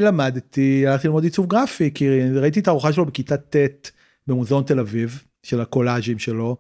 למדתי, 0.01 0.85
הלכתי 0.87 1.09
ללמוד 1.09 1.25
עיצוב 1.25 1.47
גרפי, 1.47 1.91
כי 1.95 2.09
ראיתי 2.35 2.61
את 2.61 2.69
הארוחה 2.69 2.93
שלו 2.93 3.05
בכיתה 3.05 3.37
ט' 3.37 3.91
במוזיאון 4.27 4.65
תל 4.65 4.81
אביב, 4.81 5.23
של 5.43 5.61
הקולאז'ים 5.61 6.19
שלו. 6.19 6.57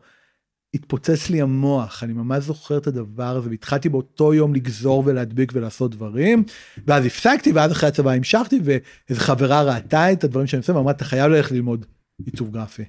התפוצץ 0.74 1.31
לי 1.31 1.43
המוח, 1.43 2.03
אני 2.03 2.12
ממש 2.12 2.45
זוכר 2.45 2.78
את 2.78 2.86
הדבר 2.86 3.36
הזה, 3.36 3.51
והתחלתי 3.51 3.89
באותו 3.89 4.35
יום 4.35 4.55
לגזור 4.55 5.03
ולהדביק 5.07 5.53
ולעשות 5.55 5.91
דברים, 5.91 6.45
ואז 6.86 7.07
הפסקתי, 7.07 7.53
ואז 7.53 7.73
אחרי 7.73 7.89
הצבא 7.89 8.11
המשכתי, 8.11 8.61
ואיזו 8.65 9.20
חברה 9.20 9.62
ראתה 9.62 10.12
את 10.12 10.24
הדברים 10.24 10.47
שאני 10.47 10.61
עושה, 10.61 10.77
ואמרה, 10.77 10.93
אתה 10.93 11.05
חייב 11.05 11.31
ללכת 11.31 11.53
ללמוד 11.53 11.86
עיצוב 12.27 12.51
גרפי. 12.51 12.85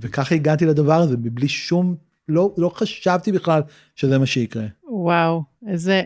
וככה 0.00 0.34
הגעתי 0.34 0.66
לדבר 0.66 1.00
הזה, 1.00 1.16
מבלי 1.16 1.48
שום, 1.48 1.96
לא, 2.28 2.54
לא 2.56 2.68
חשבתי 2.68 3.32
בכלל 3.32 3.60
שזה 3.94 4.18
מה 4.18 4.26
שיקרה. 4.26 4.66
וואו, 4.88 5.42
איזה 5.68 6.02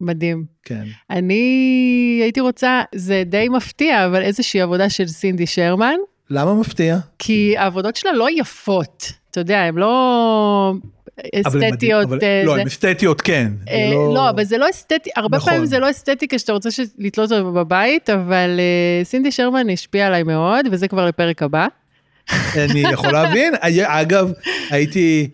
מדהים. 0.00 0.44
כן. 0.62 0.84
אני 1.10 2.20
הייתי 2.22 2.40
רוצה, 2.40 2.82
זה 2.94 3.22
די 3.26 3.48
מפתיע, 3.48 4.06
אבל 4.06 4.22
איזושהי 4.22 4.60
עבודה 4.60 4.90
של 4.90 5.06
סינדי 5.06 5.46
שרמן, 5.46 5.96
למה 6.30 6.54
מפתיע? 6.54 6.98
כי 7.18 7.54
העבודות 7.58 7.96
שלה 7.96 8.12
לא 8.12 8.26
יפות. 8.36 9.12
אתה 9.30 9.40
יודע, 9.40 9.58
הן 9.60 9.74
לא... 9.74 10.72
אבל 11.46 11.60
אסתטיות. 11.68 12.04
אבל- 12.06 12.18
אה, 12.22 12.42
לא, 12.44 12.56
הן 12.56 12.66
אסתטיות 12.66 13.20
כן. 13.20 13.52
אה, 13.70 13.90
לא, 14.14 14.30
אבל 14.30 14.44
זה 14.44 14.58
לא 14.58 14.66
אסתטי, 14.70 15.10
הרבה 15.16 15.36
נכון. 15.36 15.52
פעמים 15.52 15.66
זה 15.66 15.78
לא 15.78 15.90
אסתטיקה 15.90 16.38
שאתה 16.38 16.52
רוצה 16.52 16.68
לתלות 16.98 17.32
אותה 17.32 17.50
בבית, 17.50 18.10
אבל 18.10 18.60
אה, 18.60 19.04
סינדי 19.04 19.30
שרמן 19.32 19.70
השפיעה 19.70 20.06
עליי 20.06 20.22
מאוד, 20.22 20.66
וזה 20.70 20.88
כבר 20.88 21.06
לפרק 21.06 21.42
הבא. 21.42 21.66
אני 22.56 22.80
יכול 22.80 23.12
להבין. 23.12 23.54
היה- 23.60 24.00
אגב, 24.02 24.32
הייתי, 24.70 25.28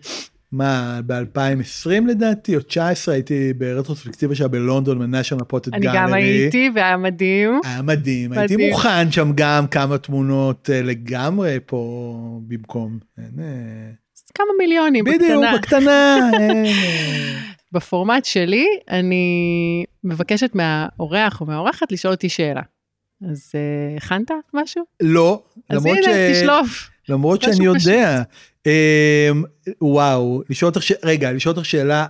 מה, 0.57 0.99
ב-2020 1.05 2.07
לדעתי, 2.07 2.55
או 2.55 2.61
19, 2.61 3.13
הייתי 3.13 3.53
ברטרוספקטיבה 3.53 4.35
שלה 4.35 4.47
בלונדון, 4.47 4.99
בניישנל 4.99 5.43
פוטד 5.43 5.73
אני 5.73 5.85
גם 5.93 6.13
הייתי, 6.13 6.69
והיה 6.75 6.97
מדהים. 6.97 7.59
היה 7.63 7.81
מדהים, 7.81 8.31
הייתי. 8.31 8.69
מוכן 8.69 9.11
שם 9.11 9.31
גם 9.35 9.67
כמה 9.67 9.97
תמונות 9.97 10.69
אה, 10.69 10.81
לגמרי 10.81 11.57
פה 11.65 12.15
במקום. 12.47 12.99
אין, 13.17 13.39
אה, 13.39 13.91
כמה 14.33 14.47
מיליונים, 14.59 15.05
בדיוק, 15.05 15.21
בקטנה. 15.21 15.57
בקטנה. 15.57 16.17
אין, 16.39 16.65
אה. 16.65 16.71
בפורמט 17.71 18.25
שלי, 18.25 18.65
אני 18.89 19.85
מבקשת 20.03 20.51
מהאורח 20.53 21.41
או 21.41 21.45
מהאורחת 21.45 21.91
לשאול 21.91 22.13
אותי 22.13 22.29
שאלה. 22.29 22.61
אז 23.31 23.51
הכנת 23.97 24.31
משהו? 24.53 24.83
לא, 25.01 25.43
אז 25.69 25.85
למרות 25.85 26.03
ש... 26.03 26.07
הנה, 26.07 26.33
תשלוף. 26.33 26.94
למרות 27.09 27.41
שאני. 27.41 27.65
יודע. 27.65 28.21
אמ, 28.65 28.71
וואו, 29.81 30.41
לשאול 30.49 30.71
אותך. 30.75 30.81
רגע, 31.03 31.31
לשאול 31.31 31.55
אותך 31.55 31.65
שאלה 31.65 32.05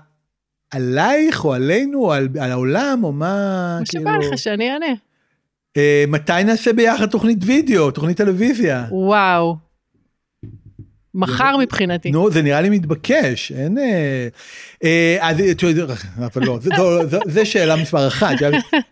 עלייך 0.71 1.45
או 1.45 1.53
עלינו 1.53 1.99
או 1.99 2.13
על, 2.13 2.29
על 2.39 2.51
העולם 2.51 2.99
או 3.03 3.11
מה, 3.11 3.77
מה 3.79 3.85
שבא 3.85 4.17
לך 4.17 4.37
שאני 4.37 4.71
אענה. 4.71 4.93
אה, 5.77 6.05
מתי 6.07 6.43
נעשה 6.45 6.73
ביחד 6.73 7.05
תוכנית 7.05 7.37
וידאו, 7.41 7.91
תוכנית 7.91 8.17
טלוויזיה? 8.17 8.85
וואו. 8.91 9.64
מחר 11.15 11.57
מבחינתי. 11.57 12.11
נו, 12.11 12.31
זה 12.31 12.41
נראה 12.41 12.61
לי 12.61 12.69
מתבקש, 12.69 13.51
אין... 13.51 13.77
אה, 13.77 14.27
אה, 14.83 15.17
אז 15.21 15.39
יודע, 15.67 15.93
אבל 16.17 16.45
לא, 16.45 16.59
זה, 16.61 16.69
לא, 16.77 17.05
זה, 17.25 17.45
שאלה 17.45 17.75
מספר 17.75 18.07
אחת. 18.07 18.35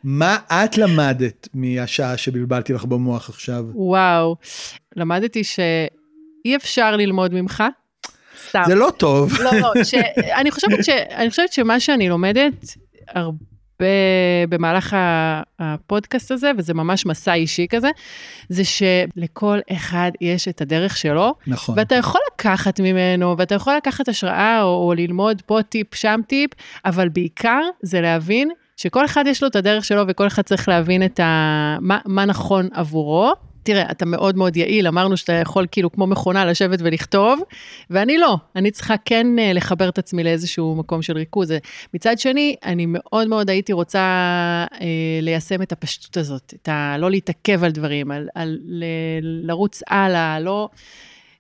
מה 0.04 0.38
את 0.50 0.78
למדת 0.78 1.48
מהשעה 1.54 2.18
שבלבלתי 2.18 2.74
לך 2.74 2.86
במוח 2.86 3.30
עכשיו? 3.30 3.66
וואו. 3.74 4.36
למדתי 4.96 5.44
שאי 5.44 6.56
אפשר 6.56 6.96
ללמוד 6.96 7.34
ממך. 7.34 7.64
סתם. 8.50 8.64
זה 8.68 8.76
לא 8.76 8.92
טוב. 8.98 9.34
לא, 9.42 9.52
לא. 9.60 9.72
אני, 10.36 10.52
חושבת 10.52 10.86
ש... 10.86 10.90
אני 10.90 11.30
חושבת 11.30 11.54
שמה 11.54 11.80
שאני 11.80 12.10
לומדת 12.10 12.66
הרבה 13.08 13.53
במהלך 14.50 14.94
ה- 14.94 15.42
הפודקאסט 15.60 16.32
הזה, 16.32 16.52
וזה 16.58 16.74
ממש 16.74 17.06
מסע 17.06 17.34
אישי 17.34 17.68
כזה, 17.70 17.90
זה 18.50 18.64
שלכל 18.66 19.60
אחד 19.72 20.12
יש 20.22 20.48
את 20.48 20.62
הדרך 20.62 20.98
שלו, 20.98 21.34
נכון. 21.48 21.76
ואתה 21.78 21.96
יכול 21.96 22.22
לקחת 22.34 22.80
ממנו, 22.80 23.36
ואתה 23.38 23.56
יכול 23.56 23.74
לקחת 23.78 24.08
השראה 24.08 24.62
או, 24.62 24.88
או 24.88 24.94
ללמוד 24.94 25.42
פה 25.46 25.60
טיפ, 25.70 25.96
שם 25.96 26.20
טיפ, 26.28 26.52
אבל 26.86 27.10
בעיקר 27.10 27.62
זה 27.82 28.02
להבין 28.02 28.50
שכל 28.78 29.06
אחד 29.06 29.24
יש 29.28 29.44
לו 29.44 29.50
את 29.50 29.56
הדרך 29.56 29.86
שלו, 29.86 30.04
וכל 30.08 30.28
אחד 30.28 30.42
צריך 30.42 30.70
להבין 30.70 31.06
את 31.06 31.20
ה... 31.20 31.78
מה, 31.82 32.00
מה 32.06 32.26
נכון 32.26 32.70
עבורו. 32.74 33.34
תראה, 33.64 33.92
אתה 33.92 34.06
מאוד 34.06 34.38
מאוד 34.38 34.58
יעיל, 34.58 34.88
אמרנו 34.88 35.18
שאתה 35.18 35.34
יכול 35.34 35.68
כאילו 35.72 35.92
כמו 35.92 36.08
מכונה 36.08 36.46
לשבת 36.46 36.80
ולכתוב, 36.82 37.42
ואני 37.90 38.18
לא, 38.18 38.38
אני 38.56 38.72
צריכה 38.72 38.96
כן 39.06 39.40
אה, 39.40 39.54
לחבר 39.54 39.90
את 39.90 39.98
עצמי 39.98 40.24
לאיזשהו 40.24 40.76
מקום 40.76 41.02
של 41.02 41.14
ריכוז. 41.18 41.52
אה, 41.52 41.58
מצד 41.94 42.20
שני, 42.20 42.56
אני 42.66 42.86
מאוד 42.88 43.28
מאוד 43.28 43.50
הייתי 43.50 43.74
רוצה 43.74 44.00
אה, 44.82 44.88
ליישם 45.22 45.62
את 45.62 45.72
הפשטות 45.72 46.18
הזאת, 46.18 46.54
את 46.62 46.70
ה... 46.70 46.96
לא 46.98 47.12
להתעכב 47.12 47.64
על 47.64 47.72
דברים, 47.72 48.12
על, 48.12 48.28
על 48.36 48.58
ל, 48.64 48.86
לרוץ 49.22 49.82
הלאה, 49.90 50.40
לא... 50.40 50.70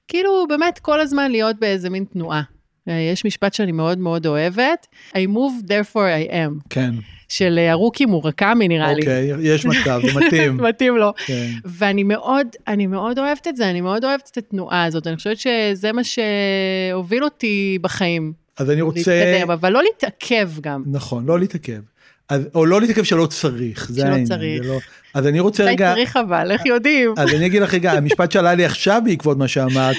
כאילו, 0.07 0.45
באמת 0.49 0.79
כל 0.79 1.01
הזמן 1.01 1.31
להיות 1.31 1.55
באיזה 1.59 1.89
מין 1.89 2.05
תנועה. 2.13 2.52
אה, 2.89 2.93
יש 2.93 3.25
משפט 3.25 3.53
שאני 3.53 3.71
מאוד 3.71 3.97
מאוד 3.97 4.27
אוהבת, 4.27 4.87
I 5.09 5.27
move, 5.27 5.67
therefore 5.67 6.29
I 6.29 6.31
am, 6.31 6.67
כן, 6.69 6.93
של 7.29 7.59
אה, 7.59 7.71
הרוקי 7.71 8.05
מורקמי 8.05 8.67
נראה 8.67 8.93
לי. 8.93 9.01
אוקיי, 9.01 9.31
יש 9.41 9.65
מצב, 9.71 10.01
זה 10.05 10.19
מתאים. 10.19 10.57
מתאים 10.57 10.97
לו. 10.97 11.13
כן. 11.25 11.49
ואני 11.65 12.03
מאוד, 12.03 12.47
אני 12.67 12.87
מאוד 12.87 13.19
אוהבת 13.19 13.47
את 13.47 13.55
זה, 13.55 13.69
אני 13.69 13.81
מאוד 13.81 14.05
אוהבת 14.05 14.29
את 14.31 14.37
התנועה 14.37 14.83
הזאת, 14.83 15.07
אני 15.07 15.15
חושבת 15.15 15.37
שזה 15.37 15.91
מה 15.91 16.01
שהוביל 16.03 17.23
אותי 17.23 17.77
בחיים, 17.81 18.33
אז 18.57 18.69
אני 18.69 18.81
רוצה... 18.81 19.25
להתקדם, 19.25 19.51
אבל 19.51 19.69
לא 19.69 19.83
להתעכב 19.83 20.49
גם. 20.61 20.83
נכון, 20.85 21.25
לא 21.25 21.39
להתעכב. 21.39 21.81
אז, 22.29 22.47
או 22.55 22.65
לא 22.65 22.81
להתעכב 22.81 23.03
שלא 23.03 23.25
צריך, 23.25 23.87
זה 23.89 24.01
שלא 24.01 24.07
העניין. 24.07 24.25
צריך. 24.25 24.63
זה 24.63 24.69
לא... 24.69 24.79
אז 25.13 25.27
אני 25.27 25.39
רוצה 25.39 25.63
אולי 25.63 25.73
רגע, 25.75 25.93
צריך 25.93 26.17
אבל, 26.17 26.51
איך 26.51 26.65
יודעים? 26.65 27.13
אז 27.17 27.33
אני 27.33 27.45
אגיד 27.45 27.61
לך 27.61 27.73
רגע, 27.73 27.91
המשפט 27.91 28.31
שעלה 28.31 28.53
לי 28.53 28.65
עכשיו 28.65 29.01
בעקבות 29.05 29.37
מה 29.37 29.47
שאמרת, 29.47 29.97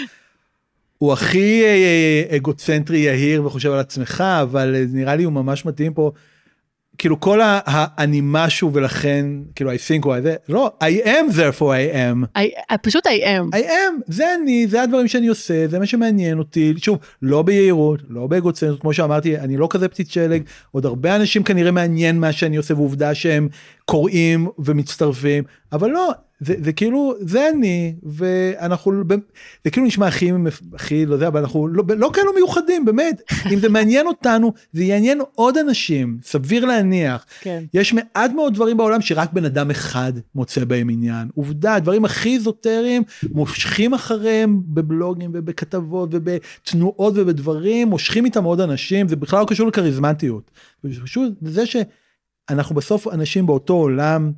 הוא 0.99 1.13
הכי 1.13 1.63
אה, 1.65 2.37
אגוצנטרי 2.37 2.99
יהיר 2.99 3.47
וחושב 3.47 3.71
על 3.73 3.79
עצמך, 3.79 4.25
אבל 4.43 4.75
אה, 4.75 4.85
נראה 4.93 5.17
לי 5.17 5.25
הוא 5.25 5.33
ממש 5.33 5.65
מתאים 5.67 5.95
פה. 5.95 6.11
כאילו 6.99 7.21
כל 7.21 7.41
ה- 7.41 7.61
ה"אני 7.67 8.21
משהו 8.25 8.71
ולכן 8.73 9.27
כאילו 9.55 9.73
I 9.73 9.77
think 9.77 10.05
או 10.07 10.15
זה 10.23 10.35
לא 10.49 10.73
I 10.83 11.07
am 11.07 11.33
therefore 11.33 11.63
I 11.63 11.95
am 11.95 12.39
I- 12.73 12.77
פשוט 12.83 13.07
I 13.07 13.11
am. 13.25 13.57
I 13.57 13.63
am 13.63 14.03
זה 14.07 14.25
אני 14.43 14.67
זה 14.67 14.83
הדברים 14.83 15.09
שאני 15.09 15.27
עושה 15.29 15.67
זה 15.69 15.79
מה 15.79 15.87
שמעניין 15.87 16.39
אותי 16.39 16.75
שוב 16.77 16.99
לא 17.23 17.43
ביהירות 17.43 18.01
לא 18.09 18.27
באגוצנטריות 18.27 18.81
כמו 18.81 18.93
שאמרתי 18.95 19.39
אני 19.39 19.57
לא 19.57 19.67
כזה 19.71 19.89
פציץ 19.89 20.13
שלג 20.15 20.43
עוד 20.73 20.87
הרבה 20.87 21.17
אנשים 21.17 21.43
כנראה 21.43 21.71
מעניין 21.71 22.21
מה 22.21 22.33
שאני 22.33 22.57
עושה 22.57 22.75
ועובדה 22.75 23.15
שהם 23.15 23.49
קוראים 23.85 24.49
ומצטרפים 24.59 25.45
אבל 25.73 25.91
לא 25.91 26.11
זה, 26.41 26.55
זה 26.65 26.73
כאילו 26.73 27.15
זה 27.21 27.49
אני 27.49 27.95
ואנחנו 28.03 28.93
זה 29.65 29.71
כאילו 29.71 29.87
נשמע 29.87 30.07
הכי 30.07 30.31
הכי 30.75 31.07
לא 31.07 31.15
יודע 31.15 31.29
אבל 31.29 31.41
אנחנו 31.41 31.69
לא, 31.69 31.85
לא 31.97 32.11
כאלו 32.15 32.33
מיוחדים 32.35 32.85
באמת 32.85 33.23
אם 33.53 33.59
זה 33.59 33.69
מעניין 33.69 34.07
אותנו 34.07 34.53
זה 34.73 34.85
יעניין 34.85 35.21
עוד 35.35 35.59
אנשים 35.59 36.19
סביר 36.23 36.65
להניח 36.65 37.27
כן. 37.41 37.65
יש 37.75 37.93
מעט 37.93 38.31
מאוד 38.33 38.55
דברים 38.55 38.77
בעולם 38.77 39.01
שרק 39.01 39.33
בן 39.33 39.45
אדם 39.45 39.71
אחד 39.71 40.13
מוצא 40.35 40.65
בהם 40.65 40.91
עניין. 40.91 41.29
עובדה, 41.35 41.75
הדברים 41.75 42.05
הכי 42.05 42.35
איזוטריים 42.35 43.03
מושכים 43.33 43.95
אחריהם 43.95 44.63
בבלוגים 44.67 45.31
ובכתבות 45.35 46.09
ובתנועות 46.13 47.15
ובדברים, 47.17 47.89
מושכים 47.89 48.25
איתם 48.25 48.45
עוד 48.45 48.61
אנשים, 48.61 49.09
זה 49.09 49.17
בכלל 49.17 49.41
לא 49.41 49.47
קשור 49.47 49.69
לכריזמטיות. 49.69 50.51
זה 50.83 51.01
פשוט 51.05 51.33
זה 51.43 51.63
שאנחנו 51.67 52.75
בסוף 52.75 53.09
אנשים 53.09 53.47
באותו 53.47 53.75
עולם. 53.75 54.33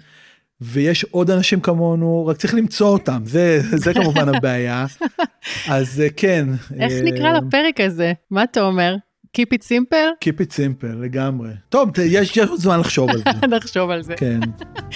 ויש 0.60 1.04
עוד 1.04 1.30
אנשים 1.30 1.60
כמונו, 1.60 2.26
רק 2.26 2.36
צריך 2.36 2.54
למצוא 2.54 2.88
אותם, 2.88 3.22
זה, 3.24 3.60
זה 3.62 3.94
כמובן 3.94 4.28
הבעיה. 4.28 4.86
אז 5.68 6.00
אה, 6.00 6.06
כן. 6.16 6.48
איך 6.80 6.92
אה, 6.92 7.02
נקרא 7.02 7.32
לפרק 7.32 7.80
הזה? 7.80 8.12
מה 8.30 8.42
אתה 8.42 8.60
אומר? 8.60 8.96
Keep 9.36 9.54
it 9.54 9.62
simple? 9.62 10.24
Keep 10.24 10.40
it 10.40 10.52
simple 10.56 10.96
לגמרי. 11.02 11.50
טוב, 11.68 11.90
יש 12.04 12.38
עוד 12.38 12.60
זמן 12.60 12.80
לחשוב 12.80 13.10
על 13.10 13.18
זה. 13.18 13.46
נחשוב 13.56 13.90
על 13.90 14.02
זה. 14.02 14.14
כן. 14.16 14.40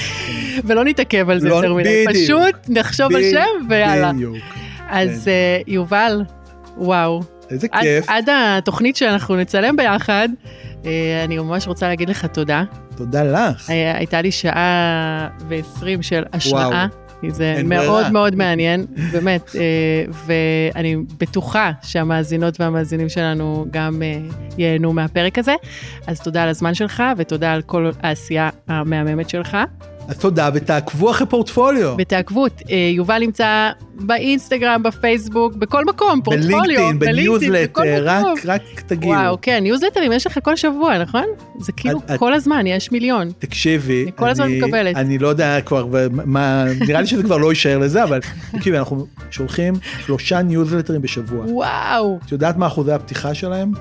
ולא 0.67 0.85
נתעכב 0.85 1.31
על 1.31 1.41
זה 1.41 1.49
לא- 1.49 1.55
יותר 1.55 1.75
מדי. 1.75 2.05
פשוט 2.09 2.57
נחשוב 2.69 3.15
על 3.15 3.23
שם 3.31 3.67
ויאללה. 3.69 4.13
בדיוק. 4.13 4.37
אז 4.89 5.29
אה, 5.29 5.61
יובל, 5.67 6.23
וואו. 6.77 7.21
איזה 7.51 7.67
עד- 7.73 7.83
כיף. 7.83 8.05
עד 8.09 8.29
התוכנית 8.33 8.97
שאנחנו 8.97 9.37
נצלם 9.37 9.77
ביחד, 9.77 10.29
אה, 10.87 10.91
אני 11.25 11.39
ממש 11.39 11.67
רוצה 11.69 11.89
להגיד 11.89 12.09
לך 12.09 12.27
תודה. 12.27 12.65
תודה 12.97 13.23
לך. 13.25 13.71
היה- 13.71 13.97
הייתה 13.97 14.23
לי 14.23 14.33
שעה 14.33 15.29
ועשרים 15.49 16.03
של 16.03 16.23
השראה. 16.33 16.87
זה 17.29 17.55
אין 17.57 17.69
מאוד 17.69 17.87
ברירה. 17.87 18.11
מאוד 18.11 18.35
מעניין, 18.35 18.87
באמת, 19.13 19.51
אה, 19.57 20.05
ואני 20.27 20.97
בטוחה 21.19 21.71
שהמאזינות 21.83 22.61
והמאזינים 22.61 23.09
שלנו 23.09 23.67
גם 23.71 24.03
אה, 24.03 24.19
ייהנו 24.59 24.93
מהפרק 24.93 25.39
הזה. 25.39 25.55
אז 26.07 26.21
תודה 26.21 26.43
על 26.43 26.49
הזמן 26.49 26.75
שלך, 26.75 27.03
ותודה 27.17 27.53
על 27.53 27.63
כל 27.63 27.91
העשייה 28.03 28.49
המהממת 28.69 29.29
שלך. 29.31 29.57
אז 30.11 30.19
תודה 30.19 30.51
ותעקבו 30.55 31.11
אחרי 31.11 31.27
פורטפוליו. 31.27 31.95
ותעקבו, 31.99 32.47
אה, 32.47 32.77
יובל 32.97 33.19
נמצא 33.19 33.71
באינסטגרם, 33.95 34.83
בפייסבוק, 34.83 35.55
בכל 35.55 35.85
מקום, 35.85 36.21
פורטפוליו, 36.25 36.59
בלינקדאין, 36.61 36.99
בניוזלטר. 36.99 37.83
רק 38.05 38.25
רק 38.45 38.63
תגידו. 38.87 39.07
וואו, 39.13 39.39
כן, 39.43 39.59
ניוזלטרים 39.63 40.13
יש 40.13 40.27
לך 40.27 40.39
כל 40.43 40.57
שבוע, 40.57 40.99
נכון? 40.99 41.25
זה 41.59 41.73
כאילו 41.73 41.99
את- 41.99 42.19
כל 42.19 42.35
הזמן, 42.35 42.67
יש 42.67 42.93
מיליון. 42.93 43.29
תקשיבי, 43.39 44.03
אני 44.03 44.13
כל 44.17 44.29
הזמן 44.29 44.49
מקבלת. 44.49 44.97
אני 44.97 45.19
לא 45.19 45.29
יודע 45.29 45.61
כבר 45.61 45.87
מה, 46.11 46.65
נראה 46.89 47.01
לי 47.01 47.07
שזה 47.07 47.23
כבר 47.23 47.37
לא 47.37 47.49
יישאר 47.51 47.79
לזה, 47.79 48.05
אבל 48.05 48.21
תקשיבי, 48.53 48.79
אנחנו 48.79 49.07
שולחים 49.31 49.75
שלושה 50.07 50.43
ניוזלטרים 50.43 51.03
בשבוע. 51.03 51.45
וואו, 51.49 52.19
את 52.27 52.33
יודעת 52.33 52.57
מה 52.57 52.67
אחוזי 52.67 52.93
הפתיחה 52.93 53.35
שלהם? 53.35 53.73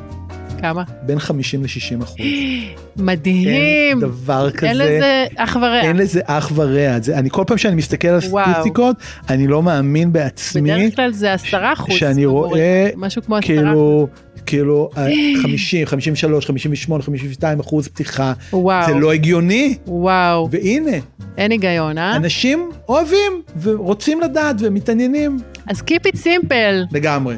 כמה? 0.62 0.84
בין 1.02 1.20
50 1.20 1.64
ל-60 1.64 2.04
אחוז. 2.04 2.18
מדהים. 2.98 3.48
אין 3.48 4.00
דבר 4.00 4.52
כזה. 4.52 4.68
אין 4.70 4.78
לזה 4.78 5.26
אח 5.36 5.56
ורע. 5.56 5.82
אין 5.82 5.98
לזה 5.98 6.20
אח 6.26 6.52
ורע. 6.56 7.00
זה, 7.02 7.18
אני 7.18 7.30
כל 7.30 7.44
פעם 7.48 7.58
שאני 7.58 7.76
מסתכל 7.76 8.08
על 8.08 8.20
וואו. 8.30 8.46
הסטטיסטיקות, 8.46 8.96
אני 9.30 9.48
לא 9.48 9.64
מאמין 9.64 10.14
בעצמי. 10.14 10.62
בדרך 10.72 10.96
כלל 10.96 11.12
זה 11.14 11.34
עשרה 11.34 11.74
אחוז. 11.74 11.96
שאני 11.96 12.26
רואה, 12.26 12.90
משהו 12.98 13.22
כמו 13.22 13.36
עשרה 13.36 13.48
כאילו, 13.48 14.08
כאילו, 14.46 14.90
ה- 14.96 15.06
50, 15.44 15.86
53, 15.88 16.46
58, 16.46 17.04
52 17.04 17.60
אחוז 17.60 17.88
פתיחה. 17.88 18.34
וואו, 18.54 18.86
זה 18.94 19.00
לא 19.00 19.12
הגיוני. 19.14 19.78
וואו, 19.88 20.48
והנה, 20.52 20.98
אין 21.38 21.52
היגיון, 21.52 21.98
אה? 21.98 22.16
אנשים 22.16 22.70
אוהבים 22.90 23.32
ורוצים 23.62 24.22
לדעת 24.22 24.56
ומתעניינים 24.60 25.38
אז 25.68 25.82
Keep 25.82 26.08
it 26.08 26.18
simple. 26.24 26.88
לגמרי. 26.92 27.36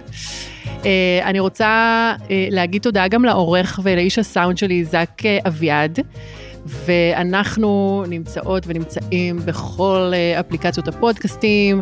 אני 1.23 1.39
רוצה 1.39 2.13
להגיד 2.29 2.81
תודה 2.81 3.07
גם 3.07 3.25
לעורך 3.25 3.79
ולאיש 3.83 4.19
הסאונד 4.19 4.57
שלי, 4.57 4.85
זק 4.85 5.21
אביעד. 5.47 5.99
ואנחנו 6.65 8.03
נמצאות 8.07 8.63
ונמצאים 8.67 9.39
בכל 9.45 10.11
אפליקציות 10.39 10.87
הפודקאסטים, 10.87 11.81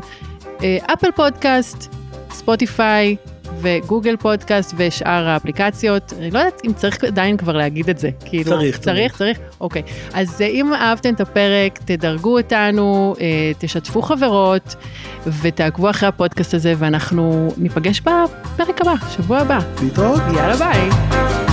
אפל 0.94 1.12
פודקאסט, 1.16 1.96
ספוטיפיי, 2.32 3.16
וגוגל 3.62 4.16
פודקאסט 4.18 4.74
ושאר 4.78 5.28
האפליקציות. 5.28 6.14
אני 6.20 6.32
לא 6.32 6.40
יודעת 6.40 6.62
אם 6.66 6.74
צריך 6.74 7.04
עדיין 7.04 7.38
כבר 7.38 7.58
להגיד 7.58 7.90
את 7.90 8.00
זה. 8.00 8.10
כאילו, 8.26 8.44
צריך, 8.44 8.80
צריך. 8.80 9.18
צריך? 9.18 9.40
אוקיי. 9.62 9.82
אז 10.14 10.42
אה, 10.42 10.48
אם 10.48 10.74
אהבתם 10.74 11.14
את 11.14 11.22
הפרק, 11.22 11.80
תדרגו 11.86 12.38
אותנו, 12.38 13.16
אה, 13.22 13.52
תשתפו 13.58 14.02
חברות, 14.02 14.76
ותעקבו 15.42 15.90
אחרי 15.90 16.10
הפודקאסט 16.10 16.54
הזה, 16.54 16.74
ואנחנו 16.78 17.54
ניפגש 17.58 18.02
בפרק 18.02 18.82
הבא, 18.82 18.94
שבוע 19.10 19.38
הבא. 19.38 19.60
להתראות. 19.84 20.22
יאללה 20.36 20.56
ביי. 20.56 21.49